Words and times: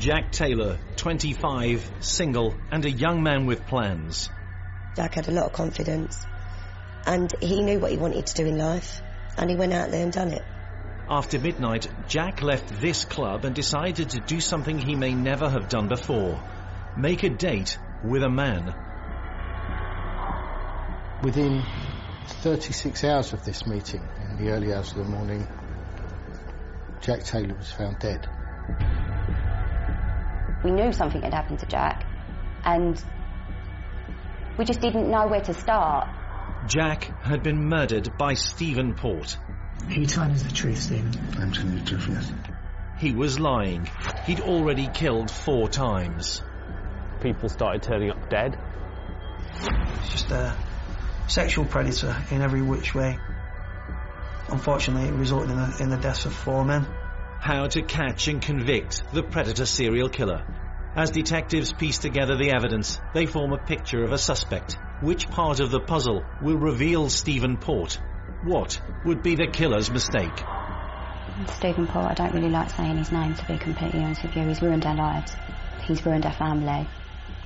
Jack 0.00 0.32
Taylor, 0.32 0.78
25, 0.96 1.90
single, 2.00 2.58
and 2.70 2.86
a 2.86 2.90
young 2.90 3.22
man 3.22 3.44
with 3.44 3.66
plans. 3.66 4.30
Jack 4.96 5.12
had 5.12 5.28
a 5.28 5.30
lot 5.30 5.44
of 5.44 5.52
confidence 5.52 6.26
and 7.04 7.30
he 7.42 7.60
knew 7.60 7.78
what 7.78 7.90
he 7.90 7.98
wanted 7.98 8.26
to 8.26 8.34
do 8.34 8.46
in 8.46 8.56
life 8.56 9.02
and 9.36 9.50
he 9.50 9.56
went 9.56 9.74
out 9.74 9.90
there 9.90 10.02
and 10.02 10.10
done 10.10 10.32
it. 10.32 10.42
After 11.06 11.38
midnight, 11.38 11.86
Jack 12.08 12.40
left 12.40 12.80
this 12.80 13.04
club 13.04 13.44
and 13.44 13.54
decided 13.54 14.08
to 14.10 14.20
do 14.20 14.40
something 14.40 14.78
he 14.78 14.94
may 14.94 15.12
never 15.12 15.50
have 15.50 15.68
done 15.68 15.88
before. 15.88 16.42
Make 16.96 17.22
a 17.22 17.28
date 17.28 17.76
with 18.02 18.22
a 18.22 18.30
man. 18.30 18.74
Within 21.22 21.62
36 22.24 23.04
hours 23.04 23.34
of 23.34 23.44
this 23.44 23.66
meeting, 23.66 24.08
in 24.30 24.42
the 24.42 24.50
early 24.50 24.72
hours 24.72 24.92
of 24.92 24.96
the 24.96 25.04
morning, 25.04 25.46
Jack 27.02 27.22
Taylor 27.24 27.54
was 27.54 27.70
found 27.70 27.98
dead. 27.98 28.26
We 30.70 30.76
knew 30.76 30.92
something 30.92 31.20
had 31.20 31.34
happened 31.34 31.58
to 31.60 31.66
Jack, 31.66 32.06
and 32.64 33.02
we 34.56 34.64
just 34.64 34.80
didn't 34.80 35.10
know 35.10 35.26
where 35.26 35.40
to 35.40 35.52
start. 35.52 36.08
Jack 36.68 37.10
had 37.22 37.42
been 37.42 37.68
murdered 37.68 38.16
by 38.16 38.34
Stephen 38.34 38.94
Port. 38.94 39.36
Are 39.88 39.92
you 39.92 40.06
telling 40.06 40.30
us 40.30 40.44
the 40.44 40.52
truth, 40.52 40.78
Stephen? 40.78 41.10
I'm 41.40 41.50
telling 41.50 41.72
you 41.72 41.80
the 41.80 41.86
truth, 41.86 42.06
yes. 42.08 42.32
He 42.98 43.12
was 43.12 43.40
lying. 43.40 43.88
He'd 44.26 44.42
already 44.42 44.86
killed 44.86 45.28
four 45.28 45.68
times. 45.68 46.40
People 47.20 47.48
started 47.48 47.82
turning 47.82 48.12
up 48.12 48.30
dead. 48.30 48.56
It's 49.96 50.08
just 50.10 50.30
a 50.30 50.54
sexual 51.26 51.64
predator 51.64 52.14
in 52.30 52.42
every 52.42 52.62
which 52.62 52.94
way. 52.94 53.18
Unfortunately, 54.48 55.08
it 55.08 55.14
resulted 55.14 55.50
in 55.50 55.56
the, 55.56 55.76
in 55.80 55.90
the 55.90 55.96
deaths 55.96 56.26
of 56.26 56.32
four 56.32 56.64
men. 56.64 56.86
How 57.40 57.66
to 57.66 57.82
catch 57.82 58.28
and 58.28 58.40
convict 58.40 59.02
the 59.12 59.24
predator 59.24 59.66
serial 59.66 60.08
killer. 60.08 60.44
As 60.96 61.10
detectives 61.10 61.72
piece 61.72 61.98
together 61.98 62.36
the 62.36 62.50
evidence, 62.50 63.00
they 63.14 63.26
form 63.26 63.52
a 63.52 63.58
picture 63.58 64.02
of 64.02 64.12
a 64.12 64.18
suspect. 64.18 64.76
Which 65.00 65.28
part 65.28 65.60
of 65.60 65.70
the 65.70 65.80
puzzle 65.80 66.24
will 66.42 66.56
reveal 66.56 67.08
Stephen 67.08 67.56
Port? 67.58 68.00
What 68.42 68.80
would 69.04 69.22
be 69.22 69.36
the 69.36 69.46
killer's 69.46 69.90
mistake? 69.90 70.44
Stephen 71.46 71.86
Port, 71.86 72.10
I 72.10 72.14
don't 72.14 72.34
really 72.34 72.50
like 72.50 72.70
saying 72.70 72.98
his 72.98 73.12
name 73.12 73.34
to 73.34 73.46
be 73.46 73.56
completely 73.56 74.02
honest 74.02 74.24
with 74.24 74.34
you. 74.34 74.46
He's 74.48 74.60
ruined 74.60 74.84
our 74.84 74.96
lives. 74.96 75.32
He's 75.84 76.04
ruined 76.04 76.26
our 76.26 76.32
family. 76.32 76.88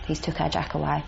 He's 0.06 0.20
took 0.20 0.40
our 0.40 0.48
Jack 0.48 0.74
away. 0.74 1.04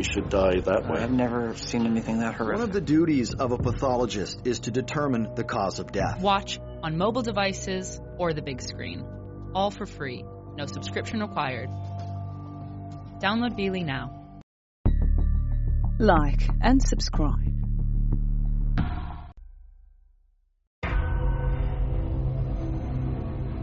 Nobody 0.00 0.14
should 0.14 0.30
die 0.30 0.60
that 0.60 0.88
way. 0.88 0.98
I've 0.98 1.12
never 1.12 1.54
seen 1.56 1.84
anything 1.84 2.20
that 2.20 2.34
horrific. 2.34 2.60
One 2.60 2.68
of 2.68 2.72
the 2.72 2.80
duties 2.80 3.34
of 3.34 3.52
a 3.52 3.58
pathologist 3.58 4.40
is 4.46 4.60
to 4.60 4.70
determine 4.70 5.34
the 5.34 5.44
cause 5.44 5.78
of 5.78 5.92
death. 5.92 6.22
Watch 6.22 6.58
on 6.82 6.96
mobile 6.96 7.20
devices 7.20 8.00
or 8.16 8.32
the 8.32 8.40
big 8.40 8.62
screen. 8.62 9.04
All 9.54 9.70
for 9.70 9.84
free. 9.84 10.24
No 10.56 10.64
subscription 10.64 11.20
required. 11.20 11.68
Download 13.20 13.54
Beely 13.54 13.84
now. 13.84 14.42
Like 15.98 16.48
and 16.62 16.82
subscribe. 16.82 17.49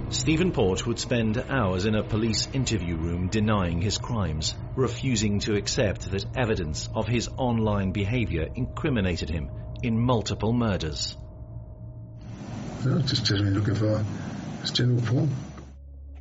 Stephen 0.09 0.53
Port 0.53 0.88
would 0.88 1.00
spend 1.00 1.38
hours 1.50 1.85
in 1.85 1.94
a 1.94 2.01
police 2.01 2.47
interview 2.53 2.95
room 2.95 3.28
denying 3.28 3.81
his 3.81 3.97
crimes, 3.97 4.56
refusing 4.75 5.40
to 5.40 5.56
accept 5.56 6.09
that 6.12 6.25
evidence 6.34 6.88
of 6.94 7.07
his 7.07 7.29
online 7.35 7.91
behaviour 7.91 8.47
incriminated 8.56 9.29
him 9.29 9.51
in 9.84 10.00
multiple 10.00 10.53
murders. 10.53 11.18
No, 12.85 13.00
just 13.00 13.25
generally 13.25 13.51
looking 13.51 13.75
for 13.75 14.03
general 14.73 15.01
porn. 15.01 15.35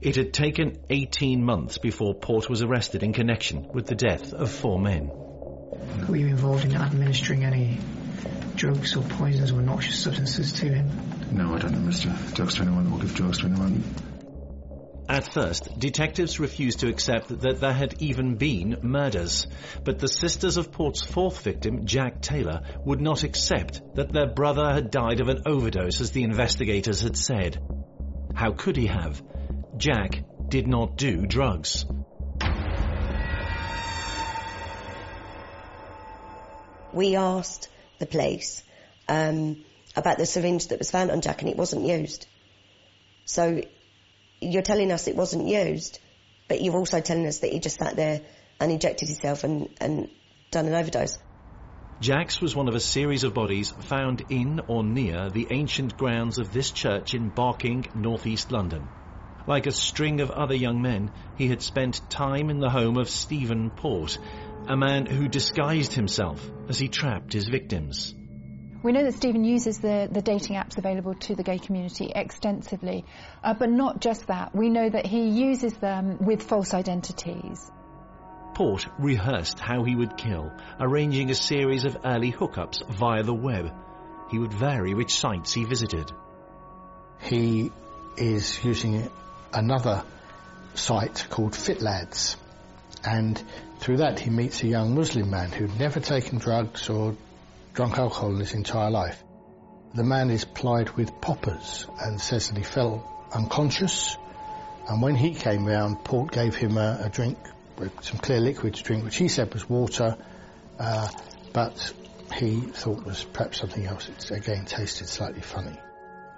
It 0.00 0.16
had 0.16 0.32
taken 0.32 0.78
18 0.90 1.44
months 1.44 1.78
before 1.78 2.14
Port 2.14 2.50
was 2.50 2.62
arrested 2.62 3.02
in 3.02 3.12
connection 3.12 3.68
with 3.72 3.86
the 3.86 3.94
death 3.94 4.32
of 4.32 4.50
four 4.50 4.80
men. 4.80 5.10
Were 6.08 6.16
you 6.16 6.26
involved 6.26 6.64
in 6.64 6.74
administering 6.74 7.44
any 7.44 7.78
drugs 8.56 8.96
or 8.96 9.02
poisons 9.02 9.52
or 9.52 9.62
noxious 9.62 9.98
substances 10.02 10.54
to 10.54 10.68
him? 10.68 10.90
No, 11.30 11.54
I 11.54 11.58
don't 11.58 11.72
know, 11.72 11.90
Mr. 11.90 12.34
drugs 12.34 12.54
to 12.54 12.62
anyone 12.62 12.92
or 12.92 12.98
give 12.98 13.14
drugs 13.14 13.38
to 13.38 13.46
anyone. 13.46 13.82
At 15.08 15.32
first, 15.32 15.78
detectives 15.78 16.40
refused 16.40 16.80
to 16.80 16.88
accept 16.88 17.28
that 17.28 17.60
there 17.60 17.72
had 17.72 18.02
even 18.02 18.34
been 18.34 18.78
murders. 18.82 19.46
But 19.84 20.00
the 20.00 20.08
sisters 20.08 20.56
of 20.56 20.72
Port's 20.72 21.02
fourth 21.02 21.42
victim, 21.42 21.86
Jack 21.86 22.20
Taylor, 22.20 22.62
would 22.84 23.00
not 23.00 23.22
accept 23.22 23.80
that 23.94 24.12
their 24.12 24.26
brother 24.26 24.72
had 24.72 24.90
died 24.90 25.20
of 25.20 25.28
an 25.28 25.42
overdose 25.46 26.00
as 26.00 26.10
the 26.10 26.24
investigators 26.24 27.02
had 27.02 27.16
said. 27.16 27.62
How 28.34 28.52
could 28.52 28.76
he 28.76 28.86
have? 28.86 29.22
Jack 29.76 30.24
did 30.48 30.66
not 30.66 30.96
do 30.96 31.26
drugs. 31.26 31.86
We 36.92 37.14
asked 37.14 37.68
the 37.98 38.06
police 38.06 38.64
um, 39.08 39.64
about 39.96 40.18
the 40.18 40.26
syringe 40.26 40.68
that 40.68 40.78
was 40.78 40.90
found 40.90 41.10
on 41.10 41.22
Jack 41.22 41.42
and 41.42 41.50
it 41.50 41.56
wasn't 41.56 41.86
used. 41.86 42.26
So 43.24 43.62
you're 44.40 44.62
telling 44.62 44.92
us 44.92 45.08
it 45.08 45.16
wasn't 45.16 45.48
used, 45.48 45.98
but 46.48 46.60
you're 46.60 46.76
also 46.76 47.00
telling 47.00 47.26
us 47.26 47.40
that 47.40 47.50
he 47.50 47.58
just 47.58 47.78
sat 47.78 47.96
there 47.96 48.20
and 48.60 48.70
injected 48.70 49.08
himself 49.08 49.44
and, 49.44 49.68
and 49.80 50.08
done 50.50 50.66
an 50.66 50.74
overdose. 50.74 51.18
Jack's 52.00 52.42
was 52.42 52.54
one 52.54 52.68
of 52.68 52.74
a 52.74 52.80
series 52.80 53.24
of 53.24 53.32
bodies 53.32 53.70
found 53.70 54.22
in 54.28 54.60
or 54.68 54.84
near 54.84 55.30
the 55.30 55.48
ancient 55.50 55.96
grounds 55.96 56.38
of 56.38 56.52
this 56.52 56.70
church 56.70 57.14
in 57.14 57.30
Barking, 57.30 57.86
northeast 57.94 58.52
London. 58.52 58.86
Like 59.46 59.66
a 59.66 59.72
string 59.72 60.20
of 60.20 60.30
other 60.30 60.54
young 60.54 60.82
men, 60.82 61.10
he 61.36 61.48
had 61.48 61.62
spent 61.62 62.10
time 62.10 62.50
in 62.50 62.58
the 62.58 62.68
home 62.68 62.98
of 62.98 63.08
Stephen 63.08 63.70
Port, 63.70 64.18
a 64.68 64.76
man 64.76 65.06
who 65.06 65.28
disguised 65.28 65.94
himself 65.94 66.44
as 66.68 66.78
he 66.78 66.88
trapped 66.88 67.32
his 67.32 67.48
victims. 67.48 68.15
We 68.86 68.92
know 68.92 69.02
that 69.02 69.14
Stephen 69.14 69.42
uses 69.42 69.78
the, 69.78 70.08
the 70.08 70.22
dating 70.22 70.54
apps 70.54 70.78
available 70.78 71.14
to 71.14 71.34
the 71.34 71.42
gay 71.42 71.58
community 71.58 72.12
extensively, 72.14 73.04
uh, 73.42 73.52
but 73.52 73.68
not 73.68 74.00
just 74.00 74.28
that. 74.28 74.54
We 74.54 74.70
know 74.70 74.88
that 74.88 75.04
he 75.04 75.28
uses 75.28 75.74
them 75.74 76.18
with 76.24 76.44
false 76.44 76.72
identities. 76.72 77.68
Port 78.54 78.86
rehearsed 78.96 79.58
how 79.58 79.82
he 79.82 79.96
would 79.96 80.16
kill, 80.16 80.52
arranging 80.78 81.30
a 81.30 81.34
series 81.34 81.84
of 81.84 81.96
early 82.04 82.30
hookups 82.30 82.88
via 82.88 83.24
the 83.24 83.34
web. 83.34 83.72
He 84.30 84.38
would 84.38 84.52
vary 84.52 84.94
which 84.94 85.18
sites 85.18 85.52
he 85.52 85.64
visited. 85.64 86.12
He 87.22 87.72
is 88.16 88.64
using 88.64 89.10
another 89.52 90.04
site 90.74 91.26
called 91.28 91.54
FitLads, 91.54 92.36
and 93.02 93.42
through 93.80 93.96
that 93.96 94.20
he 94.20 94.30
meets 94.30 94.62
a 94.62 94.68
young 94.68 94.94
Muslim 94.94 95.28
man 95.28 95.50
who'd 95.50 95.76
never 95.76 95.98
taken 95.98 96.38
drugs 96.38 96.88
or 96.88 97.16
drunk 97.76 97.98
alcohol 97.98 98.30
in 98.30 98.40
his 98.40 98.54
entire 98.54 98.90
life. 98.90 99.22
The 99.94 100.02
man 100.02 100.30
is 100.30 100.46
plied 100.46 100.90
with 100.96 101.20
poppers 101.20 101.86
and 102.00 102.18
says 102.18 102.48
that 102.48 102.56
he 102.56 102.64
fell 102.64 103.28
unconscious. 103.32 104.16
And 104.88 105.02
when 105.02 105.14
he 105.14 105.34
came 105.34 105.66
round, 105.66 106.02
Port 106.02 106.32
gave 106.32 106.54
him 106.54 106.78
a, 106.78 107.00
a 107.04 107.10
drink, 107.10 107.38
some 108.00 108.18
clear 108.18 108.40
liquid 108.40 108.74
to 108.74 108.82
drink, 108.82 109.04
which 109.04 109.16
he 109.16 109.28
said 109.28 109.52
was 109.52 109.68
water, 109.68 110.16
uh, 110.78 111.08
but 111.52 111.92
he 112.34 112.60
thought 112.60 113.04
was 113.04 113.24
perhaps 113.24 113.60
something 113.60 113.84
else. 113.84 114.08
It 114.08 114.30
again 114.30 114.64
tasted 114.64 115.08
slightly 115.08 115.42
funny. 115.42 115.76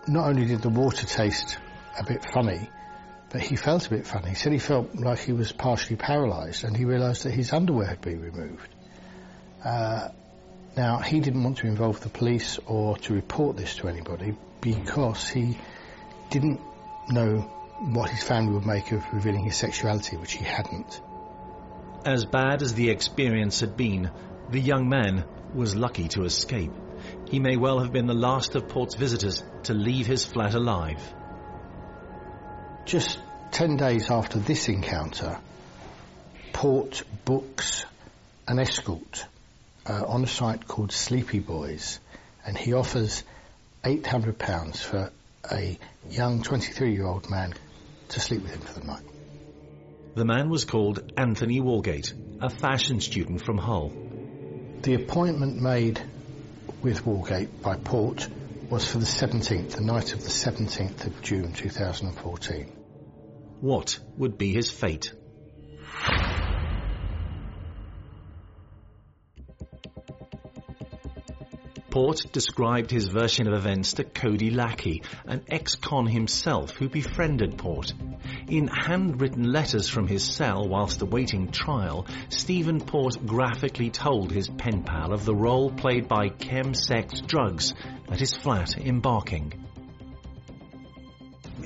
Not 0.09 0.29
only 0.29 0.45
did 0.45 0.61
the 0.63 0.71
water 0.71 1.07
taste 1.07 1.57
a 1.97 2.03
bit 2.03 2.25
funny, 2.33 2.69
but 3.31 3.43
he 3.43 3.55
felt 3.55 3.87
a 3.87 3.91
bit 3.91 4.07
funny. 4.07 4.31
He 4.31 4.35
said 4.35 4.53
he 4.53 4.59
felt 4.59 4.93
like 4.97 5.21
he 5.21 5.33
was 5.33 5.53
partially 5.53 5.97
paralysed 5.97 6.65
and 6.65 6.77
he 6.77 6.85
realised 6.85 7.25
that 7.25 7.33
his 7.33 7.53
underwear 7.53 7.87
had 7.87 8.01
been 8.01 8.21
removed. 8.21 8.69
Uh, 9.65 10.09
now, 10.79 10.99
he 10.99 11.19
didn't 11.19 11.43
want 11.43 11.59
to 11.59 11.67
involve 11.67 12.01
the 12.01 12.09
police 12.09 12.59
or 12.65 12.97
to 12.99 13.13
report 13.13 13.57
this 13.57 13.75
to 13.77 13.89
anybody 13.89 14.37
because 14.61 15.29
he 15.29 15.59
didn't 16.31 16.61
know 17.11 17.41
what 17.81 18.11
his 18.11 18.23
family 18.23 18.53
would 18.53 18.65
make 18.65 18.93
of 18.93 19.03
revealing 19.13 19.45
his 19.45 19.57
sexuality, 19.57 20.17
which 20.17 20.35
he 20.35 20.45
hadn't. 20.45 21.01
As 22.05 22.25
bad 22.25 22.63
as 22.63 22.75
the 22.75 22.91
experience 22.91 23.59
had 23.59 23.77
been, 23.77 24.11
the 24.51 24.61
young 24.61 24.89
man 24.89 25.25
was 25.53 25.75
lucky 25.75 26.07
to 26.09 26.23
escape. 26.23 26.73
He 27.29 27.41
may 27.41 27.57
well 27.57 27.81
have 27.81 27.93
been 27.93 28.07
the 28.07 28.15
last 28.15 28.55
of 28.55 28.69
Port's 28.69 28.95
visitors 28.95 29.43
to 29.65 29.75
leave 29.75 30.07
his 30.07 30.25
flat 30.25 30.55
alive. 30.55 31.03
Just 32.85 33.19
10 33.51 33.77
days 33.77 34.11
after 34.11 34.39
this 34.39 34.69
encounter, 34.69 35.39
Port 36.53 37.03
books 37.25 37.85
an 38.47 38.61
escort 38.61 39.27
uh, 39.89 40.05
on 40.07 40.23
a 40.23 40.27
site 40.27 40.69
called 40.69 40.93
Sleepy 40.93 41.41
Boys, 41.41 41.99
and 42.45 42.57
he 42.57 42.75
offers 42.75 43.25
£800 43.85 44.77
for 44.77 45.11
a 45.51 45.79
young 46.11 46.43
23 46.43 46.93
year 46.93 47.07
old 47.07 47.31
man 47.31 47.55
to 48.09 48.21
sleep 48.21 48.43
with 48.43 48.53
him 48.53 48.61
for 48.61 48.81
the 48.81 48.87
night. 48.87 49.03
The 50.15 50.25
man 50.25 50.51
was 50.51 50.65
called 50.65 51.13
Anthony 51.17 51.61
Walgate, 51.61 52.13
a 52.41 52.51
fashion 52.51 53.01
student 53.01 53.41
from 53.41 53.57
Hull. 53.57 53.93
The 54.83 54.95
appointment 54.95 55.61
made 55.61 56.01
with 56.83 57.05
Walgate 57.05 57.63
by 57.63 57.77
Port 57.77 58.29
was 58.71 58.87
for 58.87 58.99
the 58.99 59.07
17th, 59.07 59.73
the 59.73 59.81
night 59.83 60.13
of 60.13 60.23
the 60.23 60.31
17th 60.31 61.07
of 61.07 61.23
June 61.23 61.53
2014. 61.53 62.73
What 63.61 63.99
would 64.17 64.37
be 64.37 64.53
his 64.53 64.71
fate? 64.71 65.13
Port 71.91 72.27
described 72.33 72.91
his 72.91 73.09
version 73.09 73.47
of 73.47 73.55
events 73.55 73.95
to 73.95 74.05
Cody 74.05 74.51
Lackey, 74.51 75.03
an 75.25 75.43
ex-con 75.49 76.07
himself 76.07 76.73
who 76.73 76.89
befriended 76.89 77.57
Port. 77.57 77.95
In 78.47 78.69
handwritten 78.69 79.51
letters 79.51 79.89
from 79.89 80.07
his 80.07 80.23
cell 80.23 80.69
whilst 80.69 81.01
awaiting 81.01 81.51
trial, 81.51 82.07
Stephen 82.29 82.81
Port 82.81 83.25
graphically 83.27 83.91
told 83.91 84.31
his 84.31 84.49
pen 84.49 84.83
pal 84.83 85.13
of 85.13 85.25
the 85.25 85.35
role 85.35 85.71
played 85.71 86.09
by 86.09 86.29
chem-sex 86.29 87.23
drugs 87.23 87.73
at 88.11 88.21
his 88.21 88.35
flat 88.35 88.77
in 88.77 89.01
Barking. 89.01 89.53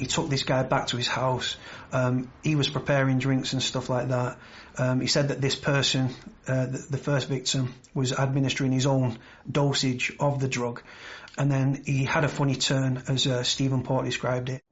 He 0.03 0.09
took 0.09 0.29
this 0.29 0.43
guy 0.43 0.65
back 0.65 0.89
to 0.89 0.97
his 0.97 1.07
house. 1.07 1.57
Um, 1.93 2.33
he 2.43 2.57
was 2.57 2.69
preparing 2.69 3.21
drinks 3.21 3.53
and 3.53 3.63
stuff 3.63 3.89
like 3.89 4.09
that. 4.09 4.37
Um, 4.77 5.01
he 5.01 5.07
said 5.07 5.29
that 5.29 5.41
this 5.41 5.55
person, 5.55 6.13
uh, 6.49 6.67
the, 6.67 6.87
the, 6.91 6.99
first 6.99 7.29
victim, 7.29 7.73
was 7.95 8.13
administering 8.13 8.73
his 8.73 8.85
own 8.85 9.17
dosage 9.49 10.13
of 10.19 10.41
the 10.41 10.49
drug. 10.49 10.83
And 11.39 11.53
then 11.53 11.85
he 11.87 12.03
had 12.03 12.25
a 12.25 12.29
funny 12.29 12.57
turn, 12.57 13.05
as 13.07 13.29
uh, 13.29 13.45
Stephen 13.45 13.85
Port 13.85 14.05
described 14.05 14.49
it. 14.49 14.65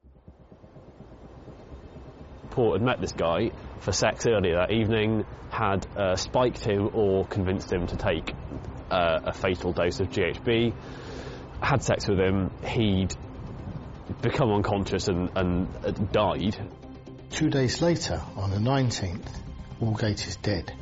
Port 2.49 2.81
had 2.81 2.85
met 2.85 2.99
this 2.99 3.13
guy 3.13 3.51
for 3.79 3.93
sex 3.93 4.27
earlier 4.27 4.57
that 4.57 4.71
evening, 4.71 5.23
had 5.49 5.87
uh, 5.95 6.17
spiked 6.17 6.65
him 6.65 6.89
or 6.93 7.25
convinced 7.25 7.71
him 7.71 7.87
to 7.87 7.95
take 7.95 8.33
uh, 8.91 9.21
a 9.27 9.31
fatal 9.31 9.71
dose 9.71 10.01
of 10.01 10.09
GHB, 10.09 10.73
had 11.61 11.83
sex 11.83 12.09
with 12.09 12.19
him, 12.19 12.51
he'd 12.65 13.15
become 14.21 14.51
unconscious 14.51 15.07
and, 15.07 15.29
and 15.35 15.67
uh, 15.83 15.91
died. 15.91 16.57
Two 17.31 17.49
days 17.49 17.81
later, 17.81 18.21
on 18.35 18.51
the 18.51 18.57
19th, 18.57 19.27
Walgate 19.79 20.27
is 20.27 20.35
dead. 20.37 20.73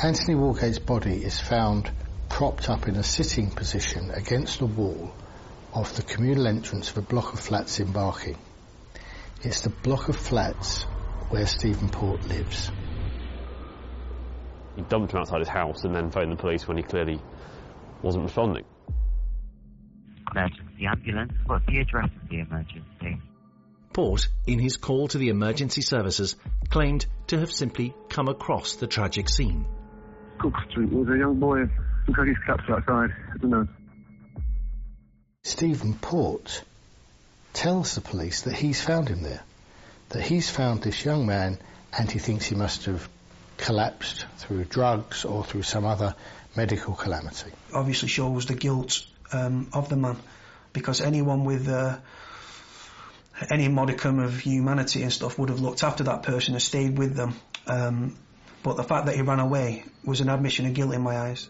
Anthony 0.00 0.34
Walgate's 0.34 0.78
body 0.78 1.24
is 1.24 1.40
found 1.40 1.90
propped 2.28 2.68
up 2.68 2.88
in 2.88 2.96
a 2.96 3.02
sitting 3.02 3.50
position 3.50 4.10
against 4.10 4.58
the 4.58 4.66
wall 4.66 5.12
of 5.74 5.94
the 5.96 6.02
communal 6.02 6.46
entrance 6.46 6.90
of 6.90 6.98
a 6.98 7.02
block 7.02 7.32
of 7.32 7.40
flats 7.40 7.78
in 7.78 7.92
Barking. 7.92 8.38
It's 9.42 9.62
the 9.62 9.70
block 9.70 10.08
of 10.08 10.16
flats 10.16 10.84
where 11.30 11.46
Stephen 11.46 11.88
Port 11.88 12.26
lives. 12.26 12.70
He 14.76 14.82
dumped 14.82 15.12
him 15.12 15.20
outside 15.20 15.40
his 15.40 15.48
house 15.48 15.84
and 15.84 15.94
then 15.94 16.10
phoned 16.10 16.32
the 16.32 16.36
police 16.36 16.66
when 16.66 16.76
he 16.76 16.82
clearly 16.82 17.20
wasn't 18.02 18.24
responding. 18.24 18.64
Emergency 20.34 20.86
ambulance, 20.86 21.32
what's 21.46 21.66
the 21.66 21.78
address 21.78 22.10
of 22.22 22.28
the 22.28 22.40
emergency? 22.40 23.20
Port, 23.92 24.28
in 24.46 24.58
his 24.58 24.76
call 24.78 25.08
to 25.08 25.18
the 25.18 25.28
emergency 25.28 25.82
services, 25.82 26.36
claimed 26.70 27.04
to 27.26 27.38
have 27.38 27.52
simply 27.52 27.94
come 28.08 28.28
across 28.28 28.76
the 28.76 28.86
tragic 28.86 29.28
scene. 29.28 29.66
Cooke 30.38 30.54
Street 30.70 30.90
was 30.90 31.08
a 31.08 31.18
young 31.18 31.38
boy 31.38 31.66
who 32.06 32.12
got 32.12 32.26
his 32.26 32.38
caps 32.46 32.64
outside. 32.70 33.10
I 33.34 33.36
don't 33.38 33.50
know. 33.50 33.68
Stephen 35.44 35.94
Port 35.94 36.62
tells 37.52 37.94
the 37.94 38.00
police 38.00 38.42
that 38.42 38.54
he's 38.54 38.80
found 38.80 39.08
him 39.08 39.22
there, 39.22 39.42
that 40.10 40.22
he's 40.22 40.48
found 40.48 40.82
this 40.82 41.04
young 41.04 41.26
man 41.26 41.58
and 41.96 42.10
he 42.10 42.18
thinks 42.18 42.46
he 42.46 42.54
must 42.54 42.86
have 42.86 43.08
collapsed 43.58 44.26
through 44.38 44.64
drugs 44.64 45.24
or 45.24 45.44
through 45.44 45.62
some 45.62 45.84
other 45.84 46.14
medical 46.56 46.94
calamity. 46.94 47.50
Obviously 47.74 48.08
shows 48.08 48.46
the 48.46 48.54
guilt 48.54 49.04
um, 49.32 49.68
of 49.72 49.88
the 49.88 49.96
man 49.96 50.16
because 50.72 51.00
anyone 51.00 51.44
with 51.44 51.68
uh, 51.68 51.98
any 53.50 53.68
modicum 53.68 54.18
of 54.18 54.38
humanity 54.38 55.02
and 55.02 55.12
stuff 55.12 55.38
would 55.38 55.48
have 55.48 55.60
looked 55.60 55.82
after 55.82 56.04
that 56.04 56.22
person 56.22 56.54
and 56.54 56.62
stayed 56.62 56.96
with 56.98 57.14
them. 57.14 57.34
Um, 57.66 58.16
but 58.62 58.76
the 58.76 58.84
fact 58.84 59.06
that 59.06 59.16
he 59.16 59.22
ran 59.22 59.40
away 59.40 59.84
was 60.04 60.20
an 60.20 60.28
admission 60.28 60.66
of 60.66 60.74
guilt 60.74 60.94
in 60.94 61.02
my 61.02 61.16
eyes. 61.16 61.48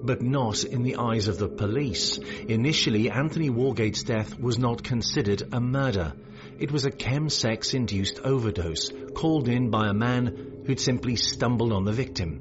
But 0.00 0.22
not 0.22 0.64
in 0.64 0.82
the 0.82 0.96
eyes 0.96 1.28
of 1.28 1.38
the 1.38 1.48
police. 1.48 2.18
Initially, 2.18 3.10
Anthony 3.10 3.50
Walgate's 3.50 4.04
death 4.04 4.38
was 4.38 4.58
not 4.58 4.84
considered 4.84 5.42
a 5.52 5.60
murder. 5.60 6.12
It 6.58 6.70
was 6.70 6.84
a 6.84 6.90
chem-sex 6.90 7.74
induced 7.74 8.20
overdose 8.20 8.90
called 9.14 9.48
in 9.48 9.70
by 9.70 9.88
a 9.88 9.94
man 9.94 10.62
who'd 10.66 10.80
simply 10.80 11.16
stumbled 11.16 11.72
on 11.72 11.84
the 11.84 11.92
victim. 11.92 12.40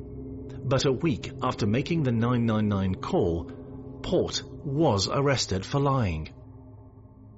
But 0.63 0.85
a 0.85 0.91
week 0.91 1.31
after 1.41 1.65
making 1.65 2.03
the 2.03 2.11
999 2.11 2.95
call, 2.95 3.51
Port 4.07 4.41
was 4.63 5.09
arrested 5.09 5.65
for 5.65 5.81
lying. 5.81 6.29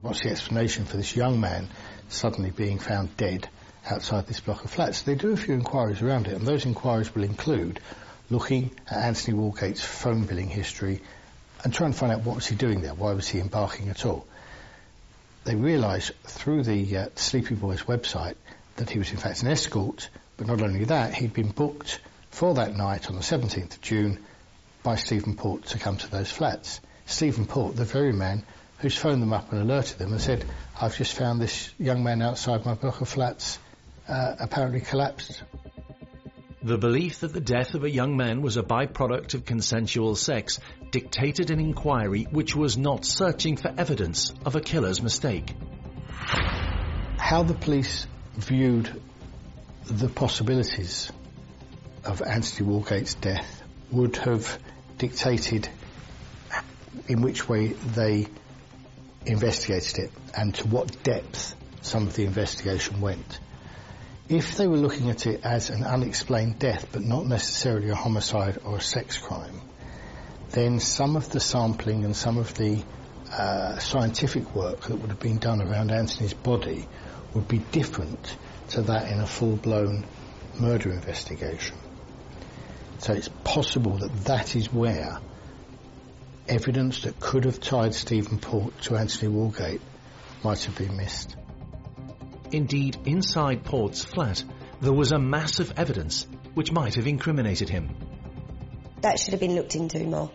What's 0.01 0.21
the 0.21 0.29
explanation 0.29 0.85
for 0.85 0.97
this 0.97 1.15
young 1.15 1.39
man 1.41 1.67
suddenly 2.09 2.51
being 2.51 2.77
found 2.77 3.17
dead 3.17 3.49
outside 3.89 4.27
this 4.27 4.39
block 4.39 4.63
of 4.63 4.69
flats? 4.69 5.01
They 5.01 5.15
do 5.15 5.31
a 5.31 5.35
few 5.35 5.55
inquiries 5.55 6.03
around 6.03 6.27
it, 6.27 6.33
and 6.33 6.45
those 6.45 6.67
inquiries 6.67 7.15
will 7.15 7.23
include 7.23 7.79
looking 8.29 8.69
at 8.87 8.97
Anthony 8.97 9.35
Walgate's 9.35 9.83
phone 9.83 10.25
billing 10.25 10.49
history 10.49 11.01
and 11.63 11.73
trying 11.73 11.91
to 11.91 11.97
find 11.97 12.11
out 12.11 12.21
what 12.21 12.35
was 12.35 12.45
he 12.45 12.55
doing 12.55 12.81
there, 12.81 12.93
why 12.93 13.13
was 13.13 13.27
he 13.27 13.39
in 13.39 13.47
Barking 13.47 13.89
at 13.89 14.05
all. 14.05 14.27
They 15.45 15.55
realise 15.55 16.11
through 16.23 16.65
the 16.65 16.97
uh, 16.97 17.09
Sleepy 17.15 17.55
Boys 17.55 17.81
website 17.81 18.35
that 18.75 18.91
he 18.91 18.99
was 18.99 19.09
in 19.09 19.17
fact 19.17 19.41
an 19.41 19.47
escort, 19.47 20.07
but 20.37 20.45
not 20.45 20.61
only 20.61 20.83
that, 20.83 21.15
he'd 21.15 21.33
been 21.33 21.49
booked 21.49 21.99
for 22.29 22.53
that 22.53 22.75
night 22.75 23.09
on 23.09 23.15
the 23.15 23.23
17th 23.23 23.73
of 23.73 23.81
June 23.81 24.23
by 24.83 24.95
Stephen 24.95 25.35
Port 25.35 25.65
to 25.67 25.79
come 25.79 25.97
to 25.97 26.09
those 26.09 26.31
flats. 26.31 26.79
Stephen 27.05 27.45
Port, 27.45 27.75
the 27.75 27.85
very 27.85 28.13
man 28.13 28.43
who's 28.79 28.95
phoned 28.95 29.21
them 29.21 29.33
up 29.33 29.51
and 29.51 29.61
alerted 29.61 29.97
them 29.97 30.11
and 30.11 30.21
said, 30.21 30.45
I've 30.79 30.95
just 30.95 31.13
found 31.13 31.41
this 31.41 31.73
young 31.77 32.03
man 32.03 32.21
outside 32.21 32.65
my 32.65 32.75
block 32.75 33.01
of 33.01 33.09
flats 33.09 33.59
uh, 34.07 34.35
apparently 34.39 34.81
collapsed. 34.81 35.43
The 36.61 36.77
belief 36.77 37.21
that 37.21 37.33
the 37.33 37.41
death 37.41 37.73
of 37.73 37.83
a 37.83 37.89
young 37.89 38.17
man 38.17 38.41
was 38.41 38.57
a 38.57 38.63
byproduct 38.63 39.33
of 39.33 39.45
consensual 39.45 40.15
sex 40.15 40.59
dictated 40.91 41.51
an 41.51 41.59
inquiry 41.59 42.27
which 42.29 42.55
was 42.55 42.77
not 42.77 43.05
searching 43.05 43.55
for 43.55 43.73
evidence 43.77 44.33
of 44.45 44.55
a 44.55 44.61
killer's 44.61 45.01
mistake. 45.01 45.53
How 47.17 47.43
the 47.43 47.53
police 47.53 48.07
viewed 48.35 49.01
the 49.85 50.09
possibilities 50.09 51.11
of 52.03 52.21
Anthony 52.21 52.67
Walgate's 52.67 53.15
death 53.15 53.63
would 53.91 54.17
have 54.17 54.59
dictated 54.97 55.69
in 57.07 57.21
which 57.21 57.47
way 57.47 57.67
they 57.67 58.27
investigated 59.25 59.99
it 60.05 60.11
and 60.37 60.53
to 60.55 60.67
what 60.67 61.03
depth 61.03 61.55
some 61.81 62.07
of 62.07 62.15
the 62.15 62.25
investigation 62.25 63.01
went. 63.01 63.39
If 64.27 64.57
they 64.57 64.67
were 64.67 64.77
looking 64.77 65.09
at 65.09 65.25
it 65.25 65.41
as 65.43 65.69
an 65.69 65.83
unexplained 65.83 66.59
death 66.59 66.87
but 66.91 67.01
not 67.01 67.25
necessarily 67.25 67.89
a 67.89 67.95
homicide 67.95 68.59
or 68.63 68.77
a 68.77 68.81
sex 68.81 69.17
crime, 69.17 69.61
then 70.51 70.79
some 70.79 71.15
of 71.15 71.29
the 71.29 71.39
sampling 71.39 72.05
and 72.05 72.15
some 72.15 72.37
of 72.37 72.53
the 72.55 72.83
uh, 73.31 73.77
scientific 73.79 74.55
work 74.55 74.81
that 74.81 74.95
would 74.95 75.09
have 75.09 75.19
been 75.19 75.37
done 75.37 75.61
around 75.61 75.91
Anthony's 75.91 76.33
body 76.33 76.87
would 77.33 77.47
be 77.47 77.59
different 77.59 78.35
to 78.69 78.81
that 78.81 79.11
in 79.11 79.19
a 79.19 79.27
full-blown 79.27 80.05
murder 80.59 80.91
investigation. 80.91 81.77
So 82.99 83.13
it's 83.13 83.29
possible 83.43 83.97
that 83.97 84.25
that 84.25 84.55
is 84.55 84.71
where 84.71 85.19
evidence 86.47 87.03
that 87.03 87.19
could 87.19 87.45
have 87.45 87.59
tied 87.59 87.93
Stephen 87.93 88.39
Port 88.39 88.79
to 88.81 88.97
Anthony 88.97 89.31
Walgate 89.31 89.81
might 90.43 90.63
have 90.65 90.77
been 90.77 90.97
missed. 90.97 91.35
Indeed, 92.51 92.97
inside 93.05 93.63
Port's 93.63 94.03
flat, 94.03 94.43
there 94.81 94.93
was 94.93 95.11
a 95.11 95.19
mass 95.19 95.59
of 95.59 95.73
evidence 95.77 96.27
which 96.55 96.71
might 96.71 96.95
have 96.95 97.07
incriminated 97.07 97.69
him. 97.69 97.95
That 99.01 99.19
should 99.19 99.31
have 99.31 99.39
been 99.39 99.55
looked 99.55 99.75
into 99.75 99.99
more, 99.99 100.31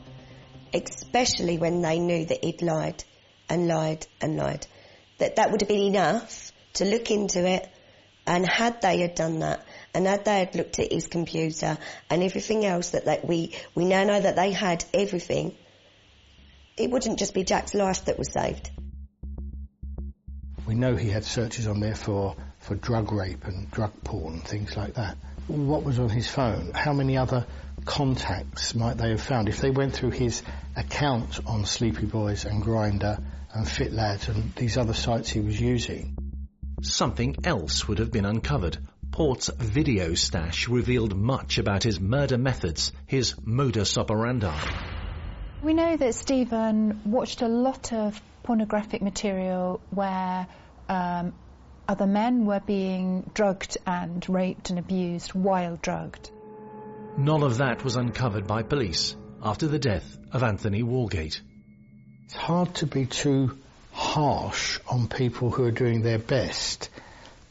especially 0.72 1.58
when 1.58 1.82
they 1.82 1.98
knew 1.98 2.24
that 2.24 2.44
he'd 2.44 2.62
lied 2.62 3.04
and 3.48 3.68
lied 3.68 4.06
and 4.20 4.36
lied. 4.36 4.66
That 5.18 5.36
that 5.36 5.50
would 5.50 5.60
have 5.60 5.68
been 5.68 5.94
enough 5.94 6.52
to 6.74 6.84
look 6.84 7.10
into 7.10 7.46
it, 7.46 7.68
and 8.26 8.46
had 8.48 8.80
they 8.80 9.00
had 9.00 9.14
done 9.14 9.40
that, 9.40 9.66
and 9.94 10.06
had 10.06 10.24
they 10.24 10.40
had 10.40 10.54
looked 10.54 10.78
at 10.78 10.92
his 10.92 11.06
computer 11.06 11.78
and 12.10 12.22
everything 12.22 12.64
else 12.64 12.90
that 12.90 13.04
they, 13.04 13.20
we 13.22 13.54
we 13.74 13.84
now 13.84 14.04
know 14.04 14.20
that 14.20 14.36
they 14.36 14.52
had 14.52 14.84
everything, 14.92 15.54
it 16.76 16.90
wouldn't 16.90 17.18
just 17.18 17.34
be 17.34 17.44
Jack's 17.44 17.74
life 17.74 18.04
that 18.06 18.18
was 18.18 18.32
saved. 18.32 18.70
We 20.66 20.74
know 20.74 20.96
he 20.96 21.10
had 21.10 21.24
searches 21.24 21.66
on 21.66 21.80
there 21.80 21.94
for, 21.94 22.36
for 22.58 22.74
drug 22.74 23.12
rape 23.12 23.44
and 23.44 23.70
drug 23.70 23.92
porn, 24.02 24.40
things 24.40 24.76
like 24.76 24.94
that. 24.94 25.16
What 25.46 25.84
was 25.84 25.98
on 25.98 26.08
his 26.08 26.26
phone? 26.26 26.72
How 26.74 26.94
many 26.94 27.18
other 27.18 27.46
contacts 27.84 28.74
might 28.74 28.96
they 28.96 29.10
have 29.10 29.20
found? 29.20 29.48
If 29.48 29.60
they 29.60 29.70
went 29.70 29.94
through 29.94 30.12
his 30.12 30.42
account 30.74 31.38
on 31.46 31.66
Sleepy 31.66 32.06
Boys 32.06 32.46
and 32.46 32.62
Grindr 32.62 33.22
and 33.52 33.68
Fit 33.68 33.92
Lads 33.92 34.28
and 34.28 34.54
these 34.54 34.76
other 34.76 34.94
sites 34.94 35.28
he 35.28 35.40
was 35.40 35.60
using. 35.60 36.16
Something 36.82 37.36
else 37.44 37.86
would 37.86 37.98
have 37.98 38.10
been 38.10 38.24
uncovered. 38.24 38.78
Port's 39.14 39.48
video 39.48 40.14
stash 40.14 40.68
revealed 40.68 41.16
much 41.16 41.58
about 41.58 41.84
his 41.84 42.00
murder 42.00 42.36
methods, 42.36 42.90
his 43.06 43.36
modus 43.44 43.96
operandi. 43.96 44.52
We 45.62 45.72
know 45.72 45.96
that 45.96 46.16
Stephen 46.16 47.00
watched 47.04 47.40
a 47.40 47.46
lot 47.46 47.92
of 47.92 48.20
pornographic 48.42 49.02
material 49.02 49.80
where 49.90 50.48
um, 50.88 51.32
other 51.86 52.08
men 52.08 52.44
were 52.44 52.58
being 52.58 53.30
drugged 53.34 53.78
and 53.86 54.28
raped 54.28 54.70
and 54.70 54.80
abused 54.80 55.32
while 55.32 55.78
drugged. 55.80 56.32
None 57.16 57.44
of 57.44 57.58
that 57.58 57.84
was 57.84 57.94
uncovered 57.94 58.48
by 58.48 58.64
police 58.64 59.14
after 59.40 59.68
the 59.68 59.78
death 59.78 60.18
of 60.32 60.42
Anthony 60.42 60.82
Walgate. 60.82 61.40
It's 62.24 62.34
hard 62.34 62.74
to 62.76 62.86
be 62.86 63.06
too 63.06 63.56
harsh 63.92 64.80
on 64.90 65.06
people 65.06 65.52
who 65.52 65.62
are 65.62 65.70
doing 65.70 66.02
their 66.02 66.18
best, 66.18 66.90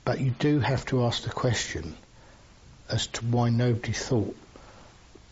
but 0.05 0.19
you 0.19 0.31
do 0.31 0.60
have 0.60 0.86
to 0.86 1.03
ask 1.05 1.24
the 1.24 1.29
question 1.29 1.95
as 2.89 3.07
to 3.07 3.25
why 3.25 3.50
nobody 3.50 3.93
thought 3.93 4.36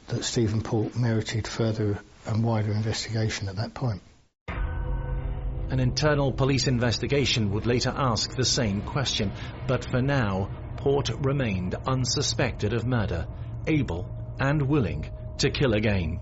that 0.07 0.23
Stephen 0.23 0.61
Port 0.61 0.95
merited 0.95 1.47
further 1.47 1.99
and 2.25 2.43
wider 2.43 2.71
investigation 2.71 3.49
at 3.49 3.57
that 3.57 3.73
point. 3.73 4.01
An 4.47 5.79
internal 5.79 6.31
police 6.31 6.67
investigation 6.67 7.51
would 7.51 7.65
later 7.65 7.93
ask 7.95 8.35
the 8.35 8.43
same 8.43 8.81
question, 8.81 9.31
but 9.67 9.85
for 9.85 10.01
now, 10.01 10.49
Port 10.77 11.09
remained 11.19 11.75
unsuspected 11.87 12.73
of 12.73 12.85
murder, 12.85 13.27
able 13.67 14.09
and 14.39 14.61
willing 14.63 15.09
to 15.37 15.49
kill 15.49 15.73
again. 15.73 16.19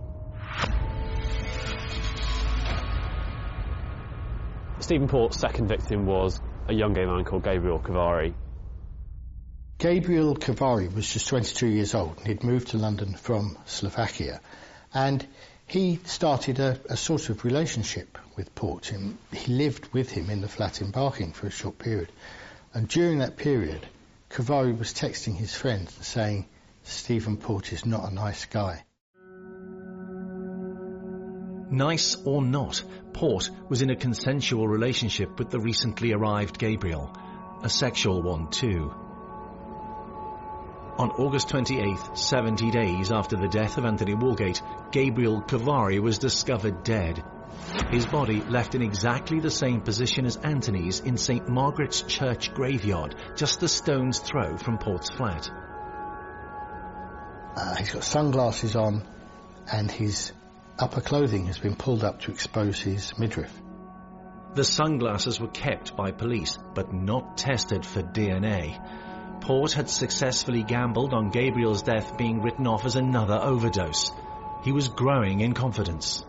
Stephen 4.79 5.07
Port's 5.07 5.39
second 5.39 5.67
victim 5.67 6.05
was 6.05 6.39
a 6.69 6.73
young 6.73 6.93
gay 6.93 7.05
man 7.05 7.23
called 7.25 7.43
Gabriel 7.43 7.79
Kovari. 7.79 8.33
Gabriel 9.79 10.35
Kovari 10.35 10.93
was 10.93 11.11
just 11.11 11.27
22 11.27 11.65
years 11.65 11.95
old 11.95 12.17
and 12.17 12.27
he'd 12.27 12.43
moved 12.43 12.69
to 12.69 12.77
London 12.77 13.15
from 13.15 13.57
Slovakia 13.65 14.39
and 14.93 15.25
he 15.65 15.99
started 16.05 16.59
a, 16.59 16.79
a 16.89 16.95
sort 16.95 17.29
of 17.29 17.43
relationship 17.43 18.19
with 18.35 18.53
Port. 18.53 18.91
And 18.91 19.17
he 19.31 19.51
lived 19.51 19.91
with 19.93 20.11
him 20.11 20.29
in 20.29 20.41
the 20.41 20.47
flat 20.47 20.81
in 20.81 20.91
Barking 20.91 21.31
for 21.31 21.47
a 21.47 21.51
short 21.51 21.79
period. 21.79 22.11
And 22.73 22.87
during 22.87 23.19
that 23.19 23.37
period, 23.37 23.85
Kovari 24.29 24.77
was 24.77 24.93
texting 24.93 25.35
his 25.35 25.55
friends 25.55 25.95
and 25.95 26.05
saying, 26.05 26.45
Stephen 26.83 27.37
Port 27.37 27.73
is 27.73 27.85
not 27.85 28.11
a 28.11 28.13
nice 28.13 28.45
guy. 28.45 28.83
Nice 31.71 32.15
or 32.25 32.41
not, 32.41 32.83
Port 33.13 33.49
was 33.69 33.81
in 33.81 33.91
a 33.91 33.95
consensual 33.95 34.67
relationship 34.67 35.37
with 35.37 35.51
the 35.51 35.59
recently 35.59 36.13
arrived 36.13 36.57
Gabriel, 36.57 37.15
a 37.63 37.69
sexual 37.69 38.23
one 38.23 38.49
too. 38.49 38.91
On 40.97 41.11
August 41.11 41.47
28th, 41.49 42.17
70 42.17 42.71
days 42.71 43.11
after 43.11 43.37
the 43.37 43.47
death 43.47 43.77
of 43.77 43.85
Anthony 43.85 44.15
Walgate, 44.15 44.61
Gabriel 44.91 45.41
Kovari 45.41 45.99
was 45.99 46.17
discovered 46.17 46.83
dead. 46.83 47.23
His 47.91 48.05
body 48.05 48.41
left 48.41 48.75
in 48.75 48.81
exactly 48.81 49.39
the 49.39 49.51
same 49.51 49.81
position 49.81 50.25
as 50.25 50.37
Anthony's 50.37 50.99
in 50.99 51.17
St. 51.17 51.47
Margaret's 51.47 52.01
Church 52.01 52.53
graveyard, 52.53 53.15
just 53.35 53.63
a 53.63 53.67
stone's 53.67 54.19
throw 54.19 54.57
from 54.57 54.77
Port's 54.77 55.09
flat. 55.09 55.49
Uh, 57.55 57.75
he's 57.75 57.91
got 57.91 58.03
sunglasses 58.03 58.75
on 58.75 59.03
and 59.71 59.89
his 59.91 60.31
upper 60.79 61.01
clothing 61.01 61.45
has 61.47 61.57
been 61.57 61.75
pulled 61.75 62.03
up 62.03 62.21
to 62.21 62.31
expose 62.31 62.79
his 62.79 63.17
midriff. 63.17 63.51
The 64.55 64.63
sunglasses 64.63 65.39
were 65.39 65.47
kept 65.47 65.95
by 65.95 66.11
police, 66.11 66.57
but 66.73 66.91
not 66.93 67.37
tested 67.37 67.85
for 67.85 68.01
DNA. 68.01 68.79
Port 69.41 69.73
had 69.73 69.89
successfully 69.89 70.63
gambled 70.63 71.13
on 71.13 71.29
Gabriel's 71.29 71.83
death 71.83 72.17
being 72.17 72.41
written 72.41 72.67
off 72.67 72.85
as 72.85 72.95
another 72.95 73.35
overdose. 73.35 74.11
He 74.63 74.71
was 74.71 74.87
growing 74.89 75.41
in 75.41 75.53
confidence. 75.53 76.23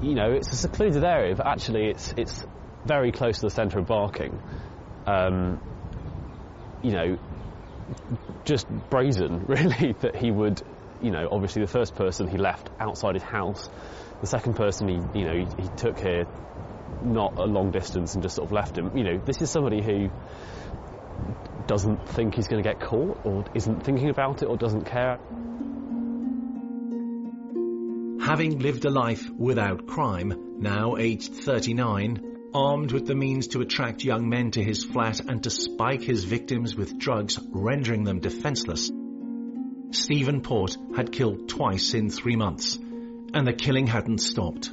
You 0.00 0.14
know, 0.14 0.32
it's 0.32 0.52
a 0.52 0.56
secluded 0.56 1.04
area, 1.04 1.36
but 1.36 1.46
actually 1.46 1.86
it's 1.90 2.12
it's 2.16 2.44
very 2.84 3.12
close 3.12 3.36
to 3.36 3.46
the 3.46 3.50
centre 3.50 3.78
of 3.78 3.86
Barking. 3.86 4.42
Um, 5.06 5.60
you 6.82 6.90
know, 6.90 7.18
just 8.44 8.66
brazen, 8.90 9.44
really, 9.46 9.94
that 10.00 10.16
he 10.16 10.30
would, 10.30 10.62
you 11.02 11.10
know, 11.10 11.28
obviously 11.30 11.62
the 11.62 11.68
first 11.68 11.94
person 11.94 12.28
he 12.28 12.38
left 12.38 12.70
outside 12.78 13.14
his 13.14 13.22
house, 13.22 13.68
the 14.20 14.26
second 14.26 14.54
person 14.54 14.88
he, 14.88 15.18
you 15.18 15.26
know, 15.26 15.34
he, 15.34 15.62
he 15.62 15.68
took 15.76 15.98
here 15.98 16.26
not 17.02 17.36
a 17.38 17.44
long 17.44 17.70
distance 17.72 18.14
and 18.14 18.22
just 18.22 18.36
sort 18.36 18.48
of 18.48 18.52
left 18.52 18.78
him. 18.78 18.96
You 18.96 19.04
know, 19.04 19.18
this 19.18 19.42
is 19.42 19.50
somebody 19.50 19.82
who 19.82 20.08
doesn't 21.66 22.08
think 22.08 22.34
he's 22.34 22.48
going 22.48 22.62
to 22.62 22.68
get 22.68 22.80
caught 22.80 23.20
or 23.24 23.44
isn't 23.54 23.82
thinking 23.82 24.10
about 24.10 24.42
it 24.42 24.46
or 24.46 24.56
doesn't 24.56 24.84
care. 24.84 25.18
Having 28.24 28.60
lived 28.60 28.84
a 28.84 28.90
life 28.90 29.28
without 29.30 29.86
crime, 29.88 30.58
now 30.60 30.96
aged 30.96 31.34
39, 31.34 32.50
armed 32.54 32.92
with 32.92 33.06
the 33.06 33.16
means 33.16 33.48
to 33.48 33.60
attract 33.60 34.04
young 34.04 34.28
men 34.28 34.52
to 34.52 34.62
his 34.62 34.84
flat 34.84 35.20
and 35.20 35.42
to 35.42 35.50
spike 35.50 36.02
his 36.02 36.24
victims 36.24 36.76
with 36.76 36.98
drugs, 36.98 37.38
rendering 37.50 38.04
them 38.04 38.20
defenseless, 38.20 38.92
Stephen 39.94 40.40
Port 40.40 40.76
had 40.96 41.12
killed 41.12 41.48
twice 41.48 41.94
in 41.94 42.10
three 42.10 42.36
months, 42.36 42.76
and 42.76 43.46
the 43.46 43.52
killing 43.52 43.86
hadn't 43.86 44.18
stopped. 44.18 44.70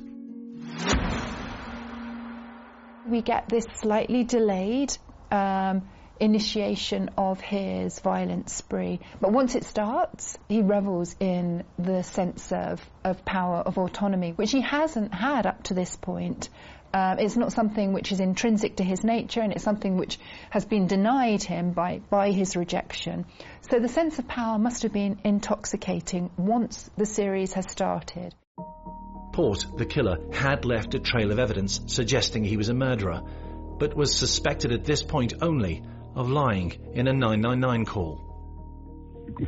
We 3.06 3.22
get 3.22 3.50
this 3.50 3.66
slightly 3.76 4.24
delayed 4.24 4.98
um, 5.32 5.88
initiation 6.20 7.10
of 7.18 7.40
his 7.40 8.00
violent 8.00 8.50
spree. 8.50 9.00
But 9.22 9.32
once 9.32 9.56
it 9.56 9.64
starts, 9.64 10.38
he 10.48 10.62
revels 10.62 11.16
in 11.20 11.64
the 11.78 12.04
sense 12.04 12.52
of, 12.52 12.82
of 13.04 13.24
power, 13.26 13.58
of 13.58 13.78
autonomy, 13.78 14.32
which 14.32 14.52
he 14.52 14.62
hasn't 14.62 15.14
had 15.14 15.46
up 15.46 15.64
to 15.64 15.74
this 15.74 15.96
point. 15.96 16.50
Um, 16.92 17.20
it's 17.20 17.38
not 17.38 17.52
something 17.52 17.94
which 17.94 18.12
is 18.12 18.20
intrinsic 18.20 18.78
to 18.78 18.84
his 18.84 19.04
nature, 19.04 19.42
and 19.42 19.54
it's 19.54 19.64
something 19.64 19.98
which 19.98 20.20
has 20.50 20.66
been 20.66 20.88
denied 20.88 21.44
him 21.44 21.72
by, 21.72 22.02
by 22.10 22.32
his 22.32 22.56
rejection. 22.56 23.26
So 23.70 23.80
the 23.80 23.88
sense 23.88 24.18
of 24.18 24.28
power 24.28 24.58
must 24.58 24.84
have 24.84 24.94
been 24.94 25.20
intoxicating 25.24 26.32
once 26.36 26.90
the 26.98 27.06
series 27.06 27.54
has 27.54 27.70
started. 27.70 28.34
Port, 29.32 29.68
the 29.78 29.86
killer, 29.86 30.18
had 30.34 30.66
left 30.66 30.96
a 30.96 31.00
trail 31.00 31.32
of 31.32 31.38
evidence 31.38 31.80
suggesting 31.86 32.44
he 32.44 32.58
was 32.58 32.70
a 32.70 32.74
murderer, 32.74 33.22
but 33.78 33.96
was 33.96 34.18
suspected 34.18 34.72
at 34.72 34.84
this 34.84 35.04
point 35.04 35.34
only 35.42 35.84
of 36.20 36.30
lying 36.30 36.78
in 36.94 37.08
a 37.08 37.14
999 37.14 37.86
call. 37.86 38.16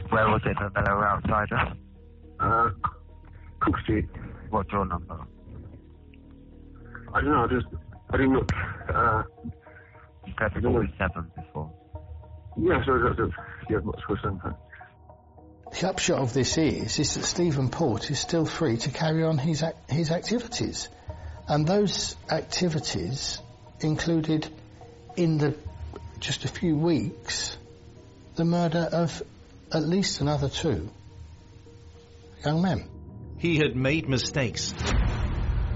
Where 0.10 0.30
was 0.30 0.42
it 0.46 0.56
that 0.58 0.74
they 0.74 0.82
were 0.90 1.06
outside 1.06 1.52
us? 1.52 1.78
Uh, 2.40 2.70
Cooke 3.60 3.78
Street. 3.84 4.06
What 4.50 4.70
door 4.70 4.86
number? 4.86 5.20
I 7.14 7.20
don't 7.22 7.32
know, 7.32 7.44
I 7.44 7.48
just, 7.48 7.68
I 8.10 8.18
didn't 8.18 8.34
look, 8.34 8.50
uh... 8.94 9.24
You 10.26 10.34
said 10.40 10.64
47 10.64 11.32
before. 11.36 11.74
Yeah, 12.58 12.86
so 12.86 13.00
that's, 13.00 13.18
that's 13.18 13.32
yeah, 13.70 13.78
what's 13.80 14.02
for 14.04 14.18
something. 14.24 14.54
The 15.72 15.90
upshot 15.90 16.20
of 16.20 16.34
this 16.34 16.58
is, 16.58 17.00
is 17.00 17.16
that 17.16 17.24
Stephen 17.24 17.70
Port 17.70 18.10
is 18.10 18.20
still 18.20 18.46
free 18.46 18.78
to 18.78 18.92
carry 18.92 19.24
on 19.24 19.38
his, 19.38 19.62
ac- 19.62 19.76
his 19.90 20.10
activities. 20.10 20.88
And 21.50 21.68
those 21.68 22.16
activities 22.30 23.42
included 23.82 24.48
in 25.18 25.38
the 25.38 25.56
just 26.22 26.46
a 26.46 26.48
few 26.48 26.76
weeks 26.76 27.58
the 28.36 28.46
murder 28.46 28.88
of 28.92 29.24
at 29.74 29.82
least 29.84 30.22
another 30.22 30.50
two 30.50 30.90
young 32.46 32.62
men. 32.62 32.88
He 33.40 33.58
had 33.58 33.76
made 33.76 34.08
mistakes. 34.08 34.74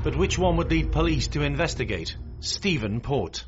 But 0.03 0.15
which 0.15 0.37
one 0.37 0.57
would 0.57 0.69
lead 0.69 0.91
police 0.91 1.27
to 1.29 1.41
investigate? 1.41 2.15
Stephen 2.39 3.01
Port. 3.01 3.43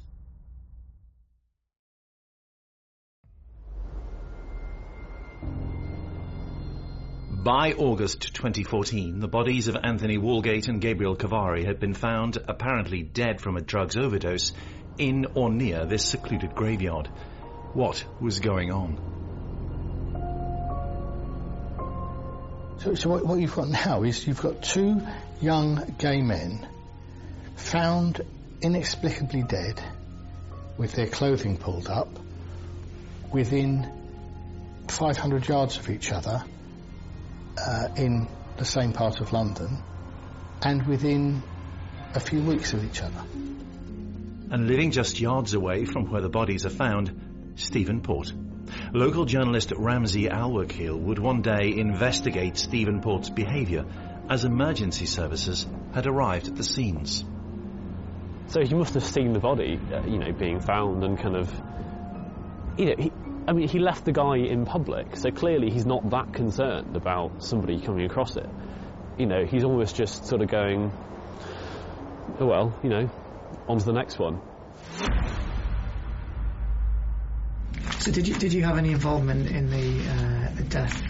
By 7.43 7.73
August 7.73 8.33
2014, 8.33 9.19
the 9.19 9.27
bodies 9.27 9.67
of 9.67 9.77
Anthony 9.81 10.17
Walgate 10.17 10.67
and 10.67 10.81
Gabriel 10.81 11.15
Kovari 11.15 11.63
had 11.63 11.79
been 11.79 11.93
found, 11.93 12.37
apparently 12.45 13.03
dead 13.03 13.39
from 13.39 13.55
a 13.55 13.61
drugs 13.61 13.95
overdose, 13.95 14.51
in 14.97 15.27
or 15.35 15.49
near 15.49 15.85
this 15.85 16.05
secluded 16.05 16.55
graveyard. 16.55 17.07
what 17.73 18.03
was 18.19 18.39
going 18.39 18.71
on. 18.71 18.97
So, 22.79 22.95
so 22.95 23.09
what, 23.09 23.25
what 23.25 23.39
you've 23.39 23.55
got 23.55 23.67
now 23.67 24.03
is 24.03 24.25
you've 24.25 24.41
got 24.41 24.61
two 24.63 25.01
young 25.41 25.95
gay 25.97 26.21
men 26.21 26.67
found 27.55 28.21
inexplicably 28.61 29.43
dead 29.43 29.81
with 30.77 30.93
their 30.93 31.07
clothing 31.07 31.57
pulled 31.57 31.87
up 31.87 32.07
within 33.31 33.91
500 34.87 35.47
yards 35.47 35.77
of 35.77 35.89
each 35.89 36.11
other 36.11 36.43
uh, 37.57 37.87
in 37.95 38.27
the 38.57 38.65
same 38.65 38.93
part 38.93 39.19
of 39.21 39.33
London 39.33 39.77
and 40.61 40.87
within 40.87 41.41
a 42.13 42.19
few 42.19 42.41
weeks 42.41 42.73
of 42.73 42.83
each 42.83 43.01
other. 43.01 43.23
And 44.49 44.67
living 44.67 44.91
just 44.91 45.19
yards 45.19 45.53
away 45.53 45.83
from 45.85 46.09
where 46.09 46.21
the 46.21 46.29
bodies 46.29 46.65
are 46.65 46.69
found, 46.69 47.53
Stephen 47.55 48.01
Port. 48.01 48.31
Local 48.93 49.25
journalist 49.25 49.73
Ramzy 49.75 50.29
Alwakeel 50.29 50.97
would 50.97 51.19
one 51.19 51.41
day 51.41 51.73
investigate 51.75 52.57
Stephen 52.57 53.01
Port's 53.01 53.29
behaviour 53.29 53.85
as 54.29 54.45
emergency 54.45 55.05
services 55.05 55.65
had 55.93 56.07
arrived 56.07 56.47
at 56.47 56.55
the 56.55 56.63
scenes. 56.63 57.25
So 58.47 58.61
he 58.61 58.73
must 58.73 58.93
have 58.93 59.03
seen 59.03 59.33
the 59.33 59.39
body, 59.39 59.77
uh, 59.93 60.05
you 60.05 60.19
know, 60.19 60.31
being 60.31 60.61
found 60.61 61.03
and 61.03 61.19
kind 61.19 61.35
of, 61.35 61.51
you 62.77 62.85
know, 62.85 62.95
he, 62.97 63.11
I 63.47 63.53
mean, 63.53 63.67
he 63.67 63.79
left 63.79 64.05
the 64.05 64.13
guy 64.13 64.37
in 64.37 64.65
public, 64.65 65.17
so 65.17 65.31
clearly 65.31 65.69
he's 65.69 65.85
not 65.85 66.09
that 66.11 66.33
concerned 66.33 66.95
about 66.95 67.43
somebody 67.43 67.81
coming 67.81 68.05
across 68.05 68.37
it. 68.37 68.49
You 69.17 69.25
know, 69.25 69.45
he's 69.45 69.63
almost 69.63 69.95
just 69.95 70.25
sort 70.25 70.41
of 70.41 70.49
going, 70.49 70.91
oh 72.39 72.45
well, 72.45 72.77
you 72.83 72.89
know, 72.89 73.09
on 73.67 73.79
to 73.79 73.85
the 73.85 73.93
next 73.93 74.19
one. 74.19 74.41
So 77.99 78.11
did 78.11 78.27
you 78.27 78.35
did 78.35 78.53
you 78.53 78.63
have 78.63 78.77
any 78.77 78.91
involvement 78.91 79.47
in 79.47 79.69
the, 79.69 80.09
uh, 80.09 80.55
the 80.55 80.63
death 80.63 81.01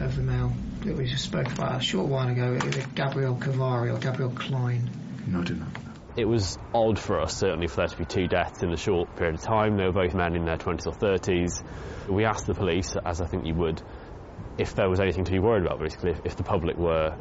of 0.00 0.16
the 0.16 0.22
male 0.22 0.52
that 0.80 0.96
we 0.96 1.06
just 1.06 1.24
spoke 1.24 1.46
about 1.46 1.76
a 1.76 1.80
short 1.80 2.08
while 2.08 2.28
ago, 2.28 2.58
Gabriel 2.94 3.36
Kovari 3.36 3.94
or 3.94 3.98
Gabriel 3.98 4.32
Klein? 4.32 4.90
No, 5.26 5.40
I 5.40 5.44
did 5.44 5.60
not. 5.60 5.68
It 6.16 6.26
was 6.26 6.58
odd 6.72 6.98
for 6.98 7.20
us, 7.20 7.36
certainly, 7.36 7.66
for 7.66 7.76
there 7.76 7.88
to 7.88 7.96
be 7.96 8.04
two 8.04 8.28
deaths 8.28 8.62
in 8.62 8.72
a 8.72 8.76
short 8.76 9.16
period 9.16 9.36
of 9.36 9.42
time. 9.42 9.76
They 9.76 9.84
were 9.84 9.92
both 9.92 10.14
men 10.14 10.36
in 10.36 10.44
their 10.44 10.56
20s 10.56 10.86
or 10.86 10.92
30s. 10.92 11.62
We 12.08 12.24
asked 12.24 12.46
the 12.46 12.54
police, 12.54 12.94
as 13.04 13.20
I 13.20 13.26
think 13.26 13.46
you 13.46 13.54
would, 13.54 13.82
if 14.56 14.76
there 14.76 14.88
was 14.88 15.00
anything 15.00 15.24
to 15.24 15.32
be 15.32 15.40
worried 15.40 15.66
about, 15.66 15.80
basically, 15.80 16.12
if, 16.12 16.20
if 16.24 16.36
the 16.36 16.44
public 16.44 16.76
were 16.76 17.16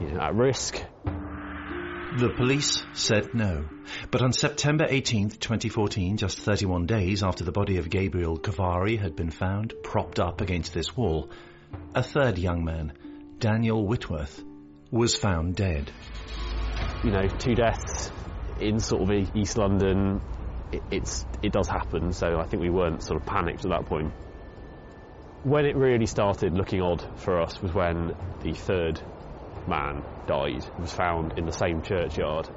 you 0.00 0.08
know, 0.08 0.20
at 0.20 0.34
risk. 0.34 0.82
The 2.16 2.28
police 2.28 2.86
said 2.92 3.34
no. 3.34 3.64
But 4.12 4.22
on 4.22 4.32
September 4.32 4.86
18th, 4.86 5.40
2014, 5.40 6.16
just 6.16 6.38
31 6.38 6.86
days 6.86 7.24
after 7.24 7.42
the 7.42 7.50
body 7.50 7.78
of 7.78 7.90
Gabriel 7.90 8.38
Kovari 8.38 8.96
had 8.96 9.16
been 9.16 9.32
found 9.32 9.74
propped 9.82 10.20
up 10.20 10.40
against 10.40 10.72
this 10.72 10.96
wall, 10.96 11.28
a 11.92 12.04
third 12.04 12.38
young 12.38 12.64
man, 12.64 12.92
Daniel 13.40 13.84
Whitworth, 13.84 14.44
was 14.92 15.16
found 15.16 15.56
dead. 15.56 15.90
You 17.02 17.10
know, 17.10 17.26
two 17.26 17.56
deaths 17.56 18.12
in 18.60 18.78
sort 18.78 19.02
of 19.02 19.36
East 19.36 19.58
London, 19.58 20.20
it, 20.70 20.82
it's 20.92 21.26
it 21.42 21.50
does 21.50 21.66
happen. 21.66 22.12
So 22.12 22.38
I 22.38 22.46
think 22.46 22.62
we 22.62 22.70
weren't 22.70 23.02
sort 23.02 23.20
of 23.20 23.26
panicked 23.26 23.64
at 23.64 23.72
that 23.72 23.86
point. 23.86 24.12
When 25.42 25.66
it 25.66 25.74
really 25.74 26.06
started 26.06 26.54
looking 26.54 26.80
odd 26.80 27.04
for 27.18 27.42
us 27.42 27.60
was 27.60 27.74
when 27.74 28.14
the 28.44 28.52
third 28.52 29.02
man 29.66 30.04
died, 30.26 30.64
was 30.78 30.92
found 30.92 31.38
in 31.38 31.46
the 31.46 31.52
same 31.52 31.82
churchyard. 31.82 32.48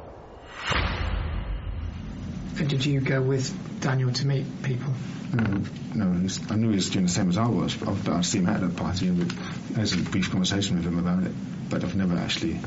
And 2.60 2.70
did 2.70 2.86
you 2.86 3.02
go 3.02 3.22
with 3.22 3.82
Daniel 3.82 4.12
to 4.12 4.26
meet 4.26 4.64
people? 4.64 4.94
No, 5.34 5.62
no, 5.94 6.28
I 6.50 6.56
knew 6.56 6.70
he 6.70 6.76
was 6.76 6.90
doing 6.90 7.06
the 7.06 7.12
same 7.12 7.30
as 7.30 7.38
I 7.38 7.48
was. 7.48 7.76
But 7.76 8.10
I'd 8.10 8.26
seen 8.26 8.46
him 8.46 8.50
at 8.50 8.64
a 8.64 8.70
party 8.70 9.10
and 9.10 9.20
there 9.20 9.82
was 9.82 9.94
a 9.94 9.98
brief 9.98 10.32
conversation 10.32 10.78
with 10.78 10.86
him 10.86 10.98
about 10.98 11.24
it, 11.24 11.34
but 11.70 11.84
I've 11.84 11.96
never 11.96 12.16
actually 12.16 12.60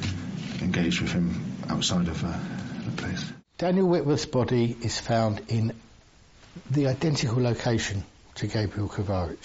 engaged 0.63 1.01
with 1.01 1.13
him 1.13 1.57
outside 1.69 2.07
of 2.09 2.23
uh, 2.23 2.39
the 2.85 3.03
place. 3.03 3.33
Daniel 3.59 3.89
Whitworth's 3.89 4.27
body 4.27 4.77
is 4.81 5.01
found 5.01 5.43
in 5.49 5.73
the 6.71 6.87
identical 6.87 7.43
location 7.43 8.05
to 8.37 8.47
Gabriel 8.47 8.89
Kovari. 8.89 9.39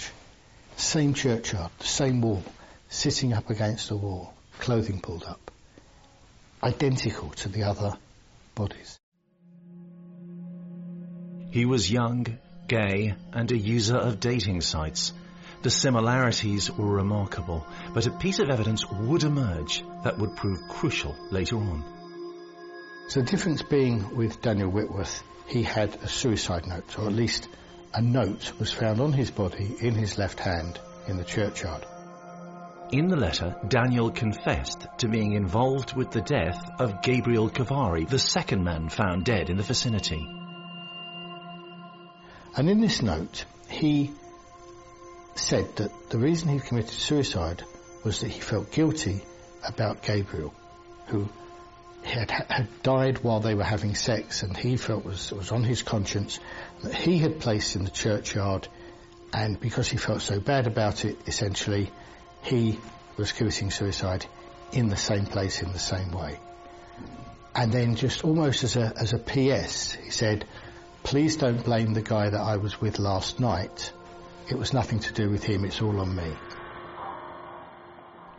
Same 0.77 1.13
churchyard, 1.13 1.71
same 1.79 2.21
wall, 2.21 2.43
sitting 2.89 3.33
up 3.33 3.49
against 3.49 3.89
the 3.89 3.95
wall, 3.95 4.34
clothing 4.59 4.99
pulled 5.01 5.23
up. 5.23 5.51
Identical 6.63 7.29
to 7.29 7.49
the 7.49 7.63
other 7.63 7.93
bodies. 8.55 8.99
He 11.51 11.65
was 11.65 11.91
young, 11.91 12.25
gay, 12.67 13.15
and 13.31 13.51
a 13.51 13.57
user 13.57 13.97
of 13.97 14.19
dating 14.19 14.61
sites. 14.61 15.13
The 15.61 15.69
similarities 15.69 16.71
were 16.71 16.95
remarkable, 16.97 17.65
but 17.93 18.07
a 18.07 18.11
piece 18.11 18.39
of 18.39 18.49
evidence 18.49 18.85
would 18.89 19.23
emerge 19.23 19.83
that 20.03 20.17
would 20.17 20.35
prove 20.35 20.67
crucial 20.69 21.15
later 21.31 21.57
on. 21.57 21.83
So 23.07 23.21
the 23.21 23.27
difference 23.27 23.61
being 23.61 24.15
with 24.15 24.41
Daniel 24.41 24.69
Whitworth, 24.69 25.23
he 25.47 25.63
had 25.63 25.95
a 25.95 26.07
suicide 26.07 26.67
note, 26.67 26.97
or 26.97 27.07
at 27.07 27.13
least 27.13 27.47
a 27.93 28.01
note 28.01 28.51
was 28.59 28.73
found 28.73 28.99
on 28.99 29.13
his 29.13 29.31
body 29.31 29.75
in 29.79 29.93
his 29.93 30.17
left 30.17 30.39
hand 30.39 30.79
in 31.07 31.17
the 31.17 31.23
churchyard. 31.23 31.85
In 32.91 33.07
the 33.07 33.15
letter, 33.15 33.55
Daniel 33.67 34.11
confessed 34.11 34.85
to 34.99 35.07
being 35.07 35.33
involved 35.33 35.95
with 35.95 36.11
the 36.11 36.21
death 36.21 36.69
of 36.79 37.01
Gabriel 37.01 37.49
Kovari, 37.49 38.07
the 38.07 38.19
second 38.19 38.63
man 38.63 38.89
found 38.89 39.25
dead 39.25 39.49
in 39.49 39.57
the 39.57 39.63
vicinity. 39.63 40.27
And 42.55 42.69
in 42.69 42.81
this 42.81 43.01
note, 43.01 43.45
he 43.67 44.11
said 45.35 45.75
that 45.77 46.09
the 46.09 46.19
reason 46.19 46.49
he 46.49 46.59
committed 46.59 46.91
suicide 46.91 47.63
was 48.03 48.21
that 48.21 48.29
he 48.29 48.39
felt 48.39 48.71
guilty 48.71 49.23
about 49.67 50.03
Gabriel, 50.03 50.53
who 51.07 51.27
had, 52.03 52.29
had 52.29 52.69
died 52.83 53.23
while 53.23 53.39
they 53.39 53.55
were 53.55 53.63
having 53.63 53.95
sex, 53.95 54.43
and 54.43 54.55
he 54.55 54.77
felt 54.77 55.03
was 55.03 55.31
was 55.31 55.51
on 55.51 55.63
his 55.63 55.81
conscience 55.81 56.39
that 56.83 56.93
he 56.93 57.17
had 57.17 57.39
placed 57.39 57.75
in 57.75 57.83
the 57.83 57.89
churchyard, 57.89 58.67
and 59.33 59.59
because 59.59 59.89
he 59.89 59.97
felt 59.97 60.21
so 60.21 60.39
bad 60.39 60.67
about 60.67 61.03
it, 61.03 61.17
essentially, 61.25 61.91
he 62.45 62.79
was 63.17 63.31
committing 63.31 63.71
suicide 63.71 64.25
in 64.71 64.87
the 64.87 64.97
same 64.97 65.25
place 65.25 65.61
in 65.61 65.71
the 65.71 65.79
same 65.79 66.11
way. 66.11 66.39
And 67.55 67.71
then, 67.71 67.95
just 67.95 68.23
almost 68.23 68.63
as 68.63 68.75
a 68.75 68.93
as 68.97 69.13
a 69.13 69.17
PS, 69.17 69.93
he 69.93 70.09
said, 70.09 70.45
"Please 71.03 71.37
don't 71.37 71.63
blame 71.63 71.93
the 71.93 72.01
guy 72.01 72.29
that 72.29 72.41
I 72.41 72.57
was 72.57 72.79
with 72.79 72.99
last 72.99 73.39
night." 73.39 73.91
It 74.49 74.57
was 74.59 74.73
nothing 74.73 74.99
to 74.99 75.13
do 75.13 75.29
with 75.29 75.43
him, 75.43 75.65
it's 75.65 75.81
all 75.81 75.99
on 75.99 76.15
me. 76.15 76.31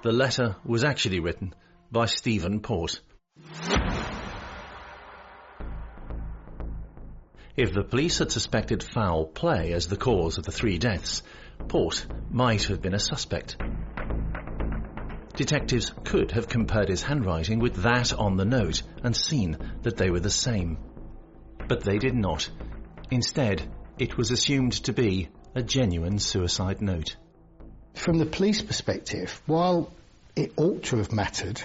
The 0.02 0.12
letter 0.12 0.54
was 0.64 0.84
actually 0.84 1.18
written 1.18 1.52
by 1.90 2.06
Stephen 2.06 2.60
Port. 2.60 3.00
If 7.56 7.72
the 7.72 7.82
police 7.82 8.18
had 8.18 8.30
suspected 8.30 8.84
foul 8.84 9.24
play 9.24 9.72
as 9.72 9.88
the 9.88 9.96
cause 9.96 10.38
of 10.38 10.44
the 10.44 10.52
three 10.52 10.78
deaths, 10.78 11.22
Port 11.68 12.06
might 12.30 12.64
have 12.64 12.82
been 12.82 12.94
a 12.94 13.00
suspect. 13.00 13.56
Detectives 15.36 15.92
could 16.02 16.32
have 16.32 16.48
compared 16.48 16.88
his 16.88 17.02
handwriting 17.02 17.58
with 17.58 17.82
that 17.82 18.10
on 18.14 18.38
the 18.38 18.46
note 18.46 18.82
and 19.02 19.14
seen 19.14 19.58
that 19.82 19.98
they 19.98 20.08
were 20.08 20.20
the 20.20 20.30
same. 20.30 20.78
But 21.68 21.84
they 21.84 21.98
did 21.98 22.14
not. 22.14 22.48
Instead, 23.10 23.62
it 23.98 24.16
was 24.16 24.30
assumed 24.30 24.72
to 24.84 24.94
be 24.94 25.28
a 25.54 25.62
genuine 25.62 26.18
suicide 26.20 26.80
note. 26.80 27.16
From 27.92 28.16
the 28.16 28.24
police 28.24 28.62
perspective, 28.62 29.42
while 29.44 29.92
it 30.34 30.54
ought 30.56 30.84
to 30.84 30.96
have 30.96 31.12
mattered, 31.12 31.62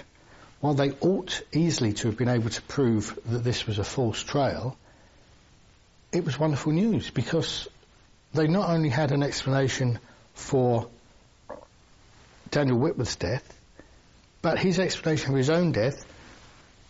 while 0.60 0.74
they 0.74 0.90
ought 1.00 1.40
easily 1.52 1.94
to 1.94 2.08
have 2.08 2.18
been 2.18 2.28
able 2.28 2.50
to 2.50 2.62
prove 2.62 3.18
that 3.24 3.42
this 3.42 3.66
was 3.66 3.78
a 3.78 3.84
false 3.84 4.22
trail, 4.22 4.76
it 6.12 6.26
was 6.26 6.38
wonderful 6.38 6.72
news 6.72 7.08
because 7.08 7.68
they 8.34 8.48
not 8.48 8.68
only 8.68 8.90
had 8.90 9.12
an 9.12 9.22
explanation 9.22 9.98
for 10.34 10.88
Daniel 12.50 12.78
Whitworth's 12.78 13.16
death, 13.16 13.60
but 14.42 14.58
his 14.58 14.78
explanation 14.80 15.30
of 15.30 15.36
his 15.36 15.50
own 15.50 15.72
death 15.72 16.04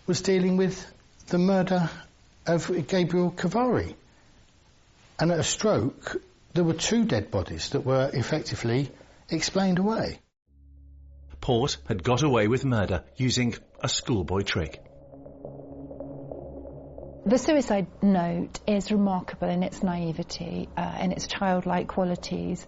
was 0.07 0.23
dealing 0.23 0.57
with 0.57 0.85
the 1.29 1.39
murder 1.39 1.89
of 2.47 2.89
Gabriel 2.89 3.31
Kovari. 3.31 3.95
And 5.21 5.31
at 5.31 5.39
a 5.39 5.45
stroke, 5.45 6.17
there 6.55 6.65
were 6.65 6.73
two 6.73 7.05
dead 7.05 7.31
bodies 7.31 7.71
that 7.71 7.85
were 7.85 8.11
effectively 8.13 8.91
explained 9.31 9.79
away. 9.79 10.19
Port 11.41 11.77
had 11.89 12.03
got 12.03 12.23
away 12.23 12.49
with 12.49 12.65
murder 12.65 13.05
using 13.17 13.55
a 13.81 13.89
schoolboy 13.89 14.43
trick. 14.43 14.81
The 17.25 17.39
suicide 17.39 17.87
note 18.03 18.59
is 18.67 18.91
remarkable 18.91 19.49
in 19.49 19.63
its 19.63 19.83
naivety 19.83 20.69
uh, 20.77 20.81
and 20.81 21.13
its 21.13 21.27
childlike 21.27 21.89
qualities. 21.89 22.67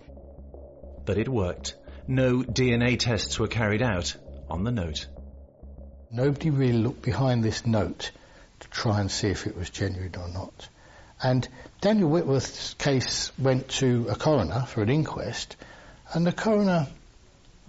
But 1.04 1.18
it 1.18 1.28
worked. 1.28 1.74
No 2.06 2.42
DNA 2.42 2.98
tests 2.98 3.38
were 3.38 3.48
carried 3.48 3.82
out 3.82 4.16
on 4.48 4.64
the 4.64 4.70
note. 4.70 5.06
Nobody 6.10 6.50
really 6.50 6.78
looked 6.78 7.02
behind 7.02 7.42
this 7.42 7.66
note 7.66 8.10
to 8.60 8.68
try 8.68 9.00
and 9.00 9.10
see 9.10 9.28
if 9.28 9.46
it 9.46 9.56
was 9.56 9.70
genuine 9.70 10.14
or 10.16 10.28
not. 10.28 10.68
And 11.22 11.46
Daniel 11.80 12.10
Whitworth's 12.10 12.74
case 12.74 13.32
went 13.38 13.68
to 13.80 14.06
a 14.10 14.14
coroner 14.14 14.64
for 14.66 14.82
an 14.82 14.90
inquest, 14.90 15.56
and 16.12 16.26
the 16.26 16.32
coroner 16.32 16.86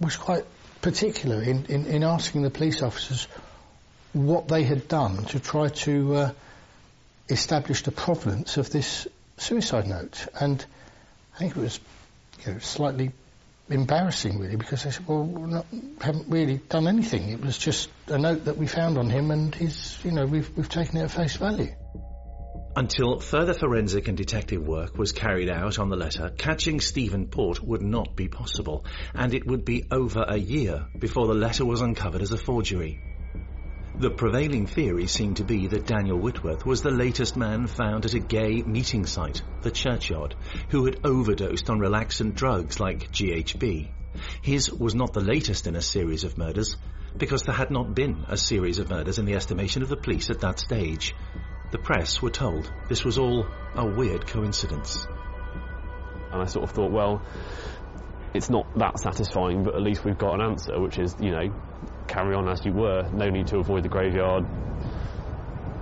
was 0.00 0.16
quite 0.16 0.44
particular 0.82 1.42
in, 1.42 1.64
in, 1.66 1.86
in 1.86 2.02
asking 2.02 2.42
the 2.42 2.50
police 2.50 2.82
officers 2.82 3.26
what 4.12 4.48
they 4.48 4.62
had 4.62 4.88
done 4.88 5.24
to 5.26 5.40
try 5.40 5.68
to 5.68 6.14
uh, 6.14 6.32
establish 7.28 7.82
the 7.82 7.92
provenance 7.92 8.56
of 8.56 8.70
this 8.70 9.08
suicide 9.36 9.86
note. 9.86 10.26
And 10.38 10.64
I 11.34 11.38
think 11.38 11.56
it 11.56 11.60
was 11.60 11.80
you 12.44 12.52
know, 12.52 12.58
slightly 12.58 13.12
embarrassing, 13.68 14.38
really, 14.38 14.56
because 14.56 14.84
they 14.84 14.90
said, 14.90 15.06
well, 15.06 15.24
we 15.24 15.52
haven't 16.00 16.28
really 16.28 16.58
done 16.58 16.86
anything. 16.86 17.30
It 17.30 17.40
was 17.40 17.58
just 17.58 17.88
a 18.06 18.18
note 18.18 18.44
that 18.44 18.56
we 18.56 18.66
found 18.66 18.98
on 18.98 19.10
him, 19.10 19.30
and 19.30 19.54
he's, 19.54 19.98
you 20.04 20.12
know, 20.12 20.26
we've, 20.26 20.50
we've 20.56 20.68
taken 20.68 20.98
it 20.98 21.04
at 21.04 21.10
face 21.10 21.36
value. 21.36 21.74
Until 22.76 23.20
further 23.20 23.54
forensic 23.54 24.06
and 24.06 24.18
detective 24.18 24.62
work 24.62 24.98
was 24.98 25.12
carried 25.12 25.48
out 25.48 25.78
on 25.78 25.88
the 25.88 25.96
letter, 25.96 26.30
catching 26.36 26.80
Stephen 26.80 27.26
Port 27.26 27.62
would 27.62 27.80
not 27.80 28.14
be 28.14 28.28
possible, 28.28 28.84
and 29.14 29.32
it 29.32 29.46
would 29.46 29.64
be 29.64 29.86
over 29.90 30.24
a 30.28 30.36
year 30.36 30.86
before 30.98 31.26
the 31.26 31.34
letter 31.34 31.64
was 31.64 31.80
uncovered 31.80 32.20
as 32.20 32.32
a 32.32 32.36
forgery. 32.36 33.00
The 33.98 34.10
prevailing 34.10 34.66
theory 34.66 35.06
seemed 35.06 35.38
to 35.38 35.44
be 35.44 35.68
that 35.68 35.86
Daniel 35.86 36.18
Whitworth 36.18 36.66
was 36.66 36.82
the 36.82 36.90
latest 36.90 37.34
man 37.34 37.66
found 37.66 38.04
at 38.04 38.12
a 38.12 38.18
gay 38.18 38.60
meeting 38.60 39.06
site, 39.06 39.40
the 39.62 39.70
churchyard, 39.70 40.34
who 40.68 40.84
had 40.84 41.00
overdosed 41.02 41.70
on 41.70 41.78
relaxant 41.78 42.34
drugs 42.34 42.78
like 42.78 43.10
GHB. 43.10 43.88
His 44.42 44.70
was 44.70 44.94
not 44.94 45.14
the 45.14 45.22
latest 45.22 45.66
in 45.66 45.76
a 45.76 45.80
series 45.80 46.24
of 46.24 46.36
murders, 46.36 46.76
because 47.16 47.44
there 47.44 47.54
had 47.54 47.70
not 47.70 47.94
been 47.94 48.26
a 48.28 48.36
series 48.36 48.78
of 48.78 48.90
murders 48.90 49.18
in 49.18 49.24
the 49.24 49.34
estimation 49.34 49.82
of 49.82 49.88
the 49.88 49.96
police 49.96 50.28
at 50.28 50.40
that 50.40 50.58
stage. 50.58 51.14
The 51.70 51.78
press 51.78 52.20
were 52.20 52.28
told 52.28 52.70
this 52.88 53.02
was 53.02 53.16
all 53.16 53.46
a 53.74 53.86
weird 53.86 54.26
coincidence. 54.26 55.06
And 56.32 56.42
I 56.42 56.44
sort 56.44 56.64
of 56.64 56.76
thought, 56.76 56.92
well, 56.92 57.22
it's 58.34 58.50
not 58.50 58.78
that 58.78 58.98
satisfying, 58.98 59.64
but 59.64 59.74
at 59.74 59.80
least 59.80 60.04
we've 60.04 60.18
got 60.18 60.34
an 60.34 60.42
answer, 60.42 60.78
which 60.78 60.98
is, 60.98 61.16
you 61.18 61.30
know, 61.30 61.48
carry 62.06 62.34
on 62.34 62.48
as 62.48 62.64
you 62.64 62.72
were. 62.72 63.08
No 63.12 63.28
need 63.28 63.46
to 63.48 63.58
avoid 63.58 63.82
the 63.82 63.88
graveyard. 63.88 64.44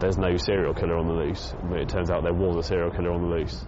There's 0.01 0.19
no 0.19 0.37
serial 0.37 0.75
killer 0.75 0.97
on 0.97 1.07
the 1.07 1.15
loose. 1.15 1.55
But 1.63 1.81
it 1.81 1.89
turns 1.89 2.11
out 2.11 2.23
there 2.23 2.35
was 2.35 2.57
a 2.57 2.69
serial 2.69 2.91
killer 2.91 3.13
on 3.13 3.23
the 3.23 3.29
loose. 3.29 3.65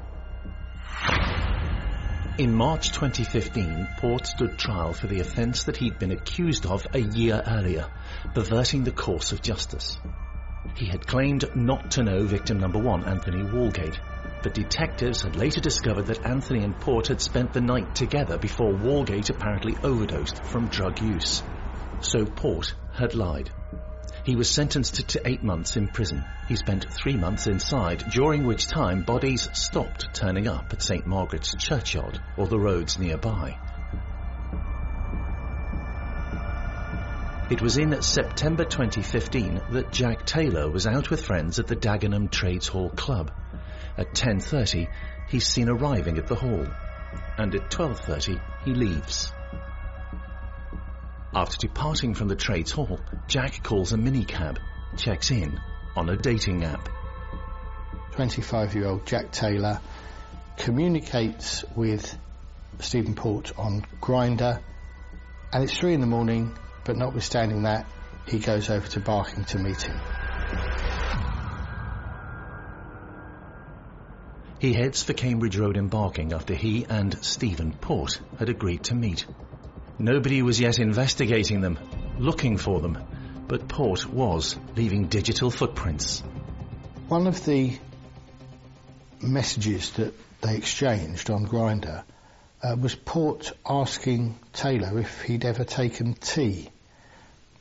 In 2.39 2.55
March 2.55 2.93
2015, 2.93 3.89
Port 3.97 4.27
stood 4.27 4.59
trial 4.59 4.93
for 4.93 5.07
the 5.07 5.21
offence 5.21 5.65
that 5.65 5.79
he'd 5.79 5.99
been 5.99 6.13
accused 6.13 6.67
of 6.67 6.87
a 6.93 6.99
year 6.99 7.43
earlier, 7.47 7.87
perverting 8.35 8.85
the 8.85 8.93
course 8.93 9.33
of 9.33 9.41
justice. 9.41 9.99
He 10.75 10.85
had 10.85 11.07
claimed 11.07 11.47
not 11.57 11.93
to 11.93 12.03
know 12.03 12.25
victim 12.25 12.59
number 12.59 12.79
one, 12.79 13.05
Anthony 13.05 13.43
Walgate, 13.43 13.99
but 14.43 14.53
detectives 14.53 15.23
had 15.23 15.37
later 15.37 15.61
discovered 15.61 16.07
that 16.07 16.27
Anthony 16.27 16.63
and 16.63 16.79
Port 16.79 17.07
had 17.07 17.23
spent 17.23 17.55
the 17.55 17.63
night 17.63 17.95
together 17.95 18.37
before 18.37 18.75
Walgate 18.75 19.31
apparently 19.31 19.75
overdosed 19.83 20.45
from 20.45 20.69
drug 20.69 21.01
use. 21.01 21.43
So 22.01 22.25
Port 22.25 22.75
had 22.93 23.15
lied. 23.15 23.51
He 24.25 24.37
was 24.37 24.51
sentenced 24.51 25.09
to 25.09 25.29
eight 25.29 25.43
months 25.43 25.77
in 25.77 25.87
prison. 25.87 26.25
He 26.49 26.57
spent 26.57 26.93
three 26.93 27.17
months 27.17 27.47
inside, 27.47 28.05
during 28.11 28.45
which 28.45 28.67
time 28.67 29.03
bodies 29.03 29.49
stopped 29.53 30.13
turning 30.13 30.49
up 30.49 30.73
at 30.73 30.83
St 30.83 31.07
Margaret's 31.07 31.55
churchyard 31.57 32.21
or 32.37 32.47
the 32.47 32.59
roads 32.59 32.99
nearby. 32.99 33.57
It 37.49 37.63
was 37.63 37.79
in 37.79 38.03
September 38.03 38.65
2015 38.65 39.61
that 39.71 39.93
Jack 39.93 40.27
Taylor 40.27 40.69
was 40.69 40.89
out 40.89 41.11
with 41.11 41.25
friends 41.25 41.61
at 41.61 41.69
the 41.69 41.77
Dagenham 41.77 42.29
Trades 42.29 42.67
Hall 42.67 42.91
Club. 42.91 43.31
At 43.97 44.13
10.30, 44.15 44.89
he's 45.29 45.47
seen 45.47 45.69
arriving 45.69 46.19
at 46.19 46.27
the 46.27 46.35
hall. 46.35 46.67
And 47.39 47.55
at 47.55 47.71
12.30, 47.71 48.41
he 48.65 48.75
leaves. 48.75 49.33
After 51.37 51.59
departing 51.59 52.15
from 52.15 52.29
the 52.29 52.35
trades 52.35 52.71
hall, 52.71 52.99
Jack 53.29 53.63
calls 53.63 53.93
a 53.93 53.99
minicab, 53.99 54.57
checks 54.97 55.31
in 55.31 55.61
on 55.95 56.09
a 56.09 56.17
dating 56.17 56.65
app. 56.65 56.89
25 58.13 58.75
year 58.75 58.87
old 58.87 59.05
Jack 59.05 59.33
Taylor 59.33 59.79
communicates 60.57 61.63
with 61.75 62.17
Stephen 62.81 63.15
Port 63.15 63.53
on 63.59 63.83
Grindr, 64.01 64.63
and 65.53 65.63
it's 65.63 65.77
three 65.77 65.93
in 65.93 66.01
the 66.01 66.07
morning, 66.07 66.57
but 66.87 66.97
notwithstanding 66.97 67.65
that, 67.65 67.85
he 68.27 68.39
goes 68.39 68.71
over 68.71 68.89
to 68.89 69.01
Barking 69.01 69.45
to 69.45 69.59
meet 69.59 69.83
him. 69.83 70.01
He 74.59 74.73
heads 74.73 75.03
for 75.03 75.13
Cambridge 75.13 75.59
Road 75.59 75.77
in 75.77 75.89
Barking 75.89 76.33
after 76.33 76.55
he 76.55 76.87
and 76.89 77.23
Stephen 77.23 77.75
Port 77.75 78.23
had 78.39 78.49
agreed 78.49 78.85
to 78.85 78.95
meet. 78.95 79.27
Nobody 79.99 80.43
was 80.43 80.61
yet 80.61 80.79
investigating 80.79 81.63
them, 81.63 81.79
looking 82.19 82.59
for 82.59 82.81
them, 82.81 82.99
but 83.49 83.67
Port 83.67 84.07
was 84.07 84.55
leaving 84.77 85.07
digital 85.07 85.51
footprints. 85.51 86.23
One 87.09 87.27
of 87.27 87.43
the 87.47 87.79
messages 89.23 89.91
that 89.93 90.13
they 90.43 90.57
exchanged 90.57 91.31
on 91.31 91.47
Grindr 91.47 92.05
uh, 92.63 92.77
was 92.79 92.95
Port 92.95 93.53
asking 93.67 94.39
Taylor 94.53 94.99
if 94.99 95.23
he'd 95.23 95.47
ever 95.47 95.65
taken 95.65 96.13
tea, 96.13 96.69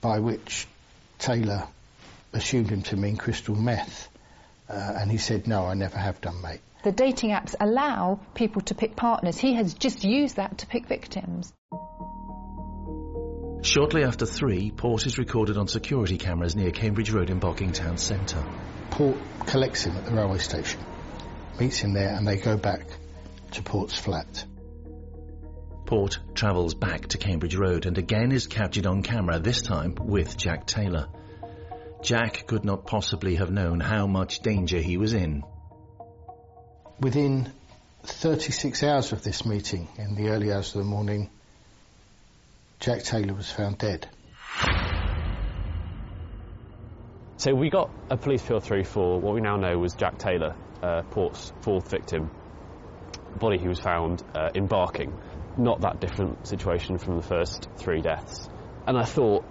by 0.01 0.19
which 0.19 0.67
Taylor 1.19 1.63
assumed 2.33 2.69
him 2.69 2.81
to 2.83 2.97
mean 2.97 3.15
crystal 3.15 3.55
meth, 3.55 4.09
uh, 4.67 4.73
and 4.73 5.09
he 5.09 5.17
said, 5.17 5.47
"No, 5.47 5.65
I 5.65 5.73
never 5.73 5.97
have 5.97 6.19
done, 6.19 6.41
mate." 6.41 6.59
The 6.83 6.91
dating 6.91 7.29
apps 7.29 7.55
allow 7.59 8.19
people 8.33 8.61
to 8.63 8.75
pick 8.75 8.97
partners. 8.97 9.37
He 9.37 9.53
has 9.53 9.73
just 9.73 10.03
used 10.03 10.35
that 10.35 10.57
to 10.59 10.67
pick 10.67 10.87
victims. 10.87 11.53
Shortly 13.65 14.03
after 14.03 14.27
three, 14.27 14.69
Port 14.69 15.07
is 15.07 15.17
recorded 15.17 15.57
on 15.57 15.67
security 15.67 16.19
cameras 16.19 16.55
near 16.55 16.69
Cambridge 16.69 17.09
Road 17.09 17.31
in 17.31 17.39
Barking 17.39 17.71
Town 17.71 17.97
Centre. 17.97 18.45
Port 18.91 19.17
collects 19.47 19.85
him 19.85 19.97
at 19.97 20.05
the 20.05 20.13
railway 20.13 20.37
station, 20.37 20.79
meets 21.59 21.79
him 21.79 21.93
there, 21.93 22.13
and 22.13 22.27
they 22.27 22.37
go 22.37 22.57
back 22.57 22.85
to 23.53 23.63
Port's 23.63 23.97
flat. 23.97 24.45
Port 25.87 26.19
travels 26.35 26.75
back 26.75 27.07
to 27.07 27.17
Cambridge 27.17 27.55
Road 27.55 27.87
and 27.87 27.97
again 27.97 28.31
is 28.31 28.45
captured 28.45 28.85
on 28.85 29.01
camera, 29.01 29.39
this 29.39 29.63
time 29.63 29.95
with 29.99 30.37
Jack 30.37 30.67
Taylor. 30.67 31.07
Jack 32.03 32.45
could 32.45 32.65
not 32.65 32.85
possibly 32.85 33.35
have 33.37 33.49
known 33.49 33.79
how 33.79 34.05
much 34.05 34.41
danger 34.41 34.77
he 34.77 34.97
was 34.97 35.13
in. 35.13 35.43
Within 36.99 37.51
36 38.03 38.83
hours 38.83 39.11
of 39.11 39.23
this 39.23 39.43
meeting, 39.43 39.87
in 39.97 40.13
the 40.13 40.29
early 40.29 40.53
hours 40.53 40.75
of 40.75 40.83
the 40.83 40.87
morning, 40.87 41.31
Jack 42.79 43.03
Taylor 43.03 43.33
was 43.33 43.49
found 43.49 43.77
dead. 43.77 44.07
So 47.37 47.53
we 47.53 47.69
got 47.69 47.89
a 48.09 48.17
police 48.17 48.41
field 48.41 48.63
through 48.63 48.85
for 48.85 49.19
what 49.19 49.33
we 49.33 49.41
now 49.41 49.57
know 49.57 49.77
was 49.77 49.93
Jack 49.93 50.17
Taylor, 50.17 50.55
uh, 50.81 51.01
Port's 51.11 51.51
fourth 51.61 51.89
victim. 51.89 52.31
Body 53.39 53.57
he 53.57 53.67
was 53.67 53.79
found 53.79 54.23
uh, 54.33 54.49
in 54.53 54.67
Barking. 54.67 55.13
Not 55.57 55.81
that 55.81 55.99
different 55.99 56.47
situation 56.47 56.97
from 56.97 57.17
the 57.17 57.21
first 57.21 57.67
three 57.77 58.01
deaths. 58.01 58.49
And 58.87 58.97
I 58.97 59.03
thought, 59.03 59.45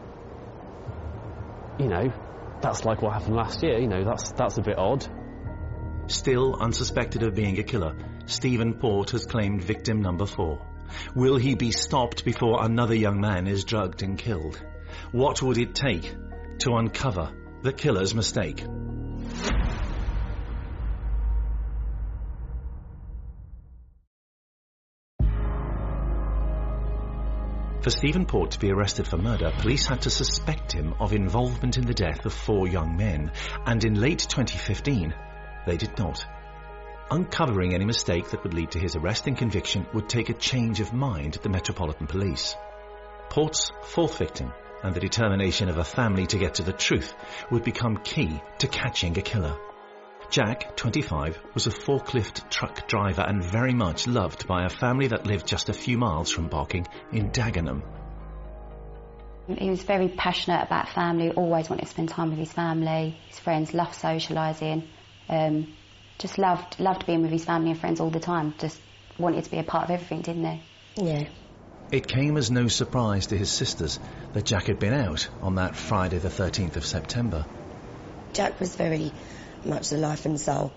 you 1.78 1.88
know, 1.88 2.12
that's 2.60 2.84
like 2.84 3.02
what 3.02 3.12
happened 3.12 3.36
last 3.36 3.62
year. 3.62 3.78
You 3.78 3.88
know, 3.88 4.04
that's 4.04 4.32
that's 4.32 4.58
a 4.58 4.62
bit 4.62 4.78
odd. 4.78 5.06
Still 6.06 6.56
unsuspected 6.56 7.22
of 7.22 7.34
being 7.34 7.58
a 7.58 7.62
killer, 7.62 7.96
Stephen 8.26 8.74
Port 8.74 9.10
has 9.10 9.24
claimed 9.24 9.62
victim 9.62 10.00
number 10.02 10.26
four. 10.26 10.60
Will 11.14 11.36
he 11.36 11.54
be 11.54 11.70
stopped 11.70 12.24
before 12.24 12.64
another 12.64 12.94
young 12.94 13.20
man 13.20 13.46
is 13.46 13.64
drugged 13.64 14.02
and 14.02 14.18
killed? 14.18 14.60
What 15.12 15.42
would 15.42 15.58
it 15.58 15.74
take 15.74 16.14
to 16.60 16.74
uncover 16.74 17.32
the 17.62 17.72
killer's 17.72 18.14
mistake? 18.14 18.64
For 27.84 27.90
Stephen 27.90 28.24
Port 28.24 28.52
to 28.52 28.58
be 28.58 28.72
arrested 28.72 29.06
for 29.06 29.18
murder, 29.18 29.52
police 29.58 29.86
had 29.86 30.00
to 30.02 30.10
suspect 30.10 30.72
him 30.72 30.94
of 31.00 31.12
involvement 31.12 31.76
in 31.76 31.84
the 31.84 31.92
death 31.92 32.24
of 32.24 32.32
four 32.32 32.66
young 32.66 32.96
men, 32.96 33.30
and 33.66 33.84
in 33.84 34.00
late 34.00 34.20
2015, 34.20 35.14
they 35.66 35.76
did 35.76 35.98
not. 35.98 36.24
Uncovering 37.10 37.74
any 37.74 37.84
mistake 37.84 38.30
that 38.30 38.42
would 38.42 38.54
lead 38.54 38.70
to 38.70 38.78
his 38.78 38.96
arrest 38.96 39.26
and 39.26 39.36
conviction 39.36 39.86
would 39.92 40.08
take 40.08 40.30
a 40.30 40.34
change 40.34 40.80
of 40.80 40.92
mind 40.92 41.36
at 41.36 41.42
the 41.42 41.50
Metropolitan 41.50 42.06
Police. 42.06 42.56
Port's 43.28 43.72
fourth 43.82 44.18
victim 44.18 44.52
and 44.82 44.94
the 44.94 45.00
determination 45.00 45.68
of 45.68 45.76
a 45.76 45.84
family 45.84 46.26
to 46.26 46.38
get 46.38 46.54
to 46.54 46.62
the 46.62 46.72
truth 46.72 47.14
would 47.50 47.62
become 47.62 47.98
key 47.98 48.40
to 48.58 48.68
catching 48.68 49.18
a 49.18 49.22
killer. 49.22 49.56
Jack, 50.30 50.76
25, 50.76 51.38
was 51.52 51.66
a 51.66 51.70
forklift 51.70 52.48
truck 52.48 52.88
driver 52.88 53.22
and 53.22 53.44
very 53.44 53.74
much 53.74 54.06
loved 54.06 54.46
by 54.46 54.64
a 54.64 54.70
family 54.70 55.08
that 55.08 55.26
lived 55.26 55.46
just 55.46 55.68
a 55.68 55.74
few 55.74 55.98
miles 55.98 56.30
from 56.30 56.48
Barking 56.48 56.86
in 57.12 57.30
Dagenham. 57.30 57.82
He 59.46 59.68
was 59.68 59.82
very 59.82 60.08
passionate 60.08 60.62
about 60.64 60.88
family, 60.88 61.30
always 61.30 61.68
wanted 61.68 61.84
to 61.84 61.90
spend 61.90 62.08
time 62.08 62.30
with 62.30 62.38
his 62.38 62.52
family, 62.52 63.18
his 63.28 63.38
friends, 63.38 63.74
loved 63.74 63.94
socialising. 63.94 64.88
Um, 65.28 65.74
just 66.18 66.38
loved 66.38 66.78
loved 66.80 67.06
being 67.06 67.22
with 67.22 67.30
his 67.30 67.44
family 67.44 67.70
and 67.70 67.80
friends 67.80 68.00
all 68.00 68.10
the 68.10 68.20
time. 68.20 68.54
Just 68.58 68.80
wanted 69.18 69.44
to 69.44 69.50
be 69.50 69.58
a 69.58 69.64
part 69.64 69.84
of 69.84 69.90
everything, 69.90 70.22
didn't 70.22 70.42
they? 70.42 70.60
Yeah. 70.96 71.24
It 71.90 72.08
came 72.08 72.36
as 72.36 72.50
no 72.50 72.68
surprise 72.68 73.26
to 73.28 73.36
his 73.36 73.50
sisters 73.50 73.98
that 74.32 74.44
Jack 74.44 74.66
had 74.66 74.78
been 74.78 74.94
out 74.94 75.28
on 75.42 75.56
that 75.56 75.76
Friday 75.76 76.18
the 76.18 76.28
13th 76.28 76.76
of 76.76 76.84
September. 76.84 77.44
Jack 78.32 78.58
was 78.58 78.74
very 78.74 79.12
much 79.64 79.90
the 79.90 79.98
life 79.98 80.26
and 80.26 80.40
soul, 80.40 80.72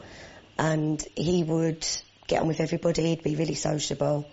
and 0.58 1.04
he 1.15 1.43
would 1.43 1.88
get 2.28 2.41
on 2.41 2.47
with 2.47 2.60
everybody. 2.60 3.04
He'd 3.04 3.23
be 3.23 3.36
really 3.36 3.56
sociable. 3.56 4.30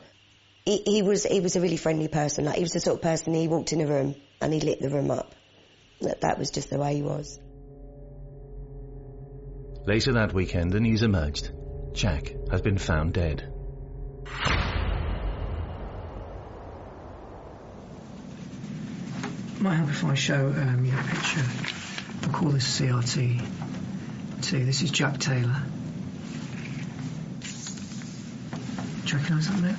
He, 0.64 0.82
he 0.84 1.02
was 1.02 1.24
he 1.24 1.40
was 1.40 1.56
a 1.56 1.60
really 1.60 1.76
friendly 1.76 2.08
person. 2.08 2.44
Like 2.44 2.56
he 2.56 2.62
was 2.62 2.72
the 2.72 2.80
sort 2.80 2.96
of 2.96 3.02
person 3.02 3.34
he 3.34 3.48
walked 3.48 3.72
in 3.72 3.80
a 3.80 3.86
room 3.86 4.14
and 4.40 4.52
he 4.52 4.60
lit 4.60 4.80
the 4.80 4.90
room 4.90 5.10
up. 5.10 5.34
That 6.00 6.22
that 6.22 6.38
was 6.38 6.50
just 6.50 6.70
the 6.70 6.78
way 6.78 6.96
he 6.96 7.02
was. 7.02 7.38
Later 9.87 10.14
that 10.14 10.33
weekend, 10.33 10.73
the 10.73 10.81
news 10.81 11.03
emerged. 11.03 11.51
Jack 11.92 12.35
has 12.51 12.62
been 12.62 12.79
found 12.79 13.12
dead. 13.12 13.53
Might 19.61 19.75
help 19.75 19.90
if 19.90 20.03
I 20.05 20.14
show 20.14 20.47
um, 20.47 20.87
you 20.87 20.92
a 20.99 21.03
picture. 21.03 21.44
I'll 22.23 22.31
call 22.33 22.49
this 22.49 22.81
CRT. 22.81 23.44
Two. 24.40 24.64
This 24.64 24.81
is 24.81 24.90
Jack 24.90 25.18
Taylor. 25.18 25.62
Do 29.05 29.12
you 29.12 29.18
recognise 29.18 29.49
that 29.49 29.61
mate? 29.61 29.77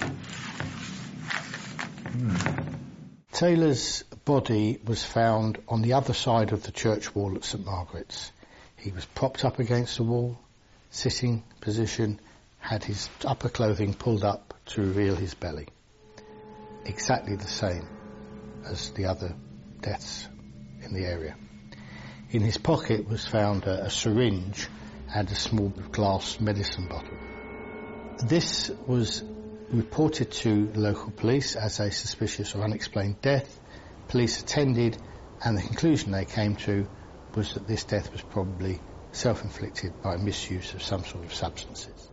Taylor's 3.32 4.04
body 4.24 4.80
was 4.86 5.04
found 5.04 5.58
on 5.68 5.82
the 5.82 5.94
other 5.94 6.13
side 6.13 6.54
of 6.54 6.62
the 6.62 6.72
church 6.72 7.13
wall 7.15 7.36
at 7.36 7.44
St 7.44 7.65
Margaret's. 7.65 8.32
He 8.86 8.91
was 8.91 9.08
propped 9.08 9.43
up 9.43 9.58
against 9.58 9.98
the 9.98 10.04
wall, 10.04 10.38
sitting 10.91 11.41
position, 11.60 12.19
had 12.60 12.84
his 12.84 13.10
upper 13.26 13.50
clothing 13.50 13.95
pulled 13.95 14.24
up 14.24 14.54
to 14.67 14.82
reveal 14.82 15.15
his 15.15 15.34
belly. 15.34 15.69
Exactly 16.86 17.36
the 17.36 17.48
same 17.48 17.88
as 18.63 18.91
the 18.91 19.06
other 19.06 19.34
deaths 19.82 20.28
in 20.84 20.93
the 20.93 21.04
area. 21.04 21.36
In 22.30 22.43
his 22.43 22.60
pocket 22.60 23.10
was 23.10 23.26
found 23.26 23.63
a, 23.63 23.86
a 23.86 23.89
syringe 23.89 24.67
and 25.12 25.32
a 25.32 25.36
small 25.36 25.69
glass 25.91 26.39
medicine 26.39 26.86
bottle. 26.86 27.17
This 28.19 28.69
was 28.86 29.24
reported 29.71 30.30
to 30.43 30.67
the 30.67 30.80
local 30.80 31.12
police 31.12 31.56
as 31.56 31.80
a 31.80 31.89
suspicious 31.89 32.54
or 32.54 32.63
unexplained 32.63 33.19
death. 33.24 33.60
Police 34.10 34.41
attended 34.41 34.95
and 35.43 35.58
the 35.58 35.63
conclusion 35.63 36.12
they 36.12 36.26
came 36.26 36.56
to 36.58 36.88
was 37.36 37.54
that 37.54 37.67
this 37.67 37.84
death 37.84 38.12
was 38.12 38.21
probably 38.21 38.80
self-inflicted 39.12 40.02
by 40.02 40.17
misuse 40.17 40.74
of 40.74 40.84
some 40.84 41.04
sort 41.04 41.24
of 41.24 41.34
substances. 41.34 42.12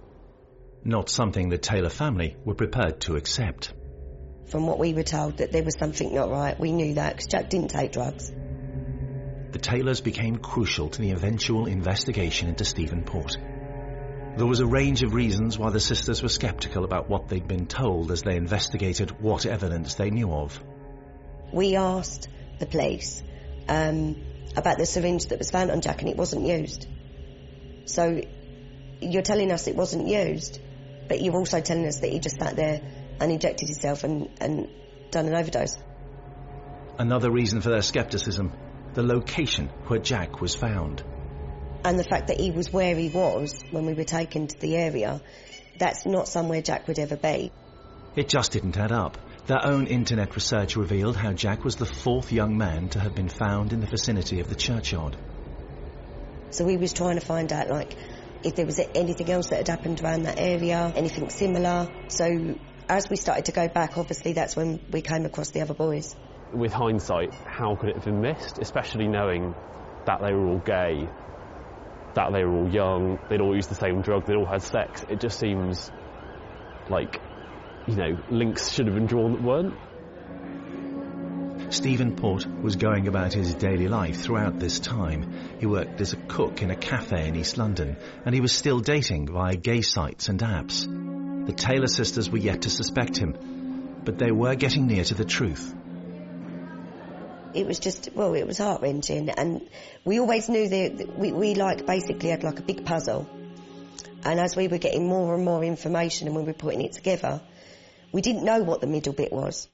Not 0.84 1.08
something 1.08 1.48
the 1.48 1.58
Taylor 1.58 1.90
family 1.90 2.36
were 2.44 2.54
prepared 2.54 3.00
to 3.02 3.16
accept. 3.16 3.72
From 4.46 4.66
what 4.66 4.78
we 4.78 4.94
were 4.94 5.02
told 5.02 5.38
that 5.38 5.52
there 5.52 5.62
was 5.62 5.76
something 5.78 6.14
not 6.14 6.30
right, 6.30 6.58
we 6.58 6.72
knew 6.72 6.94
that 6.94 7.16
because 7.16 7.26
Jack 7.26 7.50
didn't 7.50 7.70
take 7.70 7.92
drugs. 7.92 8.32
The 9.52 9.58
Taylors 9.58 10.00
became 10.00 10.36
crucial 10.36 10.88
to 10.88 11.00
the 11.00 11.12
eventual 11.12 11.66
investigation 11.66 12.48
into 12.48 12.64
Stephen 12.64 13.04
Port. 13.04 13.36
There 14.36 14.46
was 14.46 14.60
a 14.60 14.66
range 14.66 15.02
of 15.02 15.12
reasons 15.12 15.58
why 15.58 15.70
the 15.70 15.80
sisters 15.80 16.22
were 16.22 16.28
sceptical 16.30 16.84
about 16.84 17.08
what 17.08 17.28
they'd 17.28 17.46
been 17.46 17.66
told 17.66 18.10
as 18.10 18.22
they 18.22 18.36
investigated 18.36 19.20
what 19.20 19.44
evidence 19.44 19.94
they 19.94 20.10
knew 20.10 20.32
of. 20.32 20.58
We 21.52 21.76
asked 21.76 22.28
the 22.58 22.66
police 22.66 23.22
um, 23.68 24.16
about 24.56 24.78
the 24.78 24.86
syringe 24.86 25.26
that 25.26 25.38
was 25.38 25.50
found 25.50 25.70
on 25.70 25.80
Jack 25.80 26.02
and 26.02 26.10
it 26.10 26.16
wasn't 26.16 26.46
used. 26.46 26.86
So 27.86 28.20
you're 29.00 29.22
telling 29.22 29.50
us 29.50 29.66
it 29.66 29.76
wasn't 29.76 30.08
used, 30.08 30.60
but 31.08 31.20
you're 31.20 31.36
also 31.36 31.60
telling 31.60 31.86
us 31.86 32.00
that 32.00 32.10
he 32.10 32.18
just 32.18 32.38
sat 32.38 32.56
there 32.56 32.80
and 33.20 33.32
injected 33.32 33.68
himself 33.68 34.04
and, 34.04 34.28
and 34.40 34.68
done 35.10 35.26
an 35.26 35.34
overdose. 35.34 35.76
Another 36.98 37.30
reason 37.30 37.60
for 37.60 37.70
their 37.70 37.82
skepticism, 37.82 38.52
the 38.94 39.02
location 39.02 39.68
where 39.86 39.98
Jack 39.98 40.40
was 40.40 40.54
found. 40.54 41.02
And 41.84 41.98
the 41.98 42.04
fact 42.04 42.28
that 42.28 42.38
he 42.38 42.50
was 42.50 42.72
where 42.72 42.94
he 42.94 43.08
was 43.08 43.64
when 43.70 43.86
we 43.86 43.94
were 43.94 44.04
taken 44.04 44.46
to 44.46 44.58
the 44.60 44.76
area, 44.76 45.20
that's 45.78 46.06
not 46.06 46.28
somewhere 46.28 46.62
Jack 46.62 46.86
would 46.86 46.98
ever 46.98 47.16
be. 47.16 47.50
It 48.14 48.28
just 48.28 48.52
didn't 48.52 48.76
add 48.76 48.92
up. 48.92 49.18
Their 49.46 49.66
own 49.66 49.88
internet 49.88 50.36
research 50.36 50.76
revealed 50.76 51.16
how 51.16 51.32
Jack 51.32 51.64
was 51.64 51.74
the 51.74 51.86
fourth 51.86 52.30
young 52.30 52.56
man 52.56 52.88
to 52.90 53.00
have 53.00 53.14
been 53.14 53.28
found 53.28 53.72
in 53.72 53.80
the 53.80 53.88
vicinity 53.88 54.38
of 54.38 54.48
the 54.48 54.54
churchyard. 54.54 55.16
So 56.50 56.64
we 56.64 56.76
was 56.76 56.92
trying 56.92 57.18
to 57.18 57.26
find 57.26 57.52
out, 57.52 57.68
like, 57.68 57.96
if 58.44 58.54
there 58.54 58.66
was 58.66 58.80
anything 58.94 59.30
else 59.30 59.48
that 59.48 59.56
had 59.56 59.68
happened 59.68 60.00
around 60.00 60.24
that 60.24 60.38
area, 60.38 60.92
anything 60.94 61.28
similar. 61.28 61.88
So 62.06 62.56
as 62.88 63.10
we 63.10 63.16
started 63.16 63.46
to 63.46 63.52
go 63.52 63.66
back, 63.66 63.98
obviously 63.98 64.32
that's 64.32 64.54
when 64.54 64.78
we 64.92 65.00
came 65.00 65.24
across 65.24 65.50
the 65.50 65.60
other 65.60 65.74
boys. 65.74 66.14
With 66.52 66.72
hindsight, 66.72 67.34
how 67.34 67.74
could 67.74 67.88
it 67.88 67.96
have 67.96 68.04
been 68.04 68.20
missed? 68.20 68.58
Especially 68.58 69.08
knowing 69.08 69.54
that 70.06 70.20
they 70.20 70.32
were 70.32 70.50
all 70.50 70.58
gay, 70.58 71.08
that 72.14 72.32
they 72.32 72.44
were 72.44 72.58
all 72.58 72.68
young, 72.68 73.18
they'd 73.28 73.40
all 73.40 73.56
used 73.56 73.70
the 73.70 73.74
same 73.74 74.02
drug, 74.02 74.26
they'd 74.26 74.36
all 74.36 74.46
had 74.46 74.62
sex. 74.62 75.04
It 75.08 75.18
just 75.18 75.40
seems 75.40 75.90
like, 76.88 77.20
you 77.86 77.96
know, 77.96 78.16
links 78.30 78.70
should 78.72 78.86
have 78.86 78.94
been 78.94 79.06
drawn 79.06 79.32
that 79.32 79.42
weren't. 79.42 79.74
Stephen 81.72 82.14
Port 82.16 82.46
was 82.46 82.76
going 82.76 83.08
about 83.08 83.32
his 83.32 83.54
daily 83.54 83.88
life 83.88 84.20
throughout 84.20 84.58
this 84.58 84.78
time. 84.78 85.56
He 85.58 85.66
worked 85.66 86.00
as 86.00 86.12
a 86.12 86.16
cook 86.16 86.60
in 86.62 86.70
a 86.70 86.76
cafe 86.76 87.28
in 87.28 87.34
East 87.34 87.56
London, 87.56 87.96
and 88.26 88.34
he 88.34 88.42
was 88.42 88.52
still 88.52 88.80
dating 88.80 89.28
via 89.28 89.56
gay 89.56 89.80
sites 89.80 90.28
and 90.28 90.38
apps. 90.40 90.86
The 91.46 91.52
Taylor 91.52 91.86
sisters 91.86 92.30
were 92.30 92.38
yet 92.38 92.62
to 92.62 92.70
suspect 92.70 93.16
him, 93.16 94.02
but 94.04 94.18
they 94.18 94.30
were 94.30 94.54
getting 94.54 94.86
near 94.86 95.02
to 95.04 95.14
the 95.14 95.24
truth. 95.24 95.74
It 97.54 97.66
was 97.66 97.78
just, 97.78 98.10
well, 98.14 98.34
it 98.34 98.46
was 98.46 98.58
heart 98.58 98.82
wrenching, 98.82 99.30
and 99.30 99.68
we 100.04 100.20
always 100.20 100.48
knew 100.48 100.68
that 100.68 101.18
we, 101.18 101.32
we 101.32 101.54
like 101.54 101.86
basically 101.86 102.28
had 102.30 102.44
like 102.44 102.58
a 102.58 102.62
big 102.62 102.84
puzzle. 102.84 103.28
And 104.24 104.38
as 104.38 104.54
we 104.54 104.68
were 104.68 104.78
getting 104.78 105.08
more 105.08 105.34
and 105.34 105.44
more 105.44 105.64
information 105.64 106.28
and 106.28 106.36
we 106.36 106.44
were 106.44 106.52
putting 106.52 106.82
it 106.82 106.92
together, 106.92 107.40
we 108.12 108.20
didn't 108.20 108.44
know 108.44 108.62
what 108.62 108.80
the 108.80 108.86
middle 108.86 109.12
bit 109.12 109.32
was. 109.32 109.68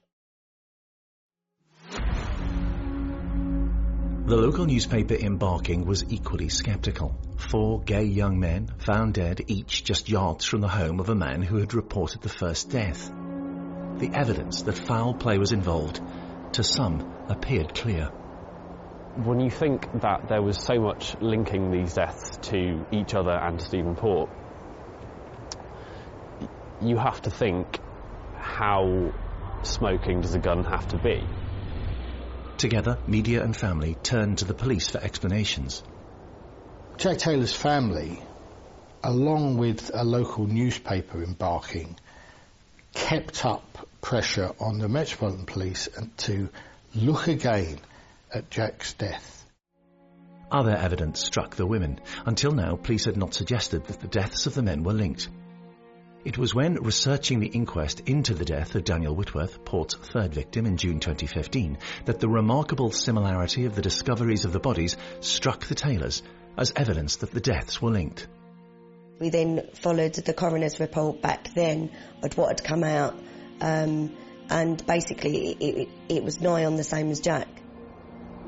The 4.29 4.37
local 4.37 4.67
newspaper 4.67 5.15
in 5.15 5.39
Barking 5.39 5.87
was 5.87 6.05
equally 6.13 6.51
sceptical. 6.51 7.17
Four 7.37 7.81
gay 7.81 8.05
young 8.05 8.39
men 8.39 8.69
found 8.79 9.15
dead, 9.15 9.43
each 9.47 9.85
just 9.85 10.09
yards 10.09 10.45
from 10.45 10.61
the 10.61 10.69
home 10.69 11.01
of 11.01 11.09
a 11.09 11.15
man 11.15 11.41
who 11.41 11.57
had 11.57 11.73
reported 11.73 12.21
the 12.21 12.29
first 12.29 12.71
death. 12.71 13.11
The 13.97 14.11
evidence 14.13 14.63
that 14.63 14.75
foul 14.75 15.15
play 15.15 15.39
was 15.39 15.53
involved, 15.53 16.03
to 16.53 16.63
some, 16.63 17.11
appeared 17.29 17.75
clear. 17.75 18.09
When 19.17 19.41
you 19.41 19.51
think 19.51 19.91
that 20.03 20.29
there 20.29 20.43
was 20.43 20.59
so 20.63 20.79
much 20.79 21.17
linking 21.21 21.71
these 21.71 21.95
deaths 21.95 22.37
to 22.51 22.87
each 22.93 23.15
other 23.15 23.33
and 23.33 23.59
to 23.59 23.65
Stephen 23.65 23.97
Port, 23.97 24.29
you 26.83 26.99
have 26.99 27.23
to 27.23 27.31
think 27.31 27.81
how 28.49 29.13
smoking 29.63 30.23
does 30.23 30.35
a 30.35 30.39
gun 30.39 30.65
have 30.65 30.89
to 30.89 30.99
be? 30.99 31.23
Together, 32.57 32.99
media 33.07 33.43
and 33.45 33.57
family 33.57 33.95
turned 34.03 34.39
to 34.39 34.45
the 34.45 34.55
police 34.55 34.89
for 34.89 34.99
explanations. 34.99 35.83
Jack 36.97 37.19
Taylor's 37.19 37.53
family, 37.53 38.21
along 39.05 39.59
with 39.59 39.93
a 39.95 40.03
local 40.03 40.47
newspaper 40.47 41.23
in 41.23 41.35
Barking, 41.35 41.97
kept 42.95 43.45
up 43.45 43.87
pressure 44.01 44.51
on 44.59 44.79
the 44.79 44.89
Metropolitan 44.89 45.47
Police 45.47 45.89
to 46.17 46.49
look 46.97 47.29
again 47.29 47.79
at 48.33 48.51
Jack's 48.51 48.95
death. 48.95 49.47
Other 50.51 50.75
evidence 50.75 51.25
struck 51.25 51.55
the 51.55 51.67
women. 51.67 52.01
Until 52.25 52.53
now, 52.53 52.75
police 52.75 53.05
had 53.05 53.17
not 53.17 53.35
suggested 53.35 53.85
that 53.87 54.01
the 54.01 54.09
deaths 54.09 54.47
of 54.47 54.55
the 54.55 54.63
men 54.63 54.83
were 54.83 54.95
linked. 54.95 55.29
It 56.29 56.37
was 56.37 56.55
when 56.55 56.75
researching 56.75 57.41
the 57.41 57.47
inquest 57.47 58.01
into 58.01 58.35
the 58.35 58.45
death 58.45 58.75
of 58.75 58.85
Daniel 58.85 59.15
Whitworth, 59.15 59.65
Port's 59.65 59.95
third 59.95 60.35
victim 60.35 60.67
in 60.67 60.77
June 60.77 61.01
2015, 61.01 61.79
that 62.05 62.21
the 62.21 62.29
remarkable 62.29 62.93
similarity 62.93 63.65
of 63.65 63.75
the 63.75 63.81
discoveries 63.81 64.45
of 64.45 64.53
the 64.53 64.61
bodies 64.61 64.99
struck 65.21 65.65
the 65.65 65.75
Taylors 65.75 66.23
as 66.59 66.71
evidence 66.77 67.17
that 67.17 67.31
the 67.31 67.41
deaths 67.41 67.81
were 67.81 67.93
linked. 67.93 68.29
We 69.19 69.31
then 69.31 69.71
followed 69.73 70.13
the 70.13 70.35
coroner's 70.35 70.79
report 70.79 71.23
back 71.23 71.55
then 71.55 71.93
of 72.23 72.37
what 72.37 72.49
had 72.49 72.63
come 72.63 72.85
out, 72.85 73.19
um, 73.63 74.15
and 74.51 74.87
basically 74.87 75.53
it, 75.53 75.63
it, 75.63 75.89
it 76.11 76.25
was 76.25 76.43
nigh 76.43 76.67
on 76.67 76.77
the 76.77 76.85
same 76.85 77.11
as 77.11 77.21
Jack. 77.21 77.49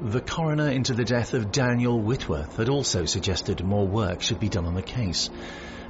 The 0.03 0.21
coroner 0.21 0.69
into 0.69 0.93
the 0.93 1.05
death 1.05 1.33
of 1.33 1.51
Daniel 1.51 1.99
Whitworth 1.99 2.59
had 2.59 2.69
also 2.69 3.07
suggested 3.07 3.64
more 3.64 3.87
work 3.87 4.21
should 4.21 4.38
be 4.38 4.51
done 4.51 4.66
on 4.66 4.75
the 4.75 4.83
case. 4.83 5.31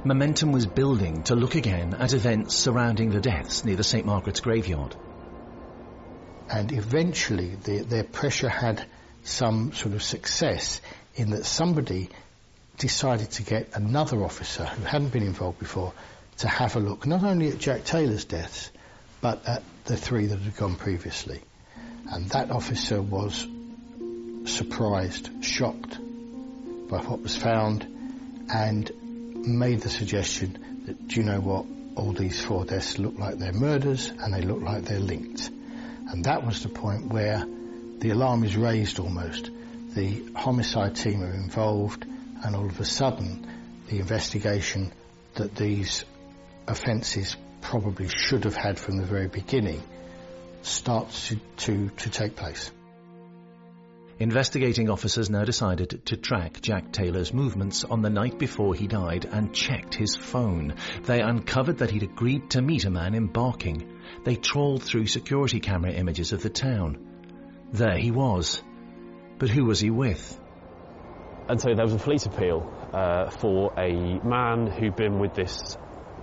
Momentum 0.03 0.51
was 0.51 0.65
building 0.65 1.21
to 1.23 1.35
look 1.35 1.53
again 1.53 1.93
at 1.93 2.13
events 2.13 2.55
surrounding 2.55 3.11
the 3.11 3.21
deaths 3.21 3.63
near 3.63 3.75
the 3.75 3.83
St 3.83 4.03
Margaret's 4.03 4.39
graveyard. 4.39 4.95
And 6.49 6.71
eventually 6.71 7.53
the, 7.53 7.83
their 7.83 8.03
pressure 8.03 8.49
had 8.49 8.83
some 9.23 9.73
sort 9.73 9.93
of 9.93 10.01
success 10.01 10.81
in 11.13 11.29
that 11.31 11.45
somebody 11.45 12.09
decided 12.79 13.29
to 13.29 13.43
get 13.43 13.75
another 13.75 14.23
officer 14.23 14.65
who 14.65 14.83
hadn't 14.83 15.13
been 15.13 15.21
involved 15.21 15.59
before 15.59 15.93
to 16.39 16.47
have 16.47 16.75
a 16.75 16.79
look, 16.79 17.05
not 17.05 17.23
only 17.23 17.49
at 17.49 17.59
Jack 17.59 17.83
Taylor's 17.83 18.25
deaths, 18.25 18.71
but 19.21 19.47
at 19.47 19.61
the 19.85 19.95
three 19.95 20.25
that 20.25 20.39
had 20.39 20.55
gone 20.55 20.77
previously. 20.77 21.41
And 22.09 22.27
that 22.31 22.49
officer 22.49 22.99
was 22.99 23.47
surprised, 24.45 25.43
shocked 25.43 25.99
by 26.89 26.97
what 26.97 27.21
was 27.21 27.35
found, 27.35 27.85
and 28.51 28.91
made 29.45 29.81
the 29.81 29.89
suggestion 29.89 30.83
that, 30.85 31.07
do 31.07 31.19
you 31.19 31.25
know 31.25 31.39
what, 31.39 31.65
all 31.95 32.13
these 32.13 32.43
four 32.43 32.65
deaths 32.65 32.97
look 32.97 33.17
like 33.17 33.37
they're 33.37 33.53
murders 33.53 34.09
and 34.09 34.33
they 34.33 34.41
look 34.41 34.61
like 34.61 34.83
they're 34.83 34.99
linked. 34.99 35.49
And 36.09 36.25
that 36.25 36.45
was 36.45 36.63
the 36.63 36.69
point 36.69 37.07
where 37.07 37.45
the 37.99 38.09
alarm 38.09 38.43
is 38.43 38.55
raised 38.55 38.99
almost. 38.99 39.49
The 39.93 40.23
homicide 40.35 40.95
team 40.95 41.21
are 41.21 41.33
involved, 41.33 42.05
and 42.43 42.55
all 42.55 42.65
of 42.65 42.79
a 42.79 42.85
sudden, 42.85 43.45
the 43.87 43.99
investigation 43.99 44.91
that 45.35 45.55
these 45.55 46.05
offences 46.67 47.35
probably 47.61 48.07
should 48.07 48.45
have 48.45 48.55
had 48.55 48.79
from 48.79 48.97
the 48.97 49.05
very 49.05 49.27
beginning 49.27 49.83
starts 50.61 51.27
to, 51.29 51.35
to, 51.57 51.89
to 51.89 52.09
take 52.09 52.35
place. 52.35 52.71
Investigating 54.21 54.87
officers 54.87 55.31
now 55.31 55.43
decided 55.43 56.05
to 56.05 56.15
track 56.15 56.61
Jack 56.61 56.91
Taylor's 56.91 57.33
movements 57.33 57.83
on 57.83 58.03
the 58.03 58.09
night 58.11 58.37
before 58.37 58.75
he 58.75 58.85
died 58.85 59.25
and 59.25 59.51
checked 59.51 59.95
his 59.95 60.15
phone. 60.15 60.75
They 61.05 61.21
uncovered 61.21 61.79
that 61.79 61.89
he'd 61.89 62.03
agreed 62.03 62.51
to 62.51 62.61
meet 62.61 62.85
a 62.85 62.91
man 62.91 63.15
in 63.15 63.25
Barking. 63.25 63.97
They 64.23 64.35
trawled 64.35 64.83
through 64.83 65.07
security 65.07 65.59
camera 65.59 65.93
images 65.93 66.33
of 66.33 66.43
the 66.43 66.51
town. 66.51 66.99
There 67.73 67.97
he 67.97 68.11
was. 68.11 68.61
But 69.39 69.49
who 69.49 69.65
was 69.65 69.79
he 69.79 69.89
with? 69.89 70.39
And 71.49 71.59
so 71.59 71.73
there 71.73 71.83
was 71.83 71.95
a 71.95 71.97
police 71.97 72.27
appeal 72.27 72.71
uh, 72.93 73.31
for 73.31 73.73
a 73.75 74.19
man 74.23 74.67
who'd 74.67 74.95
been 74.95 75.17
with 75.17 75.33
this 75.33 75.75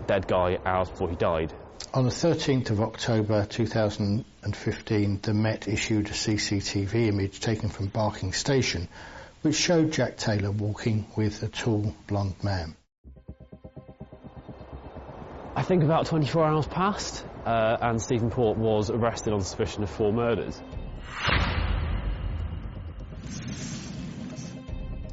dead 0.07 0.29
guy 0.29 0.57
hours 0.65 0.89
before 0.89 1.11
he 1.11 1.17
died. 1.17 1.53
On 1.95 2.05
the 2.05 2.11
13th 2.11 2.71
of 2.71 2.81
October 2.81 3.47
2015, 3.47 5.21
the 5.23 5.33
Met 5.33 5.69
issued 5.69 6.09
a 6.09 6.13
CCTV 6.13 7.07
image 7.07 7.41
taken 7.41 7.71
from 7.71 7.87
Barking 7.87 8.33
Station, 8.33 8.89
which 9.43 9.57
showed 9.57 9.93
Jack 9.93 10.17
Taylor 10.17 10.51
walking 10.51 11.07
with 11.17 11.43
a 11.43 11.49
tall, 11.49 11.95
blonde 12.07 12.45
man. 12.45 12.77
I 15.57 15.63
think 15.63 15.83
about 15.83 16.07
24 16.07 16.45
hours 16.45 16.67
passed, 16.67 17.25
uh, 17.47 17.79
and 17.81 18.03
Stephen 18.03 18.31
Port 18.31 18.59
was 18.59 18.91
arrested 18.91 19.33
on 19.33 19.41
suspicion 19.41 19.83
of 19.83 19.91
four 19.91 20.13
murders. 20.13 20.61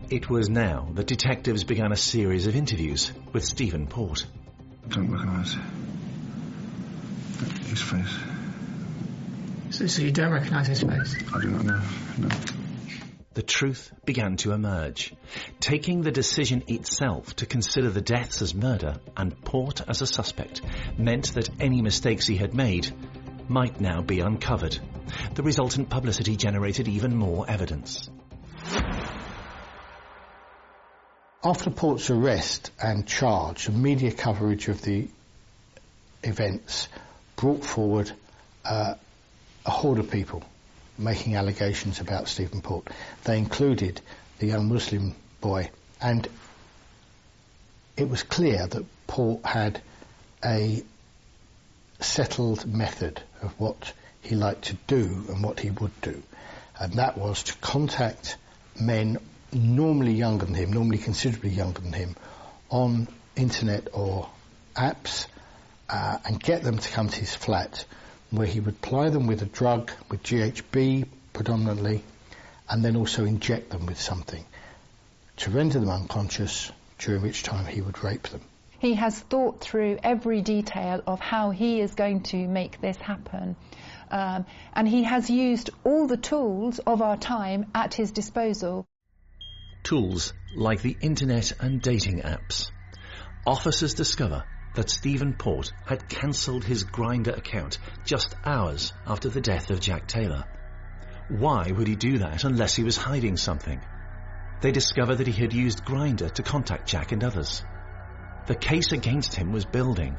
It 0.09 0.29
was 0.29 0.49
now 0.49 0.89
that 0.93 1.07
detectives 1.07 1.63
began 1.63 1.91
a 1.91 1.95
series 1.95 2.47
of 2.47 2.55
interviews 2.55 3.11
with 3.33 3.43
Stephen 3.43 3.87
Port. 3.87 4.25
Don't 4.89 5.09
recognise 5.09 5.55
his 7.39 7.81
face. 7.81 8.17
So, 9.71 9.87
so 9.87 10.01
you 10.01 10.11
don't 10.11 10.31
recognise 10.31 10.67
his 10.67 10.81
face? 10.81 11.15
I 11.33 11.41
do 11.41 11.49
not 11.49 11.65
know. 11.65 11.81
No. 12.17 12.29
The 13.33 13.43
truth 13.43 13.91
began 14.05 14.37
to 14.37 14.53
emerge. 14.53 15.13
Taking 15.59 16.01
the 16.01 16.11
decision 16.11 16.63
itself 16.67 17.35
to 17.37 17.45
consider 17.45 17.89
the 17.89 17.99
deaths 17.99 18.41
as 18.41 18.55
murder 18.55 18.95
and 19.17 19.37
Port 19.43 19.81
as 19.89 20.01
a 20.01 20.07
suspect 20.07 20.61
meant 20.97 21.33
that 21.33 21.49
any 21.59 21.81
mistakes 21.81 22.25
he 22.25 22.37
had 22.37 22.53
made 22.53 22.93
might 23.49 23.81
now 23.81 24.01
be 24.01 24.21
uncovered. 24.21 24.79
The 25.33 25.43
resultant 25.43 25.89
publicity 25.89 26.37
generated 26.37 26.87
even 26.87 27.13
more 27.13 27.49
evidence. 27.49 28.09
After 31.43 31.69
Port's 31.69 32.09
arrest 32.09 32.71
and 32.81 33.05
charge, 33.05 33.69
media 33.69 34.13
coverage 34.13 34.69
of 34.69 34.81
the 34.81 35.09
events 36.23 36.87
brought 37.35 37.63
forward 37.63 38.11
uh, 38.63 38.95
a 39.65 39.69
horde 39.69 39.99
of 39.99 40.09
people 40.09 40.43
making 40.97 41.35
allegations 41.35 41.99
about 41.99 42.27
Stephen 42.27 42.61
Port. 42.61 42.87
They 43.23 43.37
included 43.37 43.99
the 44.39 44.47
young 44.47 44.69
Muslim 44.69 45.15
boy, 45.41 45.69
and 46.01 46.27
it 47.97 48.09
was 48.09 48.23
clear 48.23 48.67
that 48.67 48.85
Port 49.07 49.45
had 49.45 49.81
a 50.43 50.83
settled 51.99 52.65
method 52.65 53.21
of 53.41 53.51
what 53.59 53.93
he 54.21 54.35
liked 54.35 54.65
to 54.65 54.77
do 54.87 55.25
and 55.29 55.43
what 55.43 55.59
he 55.59 55.69
would 55.69 56.01
do, 56.01 56.21
and 56.79 56.93
that 56.93 57.17
was 57.17 57.43
to 57.43 57.57
contact 57.57 58.37
men 58.79 59.17
normally 59.51 60.13
younger 60.13 60.45
than 60.45 60.55
him, 60.55 60.73
normally 60.73 60.97
considerably 60.97 61.51
younger 61.51 61.81
than 61.81 61.93
him, 61.93 62.15
on 62.69 63.07
internet 63.35 63.87
or 63.93 64.29
apps 64.75 65.27
uh, 65.89 66.17
and 66.25 66.41
get 66.41 66.63
them 66.63 66.77
to 66.77 66.89
come 66.89 67.09
to 67.09 67.19
his 67.19 67.33
flat 67.35 67.85
where 68.31 68.47
he 68.47 68.59
would 68.59 68.81
ply 68.81 69.09
them 69.09 69.27
with 69.27 69.41
a 69.41 69.45
drug, 69.45 69.91
with 70.09 70.23
GHB 70.23 71.07
predominantly, 71.33 72.03
and 72.69 72.83
then 72.83 72.95
also 72.95 73.25
inject 73.25 73.69
them 73.69 73.85
with 73.85 73.99
something 73.99 74.45
to 75.37 75.51
render 75.51 75.79
them 75.79 75.89
unconscious, 75.89 76.71
during 76.97 77.21
which 77.21 77.43
time 77.43 77.65
he 77.65 77.81
would 77.81 78.03
rape 78.03 78.23
them. 78.29 78.41
He 78.79 78.93
has 78.95 79.19
thought 79.19 79.61
through 79.61 79.99
every 80.03 80.41
detail 80.41 81.01
of 81.05 81.19
how 81.19 81.51
he 81.51 81.81
is 81.81 81.95
going 81.95 82.23
to 82.23 82.47
make 82.47 82.79
this 82.81 82.97
happen. 82.97 83.55
Um, 84.11 84.45
and 84.73 84.87
he 84.87 85.03
has 85.03 85.29
used 85.29 85.71
all 85.83 86.07
the 86.07 86.17
tools 86.17 86.79
of 86.79 87.01
our 87.01 87.17
time 87.17 87.67
at 87.73 87.93
his 87.93 88.11
disposal. 88.11 88.85
Tools 89.83 90.33
like 90.55 90.81
the 90.81 90.95
internet 91.01 91.51
and 91.59 91.81
dating 91.81 92.21
apps. 92.21 92.71
Officers 93.45 93.93
discover 93.93 94.43
that 94.75 94.89
Stephen 94.89 95.33
Port 95.33 95.71
had 95.85 96.07
cancelled 96.07 96.63
his 96.63 96.83
Grindr 96.83 97.37
account 97.37 97.79
just 98.05 98.35
hours 98.45 98.93
after 99.07 99.29
the 99.29 99.41
death 99.41 99.71
of 99.71 99.79
Jack 99.79 100.07
Taylor. 100.07 100.45
Why 101.29 101.71
would 101.71 101.87
he 101.87 101.95
do 101.95 102.19
that 102.19 102.43
unless 102.43 102.75
he 102.75 102.83
was 102.83 102.97
hiding 102.97 103.37
something? 103.37 103.81
They 104.61 104.71
discover 104.71 105.15
that 105.15 105.27
he 105.27 105.41
had 105.41 105.53
used 105.53 105.83
Grindr 105.83 106.31
to 106.31 106.43
contact 106.43 106.87
Jack 106.87 107.11
and 107.11 107.23
others. 107.23 107.63
The 108.45 108.55
case 108.55 108.91
against 108.91 109.33
him 109.33 109.51
was 109.51 109.65
building. 109.65 110.17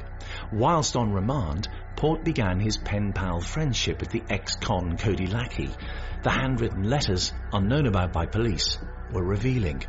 Whilst 0.51 0.97
on 0.97 1.13
remand, 1.13 1.69
Port 1.95 2.25
began 2.25 2.59
his 2.59 2.77
pen 2.77 3.13
pal 3.13 3.39
friendship 3.39 4.01
with 4.01 4.09
the 4.09 4.23
ex-con 4.29 4.97
Cody 4.97 5.27
Lackey. 5.27 5.69
The 6.23 6.31
handwritten 6.31 6.83
letters, 6.83 7.33
unknown 7.53 7.85
about 7.85 8.11
by 8.11 8.25
police, 8.25 8.79
were 9.13 9.23
revealing. 9.23 9.83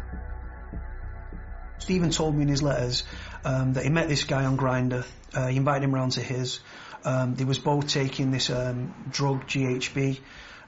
Stephen 1.78 2.10
told 2.10 2.34
me 2.34 2.42
in 2.42 2.48
his 2.48 2.62
letters 2.62 3.04
um, 3.44 3.74
that 3.74 3.84
he 3.84 3.90
met 3.90 4.08
this 4.08 4.24
guy 4.24 4.44
on 4.44 4.56
Grindr. 4.56 5.06
Uh, 5.34 5.46
he 5.46 5.56
invited 5.56 5.84
him 5.84 5.94
round 5.94 6.12
to 6.12 6.20
his. 6.20 6.60
Um, 7.04 7.34
they 7.34 7.44
was 7.44 7.58
both 7.58 7.88
taking 7.88 8.30
this 8.30 8.50
um, 8.50 8.94
drug 9.10 9.46
GHB, 9.46 10.18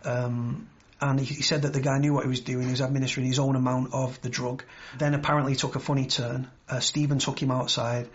um, 0.04 0.68
and 1.00 1.18
he, 1.18 1.26
he, 1.26 1.42
said 1.42 1.62
that 1.62 1.72
the 1.72 1.80
guy 1.80 1.98
knew 1.98 2.14
what 2.14 2.22
he 2.24 2.28
was 2.28 2.40
doing. 2.40 2.64
He 2.64 2.70
was 2.70 2.80
administering 2.80 3.26
his 3.26 3.38
own 3.38 3.56
amount 3.56 3.92
of 3.92 4.20
the 4.22 4.28
drug. 4.28 4.64
Then 4.98 5.14
apparently 5.14 5.56
took 5.56 5.74
a 5.74 5.80
funny 5.80 6.06
turn. 6.06 6.48
Uh, 6.68 6.80
Stephen 6.80 7.18
took 7.18 7.42
him 7.42 7.50
outside. 7.50 8.08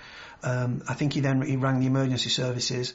Um, 0.44 0.84
I 0.88 0.94
think 0.94 1.14
he 1.14 1.20
then 1.20 1.42
he 1.42 1.58
rang 1.58 1.80
the 1.80 1.88
emergency 1.88 2.30
services. 2.30 2.94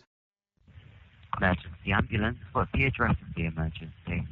Emergency 1.37 1.93
ambulance. 1.93 2.39
What's 2.53 2.73
the 2.73 2.85
address 2.85 3.17
of 3.21 3.35
the 3.35 3.45
emergency? 3.45 4.27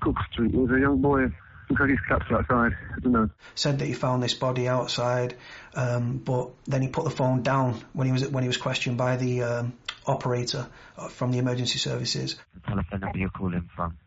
Cooke 0.00 0.16
Street. 0.32 0.52
There 0.52 0.60
was 0.60 0.70
a 0.70 0.80
young 0.80 1.00
boy 1.00 1.28
because 1.68 1.90
he's 1.90 2.00
caps 2.08 2.26
outside. 2.30 2.72
I 2.96 3.00
don't 3.00 3.12
know. 3.12 3.30
Said 3.54 3.78
that 3.78 3.86
he 3.86 3.92
found 3.92 4.22
this 4.22 4.34
body 4.34 4.68
outside, 4.68 5.36
um, 5.74 6.18
but 6.18 6.50
then 6.64 6.82
he 6.82 6.88
put 6.88 7.04
the 7.04 7.10
phone 7.10 7.42
down 7.42 7.82
when 7.92 8.06
he 8.06 8.12
was 8.12 8.28
when 8.28 8.42
he 8.42 8.48
was 8.48 8.56
questioned 8.56 8.96
by 8.96 9.16
the 9.16 9.42
um, 9.42 9.72
operator 10.06 10.68
uh, 10.96 11.08
from 11.08 11.32
the 11.32 11.38
emergency 11.38 11.78
services. 11.78 12.36
The 12.54 12.60
telephone 12.60 13.00
number 13.00 13.18
you're 13.18 13.30
calling 13.30 13.68
from. 13.74 13.98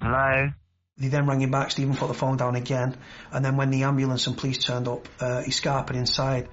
Hello. 0.00 0.50
They 0.98 1.08
then 1.08 1.26
rang 1.26 1.40
him 1.40 1.50
back. 1.50 1.70
Stephen 1.70 1.96
put 1.96 2.08
the 2.08 2.14
phone 2.14 2.36
down 2.36 2.54
again, 2.54 2.96
and 3.32 3.44
then 3.44 3.56
when 3.56 3.70
the 3.70 3.84
ambulance 3.84 4.26
and 4.26 4.36
police 4.36 4.58
turned 4.58 4.88
up, 4.88 5.08
uh, 5.20 5.42
he 5.42 5.50
scarpered 5.50 5.96
inside. 5.96 6.48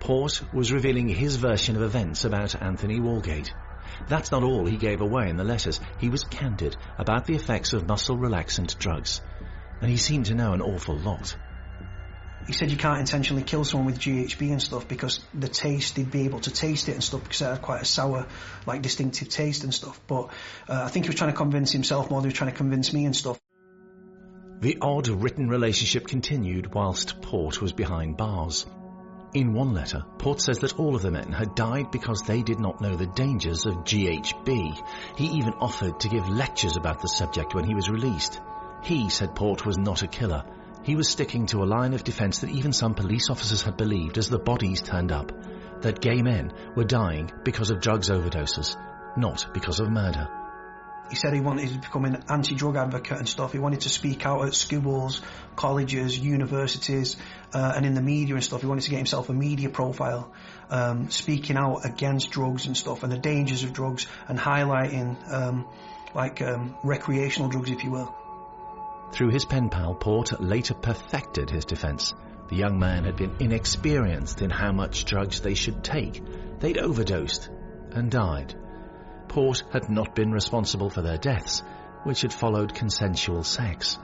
Port 0.00 0.42
was 0.52 0.72
revealing 0.72 1.08
his 1.08 1.36
version 1.36 1.76
of 1.76 1.82
events 1.82 2.24
about 2.24 2.60
Anthony 2.60 3.00
Walgate. 3.00 3.50
That's 4.08 4.30
not 4.30 4.42
all 4.42 4.66
he 4.66 4.76
gave 4.76 5.00
away 5.00 5.28
in 5.28 5.36
the 5.36 5.44
letters. 5.44 5.80
He 5.98 6.08
was 6.08 6.24
candid 6.24 6.76
about 6.98 7.26
the 7.26 7.34
effects 7.34 7.72
of 7.72 7.86
muscle 7.86 8.16
relaxant 8.16 8.78
drugs, 8.78 9.20
and 9.80 9.90
he 9.90 9.96
seemed 9.96 10.26
to 10.26 10.34
know 10.34 10.52
an 10.52 10.62
awful 10.62 10.96
lot. 10.96 11.36
He 12.46 12.52
said 12.52 12.70
you 12.70 12.76
can't 12.76 13.00
intentionally 13.00 13.42
kill 13.42 13.64
someone 13.64 13.86
with 13.86 13.98
GHB 13.98 14.52
and 14.52 14.62
stuff 14.62 14.86
because 14.86 15.18
the 15.34 15.48
taste, 15.48 15.96
they'd 15.96 16.10
be 16.10 16.26
able 16.26 16.38
to 16.40 16.52
taste 16.52 16.88
it 16.88 16.92
and 16.92 17.02
stuff 17.02 17.24
because 17.24 17.42
it 17.42 17.46
had 17.46 17.62
quite 17.62 17.82
a 17.82 17.84
sour, 17.84 18.26
like 18.66 18.82
distinctive 18.82 19.28
taste 19.28 19.64
and 19.64 19.74
stuff. 19.74 20.00
But 20.06 20.30
uh, 20.68 20.84
I 20.84 20.88
think 20.88 21.06
he 21.06 21.08
was 21.08 21.16
trying 21.16 21.32
to 21.32 21.36
convince 21.36 21.72
himself 21.72 22.08
more 22.08 22.20
than 22.20 22.30
he 22.30 22.32
was 22.32 22.38
trying 22.38 22.52
to 22.52 22.56
convince 22.56 22.92
me 22.92 23.04
and 23.04 23.16
stuff. 23.16 23.40
The 24.60 24.78
odd 24.80 25.08
written 25.08 25.48
relationship 25.48 26.06
continued 26.06 26.72
whilst 26.72 27.20
Port 27.20 27.60
was 27.60 27.72
behind 27.72 28.16
bars. 28.16 28.64
In 29.34 29.52
one 29.52 29.74
letter, 29.74 30.04
Port 30.18 30.40
says 30.40 30.60
that 30.60 30.78
all 30.78 30.94
of 30.94 31.02
the 31.02 31.10
men 31.10 31.32
had 31.32 31.54
died 31.54 31.90
because 31.90 32.22
they 32.22 32.42
did 32.42 32.58
not 32.58 32.80
know 32.80 32.96
the 32.96 33.06
dangers 33.06 33.66
of 33.66 33.84
GHB. 33.84 34.80
He 35.16 35.26
even 35.26 35.52
offered 35.54 36.00
to 36.00 36.08
give 36.08 36.28
lectures 36.28 36.76
about 36.76 37.02
the 37.02 37.08
subject 37.08 37.54
when 37.54 37.64
he 37.64 37.74
was 37.74 37.90
released. 37.90 38.40
He 38.82 39.10
said 39.10 39.34
Port 39.34 39.66
was 39.66 39.76
not 39.76 40.02
a 40.02 40.06
killer. 40.06 40.44
He 40.84 40.94
was 40.94 41.08
sticking 41.08 41.46
to 41.46 41.64
a 41.64 41.66
line 41.66 41.92
of 41.92 42.04
defence 42.04 42.38
that 42.38 42.50
even 42.50 42.72
some 42.72 42.94
police 42.94 43.28
officers 43.28 43.62
had 43.62 43.76
believed 43.76 44.18
as 44.18 44.28
the 44.28 44.38
bodies 44.38 44.80
turned 44.80 45.10
up, 45.10 45.32
that 45.82 46.00
gay 46.00 46.22
men 46.22 46.52
were 46.74 46.84
dying 46.84 47.30
because 47.44 47.70
of 47.70 47.80
drugs 47.80 48.08
overdoses, 48.08 48.76
not 49.16 49.46
because 49.52 49.80
of 49.80 49.90
murder. 49.90 50.28
He 51.10 51.16
said 51.16 51.32
he 51.32 51.40
wanted 51.40 51.68
to 51.68 51.78
become 51.78 52.04
an 52.04 52.24
anti-drug 52.28 52.76
advocate 52.76 53.18
and 53.18 53.28
stuff. 53.28 53.52
He 53.52 53.58
wanted 53.58 53.82
to 53.82 53.88
speak 53.88 54.26
out 54.26 54.44
at 54.46 54.54
schools, 54.54 55.22
colleges, 55.54 56.18
universities, 56.18 57.16
uh, 57.54 57.72
and 57.76 57.86
in 57.86 57.94
the 57.94 58.02
media 58.02 58.34
and 58.34 58.42
stuff. 58.42 58.60
He 58.60 58.66
wanted 58.66 58.84
to 58.84 58.90
get 58.90 58.96
himself 58.96 59.28
a 59.28 59.32
media 59.32 59.68
profile, 59.68 60.32
um, 60.70 61.10
speaking 61.10 61.56
out 61.56 61.84
against 61.84 62.30
drugs 62.30 62.66
and 62.66 62.76
stuff 62.76 63.02
and 63.02 63.12
the 63.12 63.18
dangers 63.18 63.62
of 63.62 63.72
drugs 63.72 64.06
and 64.28 64.38
highlighting 64.38 65.16
um, 65.32 65.66
like 66.14 66.42
um, 66.42 66.76
recreational 66.82 67.48
drugs, 67.48 67.70
if 67.70 67.84
you 67.84 67.90
will. 67.90 68.14
Through 69.12 69.30
his 69.30 69.44
pen 69.44 69.68
pal, 69.70 69.94
Port 69.94 70.40
later 70.40 70.74
perfected 70.74 71.50
his 71.50 71.64
defence. 71.64 72.14
The 72.48 72.56
young 72.56 72.78
man 72.78 73.04
had 73.04 73.16
been 73.16 73.36
inexperienced 73.40 74.42
in 74.42 74.50
how 74.50 74.72
much 74.72 75.04
drugs 75.04 75.40
they 75.40 75.54
should 75.54 75.82
take. 75.82 76.22
They'd 76.60 76.78
overdosed 76.78 77.48
and 77.92 78.10
died. 78.10 78.54
Port 79.28 79.62
had 79.72 79.88
not 79.88 80.14
been 80.14 80.32
responsible 80.32 80.90
for 80.90 81.02
their 81.02 81.18
deaths, 81.18 81.62
which 82.04 82.22
had 82.22 82.32
followed 82.32 82.74
consensual 82.74 83.42
sex. 83.42 83.98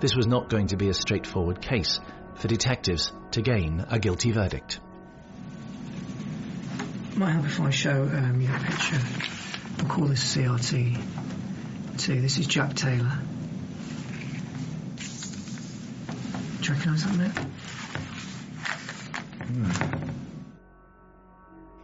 This 0.00 0.16
was 0.16 0.26
not 0.26 0.48
going 0.48 0.68
to 0.68 0.76
be 0.76 0.88
a 0.88 0.94
straightforward 0.94 1.60
case 1.60 2.00
for 2.36 2.48
detectives 2.48 3.12
to 3.32 3.42
gain 3.42 3.84
a 3.90 3.98
guilty 3.98 4.32
verdict. 4.32 4.80
Might 7.16 7.32
help 7.32 7.44
if 7.44 7.60
I 7.60 7.70
show 7.70 8.02
um, 8.02 8.40
you 8.40 8.48
a 8.48 8.58
picture. 8.58 8.98
We'll 9.78 9.88
call 9.88 10.06
this 10.06 10.34
CRT 10.34 11.02
2. 11.98 12.20
This 12.22 12.38
is 12.38 12.46
Jack 12.46 12.74
Taylor. 12.74 13.18
Do 16.62 16.68
you 16.68 16.74
recognise 16.74 17.04
that 17.04 17.16
mate? 17.16 17.38
Hmm. 19.46 20.09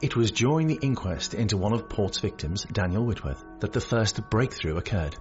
It 0.02 0.14
was 0.14 0.30
during 0.30 0.66
the 0.66 0.78
inquest 0.82 1.32
into 1.32 1.56
one 1.56 1.72
of 1.72 1.88
Port's 1.88 2.18
victims, 2.18 2.64
Daniel 2.64 3.06
Whitworth, 3.06 3.42
that 3.60 3.72
the 3.72 3.80
first 3.80 4.28
breakthrough 4.28 4.76
occurred. 4.76 5.16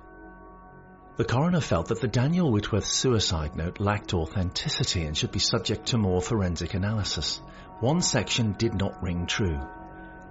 The 1.16 1.24
coroner 1.24 1.62
felt 1.62 1.88
that 1.88 2.02
the 2.02 2.10
Daniel 2.10 2.52
Whitworth 2.52 2.86
suicide 2.86 3.56
note 3.56 3.80
lacked 3.80 4.14
authenticity 4.14 5.06
and 5.06 5.16
should 5.18 5.32
be 5.32 5.40
subject 5.40 5.88
to 5.88 5.98
more 5.98 6.22
forensic 6.22 6.74
analysis. 6.74 7.42
One 7.80 8.02
section 8.02 8.52
did 8.52 8.74
not 8.74 9.02
ring 9.02 9.28
true. 9.28 9.62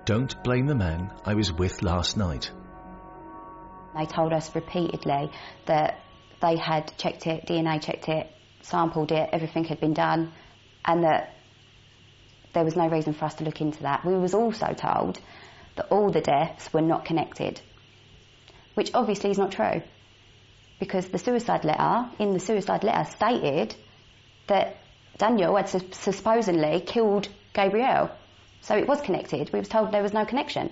Don't 0.05 0.43
blame 0.45 0.67
the 0.67 0.75
man 0.75 1.11
I 1.25 1.35
was 1.35 1.51
with 1.51 1.83
last 1.83 2.19
night. 2.19 2.51
They 3.97 4.05
told 4.05 4.35
us 4.35 4.55
repeatedly 4.55 5.31
that 5.65 6.01
they 6.43 6.59
had 6.59 6.93
checked 6.99 7.27
it, 7.27 7.47
DNA 7.47 7.83
checked 7.83 8.11
it, 8.11 8.31
sampled 8.61 9.11
it, 9.11 9.31
everything 9.33 9.65
had 9.65 9.81
been 9.81 9.95
done, 9.95 10.33
and 10.85 11.05
that 11.05 11.34
there 12.55 12.65
was 12.65 12.77
no 12.77 12.89
reason 12.89 13.13
for 13.13 13.27
us 13.27 13.35
to 13.37 13.45
look 13.45 13.61
into 13.61 13.83
that. 13.83 14.05
We 14.05 14.15
was 14.17 14.35
also 14.35 14.73
told 14.73 15.21
that 15.77 15.89
all 15.91 16.11
the 16.11 16.21
deaths 16.21 16.73
were 16.73 16.81
not 16.81 17.05
connected, 17.05 17.61
which 18.75 18.93
obviously 18.95 19.31
is 19.31 19.39
not 19.39 19.53
true, 19.53 19.83
because 20.79 21.09
the 21.09 21.19
suicide 21.19 21.65
letter, 21.65 22.09
in 22.19 22.33
the 22.33 22.41
suicide 22.41 22.85
letter, 22.85 23.11
stated 23.11 23.75
that 24.47 24.77
Daniel 25.19 25.57
had 25.57 25.69
supposedly 25.95 26.81
killed 26.81 27.29
Gabrielle. 27.53 28.11
So 28.63 28.77
it 28.77 28.89
was 28.89 29.01
connected. 29.01 29.53
We 29.53 29.59
was 29.59 29.69
told 29.69 29.93
there 29.93 30.03
was 30.03 30.13
no 30.13 30.25
connection. 30.25 30.71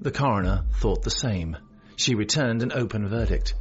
The 0.00 0.12
coroner 0.12 0.64
thought 0.80 1.02
the 1.02 1.10
same. 1.10 1.56
She 1.96 2.14
returned 2.14 2.62
an 2.62 2.72
open 2.72 3.08
verdict. 3.08 3.54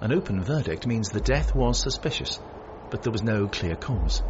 An 0.00 0.12
open 0.12 0.44
verdict 0.44 0.86
means 0.86 1.08
the 1.08 1.20
death 1.20 1.54
was 1.54 1.80
suspicious, 1.80 2.38
but 2.90 3.02
there 3.02 3.12
was 3.12 3.22
no 3.22 3.48
clear 3.48 3.74
cause. 3.74 4.22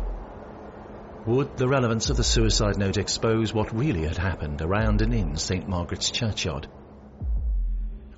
Would 1.26 1.56
the 1.56 1.66
relevance 1.66 2.08
of 2.08 2.16
the 2.16 2.22
suicide 2.22 2.78
note 2.78 2.98
expose 2.98 3.52
what 3.52 3.76
really 3.76 4.04
had 4.04 4.16
happened 4.16 4.62
around 4.62 5.02
and 5.02 5.12
in 5.12 5.36
St 5.36 5.66
Margaret's 5.66 6.12
churchyard? 6.12 6.68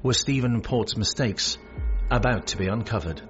Were 0.02 0.12
Stephen 0.12 0.60
Port's 0.60 0.94
mistakes 0.94 1.56
about 2.10 2.48
to 2.48 2.58
be 2.58 2.66
uncovered? 2.66 3.22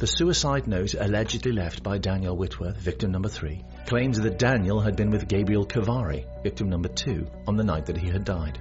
The 0.00 0.06
suicide 0.06 0.66
note 0.66 0.94
allegedly 0.94 1.52
left 1.52 1.82
by 1.82 1.98
Daniel 1.98 2.34
Whitworth, 2.34 2.78
victim 2.78 3.12
number 3.12 3.28
three, 3.28 3.62
claims 3.84 4.18
that 4.18 4.38
Daniel 4.38 4.80
had 4.80 4.96
been 4.96 5.10
with 5.10 5.28
Gabriel 5.28 5.66
Kovari, 5.66 6.24
victim 6.42 6.70
number 6.70 6.88
two, 6.88 7.26
on 7.46 7.58
the 7.58 7.64
night 7.64 7.84
that 7.84 7.98
he 7.98 8.08
had 8.08 8.24
died. 8.24 8.58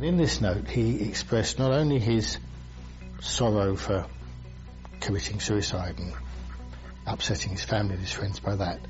In 0.00 0.16
this 0.16 0.40
note, 0.40 0.66
he 0.66 1.06
expressed 1.06 1.58
not 1.58 1.72
only 1.72 1.98
his 1.98 2.38
sorrow 3.20 3.76
for 3.76 4.06
committing 5.00 5.40
suicide 5.40 5.98
and 5.98 6.14
upsetting 7.06 7.52
his 7.52 7.62
family 7.62 7.92
and 7.92 8.02
his 8.02 8.12
friends 8.12 8.40
by 8.40 8.56
that, 8.56 8.80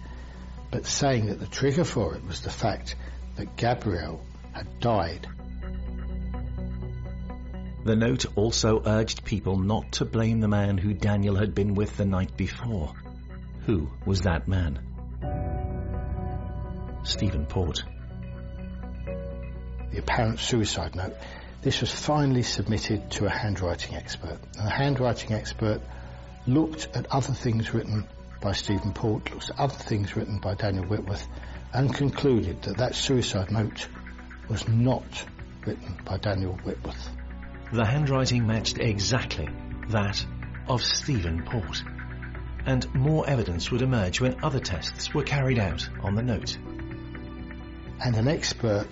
but 0.71 0.87
saying 0.87 1.27
that 1.27 1.41
the 1.41 1.49
trigger 1.49 1.83
for 1.83 2.15
it 2.15 2.25
was 2.25 2.43
the 2.43 2.51
fact 2.51 2.95
that 3.35 3.57
Gabriel 3.57 4.25
had 4.53 4.79
died 4.79 5.27
the 7.85 7.97
note 7.97 8.27
also 8.37 8.83
urged 8.87 9.25
people 9.25 9.59
not 9.59 9.93
to 9.93 10.05
blame 10.05 10.41
the 10.41 10.49
man 10.49 10.79
who 10.79 10.95
Daniel 10.95 11.35
had 11.35 11.55
been 11.55 11.75
with 11.75 11.97
the 11.97 12.05
night 12.05 12.37
before. 12.37 12.95
Who 13.67 13.91
was 14.07 14.23
that 14.23 14.47
man? 14.47 14.79
Stephen 17.03 17.47
Port. 17.47 17.83
The 19.91 19.99
apparent 19.99 20.39
suicide 20.39 20.95
note. 20.95 21.15
This 21.63 21.81
was 21.81 21.93
finally 21.93 22.43
submitted 22.43 23.11
to 23.13 23.27
a 23.27 23.31
handwriting 23.31 23.97
expert. 23.97 24.39
And 24.57 24.67
the 24.67 24.71
handwriting 24.71 25.33
expert 25.33 25.81
looked 26.47 26.89
at 26.95 27.07
other 27.11 27.33
things 27.33 27.75
written 27.75 28.07
by 28.41 28.53
Stephen 28.53 28.93
Port, 28.93 29.31
looked 29.31 29.51
at 29.51 29.59
other 29.59 29.75
things 29.75 30.17
written 30.17 30.39
by 30.39 30.55
Daniel 30.55 30.85
Whitworth, 30.85 31.27
and 31.73 31.93
concluded 31.93 32.63
that 32.63 32.79
that 32.79 32.95
suicide 32.95 33.51
note 33.51 33.89
was 34.49 34.67
not 34.69 35.25
written 35.67 35.97
by 36.05 36.17
Daniel 36.19 36.55
Whitworth. 36.65 37.09
The 37.73 37.87
handwriting 37.87 38.47
matched 38.47 38.79
exactly 38.79 39.49
that 39.89 40.27
of 40.69 40.83
Stephen 40.83 41.43
Port. 41.43 41.83
And 42.67 42.95
more 42.95 43.27
evidence 43.27 43.71
would 43.71 43.81
emerge 43.81 44.21
when 44.21 44.45
other 44.45 44.61
tests 44.61 45.15
were 45.15 45.23
carried 45.23 45.59
out 45.59 45.89
on 46.03 46.15
the 46.15 46.23
note. 46.23 46.59
And 48.05 48.15
an 48.15 48.29
expert 48.29 48.89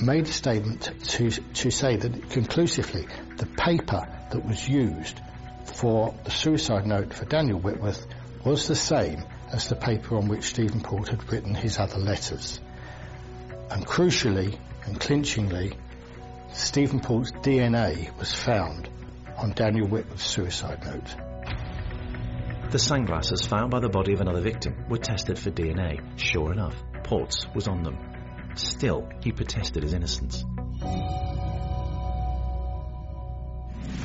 made 0.00 0.24
a 0.24 0.32
statement 0.32 0.90
to, 1.10 1.30
to 1.30 1.70
say 1.70 1.96
that 1.96 2.30
conclusively 2.30 3.06
the 3.36 3.44
paper 3.44 4.08
that 4.30 4.46
was 4.46 4.66
used 4.66 5.20
for 5.64 6.14
the 6.24 6.30
suicide 6.30 6.86
note 6.86 7.12
for 7.12 7.26
Daniel 7.26 7.60
Whitworth 7.60 8.06
was 8.46 8.66
the 8.66 8.74
same 8.74 9.22
as 9.52 9.68
the 9.68 9.76
paper 9.76 10.16
on 10.16 10.26
which 10.26 10.44
Stephen 10.44 10.80
Port 10.80 11.08
had 11.08 11.30
written 11.30 11.54
his 11.54 11.78
other 11.78 11.98
letters. 11.98 12.60
And 13.70 13.86
crucially 13.86 14.58
and 14.86 14.98
clinchingly, 14.98 15.74
Stephen 16.52 17.00
Port's 17.00 17.32
DNA 17.32 18.16
was 18.18 18.32
found 18.32 18.88
on 19.36 19.52
Daniel 19.52 19.86
Whitworth's 19.88 20.26
suicide 20.26 20.84
note. 20.84 21.14
The 22.70 22.78
sunglasses 22.78 23.46
found 23.46 23.70
by 23.70 23.80
the 23.80 23.88
body 23.88 24.12
of 24.12 24.20
another 24.20 24.40
victim 24.40 24.84
were 24.88 24.98
tested 24.98 25.38
for 25.38 25.50
DNA. 25.50 26.00
Sure 26.18 26.52
enough, 26.52 26.74
Port's 27.02 27.46
was 27.54 27.66
on 27.66 27.82
them. 27.82 27.98
Still, 28.54 29.08
he 29.22 29.32
protested 29.32 29.82
his 29.82 29.92
innocence. 29.92 30.44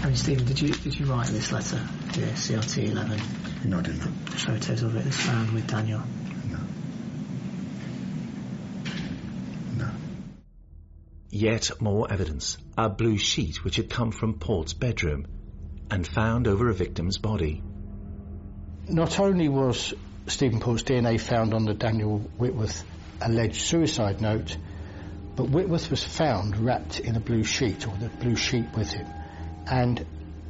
I 0.01 0.07
mean, 0.07 0.15
Stephen, 0.15 0.45
did 0.45 0.61
you 0.61 0.69
did 0.69 0.99
you 0.99 1.05
write 1.07 1.27
this 1.27 1.51
letter 1.51 1.77
here, 2.13 2.27
CRT 2.27 2.89
11? 2.91 3.21
No, 3.65 3.79
I 3.79 3.81
did 3.81 3.97
not. 3.97 4.09
Photos 4.29 4.83
of 4.83 4.95
it 4.95 5.13
found 5.13 5.51
with 5.51 5.67
Daniel. 5.67 6.01
Yet 11.35 11.81
more 11.81 12.09
evidence. 12.09 12.57
A 12.77 12.87
blue 12.87 13.17
sheet 13.17 13.61
which 13.65 13.75
had 13.75 13.89
come 13.89 14.11
from 14.11 14.35
Port's 14.35 14.71
bedroom 14.71 15.27
and 15.91 16.07
found 16.07 16.47
over 16.47 16.69
a 16.69 16.73
victim's 16.73 17.17
body. 17.17 17.61
Not 18.87 19.19
only 19.19 19.49
was 19.49 19.93
Stephen 20.27 20.61
Port's 20.61 20.83
DNA 20.83 21.19
found 21.19 21.53
on 21.53 21.65
the 21.65 21.73
Daniel 21.73 22.19
Whitworth 22.37 22.85
alleged 23.19 23.59
suicide 23.63 24.21
note, 24.21 24.55
but 25.35 25.49
Whitworth 25.49 25.91
was 25.91 26.01
found 26.01 26.55
wrapped 26.55 27.01
in 27.01 27.17
a 27.17 27.19
blue 27.19 27.43
sheet, 27.43 27.85
or 27.85 27.93
the 27.97 28.07
blue 28.07 28.37
sheet 28.37 28.67
with 28.73 28.93
him. 28.93 29.07
And 29.67 30.05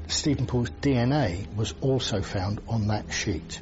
Stephen 0.06 0.46
Port's 0.46 0.70
DNA 0.84 1.52
was 1.56 1.74
also 1.82 2.22
found 2.22 2.62
on 2.68 2.90
that 2.90 3.12
sheet. 3.12 3.60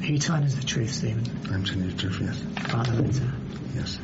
Are 0.00 0.06
you 0.06 0.18
telling 0.18 0.42
us 0.42 0.56
the 0.56 0.64
truth, 0.64 0.90
Stephen? 0.90 1.24
I'm 1.52 1.64
telling 1.64 1.84
you 1.84 1.92
the 1.92 1.98
truth, 1.98 2.18
yes. 2.20 2.42
About 2.64 2.86
the? 2.86 3.32
Yes. 3.76 4.00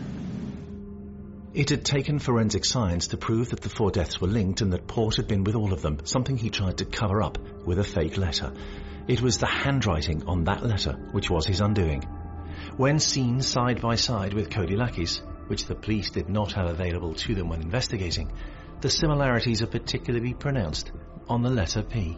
It 1.53 1.71
had 1.71 1.85
taken 1.85 2.21
forensic 2.21 2.65
science 2.65 3.09
to 3.09 3.17
prove 3.17 3.51
that 3.51 3.61
the 3.61 3.69
four 3.69 3.91
deaths 3.91 4.21
were 4.21 4.29
linked 4.29 4.61
and 4.61 4.73
that 4.73 4.87
Port 4.87 5.17
had 5.17 5.27
been 5.27 5.43
with 5.43 5.57
all 5.57 5.73
of 5.73 5.83
them, 5.83 5.99
something 6.05 6.37
he 6.37 6.49
tried 6.49 6.79
to 6.79 6.85
cover 6.85 7.21
up 7.21 7.39
with 7.67 7.81
a 7.81 7.85
fake 7.85 8.17
letter. 8.17 8.53
It 9.09 9.21
was 9.21 9.39
the 9.39 9.47
handwriting 9.47 10.29
on 10.29 10.45
that 10.45 10.65
letter 10.65 10.93
which 11.11 11.29
was 11.29 11.47
his 11.47 11.61
undoing. 11.61 12.03
When 12.77 13.01
seen 13.01 13.41
side 13.41 13.81
by 13.81 13.97
side 13.97 14.33
with 14.33 14.51
Cody 14.51 14.77
Lackey's, 14.77 15.23
which 15.49 15.67
the 15.67 15.75
police 15.75 16.11
did 16.11 16.29
not 16.29 16.53
have 16.53 16.71
available 16.71 17.15
to 17.15 17.35
them 17.35 17.49
when 17.49 17.63
investigating, 17.63 18.31
the 18.81 18.89
similarities 18.89 19.61
are 19.61 19.67
particularly 19.67 20.35
pronounced 20.35 20.93
on 21.29 21.43
the 21.43 21.51
letter 21.51 21.83
P. 21.83 22.17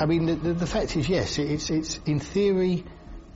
I 0.00 0.06
mean, 0.06 0.26
the, 0.26 0.34
the, 0.34 0.52
the 0.54 0.66
fact 0.66 0.96
is, 0.96 1.08
yes, 1.08 1.38
it's, 1.38 1.70
it's 1.70 2.00
in 2.06 2.18
theory, 2.18 2.84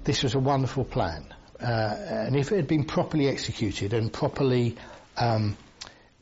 this 0.06 0.22
was 0.22 0.34
a 0.34 0.38
wonderful 0.38 0.84
plan, 0.84 1.34
uh, 1.60 1.64
and 1.64 2.36
if 2.36 2.52
it 2.52 2.56
had 2.56 2.68
been 2.68 2.84
properly 2.84 3.28
executed 3.28 3.92
and 3.92 4.12
properly, 4.12 4.76
um, 5.16 5.56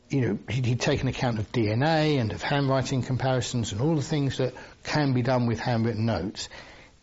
you 0.09 0.21
know, 0.21 0.39
he'd, 0.49 0.65
he'd 0.65 0.79
taken 0.79 1.07
account 1.07 1.37
of 1.37 1.51
DNA 1.51 2.19
and 2.19 2.33
of 2.33 2.41
handwriting 2.41 3.03
comparisons 3.03 3.71
and 3.71 3.81
all 3.81 3.95
the 3.95 4.01
things 4.01 4.39
that 4.39 4.53
can 4.83 5.13
be 5.13 5.21
done 5.21 5.45
with 5.45 5.59
handwritten 5.59 6.05
notes. 6.05 6.49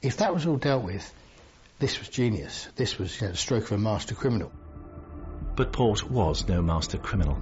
If 0.02 0.16
that 0.16 0.34
was 0.34 0.44
all 0.44 0.56
dealt 0.56 0.82
with, 0.82 1.14
this 1.78 2.00
was 2.00 2.08
genius. 2.08 2.68
This 2.74 2.98
was 2.98 3.20
you 3.20 3.28
know, 3.28 3.32
the 3.32 3.38
stroke 3.38 3.64
of 3.64 3.72
a 3.72 3.78
master 3.78 4.16
criminal. 4.16 4.50
But 5.54 5.72
Port 5.72 6.10
was 6.10 6.48
no 6.48 6.62
master 6.62 6.98
criminal. 6.98 7.40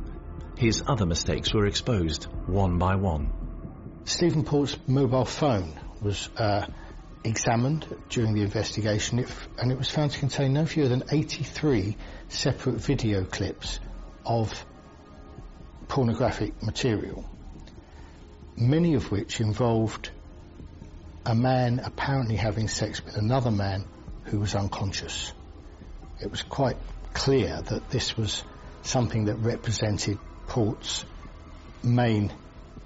His 0.58 0.82
other 0.86 1.06
mistakes 1.06 1.54
were 1.54 1.66
exposed 1.66 2.24
one 2.46 2.76
by 2.76 2.96
one. 2.96 3.32
Stephen 4.04 4.44
Port's 4.44 4.76
mobile 4.86 5.24
phone 5.24 5.80
was 6.02 6.28
uh, 6.36 6.66
examined 7.24 7.86
during 8.08 8.34
the 8.34 8.42
investigation, 8.42 9.24
and 9.58 9.70
it 9.70 9.78
was 9.78 9.90
found 9.90 10.10
to 10.12 10.18
contain 10.18 10.52
no 10.52 10.64
fewer 10.64 10.88
than 10.88 11.02
83 11.10 11.96
separate 12.28 12.76
video 12.76 13.24
clips 13.24 13.78
of 14.24 14.64
pornographic 15.88 16.62
material, 16.62 17.24
many 18.56 18.94
of 18.94 19.10
which 19.10 19.40
involved 19.40 20.10
a 21.26 21.34
man 21.34 21.80
apparently 21.84 22.36
having 22.36 22.68
sex 22.68 23.04
with 23.04 23.16
another 23.16 23.50
man 23.50 23.84
who 24.24 24.38
was 24.40 24.54
unconscious. 24.54 25.32
It 26.20 26.30
was 26.30 26.42
quite 26.42 26.76
clear 27.12 27.60
that 27.60 27.90
this 27.90 28.16
was 28.16 28.42
something 28.82 29.26
that 29.26 29.36
represented 29.36 30.18
Port's 30.46 31.04
main 31.82 32.32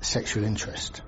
sexual 0.00 0.44
interest. 0.44 1.02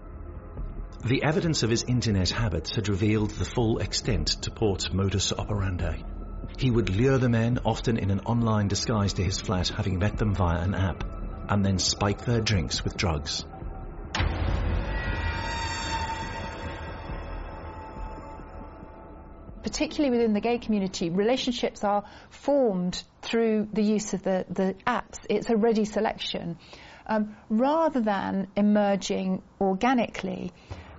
The 1.07 1.23
evidence 1.23 1.63
of 1.63 1.71
his 1.71 1.85
internet 1.85 2.31
habits 2.31 2.75
had 2.75 2.89
revealed 2.89 3.31
the 3.31 3.45
full 3.45 3.79
extent 3.79 4.27
to 4.43 4.51
Port's 4.51 4.93
modus 4.93 5.33
operandi. 5.33 6.03
He 6.59 6.69
would 6.69 6.91
lure 6.91 7.17
the 7.17 7.29
men, 7.29 7.61
often 7.65 7.97
in 7.97 8.11
an 8.11 8.19
online 8.27 8.67
disguise 8.67 9.13
to 9.13 9.23
his 9.23 9.41
flat, 9.41 9.69
having 9.69 10.01
met 10.01 10.17
them 10.17 10.35
via 10.35 10.59
an 10.59 10.75
app, 10.75 11.05
and 11.49 11.65
then 11.65 11.79
spike 11.79 12.25
their 12.25 12.41
drinks 12.41 12.83
with 12.83 12.97
drugs. 12.97 13.45
particularly 19.63 20.17
within 20.17 20.33
the 20.33 20.41
gay 20.41 20.59
community, 20.59 21.11
relationships 21.11 21.85
are 21.85 22.05
formed 22.31 23.03
through 23.21 23.69
the 23.73 23.83
use 23.83 24.15
of 24.15 24.23
the, 24.23 24.47
the 24.49 24.75
apps. 24.87 25.19
It's 25.29 25.51
a 25.51 25.57
ready 25.57 25.85
selection 25.85 26.57
um, 27.07 27.37
rather 27.49 28.01
than 28.01 28.47
emerging 28.57 29.43
organically. 29.61 30.53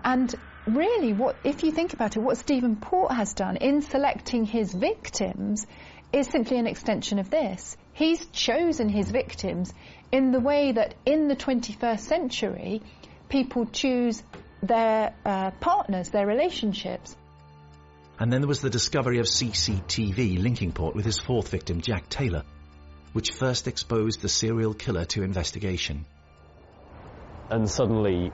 And 0.03 0.33
really, 0.65 1.13
what 1.13 1.35
if 1.43 1.63
you 1.63 1.71
think 1.71 1.93
about 1.93 2.15
it, 2.15 2.19
what 2.19 2.37
Stephen 2.37 2.75
Port 2.75 3.11
has 3.11 3.33
done 3.33 3.57
in 3.57 3.81
selecting 3.81 4.45
his 4.45 4.73
victims 4.73 5.65
is 6.13 6.27
simply 6.27 6.57
an 6.57 6.67
extension 6.67 7.19
of 7.19 7.29
this. 7.29 7.77
He's 7.93 8.25
chosen 8.27 8.89
his 8.89 9.11
victims 9.11 9.73
in 10.11 10.31
the 10.31 10.39
way 10.39 10.71
that 10.71 10.95
in 11.05 11.27
the 11.27 11.35
21st 11.35 11.99
century, 11.99 12.81
people 13.29 13.65
choose 13.65 14.23
their 14.61 15.13
uh, 15.25 15.51
partners, 15.59 16.09
their 16.09 16.25
relationships. 16.25 17.15
And 18.19 18.31
then 18.31 18.41
there 18.41 18.47
was 18.47 18.61
the 18.61 18.69
discovery 18.69 19.19
of 19.19 19.25
CCTV 19.25 20.41
linking 20.41 20.71
Port 20.71 20.95
with 20.95 21.05
his 21.05 21.19
fourth 21.19 21.49
victim, 21.49 21.81
Jack 21.81 22.09
Taylor, 22.09 22.43
which 23.13 23.31
first 23.31 23.67
exposed 23.67 24.21
the 24.21 24.29
serial 24.29 24.73
killer 24.73 25.05
to 25.05 25.23
investigation. 25.23 26.05
And 27.49 27.69
suddenly, 27.69 28.31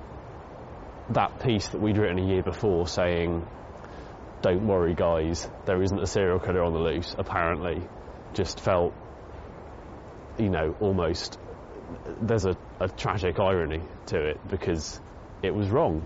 that 1.09 1.41
piece 1.41 1.67
that 1.69 1.81
we'd 1.81 1.97
written 1.97 2.19
a 2.19 2.25
year 2.25 2.43
before 2.43 2.87
saying, 2.87 3.45
don't 4.41 4.67
worry 4.67 4.93
guys, 4.93 5.49
there 5.65 5.81
isn't 5.81 5.99
a 5.99 6.07
serial 6.07 6.39
killer 6.39 6.63
on 6.63 6.73
the 6.73 6.79
loose, 6.79 7.15
apparently, 7.17 7.81
just 8.33 8.59
felt, 8.59 8.93
you 10.37 10.49
know, 10.49 10.75
almost, 10.79 11.37
there's 12.21 12.45
a, 12.45 12.55
a 12.79 12.89
tragic 12.89 13.39
irony 13.39 13.81
to 14.07 14.17
it 14.17 14.47
because 14.47 14.99
it 15.41 15.53
was 15.53 15.69
wrong. 15.69 16.05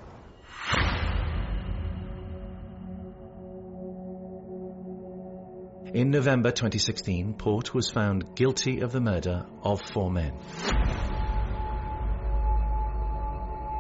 In 5.93 6.11
November 6.11 6.51
2016, 6.51 7.35
Port 7.35 7.73
was 7.73 7.89
found 7.89 8.35
guilty 8.35 8.81
of 8.81 8.91
the 8.91 8.99
murder 8.99 9.45
of 9.63 9.81
four 9.81 10.11
men. 10.11 10.33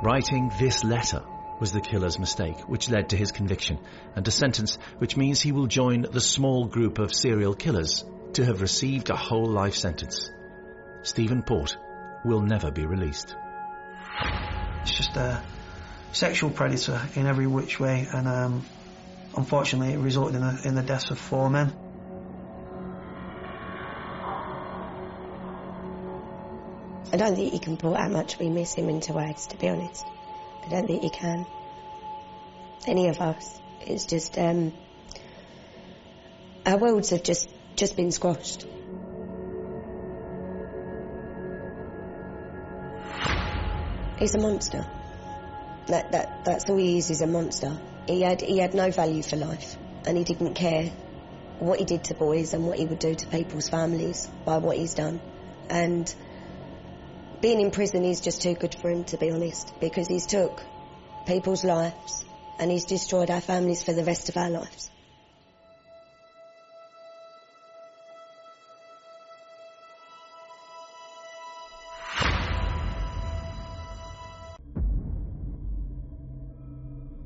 Writing 0.03 0.51
this 0.59 0.83
letter 0.83 1.23
was 1.59 1.71
the 1.71 1.81
killer's 1.81 2.19
mistake, 2.19 2.59
which 2.69 2.87
led 2.87 3.09
to 3.09 3.17
his 3.17 3.31
conviction, 3.31 3.79
and 4.15 4.27
a 4.27 4.31
sentence 4.31 4.77
which 4.99 5.17
means 5.17 5.41
he 5.41 5.51
will 5.51 5.65
join 5.65 6.03
the 6.03 6.21
small 6.21 6.65
group 6.65 6.99
of 6.99 7.13
serial 7.13 7.55
killers 7.55 8.05
to 8.33 8.45
have 8.45 8.61
received 8.61 9.09
a 9.09 9.15
whole 9.15 9.47
life 9.47 9.73
sentence. 9.73 10.29
Stephen 11.01 11.41
Port 11.41 11.75
will 12.23 12.41
never 12.41 12.69
be 12.69 12.85
released. 12.85 13.35
It's 14.81 14.95
just 14.95 15.15
a 15.15 15.43
sexual 16.11 16.51
predator 16.51 17.01
in 17.15 17.25
every 17.25 17.47
which 17.47 17.79
way, 17.79 18.07
and 18.13 18.27
um, 18.27 18.65
unfortunately, 19.35 19.95
it 19.95 19.99
resulted 19.99 20.35
in, 20.41 20.59
in 20.63 20.75
the 20.75 20.83
deaths 20.83 21.09
of 21.09 21.17
four 21.17 21.49
men. 21.49 21.73
I 27.11 27.17
don't 27.17 27.35
think 27.35 27.53
you 27.53 27.59
can 27.59 27.77
put 27.77 27.97
how 27.97 28.09
much 28.09 28.37
we 28.37 28.49
miss 28.49 28.73
him 28.73 28.89
into 28.89 29.13
words, 29.13 29.47
to 29.47 29.57
be 29.57 29.69
honest. 29.69 30.05
I 30.65 30.69
don't 30.69 30.87
think 30.87 31.03
you 31.03 31.09
can. 31.09 31.45
Any 32.85 33.07
of 33.07 33.21
us. 33.21 33.61
It's 33.81 34.05
just, 34.05 34.37
um, 34.37 34.73
our 36.65 36.77
worlds 36.77 37.11
have 37.11 37.23
just, 37.23 37.49
just 37.77 37.95
been 37.95 38.11
squashed. 38.11 38.65
He's 44.19 44.35
a 44.35 44.39
monster. 44.39 44.85
That, 45.87 46.11
that, 46.11 46.43
that's 46.43 46.69
all 46.69 46.77
he 46.77 46.97
is, 46.97 47.09
is 47.09 47.21
a 47.21 47.27
monster. 47.27 47.79
He 48.07 48.21
had, 48.21 48.41
he 48.41 48.57
had 48.57 48.73
no 48.73 48.91
value 48.91 49.23
for 49.23 49.37
life, 49.37 49.77
and 50.05 50.17
he 50.17 50.25
didn't 50.25 50.55
care 50.55 50.91
what 51.59 51.79
he 51.79 51.85
did 51.85 52.03
to 52.05 52.15
boys 52.15 52.53
and 52.53 52.65
what 52.65 52.77
he 52.77 52.85
would 52.85 52.99
do 52.99 53.15
to 53.15 53.27
people's 53.27 53.69
families 53.69 54.29
by 54.43 54.57
what 54.57 54.75
he's 54.75 54.93
done. 54.93 55.21
And 55.69 56.13
being 57.41 57.61
in 57.61 57.71
prison 57.71 58.03
is 58.03 58.21
just 58.21 58.41
too 58.41 58.55
good 58.55 58.73
for 58.75 58.89
him, 58.89 59.03
to 59.05 59.17
be 59.17 59.29
honest, 59.29 59.73
because 59.79 60.07
he's 60.07 60.25
took 60.25 60.63
people's 61.25 61.63
lives 61.63 62.25
and 62.59 62.71
he's 62.71 62.85
destroyed 62.85 63.29
our 63.29 63.41
families 63.41 63.83
for 63.83 63.93
the 63.93 64.03
rest 64.03 64.29
of 64.29 64.37
our 64.37 64.49
lives. 64.49 64.89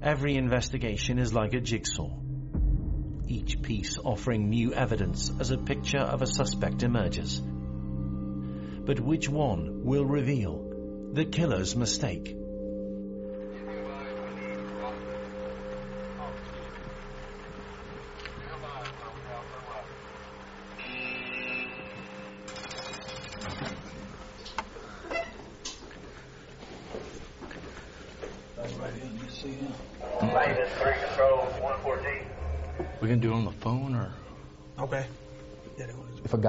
Every 0.01 0.35
investigation 0.35 1.19
is 1.19 1.31
like 1.33 1.53
a 1.53 1.61
jigsaw. 1.61 2.09
Each 3.27 3.61
piece 3.61 3.97
offering 3.97 4.49
new 4.49 4.73
evidence 4.73 5.31
as 5.39 5.51
a 5.51 5.57
picture 5.57 5.99
of 5.99 6.21
a 6.21 6.27
suspect 6.27 6.83
emerges. 6.83 7.41
But 8.85 8.99
which 8.99 9.29
one 9.29 9.83
will 9.83 10.05
reveal 10.05 11.11
the 11.13 11.25
killer's 11.25 11.75
mistake? 11.75 12.35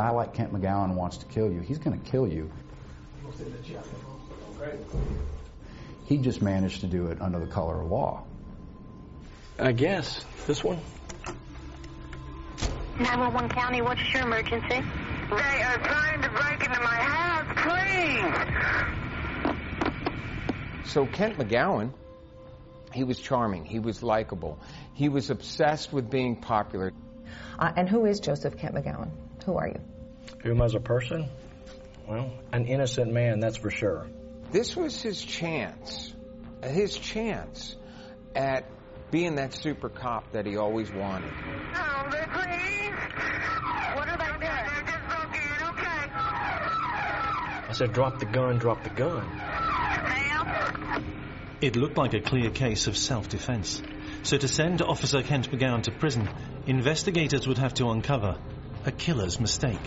Guy 0.03 0.11
like 0.11 0.35
Kent 0.35 0.53
McGowen 0.53 0.97
wants 0.97 1.19
to 1.19 1.27
kill 1.27 1.49
you, 1.49 1.61
he's 1.61 1.79
going 1.79 1.97
to 1.97 2.11
kill 2.11 2.27
you. 2.27 2.51
He 6.07 6.19
just 6.19 6.43
managed 6.43 6.81
to 6.81 6.89
do 6.89 7.07
it 7.07 7.23
under 7.23 7.39
the 7.39 7.47
color 7.47 7.81
of 7.81 7.89
law. 7.89 8.25
I 9.61 9.71
guess. 9.71 10.25
This 10.49 10.65
one? 10.65 10.81
911 12.99 13.51
County, 13.51 13.81
what's 13.81 14.01
your 14.13 14.25
emergency? 14.25 14.83
They 15.31 15.63
are 15.63 15.79
trying 15.79 16.23
to 16.23 16.31
break 16.31 16.65
into 16.67 16.81
my 16.81 16.97
house, 16.97 17.47
please! 20.83 20.91
So 20.91 21.07
Kent 21.07 21.39
McGowen, 21.39 21.93
he 22.93 23.05
was 23.05 23.21
charming, 23.21 23.65
he 23.65 23.79
was 23.79 24.03
likable, 24.03 24.59
he 24.95 25.09
was 25.09 25.31
obsessed 25.31 25.93
with 25.93 26.11
being 26.11 26.35
popular. 26.35 26.93
Uh, 27.57 27.71
and 27.77 27.89
who 27.89 28.05
is 28.05 28.19
Joseph 28.19 28.59
Kent 28.59 28.75
McGowen? 28.75 29.13
Who 29.45 29.57
are 29.59 29.69
you? 29.69 29.92
Whom 30.43 30.61
as 30.61 30.75
a 30.75 30.81
person? 30.81 31.29
Well, 32.09 32.33
an 32.53 32.67
innocent 32.67 33.13
man, 33.13 33.41
that's 33.41 33.59
for 33.59 33.71
sure. 33.71 34.09
This 34.51 34.77
was 34.77 35.01
his 35.01 35.23
chance, 35.23 36.13
his 36.63 36.99
chance 36.99 37.77
at 38.35 38.69
being 39.11 39.37
that 39.37 39.55
super 39.55 39.89
cop 39.89 40.33
that 40.33 40.45
he 40.47 40.57
always 40.57 40.91
wanted. 40.91 41.33
Oh, 41.33 42.09
please! 42.11 42.93
What 43.95 44.09
are 44.09 44.19
they 44.19 44.27
doing? 44.27 44.41
They're 44.41 44.85
just 44.85 45.07
broken, 45.09 45.41
okay? 45.69 46.11
I 47.69 47.73
said, 47.73 47.93
drop 47.93 48.19
the 48.19 48.27
gun, 48.27 48.59
drop 48.59 48.83
the 48.83 48.91
gun. 48.91 49.25
It 51.61 51.77
looked 51.77 51.97
like 51.97 52.15
a 52.15 52.21
clear 52.21 52.51
case 52.51 52.89
of 52.89 52.97
self-defense. 52.97 53.81
So 54.25 54.37
to 54.37 54.49
send 54.49 54.83
Officer 54.83 55.23
Kent 55.23 55.51
McGowen 55.53 55.85
to 55.85 55.93
prison, 55.93 56.29
investigators 56.67 57.47
would 57.47 57.59
have 57.59 57.75
to 57.75 57.91
uncover 57.91 58.37
a 58.85 58.91
killer's 58.91 59.39
mistake. 59.39 59.79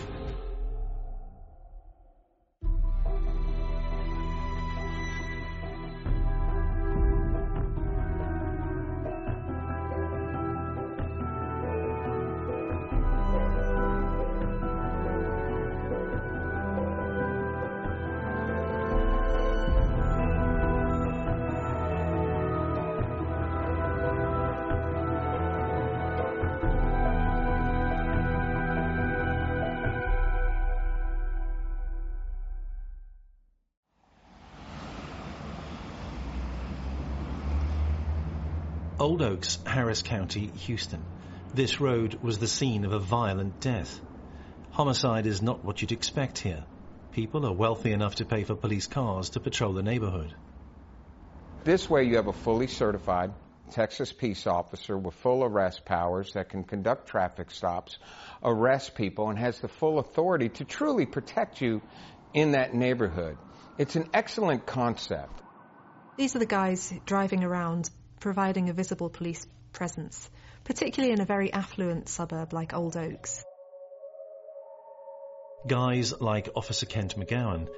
Old 38.98 39.20
Oaks, 39.20 39.58
Harris 39.66 40.00
County, 40.00 40.46
Houston. 40.46 41.04
This 41.52 41.82
road 41.82 42.14
was 42.22 42.38
the 42.38 42.48
scene 42.48 42.86
of 42.86 42.94
a 42.94 42.98
violent 42.98 43.60
death. 43.60 44.00
Homicide 44.70 45.26
is 45.26 45.42
not 45.42 45.62
what 45.62 45.82
you'd 45.82 45.92
expect 45.92 46.38
here. 46.38 46.64
People 47.12 47.44
are 47.44 47.52
wealthy 47.52 47.92
enough 47.92 48.14
to 48.16 48.24
pay 48.24 48.44
for 48.44 48.54
police 48.54 48.86
cars 48.86 49.30
to 49.30 49.40
patrol 49.40 49.74
the 49.74 49.82
neighborhood. 49.82 50.34
This 51.62 51.90
way 51.90 52.04
you 52.04 52.16
have 52.16 52.28
a 52.28 52.32
fully 52.32 52.68
certified 52.68 53.34
Texas 53.70 54.14
peace 54.14 54.46
officer 54.46 54.96
with 54.96 55.14
full 55.16 55.44
arrest 55.44 55.84
powers 55.84 56.32
that 56.32 56.48
can 56.48 56.64
conduct 56.64 57.06
traffic 57.06 57.50
stops, 57.50 57.98
arrest 58.42 58.94
people, 58.94 59.28
and 59.28 59.38
has 59.38 59.58
the 59.58 59.68
full 59.68 59.98
authority 59.98 60.48
to 60.48 60.64
truly 60.64 61.04
protect 61.04 61.60
you 61.60 61.82
in 62.32 62.52
that 62.52 62.72
neighborhood. 62.72 63.36
It's 63.76 63.96
an 63.96 64.08
excellent 64.14 64.64
concept. 64.64 65.42
These 66.16 66.34
are 66.34 66.38
the 66.38 66.46
guys 66.46 66.94
driving 67.04 67.44
around 67.44 67.90
providing 68.20 68.68
a 68.68 68.72
visible 68.72 69.10
police 69.10 69.46
presence, 69.72 70.30
particularly 70.64 71.12
in 71.12 71.20
a 71.20 71.24
very 71.24 71.52
affluent 71.52 72.08
suburb 72.08 72.52
like 72.52 72.74
Old 72.74 72.96
Oaks. 72.96 73.44
Guys 75.66 76.20
like 76.20 76.48
Officer 76.54 76.86
Kent 76.86 77.16
McGowen. 77.16 77.68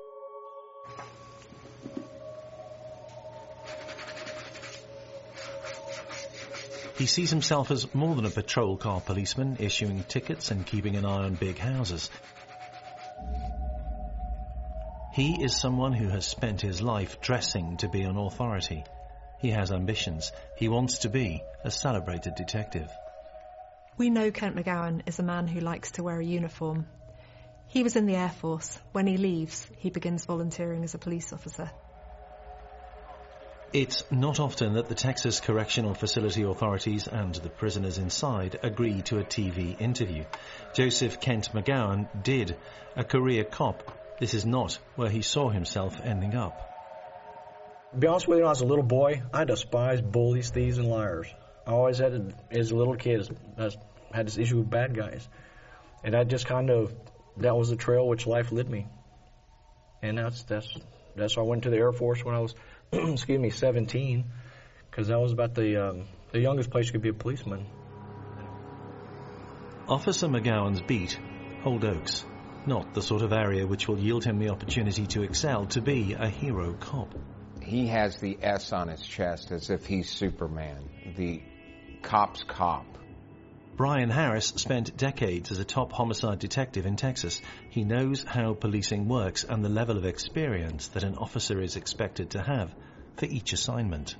He 6.99 7.07
sees 7.07 7.31
himself 7.31 7.71
as 7.71 7.95
more 7.95 8.17
than 8.17 8.27
a 8.27 8.31
patrol 8.31 8.77
car 8.77 9.01
policeman 9.01 9.57
issuing 9.61 10.03
tickets 10.03 10.51
and 10.51 10.67
keeping 10.67 10.97
an 10.97 11.05
eye 11.05 11.25
on 11.25 11.35
big 11.35 11.57
houses. 11.57 12.11
He 15.15 15.43
is 15.43 15.57
someone 15.57 15.93
who 15.93 16.09
has 16.09 16.27
spent 16.27 16.61
his 16.61 16.83
life 16.83 17.21
dressing 17.21 17.77
to 17.79 17.89
be 17.89 18.03
an 18.03 18.17
authority. 18.17 18.85
He 19.39 19.51
has 19.51 19.71
ambitions. 19.71 20.33
He 20.57 20.69
wants 20.69 20.99
to 20.99 21.09
be 21.09 21.43
a 21.65 21.71
celebrated 21.71 22.35
detective. 22.35 22.91
We 23.97 24.11
know 24.11 24.31
Kent 24.31 24.57
McGowen 24.57 25.03
is 25.07 25.19
a 25.19 25.25
man 25.25 25.47
who 25.47 25.61
likes 25.61 25.93
to 25.93 26.03
wear 26.03 26.21
a 26.21 26.25
uniform. 26.25 26.87
He 27.69 27.83
was 27.83 27.97
in 27.97 28.07
the 28.07 28.17
Air 28.17 28.31
Force. 28.31 28.79
When 28.93 29.07
he 29.07 29.17
leaves, 29.17 29.67
he 29.77 29.91
begins 29.91 30.25
volunteering 30.25 30.85
as 30.85 30.95
a 30.95 30.99
police 30.99 31.33
officer. 31.33 31.71
It's 33.73 34.03
not 34.11 34.41
often 34.41 34.75
that 34.75 34.89
the 34.89 34.95
Texas 34.95 35.41
Correctional 35.41 35.95
Facility 35.95 36.43
authorities 36.43 37.07
and 37.07 37.35
the 37.35 37.51
prisoners 37.51 37.99
inside 37.99 38.59
agree 38.63 39.03
to 39.03 39.19
a 39.19 39.25
TV 39.25 39.79
interview. 39.79 40.25
Joseph 40.73 41.21
Kent 41.21 41.53
McGowen 41.53 42.09
did. 42.23 42.57
A 42.97 43.05
career 43.05 43.45
cop. 43.45 43.93
This 44.19 44.33
is 44.33 44.47
not 44.47 44.79
where 44.97 45.11
he 45.11 45.23
saw 45.23 45.51
himself 45.51 46.01
ending 46.03 46.35
up. 46.35 46.68
Be 47.97 48.07
honest 48.07 48.29
with 48.29 48.39
you, 48.39 48.43
when 48.43 48.49
I 48.49 48.51
was 48.51 48.61
a 48.61 48.67
little 48.67 48.85
boy, 48.85 49.23
I 49.33 49.45
despised 49.45 50.11
bullies, 50.11 50.51
thieves, 50.51 50.77
and 50.77 50.89
liars. 50.89 51.27
I 51.67 51.71
always 51.71 51.99
had, 51.99 52.35
as 52.51 52.71
a 52.71 52.77
little 52.77 52.97
kid, 52.97 53.29
I 53.57 53.71
had 54.13 54.27
this 54.27 54.37
issue 54.37 54.59
with 54.59 54.69
bad 54.69 54.95
guys. 54.95 55.27
And 56.05 56.15
I 56.15 56.25
just 56.25 56.47
kind 56.47 56.71
of, 56.71 56.95
that 57.39 57.57
was 57.57 57.71
the 57.71 57.77
trail 57.77 58.07
which 58.07 58.27
life 58.27 58.53
led 58.53 58.69
me. 58.69 58.87
And 60.03 60.19
that's, 60.19 60.43
that's, 60.43 60.69
that's 61.17 61.37
why 61.37 61.43
I 61.43 61.47
went 61.47 61.63
to 61.63 61.71
the 61.71 61.79
Air 61.79 61.93
Force 61.93 62.23
when 62.23 62.35
I 62.35 62.41
was, 62.41 62.55
excuse 62.93 63.41
me, 63.41 63.51
17, 63.51 64.25
because 64.91 65.09
that 65.09 65.19
was 65.19 65.33
about 65.33 65.55
the, 65.55 65.89
um, 65.89 66.05
the 66.33 66.41
youngest 66.41 66.71
place 66.71 66.87
you 66.87 66.93
could 66.93 67.03
be 67.03 67.09
a 67.09 67.15
policeman. 67.15 67.67
Officer 69.89 70.29
McGowen's 70.29 70.83
beat, 70.83 71.19
Old 71.65 71.85
Oaks, 71.87 72.25
not 72.67 72.93
the 72.93 73.01
sort 73.01 73.23
of 73.23 73.33
area 73.33 73.67
which 73.67 73.89
will 73.89 73.99
yield 73.99 74.25
him 74.25 74.39
the 74.39 74.51
opportunity 74.51 75.07
to 75.07 75.23
excel 75.23 75.65
to 75.67 75.81
be 75.81 76.13
a 76.13 76.29
hero 76.29 76.75
cop. 76.75 77.15
He 77.63 77.87
has 77.89 78.17
the 78.17 78.39
S 78.41 78.73
on 78.73 78.89
his 78.89 79.03
chest 79.03 79.51
as 79.51 79.71
if 79.71 79.87
he's 79.87 80.11
Superman, 80.11 80.89
the 81.17 81.43
cop's 82.03 82.43
cop. 82.45 82.99
Brian 83.77 84.11
Harris 84.11 84.49
spent 84.57 84.97
decades 84.97 85.53
as 85.53 85.61
a 85.61 85.65
top 85.65 85.93
homicide 85.93 86.41
detective 86.41 86.85
in 86.85 86.97
Texas. 86.97 87.41
He 87.71 87.85
knows 87.85 88.25
how 88.25 88.55
policing 88.55 89.07
works 89.07 89.45
and 89.45 89.65
the 89.65 89.69
level 89.69 89.97
of 89.97 90.05
experience 90.05 90.89
that 90.89 91.05
an 91.05 91.15
officer 91.17 91.61
is 91.61 91.77
expected 91.77 92.31
to 92.31 92.43
have 92.43 92.75
for 93.17 93.27
each 93.27 93.53
assignment. 93.53 94.17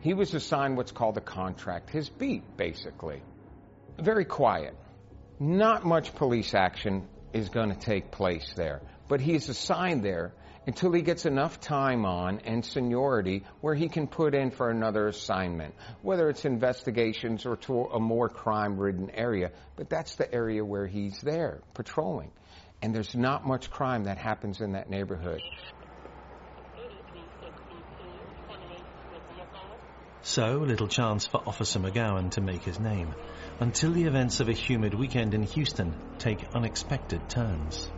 He 0.00 0.14
was 0.14 0.32
assigned 0.32 0.76
what's 0.76 0.92
called 0.92 1.18
a 1.18 1.20
contract, 1.20 1.90
his 1.90 2.08
beat, 2.08 2.56
basically. 2.56 3.22
Very 3.98 4.24
quiet. 4.24 4.74
Not 5.38 5.84
much 5.84 6.14
police 6.14 6.54
action 6.54 7.08
is 7.32 7.50
going 7.50 7.70
to 7.70 7.78
take 7.78 8.10
place 8.10 8.54
there, 8.56 8.80
but 9.08 9.20
he's 9.20 9.48
assigned 9.48 10.02
there 10.02 10.32
until 10.66 10.92
he 10.92 11.02
gets 11.02 11.26
enough 11.26 11.60
time 11.60 12.04
on 12.04 12.40
and 12.40 12.64
seniority 12.64 13.44
where 13.60 13.74
he 13.74 13.88
can 13.88 14.06
put 14.06 14.34
in 14.34 14.50
for 14.50 14.70
another 14.70 15.08
assignment, 15.08 15.74
whether 16.02 16.28
it's 16.28 16.44
investigations 16.44 17.46
or 17.46 17.56
to 17.56 17.84
a 17.84 18.00
more 18.00 18.28
crime 18.28 18.78
ridden 18.78 19.10
area. 19.10 19.50
But 19.76 19.90
that's 19.90 20.14
the 20.14 20.32
area 20.32 20.64
where 20.64 20.86
he's 20.86 21.20
there, 21.20 21.60
patrolling. 21.74 22.30
And 22.80 22.94
there's 22.94 23.14
not 23.14 23.46
much 23.46 23.70
crime 23.70 24.04
that 24.04 24.18
happens 24.18 24.60
in 24.60 24.72
that 24.72 24.90
neighborhood. 24.90 25.40
So, 30.24 30.58
little 30.58 30.86
chance 30.86 31.26
for 31.26 31.42
Officer 31.48 31.80
McGowen 31.80 32.30
to 32.32 32.40
make 32.40 32.62
his 32.62 32.78
name, 32.78 33.12
until 33.58 33.90
the 33.90 34.04
events 34.04 34.38
of 34.38 34.48
a 34.48 34.52
humid 34.52 34.94
weekend 34.94 35.34
in 35.34 35.42
Houston 35.42 35.94
take 36.18 36.44
unexpected 36.54 37.28
turns. 37.28 37.90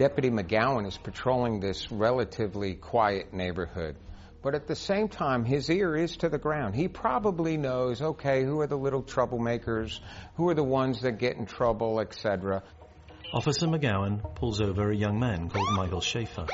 Deputy 0.00 0.30
McGowen 0.30 0.86
is 0.86 0.96
patrolling 0.96 1.60
this 1.60 1.92
relatively 1.92 2.74
quiet 2.74 3.34
neighborhood. 3.34 3.96
But 4.42 4.54
at 4.54 4.66
the 4.66 4.74
same 4.74 5.08
time, 5.08 5.44
his 5.44 5.68
ear 5.68 5.94
is 5.94 6.16
to 6.16 6.30
the 6.30 6.38
ground. 6.38 6.74
He 6.74 6.88
probably 6.88 7.58
knows, 7.58 8.00
okay, 8.00 8.42
who 8.42 8.60
are 8.60 8.66
the 8.66 8.78
little 8.78 9.02
troublemakers, 9.02 10.00
who 10.36 10.48
are 10.48 10.54
the 10.54 10.64
ones 10.64 11.02
that 11.02 11.18
get 11.18 11.36
in 11.36 11.44
trouble, 11.44 12.00
etc. 12.00 12.62
Officer 13.34 13.66
McGowen 13.66 14.34
pulls 14.36 14.62
over 14.62 14.90
a 14.90 14.96
young 14.96 15.20
man 15.20 15.50
called 15.50 15.70
Michael 15.74 16.00
Schaefer. 16.00 16.46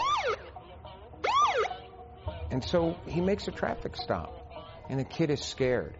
And 2.50 2.64
so 2.64 2.96
he 3.06 3.20
makes 3.20 3.46
a 3.46 3.52
traffic 3.52 3.94
stop, 3.94 4.34
and 4.90 4.98
the 4.98 5.04
kid 5.04 5.30
is 5.30 5.40
scared. 5.40 5.94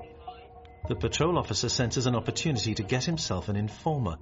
The 0.88 0.96
patrol 0.96 1.38
officer 1.38 1.68
senses 1.68 2.06
an 2.06 2.16
opportunity 2.16 2.74
to 2.74 2.82
get 2.82 3.04
himself 3.04 3.48
an 3.48 3.54
informer. 3.54 4.16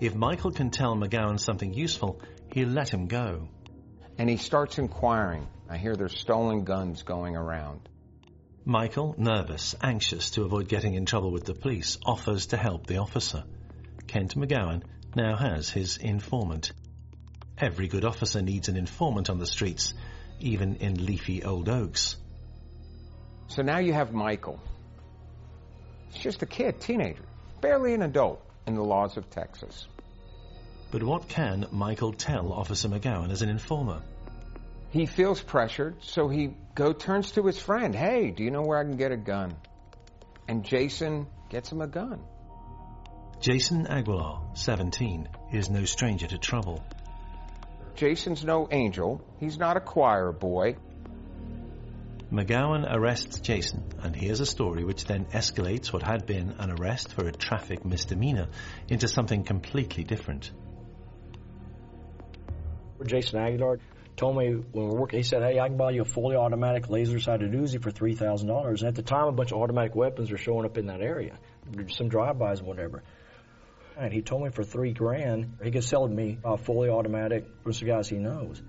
If 0.00 0.14
Michael 0.14 0.50
can 0.50 0.70
tell 0.70 0.96
McGowen 0.96 1.38
something 1.38 1.72
useful, 1.72 2.20
he'll 2.52 2.68
let 2.68 2.88
him 2.88 3.06
go. 3.06 3.48
And 4.18 4.28
he 4.28 4.36
starts 4.36 4.78
inquiring. 4.78 5.46
I 5.68 5.78
hear 5.78 5.96
there's 5.96 6.18
stolen 6.18 6.64
guns 6.64 7.02
going 7.02 7.36
around. 7.36 7.88
Michael, 8.64 9.14
nervous, 9.16 9.74
anxious 9.82 10.32
to 10.32 10.44
avoid 10.44 10.68
getting 10.68 10.94
in 10.94 11.06
trouble 11.06 11.32
with 11.32 11.44
the 11.44 11.54
police, 11.54 11.98
offers 12.04 12.46
to 12.46 12.56
help 12.56 12.86
the 12.86 12.98
officer. 12.98 13.44
Kent 14.06 14.36
McGowen 14.36 14.82
now 15.16 15.36
has 15.36 15.70
his 15.70 15.96
informant. 15.96 16.72
Every 17.56 17.88
good 17.88 18.04
officer 18.04 18.42
needs 18.42 18.68
an 18.68 18.76
informant 18.76 19.30
on 19.30 19.38
the 19.38 19.46
streets, 19.46 19.94
even 20.40 20.76
in 20.76 21.04
leafy 21.06 21.42
old 21.42 21.68
oaks. 21.68 22.16
So 23.48 23.62
now 23.62 23.78
you 23.78 23.92
have 23.92 24.12
Michael. 24.12 24.60
He's 26.10 26.22
just 26.22 26.42
a 26.42 26.46
kid, 26.46 26.80
teenager, 26.80 27.24
barely 27.60 27.94
an 27.94 28.02
adult 28.02 28.42
in 28.66 28.74
the 28.74 28.82
laws 28.82 29.16
of 29.16 29.30
Texas. 29.30 29.86
But 30.90 31.02
what 31.02 31.28
can 31.28 31.66
Michael 31.70 32.12
tell 32.12 32.52
Officer 32.52 32.88
McGowen 32.88 33.30
as 33.30 33.42
an 33.42 33.48
informer? 33.48 34.02
He 34.90 35.06
feels 35.06 35.40
pressured, 35.40 36.02
so 36.02 36.28
he 36.28 36.54
go 36.74 36.92
turns 36.92 37.32
to 37.32 37.46
his 37.46 37.58
friend. 37.58 37.94
Hey, 37.94 38.32
do 38.32 38.42
you 38.42 38.50
know 38.50 38.62
where 38.62 38.78
I 38.78 38.82
can 38.82 38.96
get 38.96 39.12
a 39.12 39.16
gun? 39.16 39.54
And 40.48 40.64
Jason 40.64 41.28
gets 41.48 41.70
him 41.70 41.80
a 41.80 41.86
gun. 41.86 42.20
Jason 43.40 43.86
Aguilar, 43.86 44.40
17, 44.54 45.28
is 45.52 45.70
no 45.70 45.84
stranger 45.84 46.26
to 46.26 46.38
trouble. 46.38 46.84
Jason's 47.94 48.44
no 48.44 48.68
angel. 48.70 49.22
He's 49.38 49.58
not 49.58 49.76
a 49.76 49.80
choir 49.80 50.32
boy. 50.32 50.76
McGowen 52.32 52.86
arrests 52.88 53.40
Jason 53.40 53.82
and 54.02 54.14
hears 54.14 54.38
a 54.38 54.46
story 54.46 54.84
which 54.84 55.04
then 55.04 55.24
escalates 55.26 55.92
what 55.92 56.02
had 56.02 56.26
been 56.26 56.54
an 56.58 56.70
arrest 56.70 57.12
for 57.12 57.26
a 57.26 57.32
traffic 57.32 57.84
misdemeanor 57.84 58.46
into 58.88 59.08
something 59.08 59.42
completely 59.42 60.04
different. 60.04 60.52
Jason 63.04 63.40
Aguilar 63.40 63.80
told 64.16 64.36
me 64.36 64.50
when 64.52 64.64
we 64.72 64.80
were 64.80 65.00
working, 65.00 65.18
he 65.18 65.22
said, 65.24 65.42
hey, 65.42 65.58
I 65.58 65.66
can 65.66 65.76
buy 65.76 65.90
you 65.90 66.02
a 66.02 66.04
fully 66.04 66.36
automatic 66.36 66.88
laser-sighted 66.88 67.50
Uzi 67.50 67.82
for 67.82 67.90
$3,000. 67.90 68.78
And 68.78 68.82
at 68.84 68.94
the 68.94 69.02
time, 69.02 69.26
a 69.26 69.32
bunch 69.32 69.50
of 69.50 69.58
automatic 69.58 69.96
weapons 69.96 70.30
were 70.30 70.38
showing 70.38 70.66
up 70.66 70.78
in 70.78 70.86
that 70.86 71.00
area, 71.00 71.36
some 71.88 72.08
drive-bys 72.08 72.60
and 72.60 72.68
whatever. 72.68 73.02
And 73.96 74.12
he 74.12 74.22
told 74.22 74.44
me 74.44 74.50
for 74.50 74.62
three 74.62 74.92
grand, 74.92 75.56
he 75.64 75.72
could 75.72 75.82
sell 75.82 76.06
me 76.06 76.38
a 76.44 76.56
fully 76.56 76.90
automatic 76.90 77.46
for 77.64 77.72
some 77.72 77.88
guys 77.88 78.08
he 78.08 78.18
knows. 78.18 78.62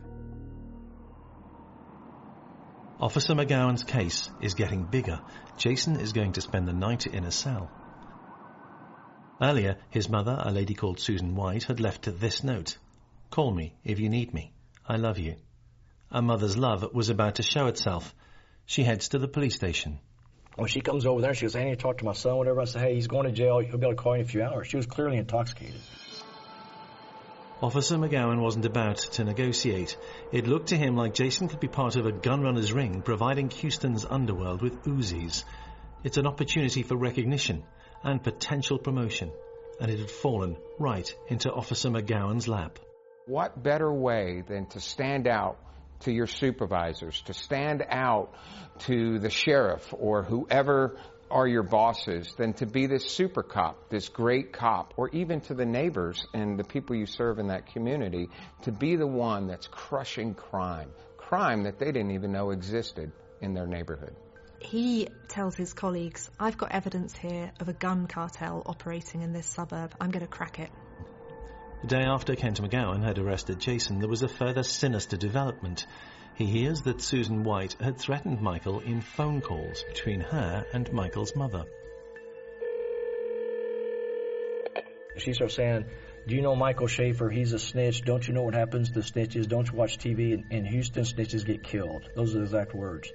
Officer 3.02 3.34
McGowen's 3.34 3.84
case 3.84 4.30
is 4.42 4.54
getting 4.54 4.84
bigger. 4.84 5.20
Jason 5.58 6.00
is 6.00 6.14
going 6.14 6.34
to 6.34 6.42
spend 6.42 6.68
the 6.68 6.74
night 6.74 7.08
in 7.08 7.24
a 7.24 7.32
cell. 7.32 7.72
Earlier, 9.42 9.78
his 9.90 10.08
mother, 10.08 10.38
a 10.40 10.52
lady 10.52 10.76
called 10.76 11.00
Susan 11.00 11.34
White, 11.34 11.64
had 11.64 11.80
left 11.80 12.20
this 12.20 12.44
note. 12.44 12.78
Call 13.32 13.52
me 13.52 13.74
if 13.84 14.00
you 14.00 14.08
need 14.08 14.36
me. 14.36 14.54
I 14.88 14.98
love 14.98 15.18
you. 15.18 15.38
A 16.12 16.22
mother's 16.22 16.56
love 16.56 16.94
was 16.94 17.10
about 17.10 17.36
to 17.36 17.44
show 17.44 17.66
itself. 17.66 18.14
She 18.68 18.84
heads 18.84 19.10
to 19.10 19.18
the 19.18 19.28
police 19.28 19.56
station. 19.56 19.98
When 20.56 20.68
she 20.68 20.82
comes 20.82 21.08
over 21.08 21.22
there, 21.22 21.34
she 21.34 21.46
goes, 21.46 21.56
I 21.56 21.64
need 21.64 21.72
to 21.72 21.76
talk 21.78 21.98
to 22.00 22.06
my 22.06 22.14
son, 22.14 22.38
whatever. 22.38 22.62
I 22.62 22.66
say, 22.66 22.82
hey, 22.82 22.94
he's 22.94 23.08
going 23.08 23.26
to 23.26 23.32
jail. 23.32 23.58
He'll 23.58 23.80
be 23.80 23.88
able 23.88 23.96
to 23.96 24.04
call 24.04 24.16
you 24.16 24.22
in 24.22 24.28
a 24.28 24.30
few 24.30 24.44
hours. 24.44 24.68
She 24.68 24.78
was 24.78 24.86
clearly 24.86 25.18
intoxicated. 25.18 25.82
Officer 27.62 27.96
McGowen 27.96 28.42
wasn't 28.42 28.66
about 28.66 28.98
to 28.98 29.24
negotiate. 29.24 29.96
It 30.32 30.48
looked 30.48 30.70
to 30.70 30.78
him 30.78 30.96
like 30.96 31.14
Jason 31.14 31.48
could 31.48 31.60
be 31.60 31.68
part 31.68 31.96
of 31.96 32.08
a 32.08 32.12
gunrunner's 32.12 32.74
ring, 32.74 33.04
providing 33.04 33.52
Houston's 33.52 34.04
underworld 34.04 34.64
with 34.64 34.82
Uzis. 34.84 35.44
It's 36.04 36.18
an 36.18 36.26
opportunity 36.26 36.82
for 36.82 36.98
recognition 36.98 37.64
and 38.04 38.24
potential 38.24 38.80
promotion, 38.80 39.32
and 39.80 39.92
it 39.92 40.00
had 40.00 40.10
fallen 40.10 40.58
right 40.80 41.16
into 41.28 41.52
Officer 41.54 41.90
McGowen's 41.90 42.48
lap. 42.48 42.80
What 43.28 43.62
better 43.62 43.94
way 43.94 44.42
than 44.42 44.66
to 44.70 44.80
stand 44.80 45.28
out 45.28 45.60
to 46.00 46.12
your 46.12 46.26
supervisors, 46.26 47.22
to 47.28 47.36
stand 47.36 47.84
out 47.88 48.34
to 48.86 49.20
the 49.20 49.30
sheriff 49.30 49.94
or 49.96 50.24
whoever 50.24 50.98
are 51.32 51.48
your 51.48 51.64
bosses 51.64 52.34
than 52.36 52.54
to 52.54 52.66
be 52.66 52.88
this 52.88 53.10
super 53.10 53.42
cop, 53.42 53.90
this 53.90 54.10
great 54.10 54.52
cop, 54.54 54.94
or 54.98 55.10
even 55.10 55.42
to 55.42 55.54
the 55.54 55.66
neighbors 55.66 56.26
and 56.34 56.60
the 56.60 56.64
people 56.64 56.96
you 56.96 57.06
serve 57.06 57.40
in 57.40 57.48
that 57.48 57.68
community, 57.68 58.30
to 58.64 58.72
be 58.72 58.96
the 58.96 59.08
one 59.08 59.48
that's 59.48 59.68
crushing 59.68 60.34
crime, 60.34 60.92
crime 61.18 61.64
that 61.64 61.80
they 61.80 61.92
didn't 61.92 62.12
even 62.12 62.32
know 62.32 62.52
existed 62.52 63.12
in 63.42 63.54
their 63.54 63.68
neighborhood. 63.68 64.16
He 64.60 65.08
tells 65.28 65.56
his 65.56 65.74
colleagues, 65.74 66.30
I've 66.40 66.58
got 66.58 66.72
evidence 66.72 67.18
here 67.18 67.52
of 67.60 67.68
a 67.68 67.74
gun 67.74 68.06
cartel 68.06 68.62
operating 68.66 69.24
in 69.24 69.34
this 69.34 69.48
suburb. 69.48 69.96
I'm 70.00 70.12
going 70.12 70.26
to 70.26 70.32
crack 70.32 70.60
it. 70.60 70.70
The 71.82 71.88
day 71.88 72.04
after 72.04 72.36
Kent 72.36 72.62
McGowen 72.62 73.04
had 73.04 73.18
arrested 73.18 73.60
Jason, 73.60 73.98
there 73.98 74.08
was 74.08 74.22
a 74.22 74.28
further 74.28 74.62
sinister 74.62 75.18
development. 75.18 75.88
He 76.36 76.46
hears 76.46 76.82
that 76.84 77.02
Susan 77.02 77.44
White 77.44 77.74
had 77.80 77.98
threatened 77.98 78.42
Michael 78.42 78.80
in 78.80 79.02
phone 79.02 79.42
calls 79.42 79.84
between 79.84 80.22
her 80.22 80.66
and 80.74 80.92
Michael's 80.92 81.36
mother. 81.36 81.66
She 85.18 85.34
starts 85.34 85.56
saying, 85.56 85.86
do 86.28 86.36
you 86.36 86.42
know 86.42 86.56
Michael 86.56 86.88
Schaefer? 86.88 87.30
He's 87.30 87.54
a 87.54 87.60
snitch. 87.60 88.04
Don't 88.04 88.28
you 88.28 88.34
know 88.34 88.44
what 88.44 88.54
happens 88.54 88.92
to 88.92 89.00
snitches? 89.00 89.48
Don't 89.48 89.68
you 89.72 89.78
watch 89.78 89.98
TV? 89.98 90.34
In, 90.34 90.46
in 90.52 90.66
Houston, 90.66 91.04
snitches 91.04 91.46
get 91.46 91.64
killed. 91.64 92.10
Those 92.16 92.36
are 92.36 92.40
the 92.40 92.46
exact 92.46 92.76
words. 92.76 93.12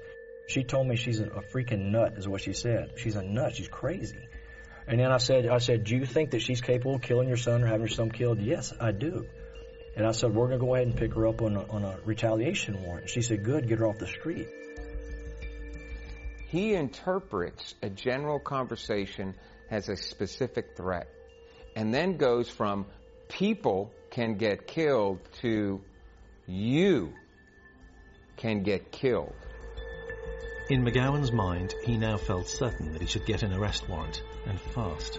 She 0.49 0.65
told 0.65 0.87
me 0.87 0.97
she's 0.97 1.21
a 1.21 1.43
freaking 1.53 1.91
nut, 1.91 2.15
is 2.17 2.29
what 2.29 2.41
she 2.41 2.53
said. 2.53 2.93
She's 2.97 3.17
a 3.17 3.23
nut. 3.23 3.55
She's 3.55 3.69
crazy. 3.69 4.29
And 4.87 5.01
then 5.01 5.11
I 5.11 5.19
said, 5.19 5.47
I 5.47 5.59
said, 5.59 5.85
do 5.85 5.97
you 5.97 6.07
think 6.07 6.31
that 6.31 6.43
she's 6.43 6.61
capable 6.61 6.97
of 6.97 7.03
killing 7.03 7.29
your 7.29 7.37
son 7.37 7.63
or 7.63 7.67
having 7.67 7.87
your 7.87 7.89
son 7.89 8.11
killed? 8.11 8.41
Yes, 8.41 8.73
I 8.79 8.93
do. 8.93 9.27
And 9.97 10.07
I 10.07 10.13
said, 10.13 10.35
we're 10.35 10.49
going 10.49 10.61
to 10.61 10.65
go 10.65 10.75
ahead 10.75 10.87
and 10.87 10.97
pick 10.97 11.15
her 11.15 11.27
up 11.27 11.41
on 11.41 11.57
a, 11.57 11.67
on 11.71 11.83
a 11.83 11.99
retaliation 12.05 12.83
warrant. 12.83 13.09
She 13.09 13.23
said, 13.23 13.43
good, 13.43 13.67
get 13.67 13.79
her 13.79 13.87
off 13.87 13.99
the 13.99 14.07
street. 14.07 14.47
He 16.49 16.75
interprets 16.75 17.75
a 17.83 17.89
general 17.89 18.39
conversation 18.39 19.35
as 19.71 19.89
a 19.89 19.97
specific 19.97 20.77
threat 20.77 21.09
and 21.75 21.93
then 21.93 22.17
goes 22.17 22.49
from 22.49 22.87
people 23.29 23.93
can 24.11 24.37
get 24.37 24.67
killed 24.67 25.19
to 25.41 25.81
you 26.47 27.13
can 28.37 28.63
get 28.63 28.93
killed. 28.93 29.35
In 30.69 30.85
McGowen's 30.85 31.33
mind, 31.33 31.75
he 31.85 31.97
now 31.97 32.17
felt 32.17 32.49
certain 32.49 32.93
that 32.93 33.01
he 33.01 33.07
should 33.07 33.27
get 33.27 33.43
an 33.43 33.53
arrest 33.53 33.89
warrant, 33.89 34.23
and 34.47 34.61
fast. 34.61 35.19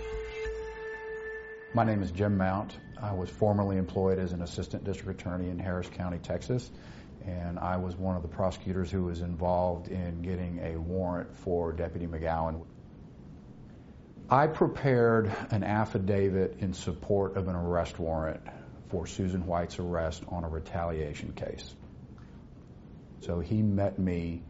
My 1.74 1.84
name 1.84 2.02
is 2.02 2.12
Jim 2.12 2.38
Mount. 2.38 2.78
I 3.02 3.14
was 3.14 3.30
formerly 3.30 3.78
employed 3.78 4.20
as 4.20 4.32
an 4.32 4.42
assistant 4.42 4.84
district 4.84 5.22
attorney 5.22 5.50
in 5.50 5.60
Harris 5.60 5.90
County, 5.90 6.18
Texas, 6.18 6.72
and 7.26 7.60
I 7.60 7.78
was 7.78 7.96
one 7.96 8.16
of 8.16 8.22
the 8.22 8.28
prosecutors 8.28 8.90
who 8.90 9.04
was 9.04 9.22
involved 9.22 9.90
in 9.90 10.22
getting 10.22 10.60
a 10.64 10.78
warrant 10.78 11.36
for 11.36 11.72
Deputy 11.72 12.08
McGowen. 12.08 12.64
I 14.30 14.48
prepared 14.48 15.32
an 15.52 15.64
affidavit 15.64 16.58
in 16.60 16.74
support 16.74 17.38
of 17.38 17.48
an 17.48 17.56
arrest 17.56 18.00
warrant 18.00 18.42
for 18.90 19.06
Susan 19.06 19.46
White's 19.46 19.80
arrest 19.80 20.24
on 20.30 20.44
a 20.44 20.50
retaliation 20.50 21.34
case. 21.34 21.76
So 23.22 23.40
he 23.40 23.62
met 23.62 24.00
me 24.00 24.42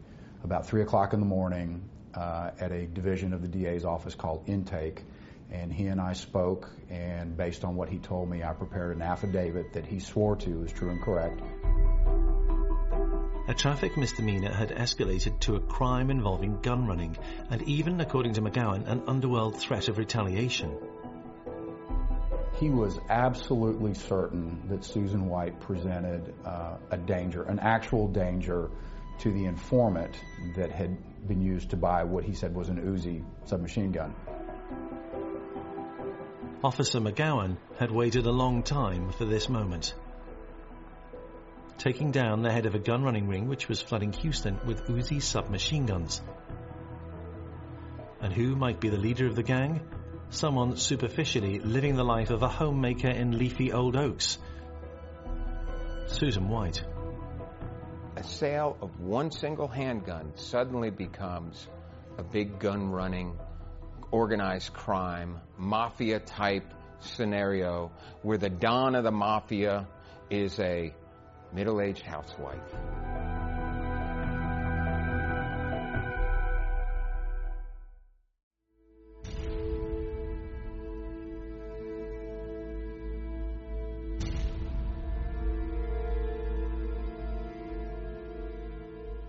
about 0.44 0.66
3 0.66 0.82
o'clock 0.82 1.12
in 1.12 1.20
the 1.20 1.26
morning 1.26 1.82
uh, 2.14 2.50
at 2.60 2.72
a 2.72 2.86
division 2.86 3.32
of 3.32 3.42
the 3.42 3.48
DA's 3.48 3.84
office 3.84 4.14
called 4.14 4.44
Intake, 4.46 5.02
and 5.50 5.72
he 5.72 5.86
and 5.86 6.00
I 6.00 6.12
spoke, 6.12 6.70
and 6.90 7.36
based 7.36 7.64
on 7.64 7.76
what 7.76 7.88
he 7.88 7.98
told 7.98 8.28
me, 8.28 8.42
I 8.42 8.52
prepared 8.52 8.94
an 8.96 9.02
affidavit 9.02 9.72
that 9.72 9.86
he 9.86 10.00
swore 10.00 10.36
to 10.36 10.60
was 10.60 10.72
true 10.72 10.90
and 10.90 11.00
correct. 11.02 11.40
A 13.48 13.54
traffic 13.54 13.96
misdemeanor 13.96 14.52
had 14.52 14.68
escalated 14.68 15.40
to 15.40 15.56
a 15.56 15.60
crime 15.60 16.10
involving 16.10 16.60
gun 16.60 16.86
running, 16.86 17.16
and 17.50 17.62
even, 17.62 17.98
according 18.00 18.34
to 18.34 18.42
McGowen, 18.42 18.86
an 18.86 19.02
underworld 19.06 19.58
threat 19.58 19.88
of 19.88 19.96
retaliation. 19.96 20.76
He 22.60 22.68
was 22.68 22.98
absolutely 23.08 23.94
certain 23.94 24.60
that 24.68 24.84
Susan 24.84 25.28
White 25.28 25.60
presented 25.60 26.34
uh, 26.44 26.76
a 26.90 26.98
danger, 26.98 27.44
an 27.44 27.58
actual 27.58 28.08
danger 28.08 28.70
to 29.20 29.32
the 29.32 29.46
informant 29.46 30.14
that 30.56 30.70
had 30.70 30.96
been 31.26 31.40
used 31.40 31.70
to 31.70 31.76
buy 31.76 32.04
what 32.04 32.24
he 32.24 32.34
said 32.34 32.54
was 32.54 32.68
an 32.68 32.76
Uzi 32.76 33.24
submachine 33.46 33.92
gun. 33.92 34.14
Officer 36.62 36.98
McGowen 36.98 37.56
had 37.78 37.92
waited 37.92 38.26
a 38.26 38.32
long 38.32 38.64
time 38.64 39.12
for 39.12 39.24
this 39.24 39.48
moment. 39.48 39.94
Taking 41.78 42.10
down 42.10 42.42
the 42.42 42.50
head 42.50 42.66
of 42.66 42.74
a 42.74 42.80
gun 42.80 43.04
running 43.04 43.28
ring 43.28 43.46
which 43.46 43.68
was 43.68 43.80
flooding 43.80 44.12
Houston 44.14 44.58
with 44.66 44.86
Uzi 44.86 45.22
submachine 45.22 45.86
guns. 45.86 46.20
And 48.20 48.32
who 48.32 48.56
might 48.56 48.80
be 48.80 48.88
the 48.88 48.98
leader 48.98 49.28
of 49.28 49.36
the 49.36 49.44
gang? 49.44 49.82
Someone 50.30 50.76
superficially 50.76 51.60
living 51.60 51.94
the 51.94 52.02
life 52.02 52.30
of 52.30 52.42
a 52.42 52.48
homemaker 52.48 53.08
in 53.08 53.38
leafy 53.38 53.72
old 53.72 53.96
oaks. 53.96 54.38
Susan 56.06 56.48
White. 56.48 56.82
A 58.16 58.24
sale 58.24 58.76
of 58.82 58.98
one 58.98 59.30
single 59.30 59.68
handgun 59.68 60.32
suddenly 60.34 60.90
becomes 60.90 61.68
a 62.18 62.24
big 62.24 62.58
gun 62.58 62.90
running 62.90 63.38
organized 64.10 64.72
crime, 64.72 65.40
mafia 65.56 66.20
type 66.20 66.74
scenario 67.00 67.90
where 68.22 68.38
the 68.38 68.50
don 68.50 68.94
of 68.94 69.04
the 69.04 69.12
mafia 69.12 69.86
is 70.30 70.58
a 70.58 70.92
middle 71.52 71.80
aged 71.80 72.02
housewife. 72.02 72.58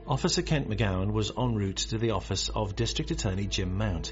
Officer 0.07 0.41
Kent 0.41 0.67
McGowen 0.67 1.11
was 1.11 1.31
en 1.37 1.53
route 1.53 1.77
to 1.77 1.99
the 1.99 2.11
office 2.11 2.49
of 2.49 2.75
District 2.75 3.11
Attorney 3.11 3.45
Jim 3.45 3.77
Mount 3.77 4.11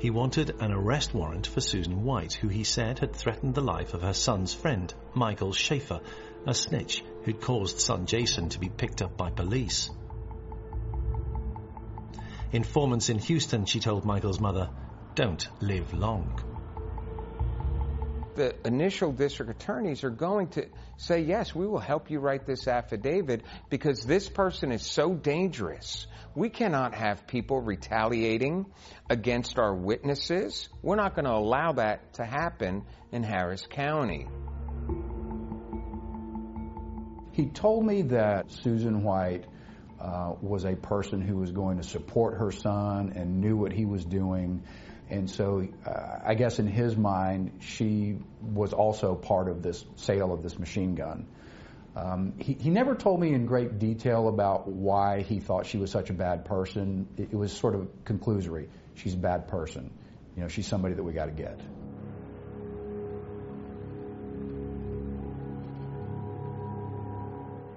he 0.00 0.08
wanted 0.08 0.54
an 0.60 0.72
arrest 0.72 1.12
warrant 1.12 1.46
for 1.46 1.60
Susan 1.60 2.04
White, 2.04 2.32
who 2.32 2.48
he 2.48 2.64
said 2.64 3.00
had 3.00 3.14
threatened 3.14 3.54
the 3.54 3.60
life 3.60 3.92
of 3.92 4.00
her 4.00 4.14
son's 4.14 4.54
friend, 4.54 4.92
Michael 5.12 5.52
Schaefer, 5.52 6.00
a 6.46 6.54
snitch 6.54 7.04
who'd 7.24 7.42
caused 7.42 7.80
son 7.80 8.06
Jason 8.06 8.48
to 8.48 8.58
be 8.58 8.70
picked 8.70 9.02
up 9.02 9.18
by 9.18 9.28
police. 9.28 9.90
Informants 12.50 13.10
in 13.10 13.18
Houston, 13.18 13.66
she 13.66 13.78
told 13.78 14.06
Michael's 14.06 14.40
mother, 14.40 14.70
don't 15.14 15.46
live 15.60 15.92
long. 15.92 16.49
The 18.34 18.54
initial 18.64 19.12
district 19.12 19.50
attorneys 19.50 20.04
are 20.04 20.10
going 20.10 20.48
to 20.50 20.66
say, 20.96 21.22
yes, 21.22 21.54
we 21.54 21.66
will 21.66 21.80
help 21.80 22.10
you 22.10 22.20
write 22.20 22.46
this 22.46 22.68
affidavit 22.68 23.42
because 23.68 24.04
this 24.04 24.28
person 24.28 24.70
is 24.72 24.84
so 24.86 25.14
dangerous. 25.14 26.06
We 26.34 26.48
cannot 26.48 26.94
have 26.94 27.26
people 27.26 27.60
retaliating 27.60 28.66
against 29.08 29.58
our 29.58 29.74
witnesses. 29.74 30.68
We're 30.80 30.96
not 30.96 31.16
going 31.16 31.24
to 31.24 31.32
allow 31.32 31.72
that 31.72 32.14
to 32.14 32.24
happen 32.24 32.84
in 33.10 33.24
Harris 33.24 33.66
County. 33.68 34.28
He 37.32 37.46
told 37.46 37.84
me 37.84 38.02
that 38.02 38.52
Susan 38.52 39.02
White 39.02 39.46
uh, 40.00 40.34
was 40.40 40.64
a 40.64 40.76
person 40.76 41.20
who 41.20 41.36
was 41.36 41.50
going 41.52 41.78
to 41.78 41.82
support 41.82 42.38
her 42.38 42.50
son 42.50 43.12
and 43.16 43.40
knew 43.40 43.56
what 43.56 43.72
he 43.72 43.84
was 43.84 44.04
doing. 44.04 44.62
And 45.10 45.28
so 45.28 45.66
uh, 45.84 46.18
I 46.24 46.34
guess 46.34 46.58
in 46.58 46.66
his 46.66 46.96
mind, 46.96 47.60
she 47.60 48.18
was 48.40 48.72
also 48.72 49.14
part 49.14 49.48
of 49.48 49.62
this 49.62 49.84
sale 49.96 50.32
of 50.32 50.42
this 50.42 50.58
machine 50.58 50.94
gun. 50.94 51.26
Um, 51.96 52.34
he, 52.38 52.52
he, 52.54 52.70
never 52.70 52.94
told 52.94 53.20
me 53.20 53.34
in 53.34 53.46
great 53.46 53.80
detail 53.80 54.28
about 54.28 54.68
why 54.68 55.22
he 55.22 55.40
thought 55.40 55.66
she 55.66 55.76
was 55.76 55.90
such 55.90 56.08
a 56.08 56.12
bad 56.12 56.44
person. 56.44 57.08
It, 57.16 57.30
it 57.32 57.36
was 57.36 57.52
sort 57.52 57.74
of 57.74 57.88
conclusory. 58.04 58.68
She's 58.94 59.14
a 59.14 59.18
bad 59.18 59.48
person. 59.48 59.90
You 60.36 60.42
know, 60.42 60.48
she's 60.48 60.68
somebody 60.68 60.94
that 60.94 61.02
we 61.02 61.12
got 61.12 61.26
to 61.26 61.32
get. 61.32 61.58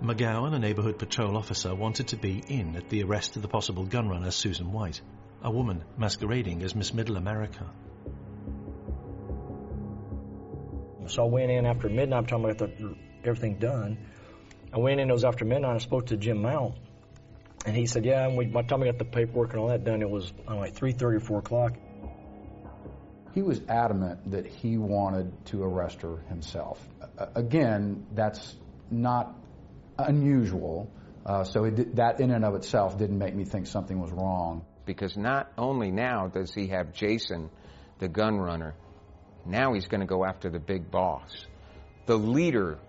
McGowen, 0.03 0.53
a 0.53 0.59
neighborhood 0.59 0.99
patrol 0.99 1.37
officer, 1.37 1.73
wanted 1.73 2.09
to 2.09 2.17
be 2.17 2.43
in 2.47 2.75
at 2.75 2.89
the 2.89 3.03
arrest 3.03 3.37
of 3.37 3.41
the 3.41 3.47
possible 3.47 3.87
gunrunner 3.87 4.33
Susan 4.33 4.71
White, 4.71 5.01
a 5.43 5.51
woman 5.51 5.83
masquerading 5.97 6.63
as 6.63 6.73
Miss 6.73 6.93
Middle 6.93 7.17
America. 7.17 7.69
So 11.07 11.25
I 11.25 11.27
went 11.27 11.51
in 11.51 11.65
after 11.65 11.89
midnight, 11.89 12.29
time 12.29 12.45
I 12.45 12.53
got 12.53 12.59
the, 12.59 12.95
everything 13.25 13.59
done. 13.59 13.97
I 14.71 14.79
went 14.79 15.01
in, 15.01 15.09
it 15.09 15.13
was 15.13 15.25
after 15.25 15.43
midnight, 15.43 15.75
I 15.75 15.77
spoke 15.79 16.07
to 16.07 16.17
Jim 16.17 16.41
Mount, 16.41 16.75
and 17.65 17.75
he 17.75 17.85
said, 17.85 18.05
yeah, 18.05 18.25
and 18.25 18.37
we, 18.37 18.45
by 18.45 18.61
the 18.61 18.69
time 18.69 18.83
I 18.83 18.85
got 18.85 18.97
the 18.97 19.05
paperwork 19.05 19.51
and 19.51 19.59
all 19.59 19.67
that 19.67 19.83
done, 19.83 20.01
it 20.01 20.09
was 20.09 20.31
know, 20.47 20.57
like 20.57 20.75
3.30 20.75 21.01
or 21.01 21.19
4 21.19 21.39
o'clock. 21.39 21.73
He 23.33 23.41
was 23.41 23.59
adamant 23.67 24.31
that 24.31 24.45
he 24.45 24.77
wanted 24.77 25.45
to 25.47 25.63
arrest 25.63 26.03
her 26.03 26.17
himself. 26.29 26.79
Uh, 27.17 27.25
again, 27.35 28.05
that's 28.13 28.55
not 28.89 29.35
unusual. 29.97 30.89
Uh, 31.25 31.43
so 31.43 31.65
it, 31.65 31.95
that 31.97 32.21
in 32.21 32.31
and 32.31 32.45
of 32.45 32.55
itself 32.55 32.97
didn't 32.97 33.17
make 33.17 33.35
me 33.35 33.43
think 33.43 33.67
something 33.67 33.99
was 33.99 34.11
wrong. 34.11 34.65
Because 34.85 35.15
not 35.15 35.51
only 35.57 35.91
now 35.91 36.27
does 36.27 36.53
he 36.53 36.67
have 36.67 36.93
Jason, 36.93 37.49
the 37.99 38.07
gun 38.07 38.37
runner, 38.37 38.75
now 39.45 39.73
he's 39.73 39.87
going 39.87 40.01
to 40.01 40.07
go 40.07 40.25
after 40.25 40.49
the 40.49 40.59
big 40.59 40.89
boss, 40.89 41.45
the 42.05 42.17
leader 42.17 42.79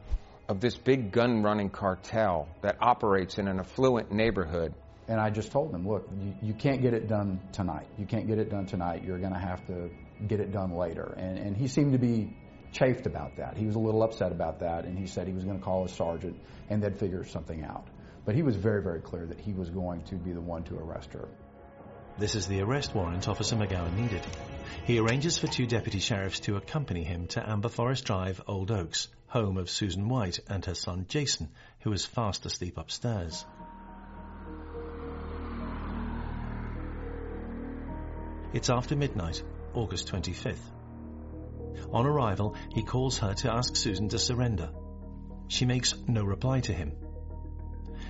of 0.48 0.60
this 0.60 0.76
big 0.76 1.10
gun 1.10 1.42
running 1.42 1.70
cartel 1.70 2.48
that 2.62 2.76
operates 2.80 3.38
in 3.38 3.48
an 3.48 3.58
affluent 3.58 4.12
neighborhood. 4.12 4.74
And 5.08 5.20
I 5.20 5.30
just 5.30 5.52
told 5.52 5.74
him, 5.74 5.86
look, 5.86 6.08
you, 6.18 6.34
you 6.42 6.54
can't 6.54 6.80
get 6.82 6.94
it 6.94 7.08
done 7.08 7.40
tonight. 7.52 7.86
You 7.98 8.06
can't 8.06 8.26
get 8.26 8.38
it 8.38 8.50
done 8.50 8.66
tonight. 8.66 9.04
You're 9.04 9.18
going 9.18 9.32
to 9.32 9.38
have 9.38 9.66
to 9.66 9.90
get 10.26 10.40
it 10.40 10.52
done 10.52 10.76
later. 10.76 11.14
And, 11.16 11.38
and 11.38 11.56
he 11.56 11.68
seemed 11.68 11.92
to 11.92 11.98
be 11.98 12.34
chafed 12.72 13.06
about 13.06 13.36
that. 13.36 13.56
He 13.56 13.66
was 13.66 13.76
a 13.76 13.78
little 13.78 14.02
upset 14.02 14.32
about 14.32 14.60
that, 14.60 14.84
and 14.84 14.98
he 14.98 15.06
said 15.06 15.26
he 15.26 15.32
was 15.32 15.44
going 15.44 15.58
to 15.58 15.64
call 15.64 15.86
his 15.86 15.92
sergeant 15.92 16.36
and 16.68 16.82
they'd 16.82 16.98
figure 16.98 17.24
something 17.24 17.64
out. 17.64 17.86
But 18.24 18.34
he 18.34 18.42
was 18.42 18.56
very, 18.56 18.82
very 18.82 19.00
clear 19.00 19.26
that 19.26 19.40
he 19.40 19.52
was 19.52 19.70
going 19.70 20.02
to 20.04 20.16
be 20.16 20.32
the 20.32 20.40
one 20.40 20.64
to 20.64 20.76
arrest 20.76 21.12
her. 21.12 21.28
This 22.16 22.36
is 22.36 22.46
the 22.46 22.60
arrest 22.60 22.94
warrant 22.94 23.26
Officer 23.26 23.56
McGowen 23.56 23.96
needed. 23.96 24.24
He 24.84 25.00
arranges 25.00 25.36
for 25.36 25.48
two 25.48 25.66
deputy 25.66 25.98
sheriffs 25.98 26.38
to 26.40 26.56
accompany 26.56 27.02
him 27.02 27.26
to 27.28 27.48
Amber 27.48 27.68
Forest 27.68 28.04
Drive, 28.04 28.40
Old 28.46 28.70
Oaks, 28.70 29.08
home 29.26 29.56
of 29.56 29.68
Susan 29.68 30.08
White 30.08 30.38
and 30.48 30.64
her 30.64 30.76
son 30.76 31.06
Jason, 31.08 31.50
who 31.80 31.92
is 31.92 32.04
fast 32.04 32.46
asleep 32.46 32.78
upstairs. 32.78 33.44
It's 38.52 38.70
after 38.70 38.94
midnight, 38.94 39.42
August 39.74 40.06
25th. 40.12 40.70
On 41.92 42.06
arrival, 42.06 42.54
he 42.72 42.84
calls 42.84 43.18
her 43.18 43.34
to 43.34 43.52
ask 43.52 43.74
Susan 43.74 44.08
to 44.10 44.20
surrender. 44.20 44.70
She 45.48 45.64
makes 45.64 45.94
no 46.06 46.22
reply 46.22 46.60
to 46.60 46.72
him. 46.72 46.92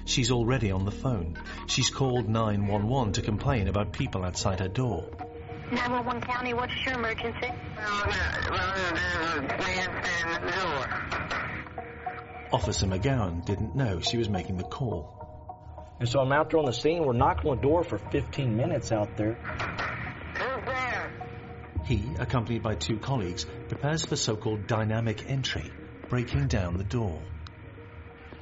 She's 0.05 0.31
already 0.31 0.71
on 0.71 0.85
the 0.85 0.91
phone. 0.91 1.39
She's 1.67 1.91
called 1.91 2.29
911 2.29 3.15
to 3.15 3.23
complain 3.23 3.69
about 3.69 3.93
people 3.93 4.25
outside 4.25 4.61
her 4.61 4.69
door. 4.69 5.11
911 5.71 6.23
County, 6.23 6.55
what's 6.55 6.75
your 6.85 6.95
emergency? 6.95 7.51
Officer 12.53 12.87
McGowen 12.87 13.45
didn't 13.45 13.75
know 13.75 14.01
she 14.01 14.19
was 14.19 14.29
making 14.29 14.59
the 14.59 14.65
call. 14.65 15.15
And 15.99 16.09
so 16.09 16.21
I'm 16.21 16.33
out 16.33 16.51
there 16.51 16.59
on 16.59 16.67
the 16.67 16.73
scene. 16.73 17.05
We're 17.05 17.15
knocking 17.15 17.51
on 17.51 17.57
the 17.57 17.63
door 17.63 17.83
for 17.83 17.99
15 17.99 18.57
minutes 18.57 18.93
out 18.93 19.17
there. 19.17 19.39
He, 21.85 22.03
accompanied 22.19 22.63
by 22.63 22.75
two 22.75 22.99
colleagues, 22.99 23.45
prepares 23.69 24.05
for 24.05 24.17
so-called 24.17 24.67
dynamic 24.67 25.29
entry, 25.29 25.71
breaking 26.09 26.49
down 26.49 26.79
the 26.79 26.85
door. 26.85 27.23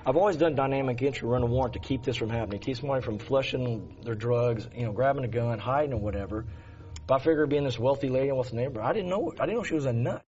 I've 0.05 0.17
always 0.17 0.37
done 0.37 0.55
dynamic 0.55 1.01
entry, 1.03 1.29
run 1.29 1.43
a 1.43 1.47
warrant 1.47 1.75
to 1.75 1.79
keep 1.79 2.03
this 2.03 2.17
from 2.17 2.29
happening, 2.29 2.61
keep 2.61 2.77
somebody 2.77 3.03
from 3.03 3.19
flushing 3.19 3.97
their 4.03 4.17
drugs, 4.17 4.69
you 4.75 4.85
know, 4.85 4.93
grabbing 4.93 5.25
a 5.25 5.29
gun, 5.29 5.59
hiding 5.59 5.93
or 5.93 6.01
whatever. 6.01 6.45
But 7.07 7.15
I 7.15 7.19
figured 7.19 7.49
being 7.49 7.65
this 7.65 7.79
wealthy 7.79 8.09
lady 8.09 8.29
in 8.29 8.37
West 8.37 8.53
Neighbor, 8.53 8.83
I 8.83 8.93
didn't 8.93 9.11
know 9.11 9.33
I 9.39 9.47
didn't 9.47 9.59
know 9.59 9.65
she 9.65 9.75
was 9.75 9.87
a 9.87 9.93
nut. 9.93 10.25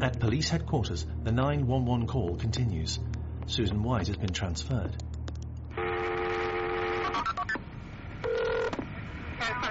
At 0.00 0.18
police 0.18 0.48
headquarters, 0.48 1.06
the 1.22 1.30
911 1.30 2.06
call 2.06 2.36
continues. 2.36 2.98
Susan 3.46 3.82
White 3.82 4.06
has 4.06 4.16
been 4.16 4.32
transferred. 4.32 4.96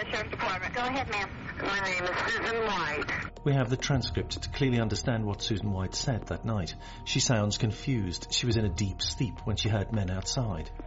Sheriff's 0.10 0.32
Department. 0.32 0.74
Go 0.74 0.82
ahead, 0.82 1.10
ma'am. 1.10 1.30
My 1.62 1.80
name 1.82 2.04
is 2.04 2.34
Susan 2.34 2.56
White. 2.66 3.29
We 3.44 3.54
have 3.54 3.70
the 3.70 3.78
transcript 3.78 4.42
to 4.42 4.50
clearly 4.50 4.82
understand 4.82 5.24
what 5.26 5.42
Susan 5.42 5.72
White 5.72 5.96
said 5.96 6.28
that 6.28 6.44
night. 6.44 6.76
She 7.06 7.22
sounds 7.22 7.58
confused. 7.58 8.28
She 8.32 8.46
was 8.46 8.58
in 8.58 8.66
a 8.66 8.70
deep 8.70 9.02
sleep 9.02 9.40
when 9.46 9.56
she 9.56 9.70
heard 9.70 9.94
men 9.94 10.10
outside. 10.10 10.70
I 10.76 10.82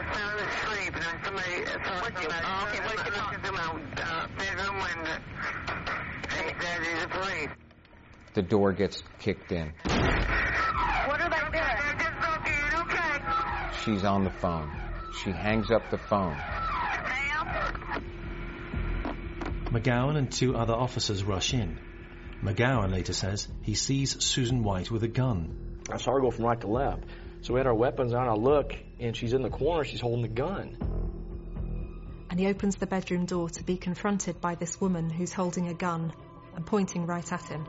was 0.00 0.16
sound 0.16 0.40
asleep, 0.40 0.94
and 0.94 1.04
then 1.04 1.20
somebody 1.22 1.64
thought 1.64 2.04
somebody 2.04 2.24
okay, 2.24 2.80
what 2.80 3.06
you 3.06 3.12
talking 3.12 3.42
to 3.42 3.52
bedroom 4.38 4.76
window. 4.76 5.18
Hey, 6.30 6.54
Daddy, 6.60 6.94
the 7.00 7.08
police. 7.08 7.48
The 8.34 8.42
door 8.42 8.72
gets 8.72 9.02
kicked 9.18 9.50
in. 9.52 9.72
What 9.84 11.20
are 11.20 11.28
they 11.28 11.38
doing? 11.38 11.52
They're 11.52 11.96
just 11.98 12.16
talking, 12.20 12.54
okay? 12.80 13.20
She's 13.84 14.04
on 14.04 14.24
the 14.24 14.30
phone. 14.30 14.70
She 15.22 15.32
hangs 15.32 15.70
up 15.70 15.90
the 15.90 15.98
phone. 15.98 16.36
McGowen 19.76 20.16
and 20.16 20.32
two 20.32 20.56
other 20.56 20.72
officers 20.72 21.22
rush 21.22 21.52
in. 21.52 21.78
McGowen 22.42 22.92
later 22.92 23.12
says 23.12 23.46
he 23.60 23.74
sees 23.74 24.24
Susan 24.24 24.62
White 24.62 24.90
with 24.90 25.02
a 25.02 25.08
gun. 25.08 25.82
I 25.90 25.98
saw 25.98 26.12
her 26.12 26.20
go 26.20 26.30
from 26.30 26.46
right 26.46 26.58
to 26.62 26.66
left. 26.66 27.04
So 27.42 27.52
we 27.52 27.60
had 27.60 27.66
our 27.66 27.74
weapons 27.74 28.14
on. 28.14 28.26
I 28.26 28.32
look, 28.32 28.74
and 28.98 29.14
she's 29.14 29.34
in 29.34 29.42
the 29.42 29.50
corner. 29.50 29.84
She's 29.84 30.00
holding 30.00 30.22
the 30.22 30.28
gun. 30.28 30.78
And 32.30 32.40
he 32.40 32.46
opens 32.46 32.76
the 32.76 32.86
bedroom 32.86 33.26
door 33.26 33.50
to 33.50 33.64
be 33.64 33.76
confronted 33.76 34.40
by 34.40 34.54
this 34.54 34.80
woman 34.80 35.10
who's 35.10 35.32
holding 35.32 35.68
a 35.68 35.74
gun 35.74 36.12
and 36.54 36.64
pointing 36.64 37.06
right 37.06 37.30
at 37.30 37.42
him. 37.42 37.66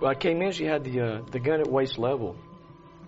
Well, 0.00 0.10
I 0.10 0.14
came 0.14 0.42
in. 0.42 0.50
She 0.50 0.64
had 0.64 0.82
the 0.82 1.00
uh, 1.00 1.22
the 1.30 1.38
gun 1.38 1.60
at 1.60 1.68
waist 1.68 1.98
level, 1.98 2.36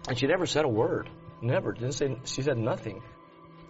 and 0.09 0.17
she 0.17 0.29
never 0.29 0.47
said 0.47 0.65
a 0.65 0.69
word. 0.69 1.11
Never. 1.43 1.73
Didn't 1.73 1.93
say. 1.93 2.17
She 2.25 2.43
said 2.43 2.59
nothing. 2.59 3.03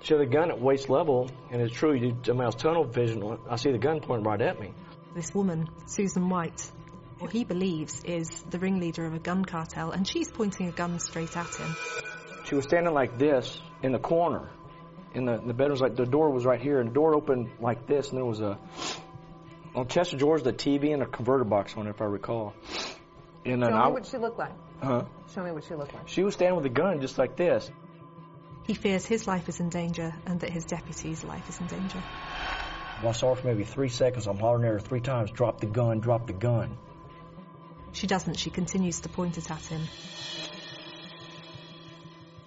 She 0.04 0.12
had 0.12 0.20
the 0.20 0.26
gun 0.26 0.50
at 0.50 0.60
waist 0.60 0.90
level, 0.90 1.30
and 1.50 1.62
it's 1.62 1.74
true. 1.74 1.94
You 1.94 2.12
do, 2.12 2.32
I 2.32 2.34
mean, 2.34 2.42
I 2.42 2.46
was 2.46 2.54
tunnel 2.56 2.84
vision. 2.84 3.38
I 3.48 3.56
see 3.56 3.72
the 3.72 3.78
gun 3.78 4.00
pointing 4.00 4.24
right 4.26 4.40
at 4.40 4.60
me. 4.60 4.72
This 5.14 5.34
woman, 5.34 5.68
Susan 5.86 6.28
White, 6.28 6.70
what 7.20 7.32
he 7.32 7.44
believes 7.44 8.04
is 8.04 8.28
the 8.50 8.58
ringleader 8.58 9.06
of 9.06 9.14
a 9.14 9.18
gun 9.18 9.46
cartel, 9.46 9.92
and 9.92 10.06
she's 10.06 10.30
pointing 10.30 10.68
a 10.68 10.72
gun 10.72 10.98
straight 10.98 11.34
at 11.34 11.54
him. 11.54 11.74
She 12.44 12.54
was 12.54 12.64
standing 12.64 12.92
like 12.92 13.18
this 13.18 13.58
in 13.82 13.92
the 13.92 13.98
corner. 13.98 14.50
In 15.14 15.24
the 15.24 15.38
the 15.38 15.54
bed 15.54 15.70
was 15.70 15.80
like 15.80 15.96
the 15.96 16.04
door 16.04 16.30
was 16.30 16.44
right 16.44 16.60
here, 16.60 16.80
and 16.80 16.90
the 16.90 16.94
door 16.94 17.14
opened 17.14 17.48
like 17.58 17.86
this, 17.86 18.10
and 18.10 18.18
there 18.18 18.26
was 18.26 18.40
a 18.40 18.58
on 19.74 19.88
chest 19.88 20.12
of 20.12 20.18
drawers 20.18 20.42
the 20.42 20.52
TV 20.52 20.92
and 20.92 21.02
a 21.02 21.06
converter 21.06 21.44
box 21.44 21.74
on 21.78 21.86
it, 21.86 21.90
if 21.90 22.02
I 22.02 22.04
recall. 22.04 22.52
And 23.46 23.62
Show 23.62 23.66
then 23.66 23.74
me 23.74 23.80
I, 23.80 23.88
what 23.88 24.06
she 24.06 24.18
looked 24.18 24.38
like. 24.38 24.52
huh? 24.82 25.04
Show 25.34 25.44
me 25.44 25.52
what 25.52 25.64
she 25.64 25.74
looked 25.74 25.94
like. 25.94 26.08
She 26.08 26.22
was 26.24 26.34
standing 26.34 26.56
with 26.56 26.66
a 26.66 26.74
gun 26.74 27.00
just 27.00 27.16
like 27.16 27.36
this. 27.36 27.70
He 28.66 28.74
fears 28.74 29.04
his 29.04 29.26
life 29.26 29.48
is 29.48 29.60
in 29.60 29.68
danger 29.68 30.14
and 30.26 30.40
that 30.40 30.50
his 30.50 30.64
deputy's 30.64 31.22
life 31.22 31.48
is 31.48 31.60
in 31.60 31.66
danger. 31.66 32.02
I 33.02 33.12
saw 33.12 33.34
her 33.34 33.40
for 33.40 33.46
maybe 33.46 33.64
three 33.64 33.90
seconds. 33.90 34.26
I'm 34.26 34.38
hollering 34.38 34.64
at 34.64 34.72
her 34.72 34.80
three 34.80 35.00
times, 35.00 35.30
drop 35.30 35.60
the 35.60 35.66
gun, 35.66 36.00
drop 36.00 36.26
the 36.26 36.32
gun. 36.32 36.76
She 37.92 38.06
doesn't. 38.06 38.38
She 38.38 38.50
continues 38.50 39.00
to 39.00 39.08
point 39.08 39.36
it 39.36 39.50
at 39.50 39.60
him. 39.66 39.82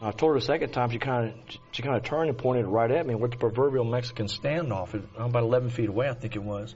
I 0.02 0.12
told 0.12 0.34
her 0.34 0.40
the 0.40 0.46
second 0.46 0.72
time, 0.72 0.92
she 0.92 1.00
kind 1.00 1.30
of 1.30 1.58
she 1.72 1.82
kind 1.82 1.96
of 1.96 2.04
turned 2.04 2.30
and 2.30 2.38
pointed 2.38 2.66
right 2.66 2.90
at 2.90 3.06
me 3.06 3.16
with 3.16 3.32
the 3.32 3.38
proverbial 3.38 3.84
Mexican 3.84 4.28
standoff. 4.28 4.94
I'm 4.94 5.26
about 5.26 5.44
11 5.44 5.70
feet 5.70 5.90
away, 5.90 6.10
I 6.10 6.14
think 6.14 6.36
it 6.36 6.44
was. 6.44 6.76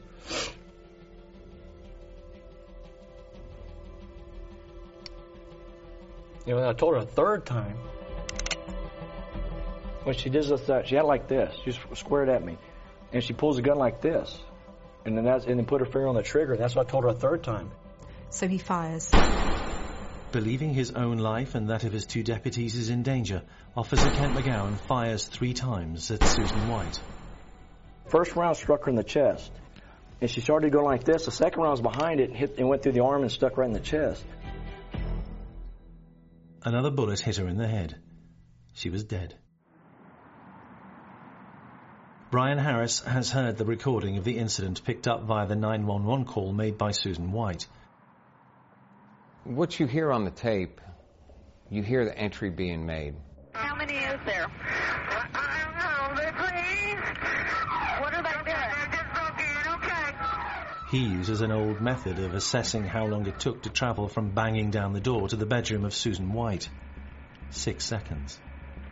You 6.46 6.56
know, 6.56 6.68
I 6.68 6.74
told 6.74 6.96
her 6.96 7.02
a 7.02 7.06
third 7.06 7.46
time. 7.46 7.78
When 10.04 10.16
she 10.16 10.30
does 10.30 10.50
that, 10.68 10.88
she 10.88 10.96
had 10.96 11.04
it 11.04 11.08
like 11.08 11.28
this. 11.28 11.56
She 11.64 11.72
just 11.72 11.80
squared 11.96 12.30
at 12.30 12.44
me, 12.44 12.58
and 13.14 13.24
she 13.24 13.34
pulls 13.34 13.58
the 13.58 13.62
gun 13.62 13.78
like 13.78 14.02
this, 14.02 14.40
and 15.06 15.16
then 15.16 15.26
that's 15.26 15.46
and 15.46 15.60
then 15.60 15.66
put 15.66 15.82
her 15.82 15.86
finger 15.86 16.08
on 16.08 16.16
the 16.16 16.24
trigger. 16.24 16.58
That's 16.58 16.76
what 16.76 16.88
I 16.88 16.90
told 16.90 17.04
her 17.04 17.10
a 17.12 17.14
third 17.14 17.44
time. 17.44 17.72
So 18.30 18.48
he 18.48 18.58
fires. 18.58 19.12
Believing 20.32 20.74
his 20.74 20.92
own 20.92 21.18
life 21.18 21.56
and 21.56 21.70
that 21.70 21.84
of 21.84 21.92
his 21.92 22.06
two 22.06 22.24
deputies 22.24 22.76
is 22.76 22.90
in 22.90 23.04
danger, 23.04 23.44
Officer 23.76 24.10
Kent 24.10 24.34
McGowen 24.34 24.78
fires 24.78 25.26
three 25.26 25.54
times 25.54 26.10
at 26.10 26.24
Susan 26.24 26.70
White. 26.70 27.00
First 28.08 28.36
round 28.36 28.56
struck 28.56 28.86
her 28.86 28.90
in 28.90 28.96
the 28.96 29.04
chest, 29.04 29.52
and 30.22 30.32
she 30.32 30.42
started 30.42 30.72
to 30.72 30.78
go 30.78 30.84
like 30.84 31.04
this. 31.04 31.26
The 31.26 31.32
second 31.32 31.62
round 31.62 31.72
was 31.72 31.82
behind 31.82 32.22
it 32.22 32.30
and 32.30 32.38
hit 32.38 32.58
and 32.58 32.68
went 32.68 32.82
through 32.82 32.94
the 32.94 33.04
arm 33.04 33.22
and 33.22 33.32
stuck 33.32 33.58
right 33.58 33.68
in 33.68 33.74
the 33.74 33.80
chest. 33.80 34.26
Another 36.64 36.92
bullet 36.92 37.20
hit 37.20 37.38
her 37.38 37.48
in 37.48 37.58
the 37.58 37.68
head. 37.68 37.98
She 38.74 38.90
was 38.90 39.04
dead. 39.04 39.36
Brian 42.32 42.58
Harris 42.58 43.02
has 43.02 43.30
heard 43.30 43.58
the 43.58 43.66
recording 43.66 44.18
of 44.18 44.24
the 44.24 44.38
incident 44.38 44.86
picked 44.86 45.06
up 45.06 45.24
via 45.24 45.46
the 45.48 45.56
911 45.58 46.24
call 46.24 46.54
made 46.54 46.78
by 46.78 46.92
Susan 46.92 47.34
White. 47.34 47.68
What 49.44 49.78
you 49.78 49.86
hear 49.86 50.14
on 50.14 50.24
the 50.24 50.32
tape, 50.32 50.80
you 51.70 51.84
hear 51.84 52.06
the 52.06 52.18
entry 52.18 52.50
being 52.50 52.86
made. 52.86 53.16
How 53.52 53.76
many 53.76 53.98
is 53.98 54.18
there? 54.26 54.48
I 54.50 55.60
don't 55.66 56.16
know. 56.16 56.32
Please. 56.38 57.00
What 58.00 58.14
are 58.14 58.24
they 58.24 58.50
doing? 58.50 58.92
They're. 58.92 59.76
Okay. 59.76 60.98
He 60.98 61.14
uses 61.14 61.42
an 61.42 61.52
old 61.52 61.82
method 61.82 62.18
of 62.18 62.34
assessing 62.34 62.86
how 62.86 63.08
long 63.08 63.28
it 63.28 63.42
took 63.42 63.64
to 63.64 63.70
travel 63.70 64.08
from 64.08 64.30
banging 64.30 64.72
down 64.72 64.94
the 64.94 65.02
door 65.02 65.28
to 65.28 65.36
the 65.36 65.46
bedroom 65.46 65.84
of 65.84 65.94
Susan 65.94 66.32
White. 66.32 66.70
Six 67.50 67.84
seconds. 67.84 68.40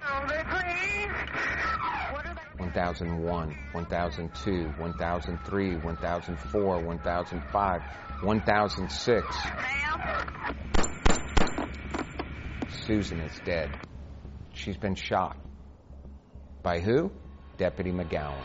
Oh, 0.05 0.25
they 0.27 0.43
please. 0.43 1.68
1001, 2.59 3.57
1002, 3.71 4.63
1003, 4.77 5.75
1004, 5.77 6.83
1005, 6.83 7.81
1006. 8.21 9.37
Susan 12.85 13.19
is 13.21 13.39
dead. 13.45 13.69
She's 14.53 14.77
been 14.77 14.95
shot. 14.95 15.37
By 16.61 16.79
who? 16.79 17.11
Deputy 17.57 17.91
McGowen. 17.91 18.43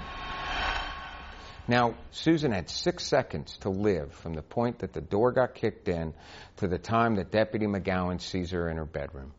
Now, 1.66 1.94
Susan 2.10 2.52
had 2.52 2.68
six 2.68 3.04
seconds 3.06 3.56
to 3.58 3.70
live 3.70 4.12
from 4.12 4.34
the 4.34 4.42
point 4.42 4.80
that 4.80 4.92
the 4.92 5.00
door 5.00 5.32
got 5.32 5.54
kicked 5.54 5.88
in 5.88 6.12
to 6.58 6.68
the 6.68 6.78
time 6.78 7.16
that 7.16 7.30
Deputy 7.30 7.66
McGowen 7.66 8.20
sees 8.20 8.50
her 8.50 8.68
in 8.68 8.76
her 8.76 8.84
bedroom. 8.84 9.32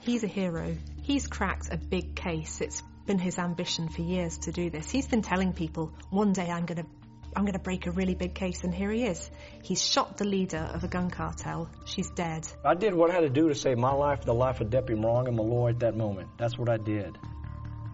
He's 0.00 0.24
a 0.24 0.28
hero. 0.28 0.76
He's 1.02 1.26
cracked 1.26 1.72
a 1.72 1.76
big 1.76 2.14
case. 2.14 2.60
It's 2.60 2.82
been 3.06 3.18
his 3.18 3.38
ambition 3.38 3.88
for 3.88 4.02
years 4.02 4.38
to 4.38 4.52
do 4.52 4.70
this. 4.70 4.90
He's 4.90 5.06
been 5.06 5.22
telling 5.22 5.52
people, 5.52 5.92
one 6.10 6.32
day 6.32 6.48
I'm 6.48 6.64
going 6.64 6.82
to 6.82 6.86
I'm 7.34 7.44
going 7.44 7.54
to 7.54 7.58
break 7.58 7.86
a 7.86 7.90
really 7.90 8.14
big 8.14 8.34
case, 8.34 8.62
and 8.62 8.74
here 8.74 8.90
he 8.90 9.04
is. 9.04 9.30
He's 9.62 9.82
shot 9.82 10.18
the 10.18 10.26
leader 10.26 10.70
of 10.74 10.84
a 10.84 10.88
gun 10.88 11.08
cartel. 11.08 11.70
She's 11.86 12.10
dead. 12.10 12.46
I 12.62 12.74
did 12.74 12.94
what 12.94 13.10
I 13.10 13.14
had 13.14 13.22
to 13.22 13.30
do 13.30 13.48
to 13.48 13.54
save 13.54 13.78
my 13.78 13.92
life 13.92 14.22
the 14.22 14.34
life 14.34 14.60
of 14.60 14.68
Deputy 14.68 15.00
and 15.00 15.36
Malloy 15.36 15.70
at 15.70 15.80
that 15.80 15.96
moment. 15.96 16.28
That's 16.36 16.58
what 16.58 16.68
I 16.68 16.76
did. 16.76 17.16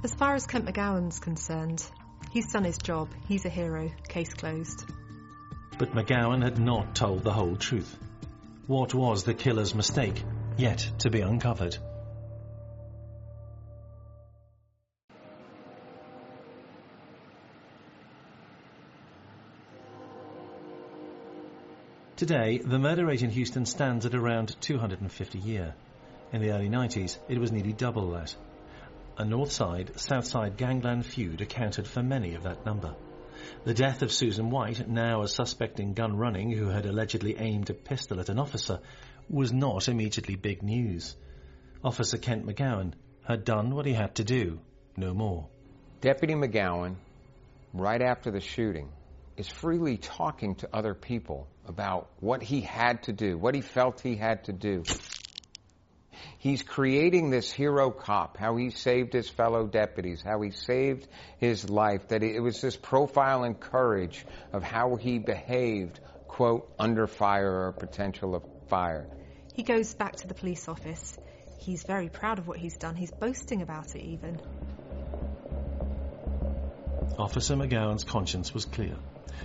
As 0.02 0.12
far 0.12 0.34
as 0.34 0.46
Kent 0.46 0.66
McGowen's 0.66 1.20
concerned, 1.20 1.88
he's 2.32 2.52
done 2.52 2.64
his 2.64 2.78
job. 2.78 3.10
He's 3.28 3.44
a 3.44 3.48
hero. 3.48 3.92
Case 4.08 4.34
closed. 4.34 4.84
But 5.78 5.92
McGowen 5.92 6.42
had 6.42 6.58
not 6.58 6.96
told 6.96 7.22
the 7.22 7.32
whole 7.32 7.54
truth. 7.54 7.96
What 8.66 8.92
was 8.92 9.22
the 9.22 9.34
killer's 9.34 9.74
mistake, 9.74 10.20
yet 10.56 10.90
to 10.98 11.10
be 11.10 11.20
uncovered? 11.20 11.78
Today, 22.18 22.58
the 22.58 22.80
murder 22.80 23.06
rate 23.06 23.22
in 23.22 23.30
Houston 23.30 23.64
stands 23.64 24.04
at 24.04 24.12
around 24.12 24.60
250 24.60 25.38
a 25.38 25.40
year. 25.40 25.74
In 26.32 26.42
the 26.42 26.50
early 26.50 26.68
90s, 26.68 27.16
it 27.28 27.38
was 27.38 27.52
nearly 27.52 27.72
double 27.72 28.10
that. 28.10 28.34
A 29.16 29.24
North 29.24 29.52
Side, 29.52 29.92
South 30.00 30.26
Side 30.26 30.56
gangland 30.56 31.06
feud 31.06 31.40
accounted 31.40 31.86
for 31.86 32.02
many 32.02 32.34
of 32.34 32.42
that 32.42 32.66
number. 32.66 32.96
The 33.62 33.72
death 33.72 34.02
of 34.02 34.10
Susan 34.10 34.50
White, 34.50 34.88
now 34.88 35.22
a 35.22 35.28
suspect 35.28 35.78
in 35.78 35.94
gun 35.94 36.16
running 36.16 36.50
who 36.50 36.66
had 36.66 36.86
allegedly 36.86 37.36
aimed 37.38 37.70
a 37.70 37.74
pistol 37.74 38.18
at 38.18 38.30
an 38.30 38.40
officer, 38.40 38.80
was 39.30 39.52
not 39.52 39.88
immediately 39.88 40.34
big 40.34 40.64
news. 40.64 41.14
Officer 41.84 42.18
Kent 42.18 42.44
McGowen 42.44 42.94
had 43.28 43.44
done 43.44 43.72
what 43.72 43.86
he 43.86 43.92
had 43.92 44.16
to 44.16 44.24
do, 44.24 44.58
no 44.96 45.14
more. 45.14 45.46
Deputy 46.00 46.34
McGowen, 46.34 46.96
right 47.72 48.02
after 48.02 48.32
the 48.32 48.40
shooting, 48.40 48.88
is 49.36 49.46
freely 49.46 49.98
talking 49.98 50.56
to 50.56 50.68
other 50.74 50.94
people 50.94 51.46
about 51.68 52.08
what 52.20 52.42
he 52.42 52.60
had 52.60 53.02
to 53.04 53.12
do, 53.12 53.36
what 53.36 53.54
he 53.54 53.60
felt 53.60 54.00
he 54.00 54.16
had 54.16 54.44
to 54.44 54.52
do. 54.52 54.82
He's 56.38 56.62
creating 56.62 57.30
this 57.30 57.50
hero 57.50 57.90
cop, 57.90 58.36
how 58.36 58.56
he 58.56 58.70
saved 58.70 59.12
his 59.12 59.28
fellow 59.28 59.66
deputies, 59.66 60.22
how 60.22 60.40
he 60.40 60.50
saved 60.50 61.06
his 61.38 61.68
life, 61.68 62.08
that 62.08 62.22
it 62.22 62.40
was 62.40 62.60
this 62.60 62.76
profile 62.76 63.42
and 63.44 63.58
courage 63.58 64.24
of 64.52 64.62
how 64.62 64.96
he 64.96 65.18
behaved, 65.18 65.98
quote, 66.28 66.72
under 66.78 67.06
fire 67.06 67.66
or 67.66 67.72
potential 67.72 68.34
of 68.34 68.44
fire. 68.68 69.06
He 69.54 69.64
goes 69.64 69.94
back 69.94 70.16
to 70.16 70.28
the 70.28 70.34
police 70.34 70.68
office. 70.68 71.18
He's 71.58 71.82
very 71.82 72.08
proud 72.08 72.38
of 72.38 72.46
what 72.46 72.58
he's 72.58 72.76
done. 72.76 72.94
He's 72.94 73.10
boasting 73.10 73.62
about 73.62 73.96
it 73.96 74.02
even. 74.02 74.40
Officer 77.18 77.56
McGowen's 77.56 78.04
conscience 78.04 78.54
was 78.54 78.64
clear. 78.64 78.94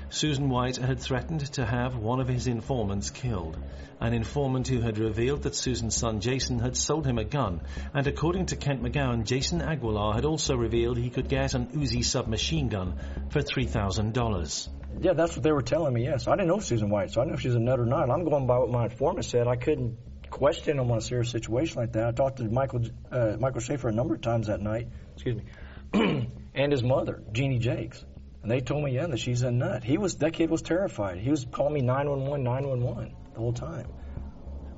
Susan 0.10 0.50
White 0.50 0.78
had 0.78 1.00
threatened 1.00 1.42
to 1.54 1.66
have 1.66 1.96
one 1.96 2.20
of 2.20 2.28
his 2.28 2.48
informants 2.48 3.10
killed. 3.10 3.58
An 4.00 4.14
informant 4.14 4.68
who 4.68 4.82
had 4.82 4.98
revealed 4.98 5.44
that 5.44 5.56
Susan's 5.56 5.96
son 5.96 6.20
Jason 6.20 6.60
had 6.60 6.76
sold 6.76 7.06
him 7.06 7.18
a 7.18 7.24
gun, 7.24 7.62
and 7.94 8.06
according 8.06 8.48
to 8.48 8.56
Kent 8.56 8.84
McGowen, 8.84 9.24
Jason 9.24 9.62
Aguilar 9.62 10.14
had 10.14 10.26
also 10.26 10.56
revealed 10.56 10.98
he 10.98 11.10
could 11.10 11.30
get 11.30 11.54
an 11.54 11.68
Uzi 11.68 12.04
submachine 12.04 12.70
gun 12.70 13.00
for 13.30 13.40
$3,000. 13.40 14.70
Yeah, 15.02 15.14
that's 15.14 15.36
what 15.36 15.44
they 15.44 15.52
were 15.52 15.62
telling 15.62 15.94
me, 15.94 16.04
yes. 16.04 16.28
I 16.28 16.32
didn't 16.32 16.48
know 16.48 16.60
Susan 16.60 16.90
White, 16.90 17.12
so 17.12 17.22
I 17.22 17.26
know 17.26 17.36
she's 17.36 17.56
a 17.56 17.60
nut 17.60 17.80
or 17.80 17.86
not. 17.86 18.10
I'm 18.10 18.24
going 18.24 18.48
by 18.48 18.60
what 18.60 18.70
my 18.70 18.86
informant 18.86 19.26
said. 19.26 19.48
I 19.48 19.56
couldn't 19.56 19.98
question 20.30 20.80
him 20.80 20.90
on 20.92 20.98
a 20.98 21.02
serious 21.02 21.30
situation 21.30 21.80
like 21.80 21.94
that. 21.94 22.08
I 22.08 22.12
talked 22.12 22.38
to 22.38 22.46
Michael 22.46 22.82
uh, 23.12 23.38
Michael 23.40 23.62
Schaefer 23.62 23.90
a 23.90 23.92
number 23.92 24.16
of 24.16 24.22
times 24.22 24.48
that 24.48 24.62
night, 24.62 24.88
excuse 25.14 25.38
me, 25.38 26.30
and 26.56 26.72
his 26.72 26.84
mother, 26.84 27.24
Jeannie 27.32 27.60
Jakes. 27.60 28.04
And 28.44 28.52
they 28.52 28.60
told 28.60 28.84
me, 28.84 28.92
yeah, 28.92 29.08
that 29.08 29.20
she's 29.20 29.42
a 29.42 29.52
nut. 29.52 29.86
He 29.86 29.98
was, 29.98 30.16
that 30.18 30.34
kid 30.34 30.50
was 30.50 30.62
terrified. 30.62 31.18
He 31.18 31.30
was 31.30 31.46
calling 31.50 31.74
me 31.74 31.82
911, 31.82 32.44
911 32.44 33.16
the 33.34 33.40
whole 33.40 33.54
time. 33.54 33.88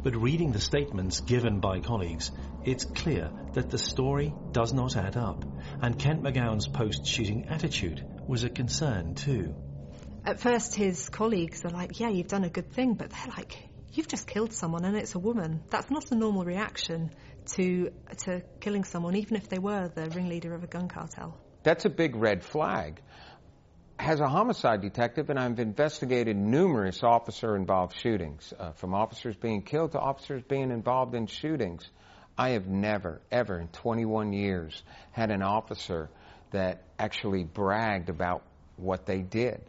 But 0.04 0.16
reading 0.16 0.52
the 0.52 0.62
statements 0.62 1.22
given 1.22 1.60
by 1.62 1.80
colleagues, 1.80 2.32
it's 2.64 2.86
clear 2.86 3.32
that 3.54 3.72
the 3.72 3.80
story 3.80 4.36
does 4.52 4.72
not 4.72 4.96
add 4.96 5.18
up. 5.18 5.44
And 5.82 5.98
Kent 5.98 6.22
McGowen's 6.22 6.68
post-shooting 6.68 7.48
attitude 7.50 8.06
was 8.28 8.44
a 8.44 8.50
concern 8.50 9.16
too. 9.16 9.56
At 10.24 10.40
first, 10.40 10.76
his 10.76 11.10
colleagues 11.10 11.66
are 11.66 11.72
like, 11.72 12.00
yeah, 12.00 12.10
you've 12.10 12.28
done 12.28 12.44
a 12.44 12.50
good 12.50 12.72
thing, 12.72 12.94
but 12.94 13.10
they're 13.10 13.34
like, 13.36 13.58
you've 13.94 14.08
just 14.08 14.28
killed 14.28 14.54
someone 14.54 14.86
and 14.86 14.96
it's 14.96 15.16
a 15.16 15.20
woman. 15.20 15.64
That's 15.72 15.90
not 15.90 16.12
a 16.12 16.16
normal 16.16 16.46
reaction 16.46 17.10
to, 17.54 17.90
to 18.26 18.44
killing 18.60 18.84
someone, 18.84 19.16
even 19.16 19.38
if 19.38 19.50
they 19.50 19.60
were 19.60 19.88
the 19.88 20.08
ringleader 20.12 20.54
of 20.54 20.64
a 20.64 20.68
gun 20.68 20.88
cartel. 20.88 21.36
That's 21.64 21.86
a 21.86 21.90
big 21.90 22.16
red 22.16 22.44
flag. 22.44 23.02
As 23.98 24.20
a 24.20 24.28
homicide 24.28 24.82
detective, 24.82 25.30
and 25.30 25.40
I've 25.40 25.60
investigated 25.60 26.36
numerous 26.36 27.02
officer 27.02 27.56
involved 27.56 27.96
shootings, 27.98 28.54
uh, 28.60 28.72
from 28.74 28.94
officers 28.94 29.36
being 29.38 29.62
killed 29.62 29.94
to 29.94 30.00
officers 30.00 30.44
being 30.44 30.70
involved 30.70 31.16
in 31.16 31.28
shootings, 31.28 31.90
I 32.38 32.50
have 32.50 32.68
never, 32.68 33.22
ever 33.32 33.58
in 33.60 33.70
21 33.70 34.34
years 34.34 34.84
had 35.12 35.32
an 35.32 35.42
officer 35.42 36.10
that 36.52 36.84
actually 37.00 37.46
bragged 37.46 38.10
about 38.10 38.44
what 38.76 39.06
they 39.06 39.22
did. 39.22 39.62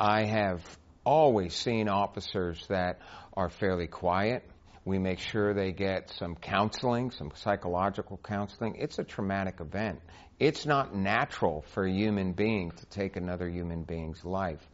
I 0.00 0.24
have 0.24 0.62
always 1.04 1.54
seen 1.54 1.88
officers 1.88 2.66
that 2.68 2.98
are 3.34 3.50
fairly 3.50 3.86
quiet. 3.86 4.44
We 4.86 4.98
make 4.98 5.18
sure 5.18 5.52
they 5.52 5.72
get 5.72 6.10
some 6.10 6.34
counseling, 6.34 7.10
some 7.10 7.32
psychological 7.34 8.18
counseling. 8.22 8.76
It's 8.76 8.98
a 8.98 9.04
traumatic 9.04 9.60
event. 9.60 10.00
It's 10.38 10.64
not 10.64 10.94
natural 10.94 11.64
for 11.74 11.84
a 11.84 11.92
human 11.92 12.32
being 12.32 12.70
to 12.70 12.86
take 12.86 13.16
another 13.16 13.48
human 13.48 13.82
being's 13.82 14.24
life. 14.24 14.64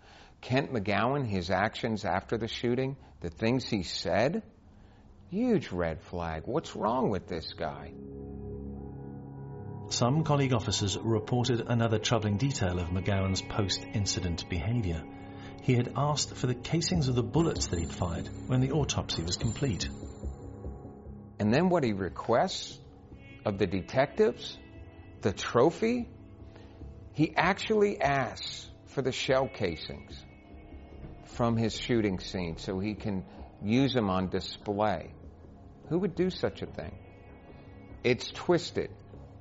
Kent 0.42 0.72
McGowen, 0.72 1.26
his 1.26 1.50
actions 1.50 2.04
after 2.04 2.36
the 2.36 2.48
shooting, 2.48 2.96
the 3.20 3.30
things 3.30 3.66
he 3.66 3.82
said, 3.82 4.42
huge 5.30 5.72
red 5.72 6.02
flag. 6.02 6.42
What's 6.44 6.76
wrong 6.76 7.08
with 7.08 7.26
this 7.28 7.54
guy? 7.54 7.92
Some 9.88 10.24
colleague 10.24 10.52
officers 10.52 10.98
reported 10.98 11.62
another 11.66 11.98
troubling 11.98 12.36
detail 12.36 12.78
of 12.78 12.88
McGowen's 12.88 13.40
post-incident 13.40 14.48
behaviour. 14.50 15.02
He 15.62 15.74
had 15.74 15.94
asked 15.96 16.34
for 16.36 16.46
the 16.46 16.54
casings 16.54 17.08
of 17.08 17.14
the 17.14 17.22
bullets 17.22 17.68
that 17.68 17.78
he'd 17.78 17.92
fired 17.92 18.28
when 18.48 18.60
the 18.60 18.72
autopsy 18.72 19.22
was 19.22 19.38
complete. 19.38 19.88
And 21.38 21.52
then 21.52 21.70
what 21.70 21.84
he 21.84 21.94
requests 21.94 22.78
of 23.46 23.56
the 23.58 23.66
detectives, 23.66 24.58
the 25.25 25.33
trophy, 25.33 26.07
he 27.14 27.35
actually 27.35 27.99
asks 27.99 28.68
for 28.89 29.01
the 29.01 29.11
shell 29.11 29.49
casings 29.49 30.22
from 31.25 31.57
his 31.57 31.75
shooting 31.75 32.18
scene 32.20 32.59
so 32.59 32.79
he 32.79 32.95
can 32.95 33.25
use 33.62 33.95
them 33.95 34.11
on 34.11 34.29
display. 34.29 35.11
Who 35.89 36.01
would 36.01 36.14
do 36.14 36.29
such 36.29 36.61
a 36.61 36.66
thing? 36.66 36.95
It's 38.05 38.31
twisted. 38.33 38.91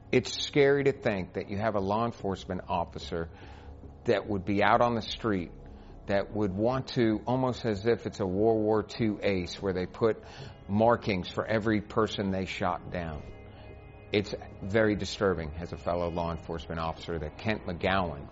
It's 0.10 0.42
scary 0.46 0.86
to 0.86 0.94
think 0.94 1.34
that 1.34 1.50
you 1.50 1.58
have 1.58 1.76
a 1.76 1.82
law 1.82 2.06
enforcement 2.06 2.62
officer 2.70 3.30
that 4.06 4.26
would 4.26 4.46
be 4.46 4.64
out 4.64 4.80
on 4.80 4.96
the 4.96 5.02
street 5.02 5.52
that 6.08 6.34
would 6.34 6.54
want 6.54 6.88
to, 6.90 7.20
almost 7.28 7.66
as 7.66 7.86
if 7.86 8.06
it's 8.06 8.22
a 8.22 8.26
World 8.26 8.64
War 8.64 8.86
II 9.02 9.18
ace, 9.22 9.62
where 9.62 9.74
they 9.74 9.86
put 9.86 10.24
markings 10.70 11.28
for 11.28 11.46
every 11.46 11.82
person 11.82 12.32
they 12.32 12.46
shot 12.46 12.90
down. 12.90 13.22
It's 14.14 14.36
very 14.62 14.96
disturbing 14.96 15.52
as 15.60 15.74
a 15.74 15.78
fellow 15.78 16.08
law 16.08 16.30
enforcement 16.30 16.80
officer 16.80 17.18
that 17.18 17.40
Kent 17.40 17.66
McGowen 17.66 18.28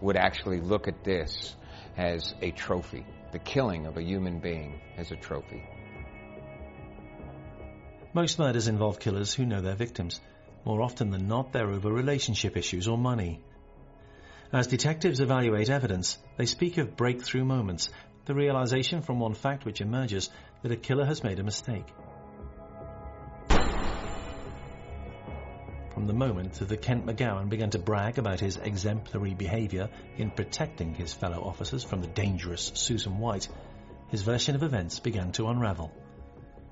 would 0.00 0.16
actually 0.16 0.60
look 0.60 0.88
at 0.88 1.04
this 1.04 1.54
as 1.96 2.34
a 2.42 2.50
trophy, 2.50 3.06
the 3.30 3.38
killing 3.38 3.86
of 3.86 3.96
a 3.96 4.02
human 4.02 4.40
being 4.40 4.80
as 4.96 5.12
a 5.12 5.16
trophy. 5.16 5.62
Most 8.12 8.40
murders 8.40 8.66
involve 8.66 8.98
killers 8.98 9.32
who 9.32 9.46
know 9.46 9.60
their 9.60 9.76
victims. 9.76 10.20
More 10.64 10.82
often 10.82 11.10
than 11.10 11.28
not, 11.28 11.52
they're 11.52 11.70
over 11.70 11.92
relationship 11.92 12.56
issues 12.56 12.88
or 12.88 12.98
money. 12.98 13.40
As 14.52 14.66
detectives 14.66 15.20
evaluate 15.20 15.70
evidence, 15.70 16.18
they 16.38 16.46
speak 16.46 16.76
of 16.76 16.96
breakthrough 16.96 17.44
moments, 17.44 17.88
the 18.24 18.34
realization 18.34 19.00
from 19.02 19.20
one 19.20 19.34
fact 19.34 19.64
which 19.64 19.80
emerges 19.80 20.28
that 20.62 20.72
a 20.72 20.76
killer 20.76 21.04
has 21.04 21.22
made 21.22 21.38
a 21.38 21.44
mistake. 21.44 21.86
From 25.94 26.06
the 26.06 26.12
moment 26.12 26.54
that 26.54 26.68
the 26.68 26.76
Kent 26.76 27.04
McGowen 27.04 27.48
began 27.48 27.70
to 27.70 27.78
brag 27.78 28.18
about 28.18 28.38
his 28.40 28.56
exemplary 28.56 29.34
behaviour 29.34 29.90
in 30.16 30.30
protecting 30.30 30.94
his 30.94 31.12
fellow 31.12 31.42
officers 31.42 31.82
from 31.82 32.00
the 32.00 32.06
dangerous 32.06 32.70
Susan 32.74 33.18
White, 33.18 33.48
his 34.08 34.22
version 34.22 34.54
of 34.54 34.62
events 34.62 35.00
began 35.00 35.32
to 35.32 35.48
unravel. 35.48 35.92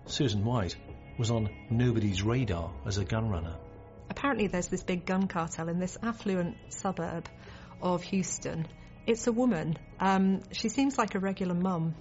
Susan 0.07 0.45
White 0.45 0.77
was 1.19 1.31
on 1.31 1.51
nobody's 1.69 2.23
radar 2.23 2.73
as 2.87 2.99
a 2.99 3.05
gun 3.05 3.29
runner. 3.29 3.57
Apparently, 4.09 4.47
there's 4.47 4.69
this 4.69 4.83
big 4.83 5.05
gun 5.05 5.27
cartel 5.27 5.69
in 5.69 5.79
this 5.79 5.99
affluent 6.03 6.57
suburb 6.69 7.29
of 7.83 8.03
Houston. 8.05 8.67
It's 9.07 9.27
a 9.27 9.33
woman. 9.33 9.77
Um, 9.99 10.43
she 10.53 10.69
seems 10.69 10.97
like 10.97 11.15
a 11.15 11.19
regular 11.19 11.55
mum. 11.55 11.95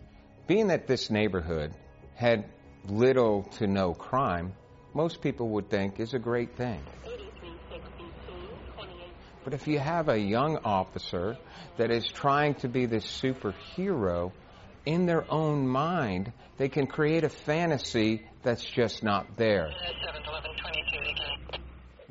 Being 0.45 0.67
that 0.67 0.87
this 0.87 1.09
neighborhood 1.09 1.73
had 2.15 2.45
little 2.85 3.43
to 3.57 3.67
no 3.67 3.93
crime, 3.93 4.53
most 4.93 5.21
people 5.21 5.49
would 5.49 5.69
think 5.69 5.99
is 5.99 6.13
a 6.13 6.19
great 6.19 6.55
thing. 6.55 6.81
But 9.47 9.53
if 9.53 9.65
you 9.65 9.79
have 9.79 10.09
a 10.09 10.19
young 10.19 10.57
officer 10.65 11.37
that 11.77 11.89
is 11.89 12.05
trying 12.05 12.55
to 12.55 12.67
be 12.67 12.85
this 12.85 13.05
superhero, 13.05 14.33
in 14.85 15.05
their 15.05 15.23
own 15.31 15.69
mind, 15.69 16.33
they 16.57 16.67
can 16.67 16.85
create 16.85 17.23
a 17.23 17.29
fantasy 17.29 18.27
that's 18.43 18.61
just 18.61 19.03
not 19.03 19.37
there. 19.37 19.69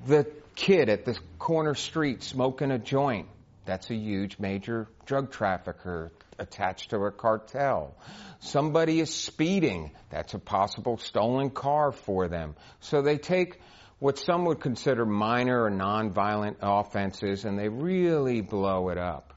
The 0.07 0.27
kid 0.55 0.89
at 0.89 1.05
the 1.05 1.19
corner 1.39 1.75
street 1.75 2.23
smoking 2.23 2.71
a 2.71 2.79
joint, 2.79 3.29
that's 3.67 3.91
a 3.91 3.95
huge 3.95 4.39
major 4.39 4.89
drug 5.05 5.31
trafficker 5.31 6.13
attached 6.39 6.89
to 6.89 6.97
a 7.01 7.11
cartel. 7.11 7.95
Somebody 8.41 8.99
is 8.99 9.13
speeding, 9.13 9.91
that's 10.09 10.33
a 10.33 10.39
possible 10.39 10.97
stolen 10.97 11.51
car 11.51 11.93
for 11.93 12.29
them. 12.29 12.57
So 12.81 13.03
they 13.03 13.19
take 13.19 13.61
what 13.99 14.19
some 14.19 14.45
would 14.45 14.61
consider 14.61 15.07
minor 15.07 15.65
or 15.65 15.71
nonviolent 15.71 16.57
offenses 16.61 17.45
and 17.45 17.59
they 17.59 17.69
really 17.69 18.41
blow 18.41 18.91
it 18.91 18.99
up. 18.99 19.33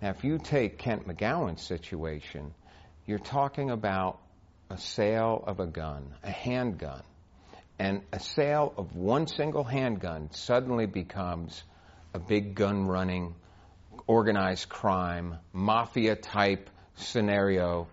Now, 0.00 0.10
if 0.10 0.24
you 0.24 0.38
take 0.38 0.78
Kent 0.78 1.06
McGowen's 1.06 1.62
situation, 1.62 2.52
you're 3.06 3.20
talking 3.20 3.70
about 3.70 4.18
a 4.70 4.76
sale 4.76 5.44
of 5.46 5.60
a 5.60 5.66
gun, 5.66 6.14
a 6.24 6.30
handgun. 6.30 7.02
And 7.78 8.02
a 8.12 8.18
sale 8.18 8.72
of 8.76 8.96
one 8.96 9.26
single 9.26 9.64
handgun 9.64 10.30
suddenly 10.32 10.86
becomes 10.86 11.62
a 12.14 12.18
big 12.18 12.54
gun 12.54 12.86
running, 12.86 13.34
organized 14.06 14.68
crime, 14.68 15.38
mafia 15.52 16.16
type 16.16 16.68
scenario. 16.96 17.88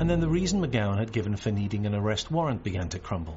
And 0.00 0.08
then 0.08 0.20
the 0.20 0.28
reason 0.28 0.60
McGowen 0.60 0.98
had 0.98 1.10
given 1.10 1.34
for 1.34 1.50
needing 1.50 1.84
an 1.84 1.94
arrest 1.94 2.30
warrant 2.30 2.62
began 2.62 2.88
to 2.90 3.00
crumble. 3.00 3.36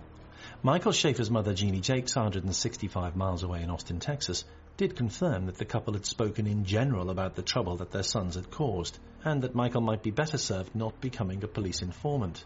Michael 0.62 0.92
Schaefer's 0.92 1.32
mother, 1.32 1.56
Jeannie 1.56 1.82
Jakes, 1.82 2.16
165 2.16 3.16
miles 3.16 3.42
away 3.42 3.64
in 3.64 3.72
Austin, 3.72 4.00
Texas, 4.00 4.46
did 4.78 4.96
confirm 4.96 5.48
that 5.48 5.58
the 5.58 5.66
couple 5.66 5.96
had 5.96 6.06
spoken 6.06 6.46
in 6.46 6.64
general 6.64 7.10
about 7.10 7.34
the 7.34 7.42
trouble 7.42 7.78
that 7.78 7.90
their 7.90 8.04
sons 8.04 8.36
had 8.36 8.52
caused, 8.52 9.00
and 9.26 9.42
that 9.42 9.56
Michael 9.56 9.82
might 9.82 10.04
be 10.04 10.12
better 10.12 10.38
served 10.38 10.76
not 10.76 11.02
becoming 11.02 11.44
a 11.44 11.48
police 11.48 11.82
informant. 11.82 12.46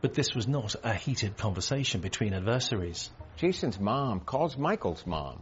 But 0.00 0.14
this 0.14 0.34
was 0.34 0.48
not 0.48 0.74
a 0.82 0.92
heated 0.92 1.36
conversation 1.36 2.00
between 2.00 2.34
adversaries. 2.34 3.10
Jason's 3.36 3.78
mom 3.78 4.20
calls 4.20 4.58
Michael's 4.58 5.06
mom. 5.06 5.38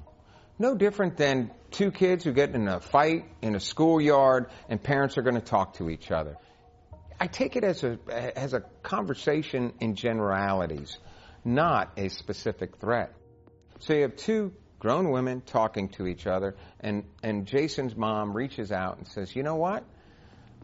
No 0.59 0.75
different 0.75 1.17
than 1.17 1.51
two 1.71 1.91
kids 1.91 2.25
who 2.25 2.33
get 2.33 2.55
in 2.55 2.69
a 2.69 2.81
fight 2.81 3.25
in 3.41 3.55
a 3.55 3.61
schoolyard 3.61 4.51
and 4.69 4.83
parents 4.83 5.17
are 5.17 5.23
going 5.23 5.37
to 5.37 5.41
talk 5.41 5.79
to 5.79 5.89
each 5.89 6.11
other. 6.11 6.37
I 7.21 7.27
take 7.27 7.57
it 7.57 7.65
as 7.65 7.85
a, 7.85 7.99
as 8.35 8.55
a 8.55 8.61
conversation 8.83 9.75
in 9.79 9.95
generalities, 9.95 10.99
not 11.45 11.93
a 11.99 12.09
specific 12.09 12.79
threat. 12.79 13.13
So 13.81 13.93
you 13.93 14.03
have 14.03 14.17
two 14.17 14.55
grown 14.79 15.11
women 15.11 15.43
talking 15.43 15.91
to 15.91 16.07
each 16.07 16.27
other, 16.27 16.57
and, 16.81 17.05
and 17.23 17.45
Jason's 17.45 17.95
mom 17.95 18.35
reaches 18.35 18.73
out 18.73 18.97
and 18.97 19.07
says, 19.07 19.37
You 19.37 19.43
know 19.43 19.57
what? 19.57 19.85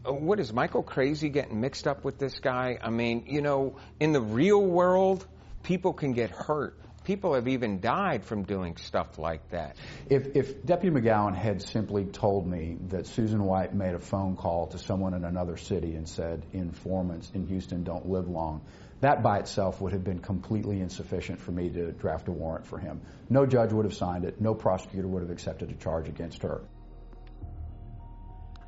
Uh, 0.03 0.13
what 0.13 0.39
is 0.39 0.51
Michael 0.51 0.81
crazy 0.81 1.29
getting 1.29 1.61
mixed 1.61 1.87
up 1.87 2.03
with 2.03 2.17
this 2.17 2.39
guy? 2.39 2.79
I 2.81 2.89
mean, 2.89 3.25
you 3.27 3.41
know, 3.41 3.77
in 3.99 4.11
the 4.11 4.21
real 4.21 4.63
world, 4.63 5.27
people 5.61 5.93
can 5.93 6.13
get 6.13 6.31
hurt. 6.31 6.79
People 7.07 7.35
have 7.35 7.47
even 7.47 7.79
died 7.79 8.25
from 8.25 8.43
doing 8.43 8.75
stuff 8.75 9.17
like 9.17 9.51
that. 9.51 9.77
If, 10.09 10.35
if 10.35 10.65
Deputy 10.65 10.93
McGowen 10.93 11.33
had 11.33 11.61
simply 11.61 12.03
told 12.03 12.45
me 12.45 12.79
that 12.89 13.07
Susan 13.07 13.45
White 13.45 13.73
made 13.73 13.93
a 13.93 13.99
phone 13.99 14.35
call 14.35 14.67
to 14.67 14.77
someone 14.77 15.13
in 15.13 15.23
another 15.23 15.55
city 15.55 15.95
and 15.95 16.05
said, 16.05 16.45
informants 16.51 17.31
in 17.33 17.47
Houston 17.47 17.85
don't 17.85 18.09
live 18.09 18.27
long, 18.27 18.59
that 18.99 19.23
by 19.23 19.39
itself 19.39 19.79
would 19.79 19.93
have 19.93 20.03
been 20.03 20.19
completely 20.19 20.81
insufficient 20.81 21.39
for 21.39 21.53
me 21.53 21.69
to 21.69 21.93
draft 21.93 22.27
a 22.27 22.33
warrant 22.33 22.67
for 22.67 22.77
him. 22.77 22.99
No 23.29 23.45
judge 23.45 23.71
would 23.71 23.85
have 23.85 23.95
signed 23.95 24.25
it. 24.25 24.41
No 24.41 24.53
prosecutor 24.53 25.07
would 25.07 25.21
have 25.21 25.31
accepted 25.31 25.71
a 25.71 25.75
charge 25.75 26.09
against 26.09 26.41
her. 26.41 26.59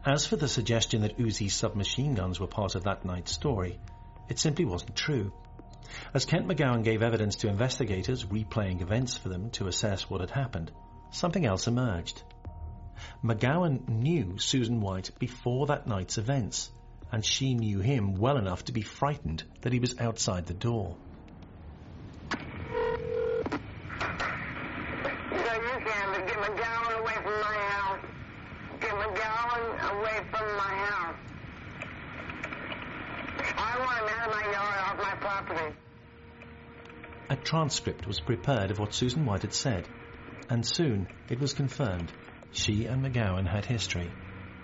As 0.05 0.25
for 0.25 0.37
the 0.37 0.47
suggestion 0.47 1.01
that 1.01 1.17
Uzi 1.17 1.51
submachine 1.51 2.15
guns 2.15 2.39
were 2.39 2.47
part 2.47 2.75
of 2.75 2.85
that 2.85 3.03
night's 3.03 3.33
story, 3.33 3.77
it 4.29 4.39
simply 4.39 4.63
wasn't 4.63 4.95
true. 4.95 5.33
As 6.13 6.25
Kent 6.25 6.47
McGowen 6.47 6.83
gave 6.83 7.01
evidence 7.01 7.37
to 7.37 7.47
investigators, 7.47 8.25
replaying 8.25 8.81
events 8.81 9.17
for 9.17 9.29
them 9.29 9.49
to 9.51 9.67
assess 9.67 10.09
what 10.09 10.21
had 10.21 10.31
happened, 10.31 10.71
something 11.11 11.45
else 11.45 11.67
emerged. 11.67 12.23
McGowen 13.23 13.87
knew 13.87 14.37
Susan 14.37 14.81
White 14.81 15.11
before 15.19 15.67
that 15.67 15.87
night's 15.87 16.17
events, 16.17 16.71
and 17.11 17.23
she 17.23 17.53
knew 17.53 17.79
him 17.79 18.15
well 18.15 18.37
enough 18.37 18.65
to 18.65 18.71
be 18.71 18.81
frightened 18.81 19.43
that 19.61 19.73
he 19.73 19.79
was 19.79 19.99
outside 19.99 20.45
the 20.45 20.53
door. 20.53 20.97
A 37.31 37.35
transcript 37.35 38.07
was 38.07 38.19
prepared 38.19 38.71
of 38.71 38.79
what 38.79 38.93
Susan 38.93 39.23
White 39.23 39.43
had 39.43 39.53
said, 39.53 39.87
and 40.49 40.65
soon 40.65 41.07
it 41.29 41.39
was 41.39 41.53
confirmed 41.53 42.11
she 42.51 42.85
and 42.85 43.05
McGowen 43.05 43.47
had 43.47 43.65
history. 43.65 44.11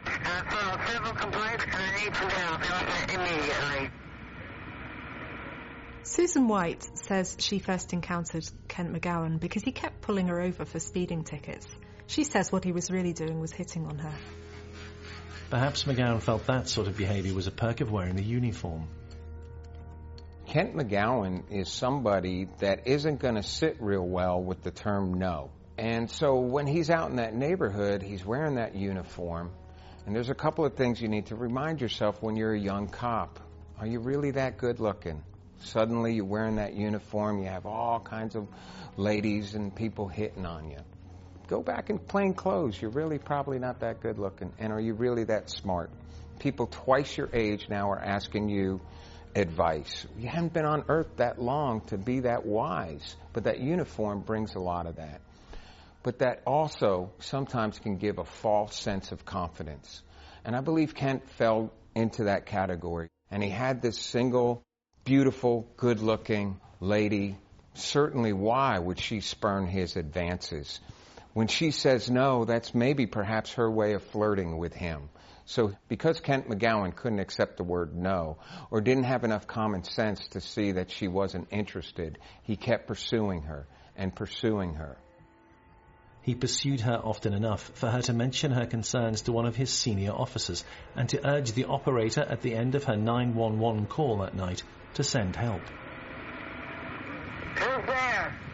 I 0.05 0.41
filed 0.49 0.87
several 0.87 1.13
complaints 1.13 1.63
and 1.63 1.75
I 1.75 2.03
need 2.03 2.15
some 2.15 2.29
help 2.29 3.13
immediately. 3.13 3.91
Susan 6.03 6.47
White 6.47 6.83
says 6.97 7.35
she 7.39 7.59
first 7.59 7.93
encountered 7.93 8.47
Kent 8.67 8.93
McGowen 8.93 9.39
because 9.39 9.61
he 9.61 9.71
kept 9.71 10.01
pulling 10.01 10.29
her 10.29 10.41
over 10.41 10.65
for 10.65 10.79
speeding 10.79 11.23
tickets. 11.23 11.67
She 12.07 12.23
says 12.23 12.51
what 12.51 12.63
he 12.63 12.71
was 12.71 12.89
really 12.89 13.13
doing 13.13 13.39
was 13.39 13.51
hitting 13.51 13.85
on 13.85 13.99
her. 13.99 14.15
Perhaps 15.55 15.85
McGowen 15.85 16.21
felt 16.21 16.47
that 16.47 16.67
sort 16.67 16.89
of 16.89 16.97
behaviour 16.97 17.33
was 17.33 17.47
a 17.47 17.51
perk 17.51 17.79
of 17.79 17.89
wearing 17.89 18.17
the 18.17 18.21
uniform. 18.21 18.89
Kent 20.47 20.75
McGowen 20.75 21.49
is 21.49 21.71
somebody 21.71 22.49
that 22.59 22.89
isn't 22.89 23.21
going 23.21 23.35
to 23.35 23.41
sit 23.41 23.77
real 23.79 24.05
well 24.05 24.43
with 24.43 24.63
the 24.63 24.71
term 24.71 25.13
no. 25.13 25.51
And 25.77 26.11
so 26.11 26.41
when 26.41 26.67
he's 26.67 26.89
out 26.89 27.09
in 27.09 27.15
that 27.15 27.33
neighborhood, 27.33 28.03
he's 28.03 28.25
wearing 28.25 28.55
that 28.55 28.75
uniform. 28.75 29.49
And 30.05 30.13
there's 30.13 30.29
a 30.29 30.35
couple 30.35 30.65
of 30.65 30.75
things 30.75 31.01
you 31.01 31.07
need 31.07 31.27
to 31.27 31.37
remind 31.37 31.79
yourself 31.79 32.21
when 32.21 32.35
you're 32.35 32.53
a 32.53 32.59
young 32.59 32.89
cop. 32.89 33.39
Are 33.79 33.87
you 33.87 34.01
really 34.01 34.31
that 34.31 34.57
good 34.57 34.81
looking? 34.81 35.23
Suddenly 35.61 36.15
you're 36.15 36.25
wearing 36.25 36.57
that 36.57 36.73
uniform, 36.73 37.39
you 37.39 37.47
have 37.47 37.65
all 37.65 38.01
kinds 38.01 38.35
of 38.35 38.49
ladies 38.97 39.55
and 39.55 39.73
people 39.73 40.09
hitting 40.09 40.45
on 40.45 40.69
you. 40.69 40.79
Go 41.47 41.61
back 41.61 41.89
in 41.89 41.99
plain 41.99 42.33
clothes. 42.33 42.81
You're 42.81 42.91
really 42.91 43.19
probably 43.19 43.59
not 43.59 43.81
that 43.81 44.01
good 44.01 44.17
looking. 44.17 44.51
And 44.57 44.73
are 44.73 44.79
you 44.79 44.93
really 44.93 45.25
that 45.25 45.49
smart? 45.49 45.91
People 46.39 46.67
twice 46.67 47.15
your 47.17 47.29
age 47.33 47.67
now 47.69 47.91
are 47.91 47.99
asking 47.99 48.49
you 48.49 48.81
advice. 49.35 50.07
You 50.17 50.27
haven't 50.27 50.53
been 50.53 50.65
on 50.65 50.85
earth 50.87 51.17
that 51.17 51.39
long 51.41 51.81
to 51.87 51.97
be 51.97 52.21
that 52.21 52.45
wise, 52.45 53.15
but 53.33 53.43
that 53.43 53.59
uniform 53.59 54.21
brings 54.21 54.55
a 54.55 54.59
lot 54.59 54.87
of 54.87 54.95
that. 54.95 55.21
But 56.03 56.19
that 56.19 56.41
also 56.45 57.11
sometimes 57.19 57.79
can 57.79 57.97
give 57.97 58.17
a 58.17 58.25
false 58.25 58.75
sense 58.75 59.11
of 59.11 59.25
confidence. 59.25 60.01
And 60.45 60.55
I 60.55 60.61
believe 60.61 60.95
Kent 60.95 61.29
fell 61.31 61.71
into 61.95 62.25
that 62.25 62.45
category. 62.45 63.09
And 63.31 63.43
he 63.43 63.49
had 63.49 63.81
this 63.81 63.97
single, 63.97 64.63
beautiful, 65.03 65.67
good 65.77 66.01
looking 66.01 66.59
lady. 66.79 67.37
Certainly, 67.73 68.33
why 68.33 68.77
would 68.77 68.99
she 68.99 69.19
spurn 69.19 69.67
his 69.67 69.95
advances? 69.95 70.79
When 71.35 71.47
she 71.47 71.71
says 71.71 72.09
no, 72.09 72.45
that's 72.45 72.73
maybe 72.73 73.07
perhaps 73.07 73.55
her 73.55 73.69
way 73.69 73.91
of 73.91 74.03
flirting 74.03 74.57
with 74.57 74.73
him. 74.73 75.09
So 75.43 75.73
because 75.89 76.21
Kent 76.21 76.47
McGowen 76.47 76.95
couldn't 76.95 77.19
accept 77.19 77.57
the 77.57 77.65
word 77.65 77.93
no, 77.93 78.37
or 78.71 78.79
didn't 78.79 79.03
have 79.03 79.25
enough 79.25 79.45
common 79.45 79.83
sense 79.83 80.25
to 80.29 80.39
see 80.39 80.71
that 80.71 80.91
she 80.91 81.09
wasn't 81.09 81.49
interested, 81.51 82.19
he 82.43 82.55
kept 82.55 82.87
pursuing 82.87 83.41
her 83.41 83.67
and 83.97 84.15
pursuing 84.15 84.75
her. 84.75 84.95
He 86.21 86.35
pursued 86.35 86.79
her 86.79 87.01
often 87.03 87.33
enough 87.33 87.69
for 87.73 87.89
her 87.89 88.01
to 88.03 88.13
mention 88.13 88.51
her 88.51 88.65
concerns 88.65 89.23
to 89.23 89.33
one 89.33 89.45
of 89.45 89.57
his 89.57 89.69
senior 89.69 90.13
officers 90.13 90.63
and 90.95 91.09
to 91.09 91.27
urge 91.27 91.51
the 91.51 91.65
operator 91.65 92.21
at 92.21 92.43
the 92.43 92.55
end 92.55 92.75
of 92.75 92.85
her 92.85 92.95
911 92.95 93.87
call 93.87 94.19
that 94.19 94.35
night 94.35 94.63
to 94.93 95.03
send 95.03 95.35
help. 95.35 95.63
Who's 97.57 97.85
there? 97.87 98.44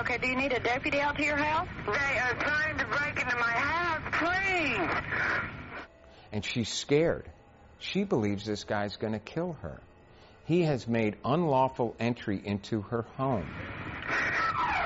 Okay, 0.00 0.16
do 0.16 0.28
you 0.28 0.36
need 0.36 0.52
a 0.52 0.60
deputy 0.60 0.98
out 0.98 1.16
to 1.18 1.24
your 1.24 1.36
house? 1.36 1.68
They 1.84 2.18
are 2.18 2.34
trying 2.36 2.78
to 2.78 2.86
break 2.86 3.20
into 3.20 3.36
my 3.36 3.50
house, 3.50 4.00
please. 4.18 4.90
And 6.32 6.42
she's 6.42 6.70
scared. 6.70 7.30
She 7.80 8.04
believes 8.04 8.46
this 8.46 8.64
guy's 8.64 8.96
going 8.96 9.12
to 9.12 9.18
kill 9.18 9.58
her. 9.60 9.78
He 10.46 10.62
has 10.62 10.88
made 10.88 11.16
unlawful 11.22 11.94
entry 12.00 12.40
into 12.42 12.80
her 12.80 13.02
home. 13.18 13.46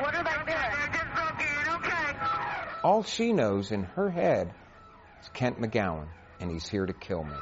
What 0.01 0.17
are 0.17 0.25
they 0.25 0.31
doing? 0.31 0.47
They're 0.47 0.91
just 0.93 1.15
broken 1.15 1.47
in, 1.47 1.69
okay. 1.77 2.19
All 2.83 3.05
she 3.05 3.33
knows 3.33 3.71
in 3.71 3.85
her 3.85 4.11
head 4.11 4.53
is 5.23 5.29
Kent 5.29 5.61
McGowen, 5.61 6.09
and 6.41 6.51
he's 6.51 6.69
here 6.69 6.87
to 6.87 6.93
kill 6.93 7.23
me. 7.23 7.37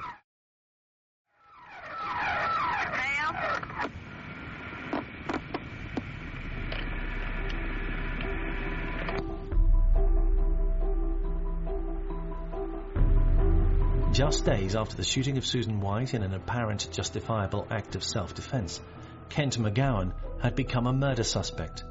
Just 14.13 14.45
days 14.45 14.77
after 14.77 14.95
the 14.95 15.05
shooting 15.05 15.39
of 15.39 15.47
Susan 15.47 15.81
White 15.81 16.13
in 16.13 16.23
an 16.23 16.35
apparent 16.35 16.87
justifiable 16.93 17.67
act 17.71 17.97
of 17.97 18.05
self-defense, 18.05 18.79
Kent 19.31 19.59
McGowen 19.59 20.13
had 20.39 20.55
become 20.55 20.87
a 20.87 20.93
murder 20.93 21.25
suspect. 21.25 21.83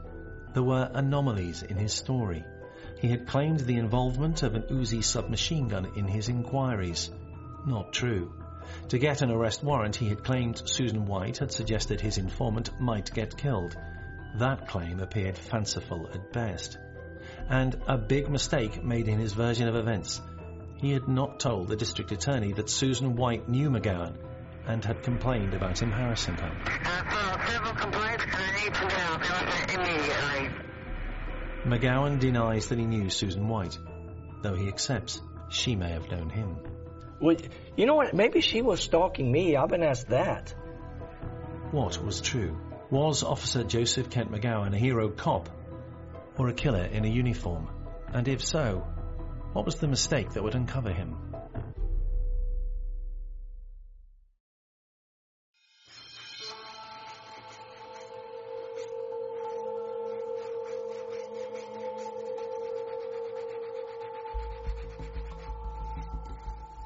There 0.54 0.62
were 0.62 0.88
anomalies 0.94 1.64
in 1.64 1.78
his 1.78 1.94
story. 1.94 2.46
He 3.00 3.08
had 3.08 3.26
claimed 3.26 3.62
the 3.62 3.78
involvement 3.78 4.44
of 4.44 4.54
an 4.54 4.62
Uzi 4.70 5.04
submachine 5.04 5.68
gun 5.68 5.94
in 5.96 6.08
his 6.08 6.30
inquiries. 6.30 7.10
Not 7.66 7.92
true. 7.92 8.32
To 8.90 9.00
get 9.00 9.24
an 9.24 9.32
arrest 9.32 9.64
warrant, 9.64 9.96
he 9.96 10.10
had 10.10 10.24
claimed 10.24 10.62
Susan 10.70 11.08
White 11.08 11.40
had 11.40 11.52
suggested 11.52 12.02
his 12.02 12.20
informant 12.20 12.80
might 12.80 13.12
get 13.12 13.36
killed. 13.36 13.76
That 14.36 14.68
claim 14.68 15.00
appeared 15.00 15.40
fanciful 15.40 16.08
at 16.14 16.32
best. 16.32 16.78
And 17.50 17.76
a 17.88 17.98
big 17.98 18.30
mistake 18.30 18.84
made 18.84 19.08
in 19.08 19.18
his 19.18 19.34
version 19.34 19.68
of 19.68 19.76
events. 19.76 20.22
He 20.82 20.92
had 20.92 21.08
not 21.08 21.40
told 21.40 21.68
the 21.68 21.76
district 21.76 22.12
attorney 22.12 22.54
that 22.54 22.68
Susan 22.68 23.16
White 23.16 23.48
knew 23.48 23.70
McGowen 23.70 24.16
and 24.66 24.84
had 24.84 25.04
complained 25.04 25.54
about 25.54 25.80
him 25.80 25.92
harassing 25.92 26.36
her. 26.36 26.52
I 26.66 27.04
filed 27.10 27.50
several 27.50 27.74
complaints 27.74 28.24
and 28.26 28.36
I 28.36 28.64
need 28.64 28.76
some 28.76 28.90
help 28.90 29.22
immediately. 29.76 30.50
McGowen 31.66 32.20
denies 32.20 32.68
that 32.68 32.80
he 32.80 32.86
knew 32.86 33.12
Susan 33.12 33.48
White, 33.48 33.78
though 34.42 34.56
he 34.56 34.68
accepts 34.68 35.22
she 35.50 35.76
may 35.76 35.92
have 35.92 36.10
known 36.10 36.30
him. 36.30 36.58
Well, 37.20 37.38
you 37.78 37.86
know 37.86 37.96
what? 37.96 38.16
Maybe 38.16 38.42
she 38.42 38.64
was 38.64 38.80
stalking 38.80 39.32
me. 39.32 39.56
I've 39.56 39.70
been 39.70 39.84
asked 39.84 40.10
that. 40.10 40.56
What 41.70 42.04
was 42.04 42.22
true? 42.22 42.58
Was 42.90 43.22
Officer 43.22 43.64
Joseph 43.64 44.10
Kent 44.10 44.32
McGowen 44.32 44.74
a 44.74 44.78
hero 44.78 45.10
cop 45.10 45.48
or 46.40 46.48
a 46.48 46.54
killer 46.54 46.86
in 46.86 47.06
a 47.06 47.08
uniform? 47.08 47.70
And 48.12 48.28
if 48.28 48.44
so, 48.44 48.88
what 49.54 49.66
was 49.66 49.76
the 49.76 49.88
mistake 49.88 50.32
that 50.32 50.44
would 50.44 50.56
uncover 50.56 50.92
him? 50.92 51.16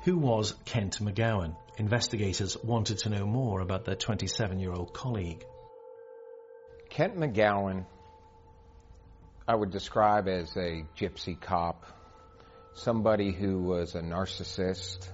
Who 0.05 0.17
was 0.17 0.53
Kent 0.65 0.99
McGowen? 1.01 1.55
Investigators 1.77 2.55
wanted 2.63 2.99
to 2.99 3.09
know 3.09 3.25
more 3.25 3.59
about 3.61 3.85
their 3.85 3.95
27 3.95 4.59
year 4.59 4.71
old 4.71 4.93
colleague. 4.93 5.43
Kent 6.89 7.17
McGowen, 7.17 7.85
I 9.47 9.55
would 9.55 9.71
describe 9.71 10.27
as 10.27 10.55
a 10.55 10.85
gypsy 10.95 11.39
cop, 11.39 11.85
somebody 12.75 13.31
who 13.31 13.59
was 13.59 13.95
a 13.95 14.01
narcissist, 14.01 15.07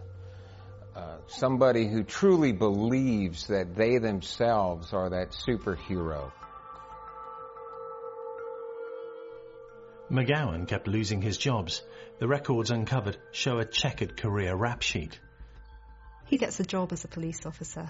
uh, 0.96 1.18
somebody 1.28 1.88
who 1.88 2.04
truly 2.04 2.52
believes 2.52 3.48
that 3.48 3.76
they 3.76 3.98
themselves 3.98 4.94
are 4.94 5.12
that 5.12 5.32
superhero. 5.32 6.32
McGowen 10.12 10.68
kept 10.68 10.88
losing 10.88 11.22
his 11.22 11.38
jobs. 11.38 11.82
The 12.20 12.28
records 12.28 12.70
uncovered 12.70 13.18
show 13.32 13.60
a 13.60 13.66
checkered 13.66 14.18
career 14.18 14.54
rap 14.56 14.82
sheet. 14.82 15.18
He 16.26 16.38
gets 16.38 16.60
a 16.60 16.66
job 16.66 16.92
as 16.92 17.06
a 17.06 17.08
police 17.08 17.46
officer. 17.46 17.90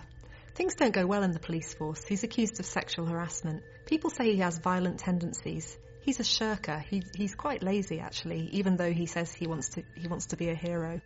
Things 0.53 0.75
don't 0.75 0.93
go 0.93 1.07
well 1.07 1.23
in 1.23 1.31
the 1.31 1.39
police 1.39 1.73
force. 1.73 2.03
He's 2.03 2.23
accused 2.23 2.59
of 2.59 2.65
sexual 2.65 3.05
harassment. 3.05 3.63
People 3.85 4.09
say 4.09 4.31
he 4.31 4.39
has 4.39 4.59
violent 4.59 4.99
tendencies. 4.99 5.77
He's 6.01 6.19
a 6.19 6.23
shirker. 6.23 6.79
He, 6.89 7.03
he's 7.15 7.35
quite 7.35 7.61
lazy, 7.61 7.99
actually, 7.99 8.49
even 8.53 8.75
though 8.75 8.91
he 8.91 9.05
says 9.05 9.31
he 9.31 9.47
wants 9.47 9.69
to 9.69 9.83
he 9.95 10.07
wants 10.07 10.27
to 10.27 10.35
be 10.35 10.49
a 10.49 10.55
hero. 10.55 10.99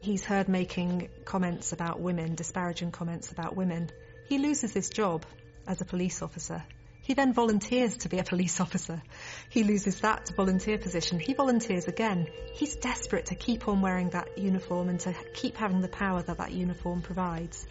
He's 0.00 0.22
heard 0.22 0.48
making 0.48 1.08
comments 1.24 1.72
about 1.72 2.00
women, 2.00 2.34
disparaging 2.34 2.92
comments 2.92 3.32
about 3.32 3.56
women. 3.56 3.90
He 4.28 4.38
loses 4.38 4.72
his 4.72 4.90
job 4.90 5.24
as 5.66 5.80
a 5.80 5.84
police 5.84 6.22
officer. 6.22 6.62
He 7.02 7.14
then 7.14 7.32
volunteers 7.32 7.96
to 7.98 8.10
be 8.10 8.18
a 8.18 8.24
police 8.24 8.60
officer. 8.66 9.02
He 9.48 9.64
loses 9.64 10.00
that 10.00 10.30
volunteer 10.36 10.76
position. 10.76 11.18
He 11.18 11.32
volunteers 11.32 11.88
again. 11.88 12.28
He's 12.52 12.76
desperate 12.76 13.26
to 13.26 13.34
keep 13.34 13.66
on 13.66 13.80
wearing 13.80 14.10
that 14.10 14.36
uniform 14.36 14.90
and 14.90 15.00
to 15.00 15.14
keep 15.32 15.56
having 15.56 15.80
the 15.80 15.88
power 15.88 16.22
that 16.22 16.36
that 16.36 16.52
uniform 16.52 17.00
provides. 17.00 17.66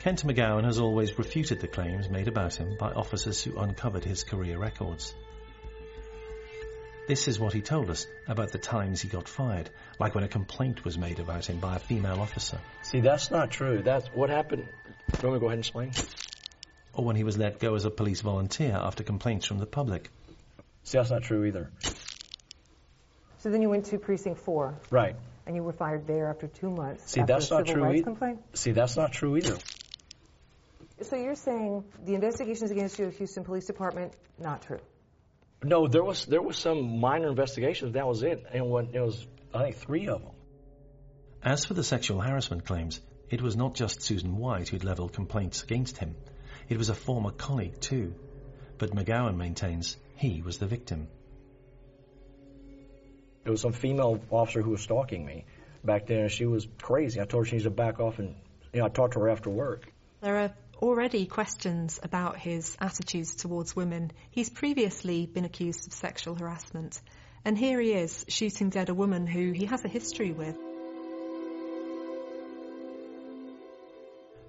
Kent 0.00 0.24
McGowen 0.24 0.64
has 0.64 0.78
always 0.78 1.18
refuted 1.18 1.60
the 1.60 1.66
claims 1.66 2.08
made 2.08 2.28
about 2.28 2.54
him 2.54 2.76
by 2.78 2.92
officers 2.92 3.42
who 3.42 3.58
uncovered 3.58 4.04
his 4.04 4.22
career 4.22 4.56
records. 4.58 5.14
This 7.08 7.26
is 7.26 7.40
what 7.40 7.52
he 7.54 7.62
told 7.62 7.90
us 7.90 8.06
about 8.28 8.52
the 8.52 8.58
times 8.58 9.00
he 9.00 9.08
got 9.08 9.28
fired, 9.28 9.70
like 9.98 10.14
when 10.14 10.24
a 10.24 10.28
complaint 10.28 10.84
was 10.84 10.96
made 10.98 11.18
about 11.18 11.46
him 11.46 11.58
by 11.58 11.76
a 11.76 11.78
female 11.78 12.20
officer. 12.20 12.60
See, 12.82 13.00
that's 13.00 13.30
not 13.30 13.50
true. 13.50 13.82
That's 13.82 14.06
what 14.08 14.30
happened. 14.30 14.68
Do 15.12 15.26
you 15.26 15.28
want 15.30 15.34
me 15.34 15.36
to 15.36 15.40
go 15.40 15.46
ahead 15.46 15.52
and 15.54 15.60
explain? 15.60 15.92
Or 16.92 17.04
when 17.04 17.16
he 17.16 17.24
was 17.24 17.38
let 17.38 17.58
go 17.60 17.74
as 17.74 17.84
a 17.86 17.90
police 17.90 18.20
volunteer 18.20 18.72
after 18.74 19.02
complaints 19.02 19.46
from 19.46 19.58
the 19.58 19.66
public. 19.66 20.10
See, 20.84 20.98
that's 20.98 21.10
not 21.10 21.22
true 21.22 21.44
either. 21.46 21.70
So 23.38 23.50
then 23.50 23.62
you 23.62 23.70
went 23.70 23.86
to 23.86 23.98
precinct 23.98 24.40
four, 24.40 24.74
Right. 24.90 25.16
and 25.46 25.56
you 25.56 25.62
were 25.62 25.72
fired 25.72 26.06
there 26.06 26.28
after 26.28 26.46
two 26.46 26.70
months. 26.70 27.10
See, 27.10 27.20
after 27.20 27.32
that's 27.32 27.50
a 27.50 27.54
not 27.54 27.66
civil 27.66 27.74
true 27.74 27.84
rights 27.84 28.06
either. 28.06 28.36
See, 28.54 28.72
that's 28.72 28.96
not 28.96 29.12
true 29.12 29.36
either. 29.38 29.56
So 31.02 31.16
you're 31.16 31.36
saying 31.36 31.84
the 32.04 32.14
investigations 32.14 32.70
against 32.70 32.98
you 32.98 33.06
at 33.06 33.14
Houston 33.14 33.44
Police 33.44 33.66
Department 33.66 34.14
not 34.38 34.62
true? 34.62 34.80
No, 35.62 35.86
there 35.86 36.04
was 36.04 36.26
there 36.26 36.42
was 36.42 36.56
some 36.56 36.98
minor 37.00 37.28
investigations. 37.28 37.94
That 37.94 38.06
was 38.06 38.22
it, 38.22 38.44
and 38.52 38.70
when 38.70 38.94
it 38.94 39.00
was 39.00 39.26
I 39.54 39.64
think 39.64 39.76
three 39.76 40.08
of 40.08 40.22
them. 40.22 40.32
As 41.42 41.64
for 41.64 41.74
the 41.74 41.84
sexual 41.84 42.20
harassment 42.20 42.64
claims, 42.64 43.00
it 43.30 43.40
was 43.40 43.56
not 43.56 43.74
just 43.74 44.02
Susan 44.02 44.36
White 44.36 44.68
who'd 44.68 44.84
levelled 44.84 45.12
complaints 45.12 45.62
against 45.62 45.98
him. 45.98 46.16
It 46.68 46.78
was 46.78 46.88
a 46.88 46.94
former 46.94 47.30
colleague 47.30 47.80
too. 47.80 48.14
But 48.78 48.90
McGowen 48.90 49.36
maintains 49.36 49.96
he 50.16 50.42
was 50.42 50.58
the 50.58 50.66
victim. 50.66 51.08
There 53.44 53.52
was 53.52 53.60
some 53.60 53.72
female 53.72 54.20
officer 54.30 54.62
who 54.62 54.70
was 54.70 54.82
stalking 54.82 55.24
me 55.24 55.44
back 55.84 56.06
then, 56.06 56.20
and 56.20 56.30
she 56.30 56.44
was 56.44 56.66
crazy. 56.82 57.20
I 57.20 57.24
told 57.24 57.44
her 57.44 57.48
she 57.48 57.56
needs 57.56 57.64
to 57.64 57.70
back 57.70 57.98
off, 57.98 58.18
and 58.18 58.34
you 58.72 58.80
know, 58.80 58.86
I 58.86 58.88
talked 58.88 59.14
to 59.14 59.20
her 59.20 59.28
after 59.28 59.48
work. 59.48 59.90
There 60.20 60.36
are 60.36 60.50
already 60.78 61.26
questions 61.26 61.98
about 62.02 62.36
his 62.36 62.76
attitudes 62.80 63.34
towards 63.36 63.74
women. 63.74 64.12
He's 64.30 64.50
previously 64.50 65.26
been 65.26 65.44
accused 65.44 65.86
of 65.86 65.92
sexual 65.92 66.34
harassment. 66.34 67.00
And 67.44 67.56
here 67.56 67.80
he 67.80 67.92
is, 67.92 68.24
shooting 68.28 68.70
dead 68.70 68.88
a 68.88 68.94
woman 68.94 69.26
who 69.26 69.52
he 69.52 69.66
has 69.66 69.84
a 69.84 69.88
history 69.88 70.32
with. 70.32 70.56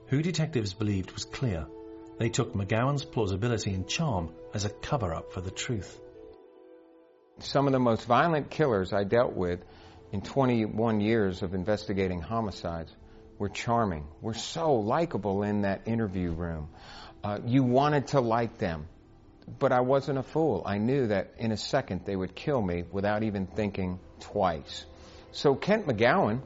Who 0.07 0.21
detectives 0.21 0.73
believed 0.73 1.11
was 1.11 1.25
clear. 1.25 1.67
They 2.17 2.29
took 2.29 2.53
McGowen's 2.53 3.05
plausibility 3.05 3.73
and 3.73 3.87
charm 3.87 4.33
as 4.53 4.65
a 4.65 4.69
cover-up 4.69 5.31
for 5.31 5.41
the 5.41 5.51
truth. 5.51 5.99
Some 7.39 7.67
of 7.67 7.73
the 7.73 7.79
most 7.79 8.05
violent 8.05 8.49
killers 8.49 8.91
I 8.91 9.03
dealt 9.03 9.33
with 9.33 9.61
in 10.11 10.21
21 10.21 10.99
years 10.99 11.43
of 11.43 11.53
investigating 11.53 12.21
homicides 12.21 12.93
were 13.39 13.49
charming, 13.49 14.05
were 14.21 14.35
so 14.35 14.75
likable 14.75 15.41
in 15.43 15.61
that 15.61 15.87
interview 15.87 16.31
room. 16.31 16.69
Uh, 17.23 17.39
you 17.45 17.63
wanted 17.63 18.07
to 18.07 18.19
like 18.19 18.59
them. 18.59 18.87
But 19.57 19.71
I 19.71 19.79
wasn't 19.79 20.19
a 20.19 20.23
fool. 20.23 20.61
I 20.63 20.77
knew 20.77 21.07
that 21.07 21.33
in 21.39 21.51
a 21.51 21.57
second 21.57 22.01
they 22.05 22.15
would 22.15 22.35
kill 22.35 22.61
me 22.61 22.83
without 22.91 23.23
even 23.23 23.47
thinking 23.47 23.99
twice. 24.19 24.85
So 25.31 25.55
Kent 25.55 25.87
McGowen, 25.87 26.41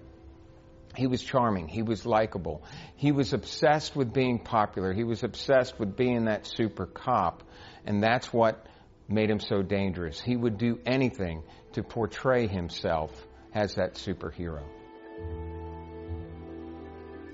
he 0.96 1.08
was 1.08 1.22
charming. 1.22 1.68
He 1.68 1.82
was 1.82 2.06
likable. 2.06 2.64
He 2.96 3.12
was 3.12 3.34
obsessed 3.34 3.96
with 3.96 4.14
being 4.14 4.40
popular. 4.40 4.94
He 4.94 5.04
was 5.04 5.24
obsessed 5.24 5.78
with 5.80 5.98
being 5.98 6.26
that 6.26 6.46
super 6.46 6.86
cop. 6.86 7.44
And 7.86 8.02
that's 8.02 8.32
what 8.32 8.66
made 9.10 9.30
him 9.30 9.40
so 9.40 9.62
dangerous. 9.62 10.22
He 10.22 10.38
would 10.38 10.58
do 10.58 10.80
anything 10.86 11.44
to 11.74 11.84
portray 11.84 12.48
himself 12.48 13.12
as 13.54 13.76
that 13.76 13.96
superhero. 13.96 14.64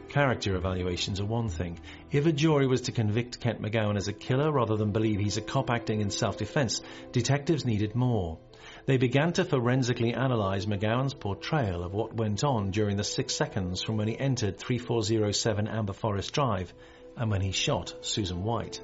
Character 0.10 0.56
evaluations 0.56 1.19
are 1.19 1.26
one 1.26 1.49
thing. 1.49 1.80
If 2.11 2.26
a 2.26 2.31
jury 2.31 2.68
was 2.68 2.81
to 2.81 2.91
convict 2.91 3.40
Kent 3.40 3.61
McGowen 3.61 3.95
as 3.95 4.07
a 4.07 4.14
killer 4.14 4.52
rather 4.52 4.76
than 4.76 4.91
believe 4.91 5.19
he's 5.19 5.38
a 5.38 5.41
cop 5.41 5.69
acting 5.69 6.02
in 6.02 6.10
self-defense, 6.10 6.81
detectives 7.11 7.65
needed 7.65 7.95
more. 7.95 8.40
They 8.86 8.98
began 8.98 9.34
to 9.34 9.45
forensically 9.45 10.14
analyze 10.14 10.65
McGowen's 10.65 11.14
portrayal 11.14 11.84
of 11.84 11.94
what 11.94 12.15
went 12.15 12.44
on 12.44 12.72
during 12.72 12.98
the 12.98 13.03
six 13.03 13.36
seconds 13.36 13.84
from 13.84 13.98
when 13.98 14.07
he 14.07 14.19
entered 14.19 14.57
3407 14.57 15.68
Amber 15.68 15.94
Forest 15.94 16.34
Drive 16.34 16.73
and 17.15 17.30
when 17.30 17.41
he 17.41 17.52
shot 17.52 17.94
Susan 18.02 18.44
White. 18.44 18.81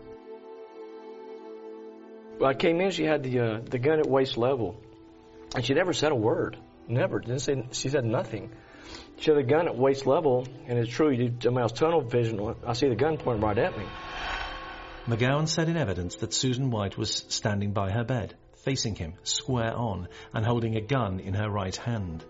Well, 2.40 2.50
I 2.50 2.54
came 2.54 2.82
in, 2.82 2.92
she 2.92 3.06
had 3.06 3.24
the 3.24 3.40
uh, 3.40 3.60
the 3.64 3.80
gun 3.80 4.00
at 4.00 4.08
waist 4.08 4.38
level, 4.38 4.82
and 5.56 5.66
she 5.66 5.74
never 5.74 5.94
said 5.94 6.12
a 6.12 6.16
word. 6.16 6.58
Never. 6.88 7.20
Didn't 7.20 7.40
say. 7.40 7.68
She 7.72 7.90
said 7.90 8.06
nothing. 8.06 8.52
She 9.18 9.32
had 9.32 9.40
the 9.40 9.44
gun 9.44 9.68
at 9.68 9.78
waist 9.78 10.06
level, 10.06 10.48
and 10.68 10.78
it's 10.78 10.92
true. 10.92 11.10
You, 11.10 11.34
I 11.44 11.48
mean, 11.48 11.58
I 11.60 11.64
was 11.64 11.72
tunnel 11.72 12.02
vision. 12.02 12.56
I 12.66 12.74
see 12.74 12.90
the 12.90 12.96
gun 12.96 13.18
pointing 13.18 13.44
right 13.44 13.58
at 13.58 13.78
me. 13.78 13.86
McGowen 15.08 15.48
said 15.48 15.70
in 15.70 15.78
evidence 15.78 16.16
that 16.18 16.34
Susan 16.34 16.72
White 16.72 16.98
was 16.98 17.26
standing 17.30 17.72
by 17.72 17.92
her 17.92 18.04
bed, 18.04 18.36
facing 18.64 18.96
him, 18.96 19.14
square 19.24 19.74
on, 19.74 20.08
and 20.34 20.46
holding 20.46 20.76
a 20.76 20.82
gun 20.82 21.20
in 21.20 21.34
her 21.34 21.50
right 21.50 21.76
hand. 21.76 22.24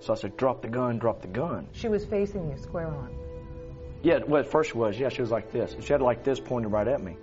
So 0.00 0.14
I 0.14 0.16
said, 0.16 0.36
"Drop 0.36 0.62
the 0.62 0.68
gun, 0.68 0.98
drop 0.98 1.20
the 1.20 1.28
gun." 1.28 1.68
She 1.72 1.88
was 1.88 2.04
facing 2.04 2.50
you 2.50 2.56
square 2.56 2.86
on. 2.86 3.14
Yeah, 4.02 4.20
well, 4.26 4.40
at 4.40 4.50
first 4.50 4.70
she 4.70 4.78
was. 4.78 4.98
Yeah, 4.98 5.10
she 5.10 5.20
was 5.20 5.30
like 5.30 5.52
this. 5.52 5.76
She 5.80 5.92
had 5.92 6.00
it 6.00 6.04
like 6.04 6.24
this, 6.24 6.40
pointed 6.40 6.72
right 6.72 6.88
at 6.88 7.02
me. 7.02 7.16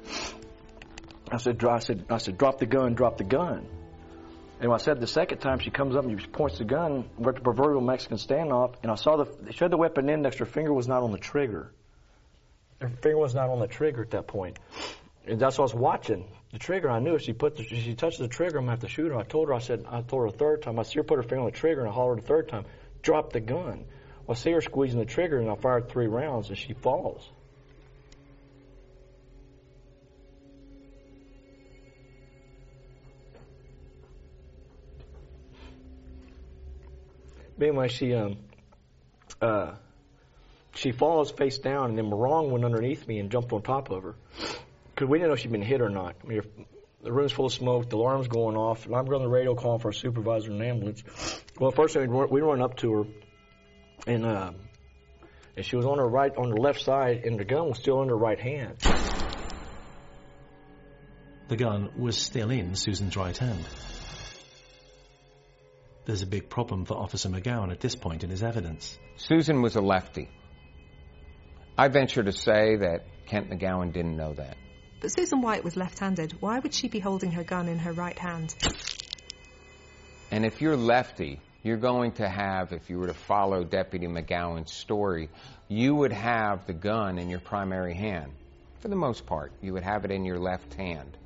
I 1.32 1.38
said, 1.38 1.64
I 1.64 1.80
said, 1.80 2.06
I 2.10 2.18
said, 2.20 2.38
drop 2.38 2.60
the 2.60 2.68
gun, 2.68 2.94
drop 2.94 3.18
the 3.18 3.24
gun. 3.24 3.68
And 4.60 4.70
when 4.70 4.80
I 4.80 4.84
said 4.84 5.00
the 5.00 5.08
second 5.08 5.38
time, 5.38 5.60
she 5.60 5.70
comes 5.70 5.96
up 5.96 6.06
and 6.06 6.20
she 6.20 6.28
points 6.28 6.58
the 6.58 6.64
gun. 6.64 7.08
We're 7.18 7.30
at 7.30 7.36
the 7.36 7.42
proverbial 7.42 7.82
Mexican 7.82 8.18
standoff, 8.18 8.76
and 8.82 8.92
I 8.92 8.96
saw 8.96 9.18
the 9.18 9.54
she 9.54 9.60
had 9.60 9.72
the 9.72 9.78
weapon 9.78 10.10
index. 10.10 10.38
Her 10.38 10.46
finger 10.46 10.74
was 10.74 10.88
not 10.88 11.04
on 11.04 11.12
the 11.12 11.20
trigger. 11.20 11.72
Her 12.82 12.90
finger 12.90 13.18
was 13.18 13.36
not 13.36 13.50
on 13.50 13.60
the 13.60 13.68
trigger 13.68 14.02
at 14.02 14.12
that 14.12 14.28
point. 14.28 14.58
and 15.28 15.40
that's 15.40 15.58
what 15.58 15.64
I 15.64 15.74
was 15.74 15.74
watching. 15.76 16.28
The 16.52 16.60
trigger, 16.60 16.90
I 16.90 17.00
knew 17.00 17.16
if 17.16 17.22
she 17.24 17.34
put 17.34 17.56
the, 17.58 17.64
she 17.64 17.94
touched 17.94 18.20
the 18.20 18.28
trigger, 18.28 18.58
I'm 18.58 18.64
gonna 18.64 18.72
have 18.72 18.80
to 18.82 18.88
shoot 18.88 19.10
her. 19.10 19.18
I 19.18 19.24
told 19.24 19.50
her, 19.50 19.54
I 19.54 19.60
said, 19.60 19.86
I 19.88 20.02
told 20.02 20.22
her 20.22 20.28
a 20.28 20.32
third 20.32 20.62
time. 20.62 20.80
I 20.80 20.84
see 20.84 20.96
her 21.00 21.04
put 21.04 21.18
her 21.18 21.24
finger 21.24 21.42
on 21.42 21.46
the 21.46 21.52
trigger, 21.52 21.82
and 21.82 21.90
I 21.90 21.94
hollered 21.94 22.20
a 22.20 22.22
third 22.22 22.48
time, 22.50 22.66
drop 23.02 23.34
the 23.34 23.42
gun. 23.42 23.86
Well, 24.26 24.36
I 24.38 24.40
see 24.40 24.52
her 24.52 24.62
squeezing 24.62 25.00
the 25.00 25.06
trigger, 25.06 25.40
and 25.40 25.50
I 25.50 25.56
fired 25.56 25.90
three 25.90 26.08
rounds, 26.08 26.50
and 26.50 26.58
she 26.58 26.74
falls. 26.74 27.30
But 37.58 37.68
anyway, 37.68 37.88
she 37.88 38.14
um 38.14 38.38
uh 39.42 39.74
she 40.74 40.92
falls 40.92 41.32
face 41.32 41.58
down, 41.58 41.90
and 41.90 41.98
then 41.98 42.06
Morong 42.06 42.52
went 42.52 42.64
underneath 42.64 43.08
me 43.08 43.20
and 43.20 43.32
jumped 43.32 43.52
on 43.52 43.64
top 43.64 43.90
of 43.90 44.04
her 44.04 44.16
because 44.94 45.10
we 45.10 45.18
didn't 45.18 45.32
know 45.32 45.36
she'd 45.36 45.52
been 45.52 45.62
hit 45.62 45.82
or 45.82 45.90
not. 45.90 46.16
I 46.24 46.28
mean, 46.28 46.42
the 47.04 47.12
room's 47.12 47.32
full 47.32 47.46
of 47.48 47.54
smoke, 47.54 47.90
the 47.90 47.98
alarm's 47.98 48.28
going 48.28 48.56
off, 48.56 48.86
and 48.86 48.96
I'm 48.96 49.06
going 49.06 49.22
on 49.22 49.28
the 49.28 49.30
radio 49.30 49.56
calling 49.56 49.80
for 49.80 49.90
a 49.90 49.94
supervisor 49.94 50.52
and 50.52 50.62
an 50.62 50.68
ambulance. 50.68 51.04
Well, 51.60 51.72
first 51.72 51.94
thing 51.94 52.12
we 52.30 52.42
run 52.42 52.62
up 52.62 52.78
to 52.78 52.94
her, 52.94 53.04
and 54.06 54.26
uh, 54.26 54.52
and 55.56 55.66
she 55.66 55.76
was 55.76 55.86
on 55.86 55.98
her 55.98 56.08
right, 56.08 56.32
on 56.36 56.50
her 56.50 56.58
left 56.58 56.82
side, 56.82 57.24
and 57.26 57.40
the 57.40 57.46
gun 57.46 57.70
was 57.70 57.80
still 57.80 58.02
in 58.04 58.10
her 58.10 58.18
right 58.18 58.40
hand. 58.40 58.78
The 61.48 61.56
gun 61.56 61.92
was 61.98 62.18
still 62.18 62.52
in 62.52 62.76
Susan's 62.76 63.16
right 63.16 63.38
hand. 63.38 63.66
There's 66.08 66.22
a 66.22 66.26
big 66.26 66.50
problem 66.50 66.86
for 66.86 66.94
Officer 66.94 67.28
McGowen 67.28 67.70
at 67.70 67.82
this 67.82 67.94
point 67.94 68.24
in 68.24 68.30
his 68.30 68.42
evidence. 68.42 68.98
Susan 69.18 69.62
was 69.62 69.76
a 69.76 69.82
lefty. 69.82 70.30
I 71.78 71.90
venture 71.90 72.24
to 72.24 72.32
say 72.32 72.78
that 72.78 73.04
Kent 73.26 73.50
McGowen 73.50 73.92
didn't 73.92 74.16
know 74.16 74.34
that. 74.34 74.56
But 75.02 75.12
Susan 75.12 75.42
White 75.42 75.66
was 75.66 75.76
left 75.76 76.00
handed. 76.00 76.38
Why 76.40 76.60
would 76.60 76.74
she 76.74 76.88
be 76.88 77.00
holding 77.00 77.32
her 77.32 77.44
gun 77.44 77.68
in 77.68 77.80
her 77.80 77.92
right 77.92 78.18
hand? 78.18 78.56
And 80.32 80.46
if 80.46 80.62
you're 80.62 80.78
lefty, 80.78 81.42
you're 81.62 81.76
going 81.76 82.14
to 82.14 82.30
have, 82.30 82.72
if 82.72 82.90
you 82.90 83.00
were 83.00 83.08
to 83.08 83.14
follow 83.14 83.66
Deputy 83.66 84.08
McGowen's 84.08 84.72
story, 84.72 85.30
you 85.68 85.94
would 85.94 86.14
have 86.14 86.68
the 86.68 86.74
gun 86.74 87.20
in 87.20 87.30
your 87.30 87.42
primary 87.42 87.94
hand. 87.94 88.32
For 88.80 88.88
the 88.88 88.96
most 88.96 89.26
part, 89.26 89.52
you 89.62 89.74
would 89.74 89.84
have 89.84 90.06
it 90.06 90.12
in 90.12 90.24
your 90.24 90.40
left 90.40 90.74
hand. 90.76 91.18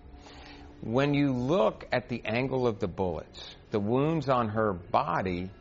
When 0.82 1.14
you 1.14 1.32
look 1.32 1.88
at 1.91 2.10
the 2.10 2.26
angle 2.26 2.66
of 2.66 2.80
the 2.80 2.88
bullets, 2.88 3.56
the 3.70 3.80
wounds 3.80 4.30
on 4.30 4.49
her 4.49 4.74
body, 4.74 5.52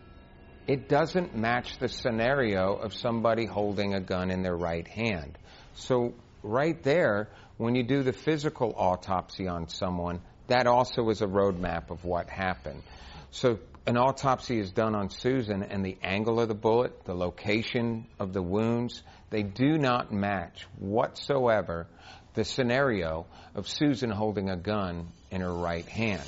it 0.67 0.89
doesn't 0.89 1.37
match 1.37 1.79
the 1.79 1.89
scenario 1.89 2.75
of 2.75 2.95
somebody 2.95 3.45
holding 3.45 3.93
a 3.93 4.01
gun 4.01 4.31
in 4.31 4.43
their 4.43 4.57
right 4.57 4.89
hand. 4.89 5.37
So, 5.75 6.15
right 6.43 6.83
there, 6.83 7.29
when 7.59 7.75
you 7.75 7.83
do 7.83 8.03
the 8.03 8.15
physical 8.15 8.75
autopsy 8.75 9.47
on 9.47 9.69
someone, 9.69 10.23
that 10.47 10.67
also 10.67 11.11
is 11.11 11.21
a 11.21 11.27
roadmap 11.27 11.91
of 11.91 12.03
what 12.03 12.31
happened. 12.31 12.83
So, 13.31 13.59
an 13.87 13.99
autopsy 13.99 14.59
is 14.59 14.73
done 14.73 14.95
on 14.95 15.11
Susan, 15.11 15.63
and 15.63 15.85
the 15.85 15.99
angle 16.03 16.41
of 16.41 16.49
the 16.49 16.55
bullet, 16.55 17.05
the 17.05 17.15
location 17.15 18.07
of 18.19 18.33
the 18.33 18.43
wounds, 18.43 19.03
they 19.29 19.43
do 19.43 19.77
not 19.77 20.13
match 20.13 20.67
whatsoever 20.79 21.87
the 22.35 22.45
scenario 22.45 23.27
of 23.55 23.69
Susan 23.69 24.11
holding 24.11 24.51
a 24.51 24.57
gun 24.57 25.09
in 25.31 25.41
her 25.41 25.53
right 25.53 25.87
hand. 25.87 26.23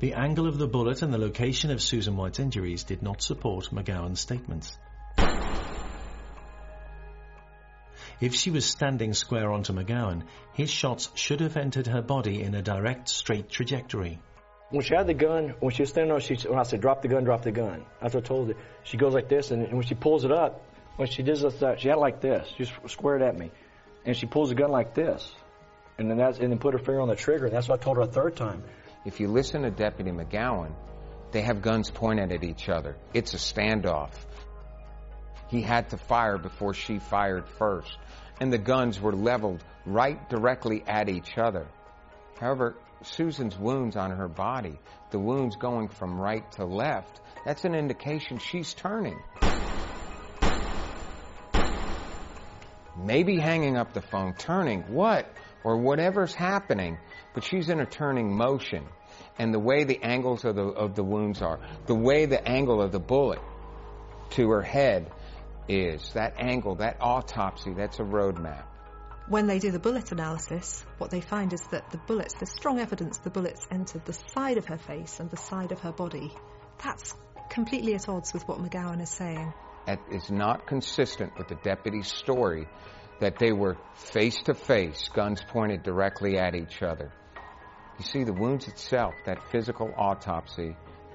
The 0.00 0.14
angle 0.14 0.48
of 0.48 0.58
the 0.58 0.66
bullet 0.66 1.02
and 1.02 1.14
the 1.14 1.18
location 1.18 1.70
of 1.70 1.80
Susan 1.80 2.16
White's 2.16 2.40
injuries 2.40 2.84
did 2.84 3.02
not 3.02 3.22
support 3.22 3.70
McGowen's 3.70 4.20
statements. 4.20 4.76
If 8.20 8.34
she 8.34 8.50
was 8.50 8.64
standing 8.64 9.12
square 9.12 9.50
onto 9.50 9.72
McGowen, 9.72 10.24
his 10.52 10.70
shots 10.70 11.10
should 11.14 11.40
have 11.40 11.56
entered 11.56 11.86
her 11.86 12.02
body 12.02 12.42
in 12.42 12.54
a 12.54 12.62
direct, 12.62 13.08
straight 13.08 13.48
trajectory. 13.48 14.20
When 14.70 14.82
she 14.82 14.94
had 14.94 15.06
the 15.06 15.14
gun, 15.14 15.54
when 15.60 15.72
she 15.72 15.82
was 15.82 15.90
standing 15.90 16.12
on, 16.12 16.20
she 16.20 16.36
when 16.48 16.58
I 16.58 16.62
said 16.64 16.80
drop 16.80 17.02
the 17.02 17.08
gun, 17.08 17.24
drop 17.24 17.42
the 17.42 17.52
gun. 17.52 17.84
That's 18.00 18.14
what 18.14 18.24
I 18.24 18.26
told 18.26 18.48
her. 18.48 18.54
She 18.82 18.96
goes 18.96 19.14
like 19.14 19.28
this, 19.28 19.50
and, 19.50 19.62
and 19.62 19.74
when 19.74 19.86
she 19.86 19.94
pulls 19.94 20.24
it 20.24 20.32
up, 20.32 20.62
when 20.96 21.08
she 21.08 21.22
does 21.22 21.42
this, 21.42 21.62
uh, 21.62 21.76
she 21.76 21.88
had 21.88 21.96
like 21.96 22.20
this, 22.20 22.48
just 22.56 22.72
squared 22.86 23.22
at 23.22 23.36
me, 23.36 23.50
and 24.04 24.16
she 24.16 24.26
pulls 24.26 24.50
the 24.50 24.54
gun 24.54 24.70
like 24.70 24.94
this, 24.94 25.34
and 25.98 26.10
then 26.10 26.18
that's 26.18 26.38
and 26.38 26.50
then 26.50 26.58
put 26.58 26.74
her 26.74 26.78
finger 26.78 27.00
on 27.00 27.08
the 27.08 27.16
trigger. 27.16 27.46
And 27.46 27.54
That's 27.54 27.68
what 27.68 27.80
I 27.80 27.82
told 27.82 27.96
her 27.96 28.02
a 28.02 28.06
third 28.06 28.36
time. 28.36 28.62
If 29.04 29.20
you 29.20 29.28
listen 29.28 29.62
to 29.62 29.70
Deputy 29.70 30.10
McGowen, 30.10 30.74
they 31.32 31.42
have 31.42 31.62
guns 31.62 31.90
pointed 31.90 32.32
at 32.32 32.44
each 32.44 32.68
other. 32.68 32.96
It's 33.12 33.34
a 33.34 33.38
standoff. 33.38 34.12
He 35.48 35.60
had 35.60 35.90
to 35.90 35.96
fire 35.96 36.38
before 36.38 36.74
she 36.74 36.98
fired 36.98 37.48
first, 37.58 37.96
and 38.40 38.52
the 38.52 38.58
guns 38.58 39.00
were 39.00 39.12
leveled 39.12 39.62
right 39.84 40.28
directly 40.30 40.82
at 40.86 41.08
each 41.08 41.36
other. 41.36 41.66
However, 42.40 42.76
Susan's 43.02 43.58
wounds 43.58 43.96
on 43.96 44.10
her 44.12 44.28
body, 44.28 44.78
the 45.10 45.18
wounds 45.18 45.56
going 45.56 45.88
from 45.88 46.18
right 46.18 46.50
to 46.52 46.64
left, 46.64 47.20
that's 47.44 47.64
an 47.64 47.74
indication 47.74 48.38
she's 48.38 48.72
turning. 48.72 49.20
Maybe 52.96 53.38
hanging 53.38 53.76
up 53.76 53.92
the 53.92 54.02
phone, 54.02 54.34
turning, 54.34 54.82
what? 54.82 55.26
Or 55.64 55.78
whatever's 55.78 56.34
happening, 56.34 56.98
but 57.32 57.44
she's 57.44 57.68
in 57.68 57.80
a 57.80 57.86
turning 57.86 58.36
motion. 58.36 58.84
And 59.38 59.52
the 59.52 59.58
way 59.58 59.84
the 59.84 60.02
angles 60.02 60.44
of 60.44 60.54
the, 60.54 60.62
of 60.62 60.94
the 60.94 61.02
wounds 61.02 61.42
are, 61.42 61.58
the 61.86 61.94
way 61.94 62.26
the 62.26 62.46
angle 62.46 62.80
of 62.80 62.92
the 62.92 63.00
bullet 63.00 63.40
to 64.30 64.50
her 64.50 64.62
head 64.62 65.10
is, 65.68 66.12
that 66.12 66.34
angle, 66.38 66.76
that 66.76 66.98
autopsy, 67.00 67.72
that's 67.74 67.98
a 67.98 68.02
roadmap. 68.02 68.64
When 69.26 69.46
they 69.46 69.58
do 69.58 69.70
the 69.70 69.78
bullet 69.78 70.12
analysis, 70.12 70.84
what 70.98 71.10
they 71.10 71.22
find 71.22 71.52
is 71.54 71.62
that 71.70 71.90
the 71.90 71.96
bullets, 71.96 72.34
there's 72.34 72.50
strong 72.50 72.78
evidence 72.78 73.18
the 73.18 73.30
bullets 73.30 73.66
entered 73.70 74.04
the 74.04 74.12
side 74.12 74.58
of 74.58 74.66
her 74.66 74.76
face 74.76 75.18
and 75.18 75.30
the 75.30 75.38
side 75.38 75.72
of 75.72 75.80
her 75.80 75.92
body. 75.92 76.30
That's 76.82 77.14
completely 77.48 77.94
at 77.94 78.08
odds 78.08 78.34
with 78.34 78.46
what 78.46 78.58
McGowen 78.58 79.00
is 79.00 79.08
saying. 79.08 79.54
Is 80.10 80.30
not 80.30 80.66
consistent 80.66 81.36
with 81.36 81.48
the 81.48 81.56
deputy's 81.56 82.08
story 82.08 82.66
that 83.20 83.38
they 83.38 83.52
were 83.52 83.76
face 83.94 84.42
to 84.44 84.54
face, 84.54 85.08
guns 85.08 85.42
pointed 85.42 85.82
directly 85.82 86.38
at 86.38 86.54
each 86.54 86.82
other. 86.82 87.12
You 87.98 88.04
see, 88.04 88.24
the 88.24 88.32
wounds 88.32 88.66
itself, 88.66 89.14
that 89.26 89.50
physical 89.50 89.92
autopsy, 89.96 90.74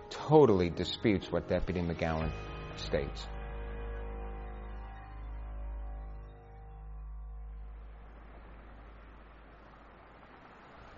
totally 0.09 0.69
disputes 0.69 1.31
what 1.31 1.49
Deputy 1.49 1.81
McGowen 1.81 2.31
states. 2.77 3.25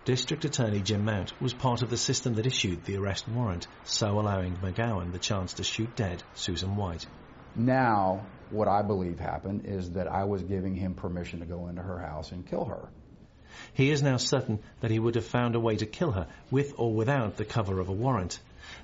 District 0.04 0.44
Attorney 0.44 0.82
Jim 0.82 1.06
Mount 1.06 1.40
was 1.40 1.54
part 1.54 1.84
of 1.84 1.90
the 1.90 1.98
system 1.98 2.34
that 2.34 2.46
issued 2.48 2.84
the 2.84 2.98
arrest 2.98 3.28
warrant, 3.28 3.68
so 3.86 4.20
allowing 4.20 4.58
McGowen 4.58 5.12
the 5.12 5.20
chance 5.20 5.54
to 5.54 5.64
shoot 5.64 5.96
dead 5.96 6.22
Susan 6.34 6.76
White. 6.76 7.06
Now, 7.56 8.26
what 8.50 8.68
I 8.68 8.82
believe 8.82 9.20
happened 9.20 9.66
is 9.66 9.92
that 9.92 10.08
I 10.08 10.24
was 10.24 10.42
giving 10.44 10.76
him 10.76 10.94
permission 10.94 11.40
to 11.40 11.46
go 11.46 11.68
into 11.68 11.82
her 11.82 12.00
house 12.00 12.32
and 12.32 12.46
kill 12.46 12.66
her. 12.66 12.90
He 13.74 13.92
is 13.92 14.02
now 14.02 14.18
certain 14.18 14.60
that 14.80 14.92
he 14.92 15.00
would 15.00 15.16
have 15.16 15.26
found 15.26 15.56
a 15.56 15.60
way 15.60 15.76
to 15.76 15.86
kill 15.86 16.12
her, 16.12 16.28
with 16.50 16.74
or 16.78 16.94
without 16.94 17.36
the 17.38 17.46
cover 17.46 17.80
of 17.80 17.90
a 17.90 17.94
warrant. 17.94 18.40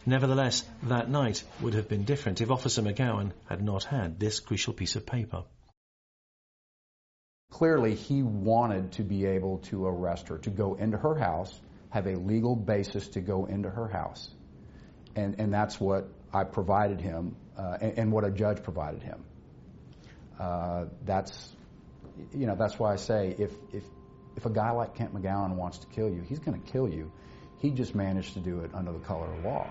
Nevertheless, 0.06 0.65
that 0.84 1.10
night 1.10 1.44
would 1.61 1.73
have 1.73 1.88
been 1.88 2.03
different 2.03 2.41
if 2.41 2.52
Officer 2.52 2.81
McGowen 2.81 3.31
had 3.48 3.64
not 3.64 3.85
had 3.85 4.19
this 4.19 4.39
crucial 4.39 4.73
piece 4.73 4.95
of 4.95 5.06
paper. 5.06 5.44
Clearly, 7.52 7.95
he 7.95 8.23
wanted 8.23 8.91
to 8.94 9.03
be 9.03 9.26
able 9.26 9.60
to 9.69 9.85
arrest 9.85 10.27
her, 10.27 10.38
to 10.39 10.49
go 10.49 10.76
into 10.76 10.98
her 10.98 11.15
house, 11.15 11.57
have 11.89 12.07
a 12.07 12.15
legal 12.15 12.56
basis 12.56 13.07
to 13.10 13.22
go 13.22 13.45
into 13.45 13.69
her 13.69 13.88
house. 13.88 14.30
And, 15.15 15.39
and 15.39 15.53
that's 15.53 15.80
what 15.80 16.10
I 16.34 16.44
provided 16.44 16.99
him 16.99 17.38
and, 17.58 17.98
and, 17.98 18.12
what 18.12 18.24
a 18.24 18.32
judge 18.32 18.62
provided 18.64 19.02
him. 19.02 19.24
Uh, 20.40 20.86
that's, 21.06 21.56
you 22.34 22.46
know, 22.46 22.56
that's 22.56 22.78
why 22.78 22.94
I 22.94 22.96
say 22.96 23.36
if, 23.38 23.52
if, 23.74 23.84
if 24.36 24.46
a 24.46 24.50
guy 24.50 24.72
like 24.72 24.96
Kent 24.96 25.14
McGowen 25.14 25.56
wants 25.56 25.80
to 25.80 25.88
kill 25.88 26.10
you, 26.10 26.22
he's 26.22 26.40
going 26.40 26.62
to 26.62 26.72
kill 26.72 26.88
you. 26.88 27.12
He 27.60 27.72
just 27.72 27.96
managed 27.96 28.34
to 28.34 28.40
do 28.40 28.60
it 28.60 28.72
under 28.74 28.92
the 28.92 29.00
color 29.00 29.34
of 29.34 29.44
law. 29.44 29.68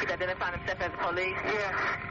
Did 0.00 0.10
identify 0.10 0.56
himself 0.56 0.80
as 0.80 0.90
police? 0.98 1.36
Yeah. 1.44 2.10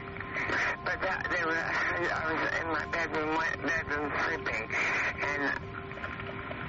But 0.84 1.00
that, 1.02 1.26
they 1.30 1.44
were, 1.44 1.54
I 1.54 2.32
was 2.32 2.42
in 2.60 2.68
my 2.68 2.86
bedroom, 2.86 3.36
bedroom 3.62 4.12
sleeping, 4.26 4.68
and 5.22 5.60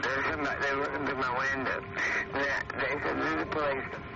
there 0.02 0.18
was 0.18 0.26
somebody, 0.32 0.62
they 0.62 0.76
were 0.76 0.82
looking 0.82 1.06
through 1.06 1.18
my 1.18 1.34
window. 1.38 1.82
They, 2.34 2.40
they 2.80 3.02
said, 3.04 3.18
there's 3.20 3.40
the 3.40 3.50
police. 3.52 4.15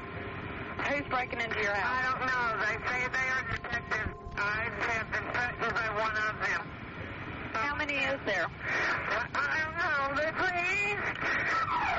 Who's 0.87 1.07
breaking 1.09 1.41
into 1.41 1.59
your 1.61 1.73
house? 1.73 1.89
I 1.89 2.01
don't 2.09 2.21
know. 2.27 2.45
They 2.65 2.75
say 2.87 2.99
they 3.11 3.27
are 3.29 3.43
detectives. 3.51 4.13
I 4.37 4.69
have 4.87 5.11
been 5.11 5.27
threatened 5.33 5.73
by 5.75 5.89
one 5.99 6.15
of 6.15 6.39
them. 6.47 6.61
How 7.53 7.75
many 7.75 7.95
is 7.95 8.19
there? 8.25 8.47
I 9.35 9.47
don't 9.59 9.77
know. 9.77 10.15
They 10.15 10.31
please. 10.31 11.01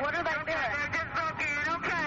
What 0.00 0.14
are 0.14 0.24
they 0.24 0.30
okay, 0.30 0.52
doing? 0.52 0.72
They're 0.76 0.94
just 0.96 1.12
looking. 1.16 1.60
Okay. 1.76 2.06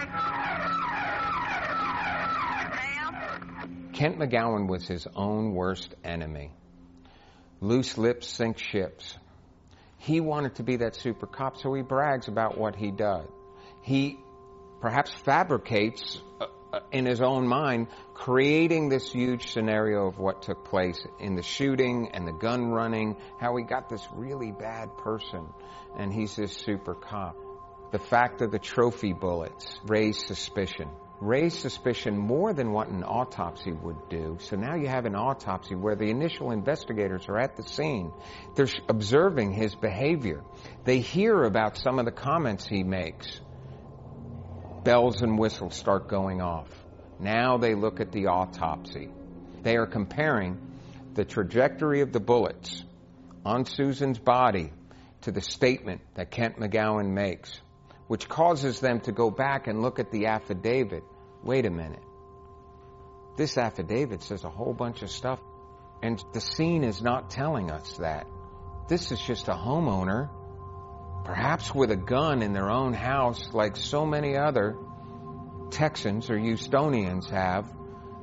Ma'am? 2.75 3.89
Kent 3.93 4.17
McGowen 4.19 4.67
was 4.67 4.87
his 4.87 5.07
own 5.15 5.53
worst 5.53 5.93
enemy. 6.03 6.51
Loose 7.61 7.97
lips 7.97 8.27
sink 8.27 8.57
ships. 8.57 9.17
He 9.99 10.19
wanted 10.19 10.55
to 10.55 10.63
be 10.63 10.77
that 10.77 10.95
super 10.95 11.27
cop, 11.27 11.57
so 11.57 11.73
he 11.73 11.81
brags 11.81 12.27
about 12.27 12.57
what 12.57 12.75
he 12.75 12.91
does. 12.91 13.27
He 13.83 14.17
perhaps 14.81 15.11
fabricates 15.23 16.19
Uh, 16.73 16.79
in 16.91 17.05
his 17.05 17.21
own 17.21 17.47
mind, 17.47 17.85
creating 18.15 18.89
this 18.89 19.11
huge 19.11 19.51
scenario 19.51 20.07
of 20.07 20.17
what 20.17 20.41
took 20.41 20.65
place 20.65 21.05
in 21.19 21.35
the 21.35 21.43
shooting 21.43 22.09
and 22.15 22.27
the 22.27 22.31
gun 22.31 22.71
running, 22.71 23.15
how 23.39 23.55
he 23.55 23.63
got 23.63 23.89
this 23.89 24.07
really 24.15 24.51
bad 24.51 24.97
person, 24.97 25.45
and 25.95 26.11
he's 26.11 26.35
this 26.35 26.51
super 26.51 26.95
cop. 26.95 27.35
The 27.91 27.99
fact 27.99 28.41
of 28.41 28.49
the 28.49 28.57
trophy 28.57 29.13
bullets 29.13 29.79
raised 29.85 30.25
suspicion. 30.25 30.89
Raised 31.21 31.59
suspicion 31.59 32.17
more 32.17 32.53
than 32.53 32.71
what 32.71 32.87
an 32.87 33.03
autopsy 33.03 33.71
would 33.71 34.09
do. 34.09 34.37
So 34.39 34.55
now 34.55 34.73
you 34.73 34.87
have 34.87 35.05
an 35.05 35.15
autopsy 35.15 35.75
where 35.75 35.95
the 35.95 36.09
initial 36.09 36.49
investigators 36.49 37.29
are 37.29 37.37
at 37.37 37.55
the 37.55 37.63
scene. 37.63 38.11
They're 38.55 38.67
observing 38.89 39.53
his 39.53 39.75
behavior. 39.75 40.41
They 40.85 41.01
hear 41.01 41.43
about 41.43 41.77
some 41.77 41.99
of 41.99 42.05
the 42.05 42.11
comments 42.11 42.65
he 42.65 42.83
makes 42.83 43.39
bells 44.83 45.21
and 45.21 45.37
whistles 45.37 45.75
start 45.75 46.07
going 46.07 46.41
off. 46.41 46.69
Now 47.19 47.57
they 47.57 47.75
look 47.75 47.99
at 47.99 48.11
the 48.11 48.27
autopsy. 48.27 49.09
They 49.61 49.77
are 49.77 49.85
comparing 49.85 50.59
the 51.13 51.25
trajectory 51.25 52.01
of 52.01 52.11
the 52.11 52.19
bullets 52.19 52.83
on 53.45 53.65
Susan's 53.65 54.19
body 54.19 54.71
to 55.21 55.31
the 55.31 55.41
statement 55.41 56.01
that 56.15 56.31
Kent 56.31 56.57
McGowen 56.57 57.13
makes, 57.13 57.61
which 58.07 58.27
causes 58.27 58.79
them 58.79 58.99
to 59.01 59.11
go 59.11 59.29
back 59.29 59.67
and 59.67 59.81
look 59.81 59.99
at 59.99 60.11
the 60.11 60.27
affidavit. 60.27 61.03
Wait 61.43 61.65
a 61.65 61.69
minute. 61.69 62.03
This 63.37 63.57
affidavit 63.57 64.21
says 64.21 64.43
a 64.43 64.49
whole 64.49 64.73
bunch 64.73 65.01
of 65.01 65.09
stuff, 65.09 65.39
and 66.01 66.23
the 66.33 66.41
scene 66.41 66.83
is 66.83 67.01
not 67.01 67.29
telling 67.29 67.71
us 67.71 67.97
that. 67.97 68.27
This 68.89 69.11
is 69.11 69.19
just 69.21 69.47
a 69.47 69.53
homeowner 69.53 70.29
perhaps 71.23 71.73
with 71.73 71.91
a 71.91 71.95
gun 71.95 72.41
in 72.41 72.53
their 72.53 72.69
own 72.69 72.93
house 72.93 73.53
like 73.53 73.75
so 73.77 74.05
many 74.05 74.35
other 74.37 74.77
Texans 75.71 76.29
or 76.29 76.37
Houstonians 76.37 77.29
have. 77.29 77.71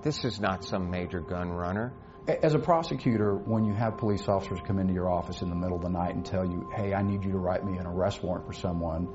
This 0.03 0.25
is 0.25 0.41
not 0.41 0.65
some 0.65 0.91
major 0.91 1.21
gun 1.21 1.51
runner. 1.51 1.93
As 2.29 2.55
a 2.55 2.59
prosecutor, 2.59 3.35
when 3.35 3.65
you 3.65 3.73
have 3.73 3.97
police 3.97 4.29
officers 4.29 4.61
come 4.65 4.79
into 4.79 4.93
your 4.93 5.11
office 5.11 5.43
in 5.43 5.49
the 5.49 5.57
middle 5.57 5.77
of 5.77 5.83
the 5.83 5.89
night 5.89 6.15
and 6.15 6.25
tell 6.25 6.45
you, 6.45 6.71
hey, 6.75 6.95
I 6.95 7.03
need 7.03 7.25
you 7.25 7.33
to 7.33 7.39
write 7.39 7.65
me 7.65 7.79
an 7.79 7.87
arrest 7.87 8.23
warrant 8.23 8.47
for 8.47 8.53
someone, 8.53 9.09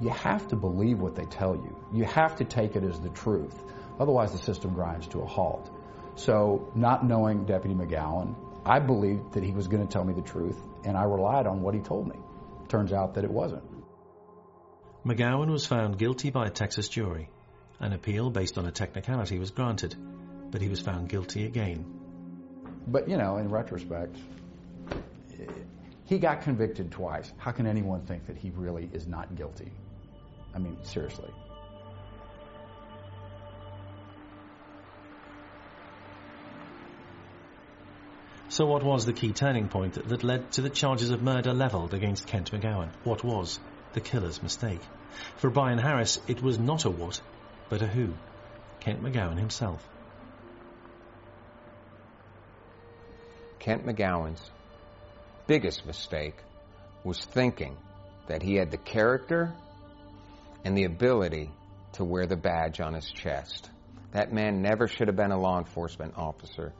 you 0.00 0.10
have 0.10 0.46
to 0.48 0.56
believe 0.56 0.98
what 0.98 1.14
they 1.14 1.24
tell 1.24 1.54
you. 1.54 1.76
You 1.92 2.04
have 2.04 2.36
to 2.36 2.44
take 2.44 2.76
it 2.76 2.84
as 2.84 3.00
the 3.00 3.08
truth. 3.08 3.54
Otherwise, 3.98 4.32
the 4.32 4.38
system 4.38 4.74
grinds 4.74 5.06
to 5.08 5.20
a 5.20 5.26
halt. 5.26 5.70
So, 6.16 6.70
not 6.74 7.06
knowing 7.06 7.46
Deputy 7.46 7.74
McGowen, 7.74 8.34
I 8.66 8.80
believed 8.80 9.32
that 9.32 9.42
he 9.42 9.52
was 9.52 9.66
going 9.66 9.86
to 9.86 9.92
tell 9.92 10.04
me 10.04 10.12
the 10.12 10.22
truth, 10.22 10.60
and 10.84 10.96
I 10.96 11.04
relied 11.04 11.46
on 11.46 11.62
what 11.62 11.74
he 11.74 11.80
told 11.80 12.06
me. 12.06 12.16
Turns 12.68 12.92
out 12.92 13.14
that 13.14 13.24
it 13.24 13.30
wasn't. 13.30 13.64
McGowen 15.04 15.50
was 15.50 15.64
found 15.66 15.98
guilty 15.98 16.30
by 16.30 16.46
a 16.46 16.50
Texas 16.50 16.88
jury. 16.88 17.30
An 17.80 17.92
appeal 17.92 18.30
based 18.30 18.58
on 18.58 18.66
a 18.66 18.70
technicality 18.70 19.38
was 19.38 19.50
granted, 19.50 19.94
but 20.50 20.60
he 20.60 20.68
was 20.68 20.80
found 20.80 21.08
guilty 21.08 21.46
again. 21.46 21.86
But, 22.86 23.08
you 23.08 23.16
know, 23.16 23.36
in 23.38 23.48
retrospect, 23.48 24.16
he 26.04 26.18
got 26.18 26.42
convicted 26.42 26.90
twice. 26.90 27.32
How 27.36 27.52
can 27.52 27.66
anyone 27.66 28.02
think 28.02 28.26
that 28.26 28.36
he 28.36 28.50
really 28.50 28.88
is 28.92 29.06
not 29.06 29.34
guilty? 29.34 29.72
I 30.54 30.58
mean, 30.58 30.78
seriously. 30.82 31.30
So 38.50 38.64
what 38.64 38.82
was 38.82 39.04
the 39.04 39.12
key 39.12 39.32
turning 39.32 39.68
point 39.68 39.94
that 39.94 40.24
led 40.24 40.52
to 40.52 40.62
the 40.62 40.70
charges 40.70 41.10
of 41.10 41.22
murder 41.22 41.52
levelled 41.52 41.92
against 41.92 42.26
Kent 42.26 42.50
McGowen? 42.50 42.88
What 43.04 43.22
was 43.22 43.60
the 43.92 44.00
killer's 44.00 44.42
mistake? 44.42 44.80
For 45.36 45.50
Brian 45.50 45.78
Harris, 45.78 46.18
it 46.28 46.42
was 46.42 46.58
not 46.58 46.86
a 46.86 46.90
what, 46.90 47.20
but 47.68 47.82
a 47.82 47.86
who. 47.86 48.14
Kent 48.80 49.02
McGowen 49.02 49.38
himself. 49.38 49.86
Kent 53.58 53.84
McGowen's 53.84 54.50
biggest 55.46 55.84
mistake 55.84 56.36
was 57.04 57.22
thinking 57.22 57.76
that 58.28 58.42
he 58.42 58.54
had 58.54 58.70
the 58.70 58.78
character 58.78 59.52
and 60.64 60.76
the 60.76 60.84
ability 60.84 61.50
to 61.92 62.04
wear 62.04 62.26
the 62.26 62.36
badge 62.36 62.80
on 62.80 62.94
his 62.94 63.10
chest. 63.10 63.68
That 64.12 64.32
man 64.32 64.62
never 64.62 64.88
should 64.88 65.08
have 65.08 65.16
been 65.16 65.32
a 65.32 65.38
law 65.38 65.58
enforcement 65.58 66.14
officer. 66.16 66.72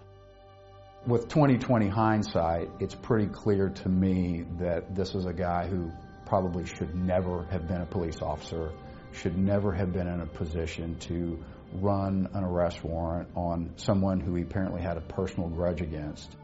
With 1.06 1.28
2020 1.28 1.88
hindsight, 1.88 2.70
it's 2.80 2.94
pretty 2.94 3.28
clear 3.28 3.70
to 3.70 3.88
me 3.88 4.44
that 4.58 4.94
this 4.94 5.14
is 5.14 5.26
a 5.26 5.32
guy 5.32 5.66
who 5.66 5.90
probably 6.26 6.66
should 6.66 6.94
never 6.94 7.44
have 7.44 7.66
been 7.66 7.80
a 7.80 7.86
police 7.86 8.20
officer, 8.20 8.72
should 9.12 9.38
never 9.38 9.72
have 9.72 9.92
been 9.92 10.06
in 10.06 10.20
a 10.20 10.26
position 10.26 10.98
to 11.00 11.42
run 11.74 12.28
an 12.34 12.44
arrest 12.44 12.84
warrant 12.84 13.28
on 13.36 13.72
someone 13.76 14.20
who 14.20 14.34
he 14.34 14.42
apparently 14.42 14.82
had 14.82 14.96
a 14.96 15.00
personal 15.00 15.48
grudge 15.48 15.80
against. 15.80 16.36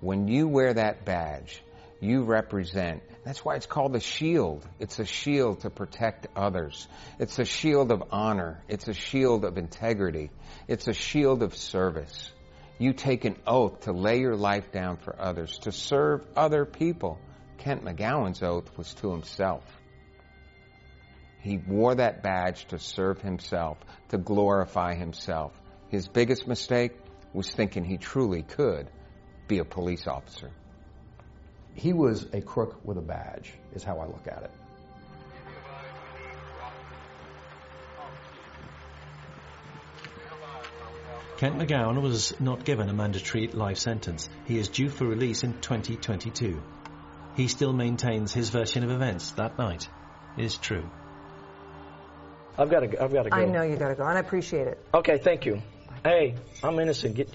When 0.00 0.26
you 0.26 0.48
wear 0.48 0.74
that 0.74 1.04
badge, 1.04 1.62
you 2.00 2.24
represent. 2.24 3.02
That's 3.24 3.42
why 3.42 3.56
it's 3.56 3.66
called 3.66 3.96
a 3.96 4.00
shield. 4.00 4.66
It's 4.78 4.98
a 4.98 5.06
shield 5.06 5.60
to 5.60 5.70
protect 5.70 6.26
others. 6.36 6.86
It's 7.18 7.38
a 7.38 7.44
shield 7.46 7.90
of 7.90 8.04
honor. 8.10 8.62
It's 8.68 8.86
a 8.86 8.92
shield 8.92 9.46
of 9.46 9.56
integrity. 9.56 10.30
It's 10.68 10.88
a 10.88 10.92
shield 10.92 11.42
of 11.42 11.56
service. 11.56 12.30
You 12.78 12.92
take 12.92 13.24
an 13.24 13.36
oath 13.46 13.80
to 13.82 13.92
lay 13.92 14.20
your 14.20 14.36
life 14.36 14.72
down 14.72 14.98
for 14.98 15.16
others, 15.18 15.58
to 15.60 15.72
serve 15.72 16.26
other 16.36 16.66
people. 16.66 17.18
Kent 17.58 17.82
McGowen's 17.82 18.42
oath 18.42 18.76
was 18.76 18.92
to 18.94 19.12
himself. 19.12 19.64
He 21.40 21.56
wore 21.56 21.94
that 21.94 22.22
badge 22.22 22.66
to 22.68 22.78
serve 22.78 23.22
himself, 23.22 23.78
to 24.10 24.18
glorify 24.18 24.94
himself. 24.94 25.52
His 25.88 26.08
biggest 26.08 26.46
mistake 26.46 26.92
was 27.32 27.50
thinking 27.50 27.84
he 27.84 27.96
truly 27.96 28.42
could 28.42 28.90
be 29.48 29.58
a 29.58 29.64
police 29.64 30.06
officer. 30.06 30.50
He 31.74 31.92
was 31.92 32.26
a 32.32 32.40
crook 32.40 32.80
with 32.84 32.98
a 32.98 33.02
badge, 33.02 33.52
is 33.74 33.82
how 33.82 33.98
I 33.98 34.06
look 34.06 34.26
at 34.26 34.42
it. 34.44 34.50
Kent 41.36 41.58
McGowen 41.58 42.00
was 42.00 42.40
not 42.40 42.64
given 42.64 42.88
a 42.88 42.92
mandatory 42.92 43.48
life 43.48 43.78
sentence. 43.78 44.28
He 44.44 44.56
is 44.56 44.68
due 44.68 44.88
for 44.88 45.04
release 45.04 45.42
in 45.42 45.60
2022. 45.60 46.62
He 47.34 47.48
still 47.48 47.72
maintains 47.72 48.32
his 48.32 48.50
version 48.50 48.84
of 48.84 48.90
events 48.90 49.32
that 49.32 49.58
night 49.58 49.88
is 50.36 50.56
true. 50.56 50.88
I've 52.56 52.70
got 52.70 52.80
to. 52.80 53.02
I've 53.02 53.12
got 53.12 53.24
to 53.24 53.30
go. 53.30 53.36
I 53.36 53.46
know 53.46 53.62
you 53.62 53.76
got 53.76 53.88
to 53.88 53.94
go, 53.96 54.06
and 54.06 54.16
I 54.16 54.20
appreciate 54.20 54.68
it. 54.68 54.78
Okay, 54.94 55.18
thank 55.18 55.44
you. 55.44 55.60
Hey, 56.04 56.36
I'm 56.62 56.78
innocent. 56.78 57.16
Get, 57.16 57.28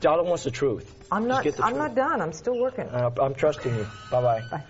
Donna 0.00 0.22
wants 0.22 0.44
the 0.44 0.50
truth. 0.50 0.94
I'm 1.10 1.26
not. 1.26 1.44
get 1.44 1.56
the 1.56 1.64
I'm 1.64 1.70
truth. 1.72 1.82
not 1.82 1.94
done. 1.94 2.20
I'm 2.20 2.32
still 2.32 2.56
working. 2.56 2.88
Uh, 2.88 3.10
I'm 3.20 3.34
trusting 3.34 3.74
you. 3.74 3.86
Bye 4.10 4.20
bye. 4.22 4.42
Bye. 4.50 4.62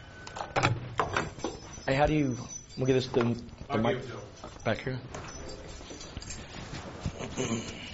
Hey, 1.87 1.95
how 1.95 2.07
do 2.07 2.15
you? 2.15 2.37
We'll 2.77 2.87
get 2.87 2.95
this 2.95 3.07
the, 3.09 3.37
the 3.73 3.79
mic 3.79 3.97
give 3.97 4.05
it 4.05 4.07
to 4.09 4.13
him. 4.13 4.21
back 4.65 4.81
here. 4.83 4.99